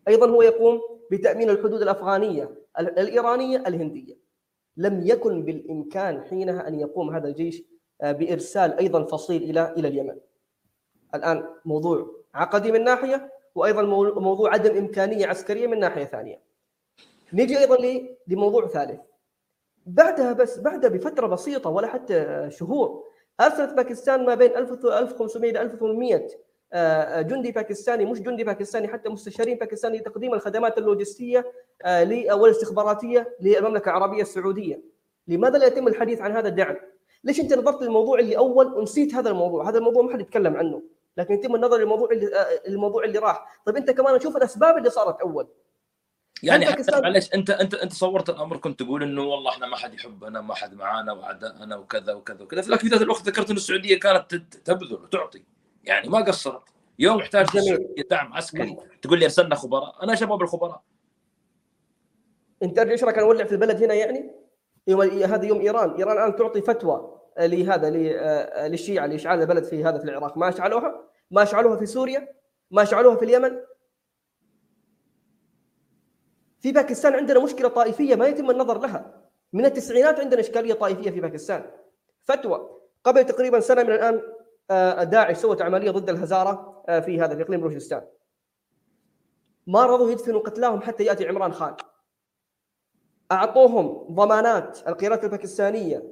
أيضا 0.07 0.29
هو 0.29 0.41
يقوم 0.41 0.81
بتأمين 1.11 1.49
الحدود 1.49 1.81
الأفغانية 1.81 2.55
الإيرانية 2.79 3.57
الهندية. 3.67 4.17
لم 4.77 5.01
يكن 5.07 5.45
بالإمكان 5.45 6.21
حينها 6.21 6.67
أن 6.67 6.79
يقوم 6.79 7.15
هذا 7.15 7.27
الجيش 7.27 7.63
بإرسال 8.03 8.73
أيضا 8.73 9.03
فصيل 9.03 9.43
إلى 9.43 9.73
إلى 9.77 9.87
اليمن. 9.87 10.17
الآن 11.15 11.45
موضوع 11.65 12.15
عقدي 12.33 12.71
من 12.71 12.83
ناحية 12.83 13.31
وأيضا 13.55 13.81
موضوع 14.19 14.53
عدم 14.53 14.77
إمكانية 14.77 15.27
عسكرية 15.27 15.67
من 15.67 15.79
ناحية 15.79 16.05
ثانية. 16.05 16.39
نيجي 17.33 17.59
أيضا 17.59 17.77
لموضوع 18.27 18.67
ثالث. 18.67 18.99
بعدها 19.85 20.33
بس 20.33 20.59
بعدها 20.59 20.89
بفترة 20.89 21.27
بسيطة 21.27 21.69
ولا 21.69 21.87
حتى 21.87 22.47
شهور 22.51 23.03
أرسلت 23.41 23.73
باكستان 23.73 24.25
ما 24.25 24.35
بين 24.35 24.57
1500 24.57 25.51
إلى 25.51 25.61
1800 25.61 26.27
آه، 26.73 27.21
جندي 27.21 27.51
باكستاني 27.51 28.05
مش 28.05 28.21
جندي 28.21 28.43
باكستاني 28.43 28.87
حتى 28.87 29.09
مستشارين 29.09 29.57
باكستاني 29.57 29.97
لتقديم 29.97 30.33
الخدمات 30.33 30.77
اللوجستية 30.77 31.51
آه، 31.81 32.35
والاستخباراتيه 32.35 33.35
للمملكة 33.41 33.89
العربية 33.89 34.21
السعودية. 34.21 34.81
لماذا 35.27 35.57
لا 35.57 35.65
يتم 35.65 35.87
الحديث 35.87 36.21
عن 36.21 36.31
هذا 36.31 36.47
الدعم؟ 36.47 36.75
ليش 37.23 37.39
أنت 37.39 37.53
نظرت 37.53 37.81
للموضوع 37.81 38.19
اللي 38.19 38.37
أول 38.37 38.73
ونسيت 38.73 39.15
هذا 39.15 39.29
الموضوع؟ 39.29 39.69
هذا 39.69 39.77
الموضوع 39.77 40.03
ما 40.03 40.13
حد 40.13 40.21
يتكلم 40.21 40.55
عنه، 40.55 40.81
لكن 41.17 41.33
يتم 41.33 41.55
النظر 41.55 41.77
للموضوع 41.77 42.11
اللي 42.11 42.29
الموضوع 42.67 43.03
اللي 43.03 43.19
راح، 43.19 43.61
طيب 43.65 43.75
أنت 43.75 43.91
كمان 43.91 44.19
شوف 44.19 44.37
الأسباب 44.37 44.77
اللي 44.77 44.89
صارت 44.89 45.21
أول. 45.21 45.47
يعني 46.43 46.65
حتى 46.65 47.01
معلش 47.01 47.33
أنت 47.33 47.49
أنت 47.49 47.73
أنت 47.73 47.93
صورت 47.93 48.29
الأمر 48.29 48.57
كنت 48.57 48.79
تقول 48.79 49.03
إنه 49.03 49.23
والله 49.23 49.51
إحنا 49.51 49.67
ما 49.67 49.77
حد 49.77 49.93
يحبنا 49.93 50.41
ما 50.41 50.55
حد 50.55 50.73
معانا 50.73 51.13
وعداءنا 51.13 51.75
وكذا 51.75 52.13
وكذا 52.13 52.43
وكذا. 52.43 52.77
في 52.77 52.87
ذاك 52.87 53.01
الوقت 53.01 53.21
ذكرت 53.21 53.49
ان 53.49 53.55
السعودية 53.55 53.99
كانت 53.99 54.35
تبذل 54.35 54.93
وتعطي. 54.93 55.43
يعني 55.83 56.09
ما 56.09 56.19
قصرت. 56.19 56.63
يوم 56.99 57.19
احتاج 57.19 57.47
دعم 58.09 58.33
عسكري. 58.33 58.77
تقول 59.01 59.19
لي 59.19 59.25
أرسلنا 59.25 59.55
خبراء. 59.55 60.03
أنا 60.03 60.15
شباب 60.15 60.41
الخبراء. 60.41 60.81
أنت 62.63 62.79
إيش 62.79 63.03
رايك 63.03 63.17
نولع 63.17 63.45
في 63.45 63.51
البلد 63.51 63.83
هنا 63.83 63.93
يعني؟ 63.93 64.31
يوم 64.87 65.01
هذا 65.01 65.45
يوم 65.45 65.61
إيران، 65.61 65.91
إيران 65.91 66.17
الآن 66.17 66.35
تعطي 66.35 66.61
فتوى. 66.61 67.21
لهذا 67.39 67.87
آه، 67.87 68.67
للشيعة 68.67 69.05
لإشعال 69.05 69.41
البلد 69.41 69.63
في 69.63 69.83
هذا 69.83 69.97
في 69.97 70.03
العراق، 70.03 70.37
ما 70.37 70.49
اشعلوها؟ 70.49 71.09
ما 71.31 71.43
اشعلوها 71.43 71.77
في 71.77 71.85
سوريا؟ 71.85 72.27
ما 72.71 72.81
اشعلوها 72.81 73.15
في 73.15 73.25
اليمن؟ 73.25 73.57
في 76.59 76.71
باكستان 76.71 77.13
عندنا 77.13 77.43
مشكلة 77.43 77.67
طائفية 77.67 78.15
ما 78.15 78.27
يتم 78.27 78.51
النظر 78.51 78.79
لها 78.79 79.21
من 79.53 79.65
التسعينات 79.65 80.19
عندنا 80.19 80.39
إشكالية 80.39 80.73
طائفية 80.73 81.11
في 81.11 81.21
باكستان 81.21 81.71
فتوى 82.23 82.69
قبل 83.03 83.25
تقريبا 83.25 83.59
سنة 83.59 83.83
من 83.83 83.91
الآن 83.91 84.21
آه، 84.71 85.03
داعش 85.03 85.37
سوت 85.37 85.61
عملية 85.61 85.91
ضد 85.91 86.09
الهزارة 86.09 86.83
آه، 86.89 86.99
في 86.99 87.21
هذا 87.21 87.35
في 87.35 87.41
إقليم 87.41 87.61
بلوشستان 87.61 88.01
ما 89.67 89.85
رضوا 89.85 90.11
يدفنوا 90.11 90.39
قتلاهم 90.39 90.81
حتى 90.81 91.03
يأتي 91.03 91.27
عمران 91.27 91.53
خان 91.53 91.75
أعطوهم 93.31 94.15
ضمانات 94.15 94.79
القيادات 94.87 95.23
الباكستانية 95.23 96.03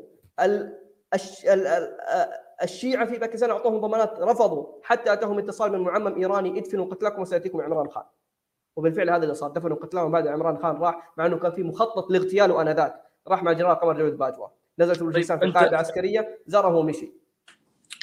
الشيعة 2.63 3.05
في 3.05 3.17
باكستان 3.17 3.49
أعطوهم 3.49 3.77
ضمانات 3.77 4.19
رفضوا 4.19 4.65
حتى 4.83 5.13
أتاهم 5.13 5.39
اتصال 5.39 5.71
من 5.71 5.79
معمم 5.79 6.15
إيراني 6.15 6.59
ادفنوا 6.59 6.85
قتلاكم 6.85 7.21
وسيأتيكم 7.21 7.61
عمران 7.61 7.89
خان. 7.89 8.03
وبالفعل 8.75 9.09
هذا 9.09 9.23
اللي 9.23 9.35
صار 9.35 9.49
دفنوا 9.49 9.77
قتلاهم 9.77 10.11
بعد 10.11 10.27
عمران 10.27 10.57
خان 10.57 10.75
راح 10.75 11.13
مع 11.17 11.25
إنه 11.25 11.37
كان 11.37 11.51
في 11.51 11.63
مخطط 11.63 12.11
لاغتياله 12.11 12.61
انذاك 12.61 13.01
راح 13.27 13.43
مع 13.43 13.51
جنرال 13.51 13.75
قمر 13.75 13.97
جويد 13.97 14.17
باجوة. 14.17 14.51
نزل 14.79 14.95
في 14.95 15.03
بلوشستان 15.03 15.39
في 15.39 15.45
القاعدة 15.45 15.69
العسكرية 15.69 16.39
زاره 16.47 16.75
ومشي. 16.75 17.11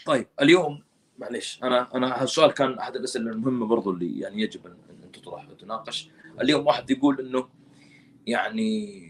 طيب 0.06 0.26
اليوم 0.40 0.82
معليش 1.18 1.60
أنا 1.62 1.88
أنا 1.94 2.22
هالسؤال 2.22 2.52
كان 2.52 2.78
أحد 2.78 2.96
الأسئلة 2.96 3.30
المهمة 3.30 3.66
برضو 3.66 3.90
اللي 3.90 4.20
يعني 4.20 4.42
يجب 4.42 4.66
أن 4.66 5.12
تطرح 5.12 5.50
وتناقش. 5.50 6.10
اليوم 6.40 6.66
واحد 6.66 6.90
يقول 6.90 7.20
إنه 7.20 7.48
يعني 8.26 9.00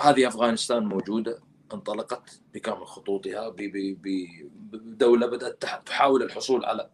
هذه 0.00 0.28
أفغانستان 0.28 0.86
موجودة 0.86 1.38
انطلقت 1.74 2.40
بكامل 2.54 2.86
خطوطها 2.86 3.54
بدولة 4.72 5.26
بدأت 5.26 5.64
تحاول 5.86 6.22
الحصول 6.22 6.64
على 6.64 6.90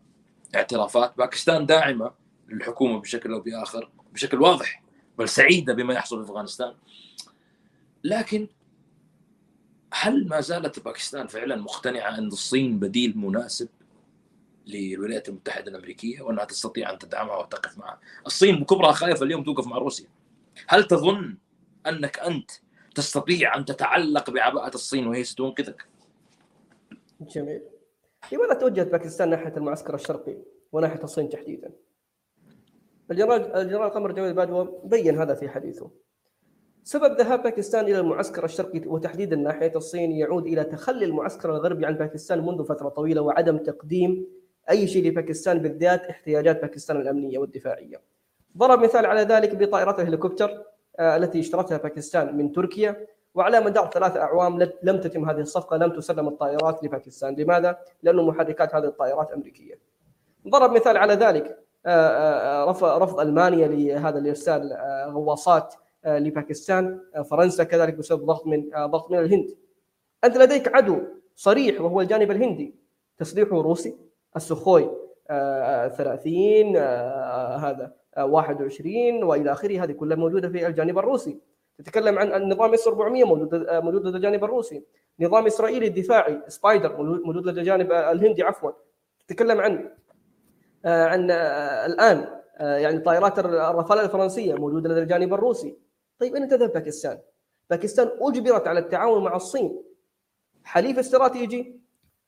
اعترافات 0.54 1.18
باكستان 1.18 1.66
داعمة 1.66 2.12
للحكومة 2.48 3.00
بشكل 3.00 3.32
أو 3.32 3.40
بآخر 3.40 3.90
بشكل 4.12 4.40
واضح 4.42 4.82
بل 5.18 5.28
سعيدة 5.28 5.74
بما 5.74 5.94
يحصل 5.94 6.24
في 6.24 6.30
أفغانستان 6.30 6.74
لكن 8.04 8.48
هل 9.92 10.28
ما 10.28 10.40
زالت 10.40 10.78
باكستان 10.78 11.26
فعلا 11.26 11.56
مقتنعة 11.56 12.18
أن 12.18 12.26
الصين 12.26 12.78
بديل 12.78 13.18
مناسب 13.18 13.68
للولايات 14.66 15.28
المتحدة 15.28 15.70
الأمريكية 15.70 16.22
وأنها 16.22 16.44
تستطيع 16.44 16.90
أن 16.90 16.98
تدعمها 16.98 17.36
وتقف 17.36 17.78
معها؟ 17.78 18.00
الصين 18.26 18.60
بكبرها 18.60 18.92
خايفه 18.92 19.24
اليوم 19.24 19.44
توقف 19.44 19.66
مع 19.66 19.78
روسيا. 19.78 20.06
هل 20.68 20.84
تظن 20.84 21.36
أنك 21.86 22.18
أنت 22.18 22.50
تستطيع 22.94 23.56
أن 23.56 23.64
تتعلق 23.64 24.30
بعباءة 24.30 24.74
الصين 24.74 25.06
وهي 25.06 25.24
ستنقذك؟ 25.24 25.86
جميل. 27.20 27.62
لماذا 28.32 28.54
توجهت 28.54 28.86
باكستان 28.86 29.30
ناحية 29.30 29.56
المعسكر 29.56 29.94
الشرقي 29.94 30.36
وناحية 30.72 31.04
الصين 31.04 31.28
تحديدا؟ 31.28 31.70
الجنرال 33.10 33.54
الجنرال 33.54 33.90
قمر 33.90 34.12
جاويد 34.12 34.34
باجوا 34.34 34.80
بين 34.84 35.18
هذا 35.18 35.34
في 35.34 35.48
حديثه. 35.48 35.90
سبب 36.84 37.20
ذهاب 37.20 37.42
باكستان 37.42 37.84
إلى 37.84 38.00
المعسكر 38.00 38.44
الشرقي 38.44 38.80
وتحديدا 38.86 39.36
ناحية 39.36 39.72
الصين 39.76 40.12
يعود 40.12 40.46
إلى 40.46 40.64
تخلي 40.64 41.04
المعسكر 41.04 41.50
الغربي 41.50 41.86
عن 41.86 41.94
باكستان 41.94 42.46
منذ 42.46 42.64
فترة 42.64 42.88
طويلة 42.88 43.20
وعدم 43.20 43.58
تقديم 43.58 44.26
أي 44.70 44.88
شيء 44.88 45.06
لباكستان 45.06 45.58
بالذات 45.58 46.00
احتياجات 46.00 46.62
باكستان 46.62 47.00
الأمنية 47.00 47.38
والدفاعية. 47.38 48.00
ضرب 48.56 48.78
مثال 48.78 49.06
على 49.06 49.20
ذلك 49.20 49.54
بطائرات 49.54 50.00
الهليكوبتر 50.00 50.64
التي 51.00 51.40
اشترتها 51.40 51.78
باكستان 51.78 52.36
من 52.36 52.52
تركيا. 52.52 53.06
وعلى 53.34 53.60
مدار 53.60 53.90
ثلاث 53.90 54.16
أعوام 54.16 54.68
لم 54.82 55.00
تتم 55.00 55.30
هذه 55.30 55.40
الصفقة 55.40 55.76
لم 55.76 55.92
تسلم 55.92 56.28
الطائرات 56.28 56.84
لباكستان، 56.84 57.34
لماذا؟ 57.34 57.78
لأنه 58.02 58.22
محركات 58.22 58.74
هذه 58.74 58.84
الطائرات 58.84 59.32
أمريكية. 59.32 59.78
ضرب 60.48 60.72
مثال 60.72 60.96
على 60.96 61.14
ذلك 61.14 61.58
آه، 61.86 62.70
آه، 62.70 62.98
رفض 62.98 63.20
ألمانيا 63.20 63.68
لهذا 63.68 64.18
الإرسال 64.18 64.76
غواصات 65.08 65.74
آه، 66.04 66.18
لباكستان. 66.18 67.00
آه، 67.14 67.22
فرنسا 67.22 67.64
كذلك 67.64 67.94
بسبب 67.94 68.26
ضغط 68.26 68.46
من 68.46 68.74
آه، 68.74 68.86
ضغط 68.86 69.10
من 69.10 69.18
الهند. 69.18 69.56
أنت 70.24 70.36
لديك 70.36 70.74
عدو 70.74 70.98
صريح 71.36 71.80
وهو 71.80 72.00
الجانب 72.00 72.30
الهندي. 72.30 72.74
تسليحه 73.18 73.60
روسي 73.62 73.96
السوخوي 74.36 74.90
30 75.28 76.76
هذا. 77.56 77.92
21 78.18 79.24
وإلى 79.24 79.52
آخره. 79.52 79.84
هذه 79.84 79.92
كلها 79.92 80.16
موجودة 80.16 80.48
في 80.48 80.66
الجانب 80.66 80.98
الروسي. 80.98 81.38
تتكلم 81.78 82.18
عن 82.18 82.32
النظام 82.42 82.72
اس 82.72 82.86
400 82.88 83.24
موجود 83.24 83.66
موجود 83.70 84.06
لدى 84.06 84.16
الجانب 84.16 84.44
الروسي. 84.44 84.84
نظام 85.20 85.46
إسرائيلي 85.46 85.86
الدفاعي 85.86 86.42
سبايدر 86.48 87.02
موجود 87.02 87.46
لدى 87.46 87.60
الجانب 87.60 87.92
الهندي 87.92 88.42
عفوا. 88.42 88.70
تتكلم 89.28 89.60
عن 89.60 89.90
عن 90.84 91.30
الآن 91.90 92.26
يعني 92.60 92.98
طائرات 92.98 93.38
الرافال 93.38 93.98
الفرنسية 93.98 94.54
موجوده 94.54 94.90
لدى 94.90 95.00
الجانب 95.00 95.34
الروسي. 95.34 95.76
طيب 96.18 96.34
أين 96.34 96.48
تذهب 96.48 96.72
باكستان؟ 96.72 97.18
باكستان 97.70 98.10
أجبرت 98.20 98.68
على 98.68 98.80
التعاون 98.80 99.24
مع 99.24 99.36
الصين. 99.36 99.82
حليف 100.64 100.98
استراتيجي 100.98 101.80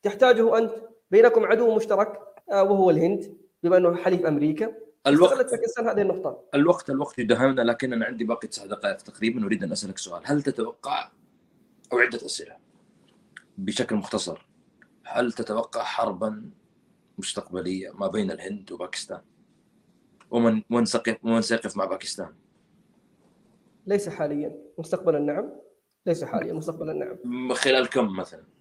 تحتاجه 0.02 0.58
أنت. 0.58 0.72
بينكم 1.10 1.44
عدو 1.44 1.74
مشترك 1.74 2.20
آه، 2.52 2.62
وهو 2.62 2.90
الهند 2.90 3.36
بما 3.62 3.76
أنه 3.76 3.96
حليف 3.96 4.26
أمريكا. 4.26 4.74
الوقت 5.06 5.50
باكستان 5.50 5.88
هذه 5.88 6.02
النقطة. 6.02 6.40
الوقت 6.54 6.90
الوقت 6.90 7.18
يدهمنا 7.18 7.62
لكن 7.62 7.92
أنا 7.92 8.06
عندي 8.06 8.24
باقي 8.24 8.48
تسع 8.48 8.66
دقائق 8.66 8.96
تقريبا 8.96 9.44
أريد 9.44 9.64
أن 9.64 9.72
أسألك 9.72 9.98
سؤال. 9.98 10.22
هل 10.24 10.42
تتوقع 10.42 11.10
أو 11.92 11.98
عدة 11.98 12.26
أسئلة 12.26 12.56
بشكل 13.58 13.96
مختصر. 13.96 14.46
هل 15.04 15.32
تتوقع 15.32 15.82
حربا 15.82 16.50
مستقبلية 17.18 17.90
ما 17.90 18.06
بين 18.06 18.30
الهند 18.30 18.72
وباكستان؟ 18.72 19.20
ومن 20.30 20.62
من 20.70 20.84
سقف 20.84 21.16
ومن 21.22 21.42
سيقف 21.42 21.76
مع 21.76 21.84
باكستان؟ 21.84 22.34
ليس 23.86 24.08
حاليا. 24.08 24.56
مستقبلا 24.78 25.18
نعم. 25.18 25.50
ليس 26.06 26.24
حاليا. 26.24 26.52
مستقبلا 26.52 26.92
نعم. 26.92 27.54
خلال 27.54 27.88
كم 27.88 28.16
مثلا؟ 28.16 28.53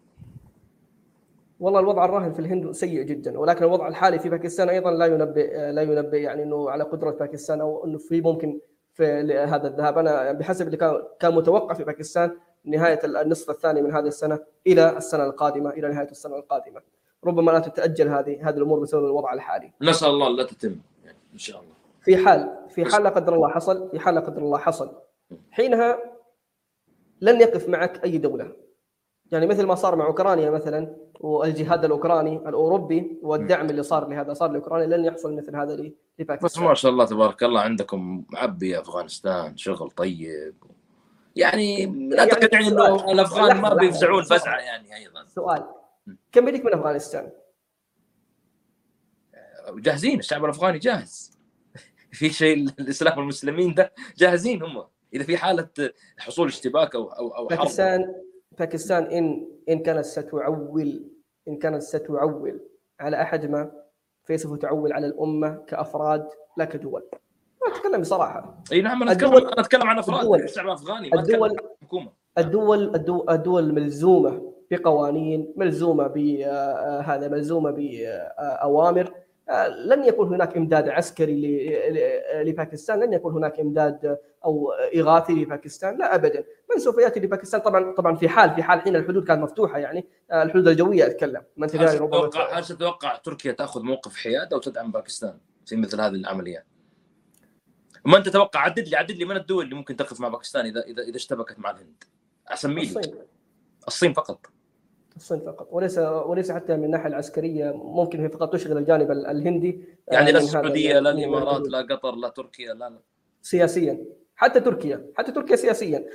والله 1.63 1.79
الوضع 1.79 2.05
الراهن 2.05 2.33
في 2.33 2.39
الهند 2.39 2.71
سيء 2.71 3.01
جدا 3.01 3.39
ولكن 3.39 3.65
الوضع 3.65 3.87
الحالي 3.87 4.19
في 4.19 4.29
باكستان 4.29 4.69
أيضا 4.69 4.91
لا 4.91 5.05
ينبئ 5.05 5.71
لا 5.71 5.81
ينبئ 5.81 6.21
يعني 6.21 6.43
إنه 6.43 6.69
على 6.69 6.83
قدرة 6.83 7.11
باكستان 7.11 7.61
أو 7.61 7.85
إنه 7.85 7.97
في 7.97 8.21
ممكن 8.21 8.59
في 8.93 9.05
هذا 9.33 9.67
الذهاب. 9.67 9.97
أنا 9.97 10.31
بحسب 10.31 10.65
اللي 10.65 10.77
كان 10.77 11.03
كان 11.19 11.35
متوقع 11.35 11.73
في 11.73 11.83
باكستان 11.83 12.37
نهاية 12.65 12.99
النصف 13.05 13.49
الثاني 13.49 13.81
من 13.81 13.91
هذه 13.91 14.07
السنة 14.07 14.39
إلى 14.67 14.97
السنة 14.97 15.25
القادمة 15.25 15.69
إلى 15.69 15.89
نهاية 15.89 16.09
السنة 16.11 16.35
القادمة. 16.35 16.81
ربما 17.25 17.51
لا 17.51 17.59
تتأجل 17.59 18.07
هذه 18.07 18.49
هذه 18.49 18.57
الأمور 18.57 18.79
بسبب 18.79 19.05
الوضع 19.05 19.33
الحالي. 19.33 19.71
نسأل 19.81 20.09
الله 20.09 20.29
لا 20.29 20.43
تتم 20.43 20.75
يعني 21.05 21.17
إن 21.33 21.37
شاء 21.37 21.61
الله. 21.61 21.73
في 22.01 22.17
حال 22.17 22.49
في 22.69 22.85
حال 22.85 23.03
لا 23.03 23.09
قدر 23.09 23.35
الله 23.35 23.49
حصل 23.49 23.89
في 23.89 23.99
حال 23.99 24.15
لا 24.15 24.21
قدر 24.21 24.41
الله 24.41 24.57
حصل 24.57 24.91
حينها 25.51 25.99
لن 27.21 27.41
يقف 27.41 27.69
معك 27.69 28.03
أي 28.03 28.17
دولة. 28.17 28.62
يعني 29.31 29.47
مثل 29.47 29.65
ما 29.65 29.75
صار 29.75 29.95
مع 29.95 30.05
أوكرانيا 30.05 30.49
مثلا 30.49 30.95
والجهاد 31.19 31.85
الأوكراني 31.85 32.35
الأوروبي 32.35 33.19
والدعم 33.21 33.69
اللي 33.69 33.83
صار 33.83 34.07
لهذا 34.07 34.33
صار 34.33 34.51
لأوكرانيا 34.51 34.97
لن 34.97 35.05
يحصل 35.05 35.35
مثل 35.35 35.55
هذا 35.55 35.73
لباكستان. 36.19 36.37
بس 36.43 36.57
ما 36.57 36.73
شاء 36.73 36.91
الله 36.91 37.05
تبارك 37.05 37.43
الله 37.43 37.61
عندكم 37.61 38.25
معبي 38.29 38.79
أفغانستان 38.79 39.57
شغل 39.57 39.91
طيب. 39.91 40.55
يعني 41.35 41.85
اعتقد 42.19 42.53
يعني 42.53 42.67
إنه 42.67 43.11
الأفغان 43.11 43.61
ما 43.61 43.73
بيفزعون 43.73 44.23
فزعة 44.23 44.57
يعني 44.57 44.95
أيضا. 44.95 45.25
سؤال. 45.27 45.63
كم 46.31 46.47
يديك 46.47 46.65
من 46.65 46.73
أفغانستان؟ 46.73 47.31
جاهزين 49.69 50.19
الشعب 50.19 50.45
الأفغاني 50.45 50.79
جاهز. 50.79 51.39
في 52.11 52.29
شيء 52.29 52.69
الإسلام 52.79 53.17
والمسلمين 53.17 53.73
ده 53.73 53.93
جاهزين 54.17 54.63
هم. 54.63 54.83
إذا 55.13 55.23
في 55.23 55.37
حالة 55.37 55.69
حصول 56.19 56.47
اشتباك 56.47 56.95
أو 56.95 57.11
أو 57.11 57.27
أو 57.27 57.47
باكستان 57.47 58.15
باكستان 58.59 59.03
إن 59.03 59.47
إن 59.69 59.79
كانت 59.79 60.05
ستعول 60.05 61.09
إن 61.47 61.57
كانت 61.57 61.81
ستعول 61.81 62.59
على 62.99 63.21
أحد 63.21 63.45
ما 63.45 63.71
فسوف 64.23 64.57
تعول 64.57 64.93
على 64.93 65.07
الأمة 65.07 65.63
كأفراد 65.67 66.27
لا 66.57 66.65
كدول. 66.65 67.03
أتكلم 67.75 68.01
بصراحة. 68.01 68.63
إي 68.71 68.81
نعم 68.81 69.03
أنا 69.03 69.11
اتكلم 69.11 69.33
أنا 69.33 69.59
أتكلم 69.61 69.87
عن 69.87 69.99
أفراد 69.99 70.41
الشعب 70.41 70.65
الأفغاني 70.65 71.09
ما 71.09 71.19
الدول 71.19 71.51
الحكومة 71.81 72.11
الدول 72.37 72.95
الدول, 72.95 73.25
الدول 73.29 73.73
ملزومة 73.73 74.53
بقوانين 74.71 75.53
ملزومة 75.57 76.07
بهذا 76.07 77.27
ملزومة 77.27 77.71
بأوامر 77.71 79.11
لن 79.85 80.03
يكون 80.03 80.27
هناك 80.27 80.57
إمداد 80.57 80.89
عسكري 80.89 81.69
لباكستان 82.43 82.99
لن 82.99 83.13
يكون 83.13 83.33
هناك 83.33 83.59
إمداد 83.59 84.19
أو 84.45 84.71
إغاثي 84.71 85.33
لباكستان 85.33 85.97
لا 85.97 86.15
ابدا. 86.15 86.43
من 86.71 86.79
سوف 86.79 86.97
يأتي 86.97 87.19
لباكستان؟ 87.19 87.61
طبعا 87.61 87.95
طبعا 87.95 88.15
في 88.15 88.29
حال 88.29 88.55
في 88.55 88.63
حال 88.63 88.81
حين 88.81 88.95
الحدود 88.95 89.27
كانت 89.27 89.41
مفتوحة 89.41 89.79
يعني 89.79 90.07
الحدود 90.33 90.67
الجوية 90.67 91.05
أتكلم. 91.05 91.43
ما 91.57 91.65
انت 91.65 91.75
هل 91.75 91.89
تتوقع 91.89 92.57
هل 92.59 92.65
تتوقع 92.65 93.15
تركيا 93.15 93.51
تأخذ 93.51 93.83
موقف 93.83 94.15
حياد 94.15 94.53
أو 94.53 94.59
تدعم 94.59 94.91
باكستان 94.91 95.37
في 95.65 95.75
مثل 95.75 96.01
هذه 96.01 96.13
العمليات؟ 96.13 96.65
ما 98.05 98.17
انت 98.17 98.29
تتوقع؟ 98.29 98.59
عدد 98.59 98.87
لي 98.87 98.95
عدد 98.95 99.11
لي 99.11 99.25
من 99.25 99.35
الدول 99.35 99.63
اللي 99.65 99.75
ممكن 99.75 99.95
تقف 99.95 100.19
مع 100.19 100.27
باكستان 100.27 100.65
اذا 100.65 100.81
اذا 100.81 101.03
إذا 101.03 101.15
اشتبكت 101.15 101.59
مع 101.59 101.71
الهند. 101.71 102.03
أسمي 102.47 102.75
لي 102.75 102.81
الصين. 102.81 103.15
الصين 103.87 104.13
فقط. 104.13 104.45
الصين 105.15 105.39
فقط 105.39 105.67
وليس 105.71 105.97
وليس 105.97 106.51
حتى 106.51 106.77
من 106.77 106.83
الناحية 106.83 107.07
العسكرية 107.07 107.71
ممكن 107.71 108.19
هي 108.19 108.29
فقط 108.29 108.53
تشغل 108.53 108.77
الجانب 108.77 109.11
الهندي 109.11 109.81
يعني 110.07 110.31
لا 110.31 110.39
السعودية 110.39 110.99
لا 110.99 111.11
الإمارات 111.11 111.67
لا 111.67 111.81
قطر 111.81 112.15
لا 112.15 112.29
تركيا 112.29 112.73
لا, 112.73 112.89
لا. 112.89 112.99
سياسيا 113.41 114.05
حتى 114.35 114.59
تركيا 114.59 115.05
حتى 115.15 115.31
تركيا 115.31 115.55
سياسيا. 115.55 116.05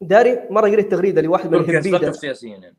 داري 0.00 0.38
مرة 0.50 0.70
قريت 0.70 0.90
تغريدة 0.90 1.22
لواحد 1.22 1.50
من 1.50 1.60
الهبيده 1.60 2.12
سياسيا 2.12 2.48
يعني. 2.48 2.76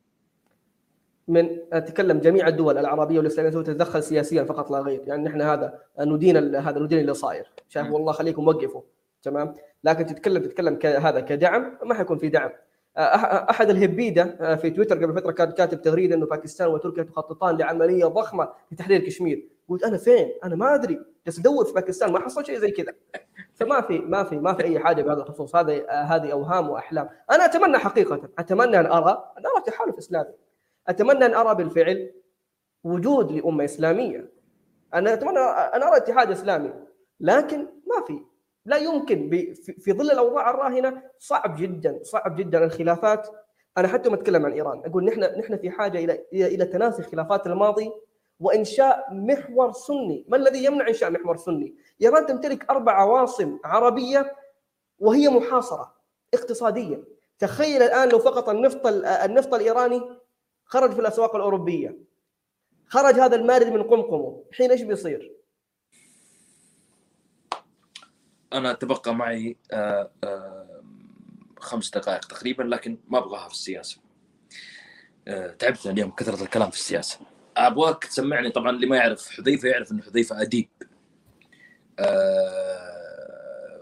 من 1.28 1.58
أتكلم 1.72 2.18
جميع 2.18 2.48
الدول 2.48 2.78
العربية 2.78 3.18
والإسلامية 3.18 3.50
تتدخل 3.50 4.02
سياسيا 4.02 4.44
فقط 4.44 4.70
لا 4.70 4.78
غير. 4.78 5.02
يعني 5.06 5.24
نحن 5.24 5.42
هذا 5.42 5.78
ندين 6.00 6.54
هذا 6.54 6.80
ندين 6.80 6.98
اللي 6.98 7.14
صاير. 7.14 7.50
شايف؟ 7.68 7.90
والله 7.90 8.12
خليكم 8.12 8.48
وقفوا. 8.48 8.82
تمام؟ 9.22 9.54
لكن 9.84 10.06
تتكلم 10.06 10.42
تتكلم 10.42 10.78
هذا 10.84 11.20
كدعم 11.20 11.78
ما 11.84 11.94
حيكون 11.94 12.18
في 12.18 12.28
دعم. 12.28 12.50
أحد 12.96 13.70
الهبيدة 13.70 14.56
في 14.56 14.70
تويتر 14.70 15.04
قبل 15.04 15.14
فترة 15.14 15.32
كان 15.32 15.50
كاتب 15.50 15.82
تغريدة 15.82 16.14
إنه 16.14 16.26
باكستان 16.26 16.68
وتركيا 16.68 17.02
تخططان 17.02 17.56
لعملية 17.56 18.04
ضخمة 18.04 18.48
لتحرير 18.72 19.00
كشمير. 19.00 19.48
قلت 19.68 19.84
أنا 19.84 19.96
فين؟ 19.96 20.32
أنا 20.44 20.56
ما 20.56 20.74
أدري 20.74 21.00
بس 21.26 21.38
أدور 21.38 21.64
في 21.64 21.72
باكستان 21.72 22.12
ما 22.12 22.20
حصل 22.20 22.46
شيء 22.46 22.58
زي 22.58 22.70
كذا. 22.70 22.94
فما 23.54 23.80
في 23.80 23.98
ما 23.98 24.24
في 24.24 24.38
ما 24.38 24.54
في 24.54 24.64
أي 24.64 24.78
حاجة 24.78 25.02
بهذا 25.02 25.20
الخصوص. 25.20 25.56
هذا 25.56 25.90
هذه 25.90 26.32
أوهام 26.32 26.70
وأحلام. 26.70 27.08
أنا 27.30 27.44
أتمنى 27.44 27.78
حقيقة 27.78 28.28
أتمنى 28.38 28.80
أن 28.80 28.86
أرى 28.86 29.32
ان 29.38 29.46
أرى 29.46 29.62
تحالف 29.66 29.98
إسلامي. 29.98 30.34
أتمنى 30.88 31.26
أن 31.26 31.34
أرى 31.34 31.54
بالفعل 31.54 32.10
وجود 32.84 33.32
لأمة 33.32 33.64
إسلامية. 33.64 34.30
أنا 34.94 35.12
أتمنى 35.12 35.38
أن 35.38 35.82
أرى 35.82 35.96
اتحاد 35.96 36.30
إسلامي 36.30 36.72
لكن 37.20 37.58
ما 37.60 38.06
في. 38.06 38.31
لا 38.66 38.76
يمكن 38.76 39.30
في 39.80 39.92
ظل 39.92 40.10
الأوضاع 40.10 40.50
الراهنة 40.50 41.02
صعب 41.18 41.56
جدا 41.56 41.98
صعب 42.02 42.36
جدا 42.36 42.64
الخلافات. 42.64 43.28
أنا 43.78 43.88
حتى 43.88 44.08
ما 44.08 44.14
أتكلم 44.14 44.46
عن 44.46 44.52
إيران. 44.52 44.82
أقول 44.86 45.04
نحن 45.04 45.20
نحن 45.20 45.56
في 45.56 45.70
حاجة 45.70 45.98
إلى 45.98 46.24
إلى 46.32 46.64
تناسي 46.64 47.02
خلافات 47.02 47.46
الماضي 47.46 47.92
وإنشاء 48.40 49.06
محور 49.10 49.72
سني، 49.72 50.24
ما 50.28 50.36
الذي 50.36 50.64
يمنع 50.64 50.88
إنشاء 50.88 51.10
محور 51.10 51.36
سني؟ 51.36 51.74
إيران 52.02 52.26
تمتلك 52.26 52.70
أربع 52.70 52.92
عواصم 52.92 53.58
عربية 53.64 54.36
وهي 54.98 55.28
محاصرة 55.28 55.94
اقتصاديا، 56.34 57.04
تخيل 57.38 57.82
الآن 57.82 58.08
لو 58.08 58.18
فقط 58.18 58.48
النفط 58.48 58.86
النفط 59.06 59.54
الإيراني 59.54 60.02
خرج 60.64 60.90
في 60.90 61.00
الأسواق 61.00 61.36
الأوروبية. 61.36 61.98
خرج 62.86 63.14
هذا 63.14 63.36
المارد 63.36 63.66
من 63.66 63.82
قمقمه، 63.82 64.44
الحين 64.50 64.70
إيش 64.70 64.82
بيصير؟ 64.82 65.36
أنا 68.52 68.72
تبقى 68.72 69.14
معي 69.14 69.56
آه، 69.72 70.10
آه، 70.24 70.82
خمس 71.60 71.90
دقائق 71.90 72.20
تقريبا 72.24 72.62
لكن 72.62 72.98
ما 73.08 73.18
أبغاها 73.18 73.48
في 73.48 73.54
السياسة. 73.54 73.98
آه، 75.28 75.52
تعبت 75.52 75.86
اليوم 75.86 76.10
كثرة 76.10 76.42
الكلام 76.42 76.70
في 76.70 76.76
السياسة. 76.76 77.18
أبغاك 77.56 78.04
تسمعني 78.04 78.50
طبعا 78.50 78.70
اللي 78.70 78.86
ما 78.86 78.96
يعرف 78.96 79.30
حذيفة 79.30 79.68
يعرف 79.68 79.92
ان 79.92 80.02
حذيفة 80.02 80.42
أديب. 80.42 80.68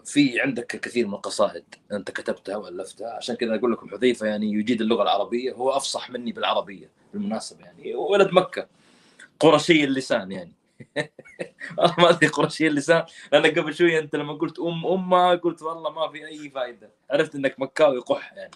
في 0.05 0.41
عندك 0.41 0.65
كثير 0.65 1.07
من 1.07 1.13
القصائد 1.13 1.63
أنت 1.91 2.11
كتبتها 2.11 2.55
وألفتها 2.55 3.13
عشان 3.13 3.35
كذا 3.35 3.55
أقول 3.55 3.71
لكم 3.71 3.89
حذيفة 3.89 4.27
يعني 4.27 4.53
يجيد 4.53 4.81
اللغة 4.81 5.03
العربية 5.03 5.53
هو 5.53 5.69
أفصح 5.69 6.09
مني 6.09 6.31
بالعربية 6.31 6.89
بالمناسبة 7.13 7.65
يعني 7.65 7.95
ولد 7.95 8.29
مكة 8.31 8.67
قرشي 9.39 9.83
اللسان 9.83 10.31
يعني 10.31 10.53
ما 11.97 12.09
أدري 12.09 12.27
قرشي 12.27 12.67
اللسان 12.67 13.05
لأن 13.31 13.45
قبل 13.45 13.73
شوية 13.73 13.99
أنت 13.99 14.15
لما 14.15 14.33
قلت 14.33 14.59
ام 14.59 14.85
أمها 14.85 15.35
قلت 15.35 15.61
والله 15.61 15.89
ما 15.89 16.11
في 16.11 16.27
أي 16.27 16.49
فائده 16.49 16.91
عرفت 17.11 17.35
إنك 17.35 17.59
مكاوي 17.59 17.99
قح 17.99 18.33
يعني. 18.33 18.51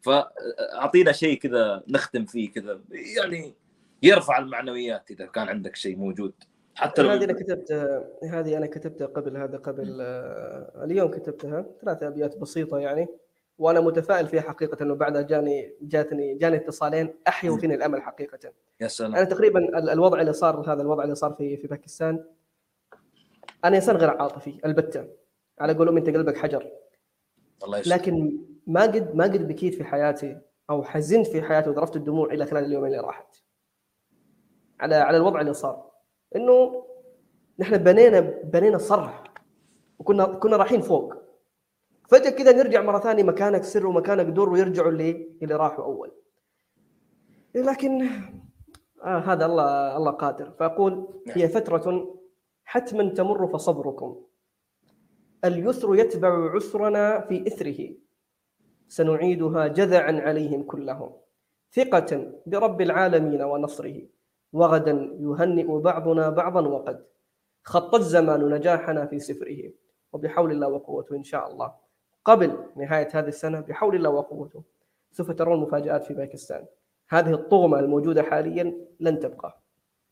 فاعطينا 0.00 1.12
شيء 1.12 1.38
كذا 1.38 1.82
نختم 1.88 2.24
فيه 2.24 2.52
كذا 2.52 2.80
يعني 2.90 3.54
يرفع 4.02 4.38
المعنويات 4.38 5.10
إذا 5.10 5.26
كان 5.26 5.48
عندك 5.48 5.76
شيء 5.76 5.96
موجود. 5.96 6.32
حتى 6.74 7.02
لو 7.02 7.08
هذه 7.08 7.24
أنا 7.24 7.32
كتبت 7.32 7.72
هذه 8.22 8.56
أنا 8.56 8.66
كتبتها 8.66 9.06
قبل 9.06 9.36
هذا 9.36 9.58
قبل 9.58 10.00
اليوم 10.84 11.10
كتبتها. 11.10 11.66
ثلاث 11.82 12.02
أبيات 12.02 12.36
بسيطة 12.36 12.78
يعني. 12.78 13.06
وأنا 13.58 13.80
متفائل 13.80 14.26
فيها 14.28 14.40
حقيقة 14.40 14.82
إنه 14.82 14.94
بعدها 14.94 15.22
جاني 15.22 15.74
جاتني 15.82 16.34
جاني 16.34 16.56
اتصالين 16.56 17.14
أحيوا 17.28 17.58
فيني 17.58 17.74
الأمل 17.74 18.02
حقيقة. 18.02 18.52
يا 18.80 18.88
سلام. 18.88 19.16
أنا 19.16 19.24
تقريبا 19.24 19.78
الوضع 19.92 20.20
اللي 20.20 20.32
صار 20.32 20.72
هذا 20.72 20.82
الوضع 20.82 21.04
اللي 21.04 21.14
صار 21.14 21.32
في 21.32 21.56
في 21.56 21.66
باكستان 21.66 22.24
أنا 23.64 23.76
إنسان 23.76 23.96
غير 23.96 24.10
عاطفي 24.10 24.60
البتة. 24.64 25.08
على 25.60 25.74
قولهم 25.74 25.96
أنت 25.96 26.10
قلبك 26.10 26.36
حجر. 26.36 26.70
الله 27.64 27.78
يسلم. 27.78 27.94
لكن 27.94 28.38
ما 28.66 28.82
قد 28.82 29.14
ما 29.14 29.24
قد 29.24 29.48
بكيت 29.48 29.74
في 29.74 29.84
حياتي 29.84 30.38
أو 30.70 30.82
حزنت 30.82 31.26
في 31.26 31.42
حياتي 31.42 31.70
وضربت 31.70 31.96
الدموع 31.96 32.32
إلى 32.32 32.46
خلال 32.46 32.64
اليومين 32.64 32.92
اللي 32.92 33.02
راحت. 33.02 33.36
على 34.80 34.94
على 34.94 35.16
الوضع 35.16 35.40
اللي 35.40 35.54
صار. 35.54 35.90
إنه 36.36 36.86
نحن 37.58 37.78
بنينا 37.78 38.20
بنينا 38.20 38.78
صرح 38.78 39.24
وكنا 39.98 40.24
كنا 40.24 40.56
رايحين 40.56 40.80
فوق. 40.80 41.25
فجأة 42.08 42.30
كذا 42.30 42.52
نرجع 42.52 42.82
مرة 42.82 42.98
ثانية 42.98 43.22
مكانك 43.22 43.64
سر 43.64 43.86
ومكانك 43.86 44.26
دور 44.26 44.50
ويرجعوا 44.50 44.90
اللي 44.90 45.28
اللي 45.42 45.54
راحوا 45.54 45.84
أول. 45.84 46.12
لكن 47.54 48.08
آه 49.04 49.18
هذا 49.18 49.46
الله 49.46 49.96
الله 49.96 50.10
قادر. 50.10 50.50
فأقول 50.50 51.22
هي 51.28 51.48
فترة 51.48 52.14
حتما 52.64 53.08
تمر 53.08 53.46
فصبركم. 53.46 54.24
اليسر 55.44 55.94
يتبع 55.94 56.54
عسرنا 56.54 57.20
في 57.20 57.46
إثره. 57.46 57.94
سنعيدها 58.88 59.66
جذعا 59.66 60.20
عليهم 60.20 60.62
كلهم. 60.62 61.12
ثقة 61.72 62.32
برب 62.46 62.80
العالمين 62.80 63.42
ونصره. 63.42 64.02
وغدا 64.52 65.16
يهنئ 65.20 65.78
بعضنا 65.78 66.30
بعضا 66.30 66.68
وقد. 66.68 67.06
خط 67.62 67.94
الزمان 67.94 68.48
نجاحنا 68.48 69.06
في 69.06 69.18
سفره. 69.18 69.72
وبحول 70.12 70.50
الله 70.52 70.68
وقوته 70.68 71.16
إن 71.16 71.24
شاء 71.24 71.52
الله. 71.52 71.85
قبل 72.26 72.66
نهاية 72.76 73.08
هذه 73.14 73.28
السنة 73.28 73.60
بحول 73.60 73.96
الله 73.96 74.10
وقوته 74.10 74.62
سوف 75.12 75.30
ترون 75.30 75.60
مفاجآت 75.60 76.04
في 76.04 76.14
باكستان. 76.14 76.64
هذه 77.08 77.34
الطغمة 77.34 77.78
الموجودة 77.78 78.22
حاليا 78.22 78.74
لن 79.00 79.20
تبقى 79.20 79.60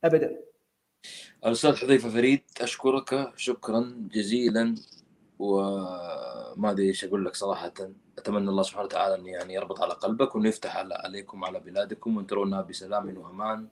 ابدا. 0.05 0.41
الاستاذ 1.47 1.77
حذيفة 1.77 2.09
فريد 2.09 2.43
أشكرك. 2.61 3.33
شكرا 3.37 4.09
جزيلا. 4.13 4.75
وما 5.39 6.71
أدري 6.71 6.87
إيش 6.89 7.05
أقول 7.05 7.25
لك 7.25 7.35
صراحة. 7.35 7.73
أتمنى 8.19 8.51
الله 8.51 8.63
سبحانه 8.63 8.85
وتعالى 8.85 9.15
أن 9.15 9.27
يعني 9.27 9.55
يربط 9.55 9.83
على 9.83 9.93
قلبك 9.93 10.35
وانه 10.35 10.49
يفتح 10.49 10.77
على 10.77 10.95
عليكم 10.95 11.43
وعلى 11.43 11.61
بلادكم 11.61 12.17
وان 12.17 12.27
ترونها 12.27 12.63
بسلام 12.63 13.19
وأمان. 13.19 13.67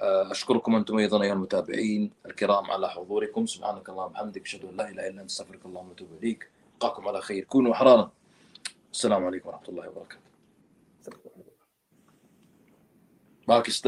أشكركم 0.00 0.74
أنتم 0.74 0.98
أيضا 0.98 1.22
أيها 1.22 1.32
المتابعين 1.32 2.10
الكرام 2.26 2.70
على 2.70 2.88
حضوركم. 2.88 3.46
سبحانك 3.46 3.88
اللهم 3.88 4.10
وبحمدك 4.10 4.42
أشهد 4.42 4.64
أن 4.64 4.76
لا 4.76 4.88
إله 4.88 5.08
إلا 5.08 5.20
أنت 5.20 5.30
أستغفرك 5.30 5.66
اللهم 5.66 5.88
وأتوب 5.88 6.08
إليك. 6.22 6.48
القاكم 6.76 7.08
على 7.08 7.20
خير. 7.20 7.44
كونوا 7.44 7.72
احرارا 7.72 8.12
السلام 8.92 9.24
عليكم 9.24 9.48
ورحمة 9.48 9.68
الله 9.68 9.88
وبركاته. 9.88 10.20
باكستان. 13.48 13.84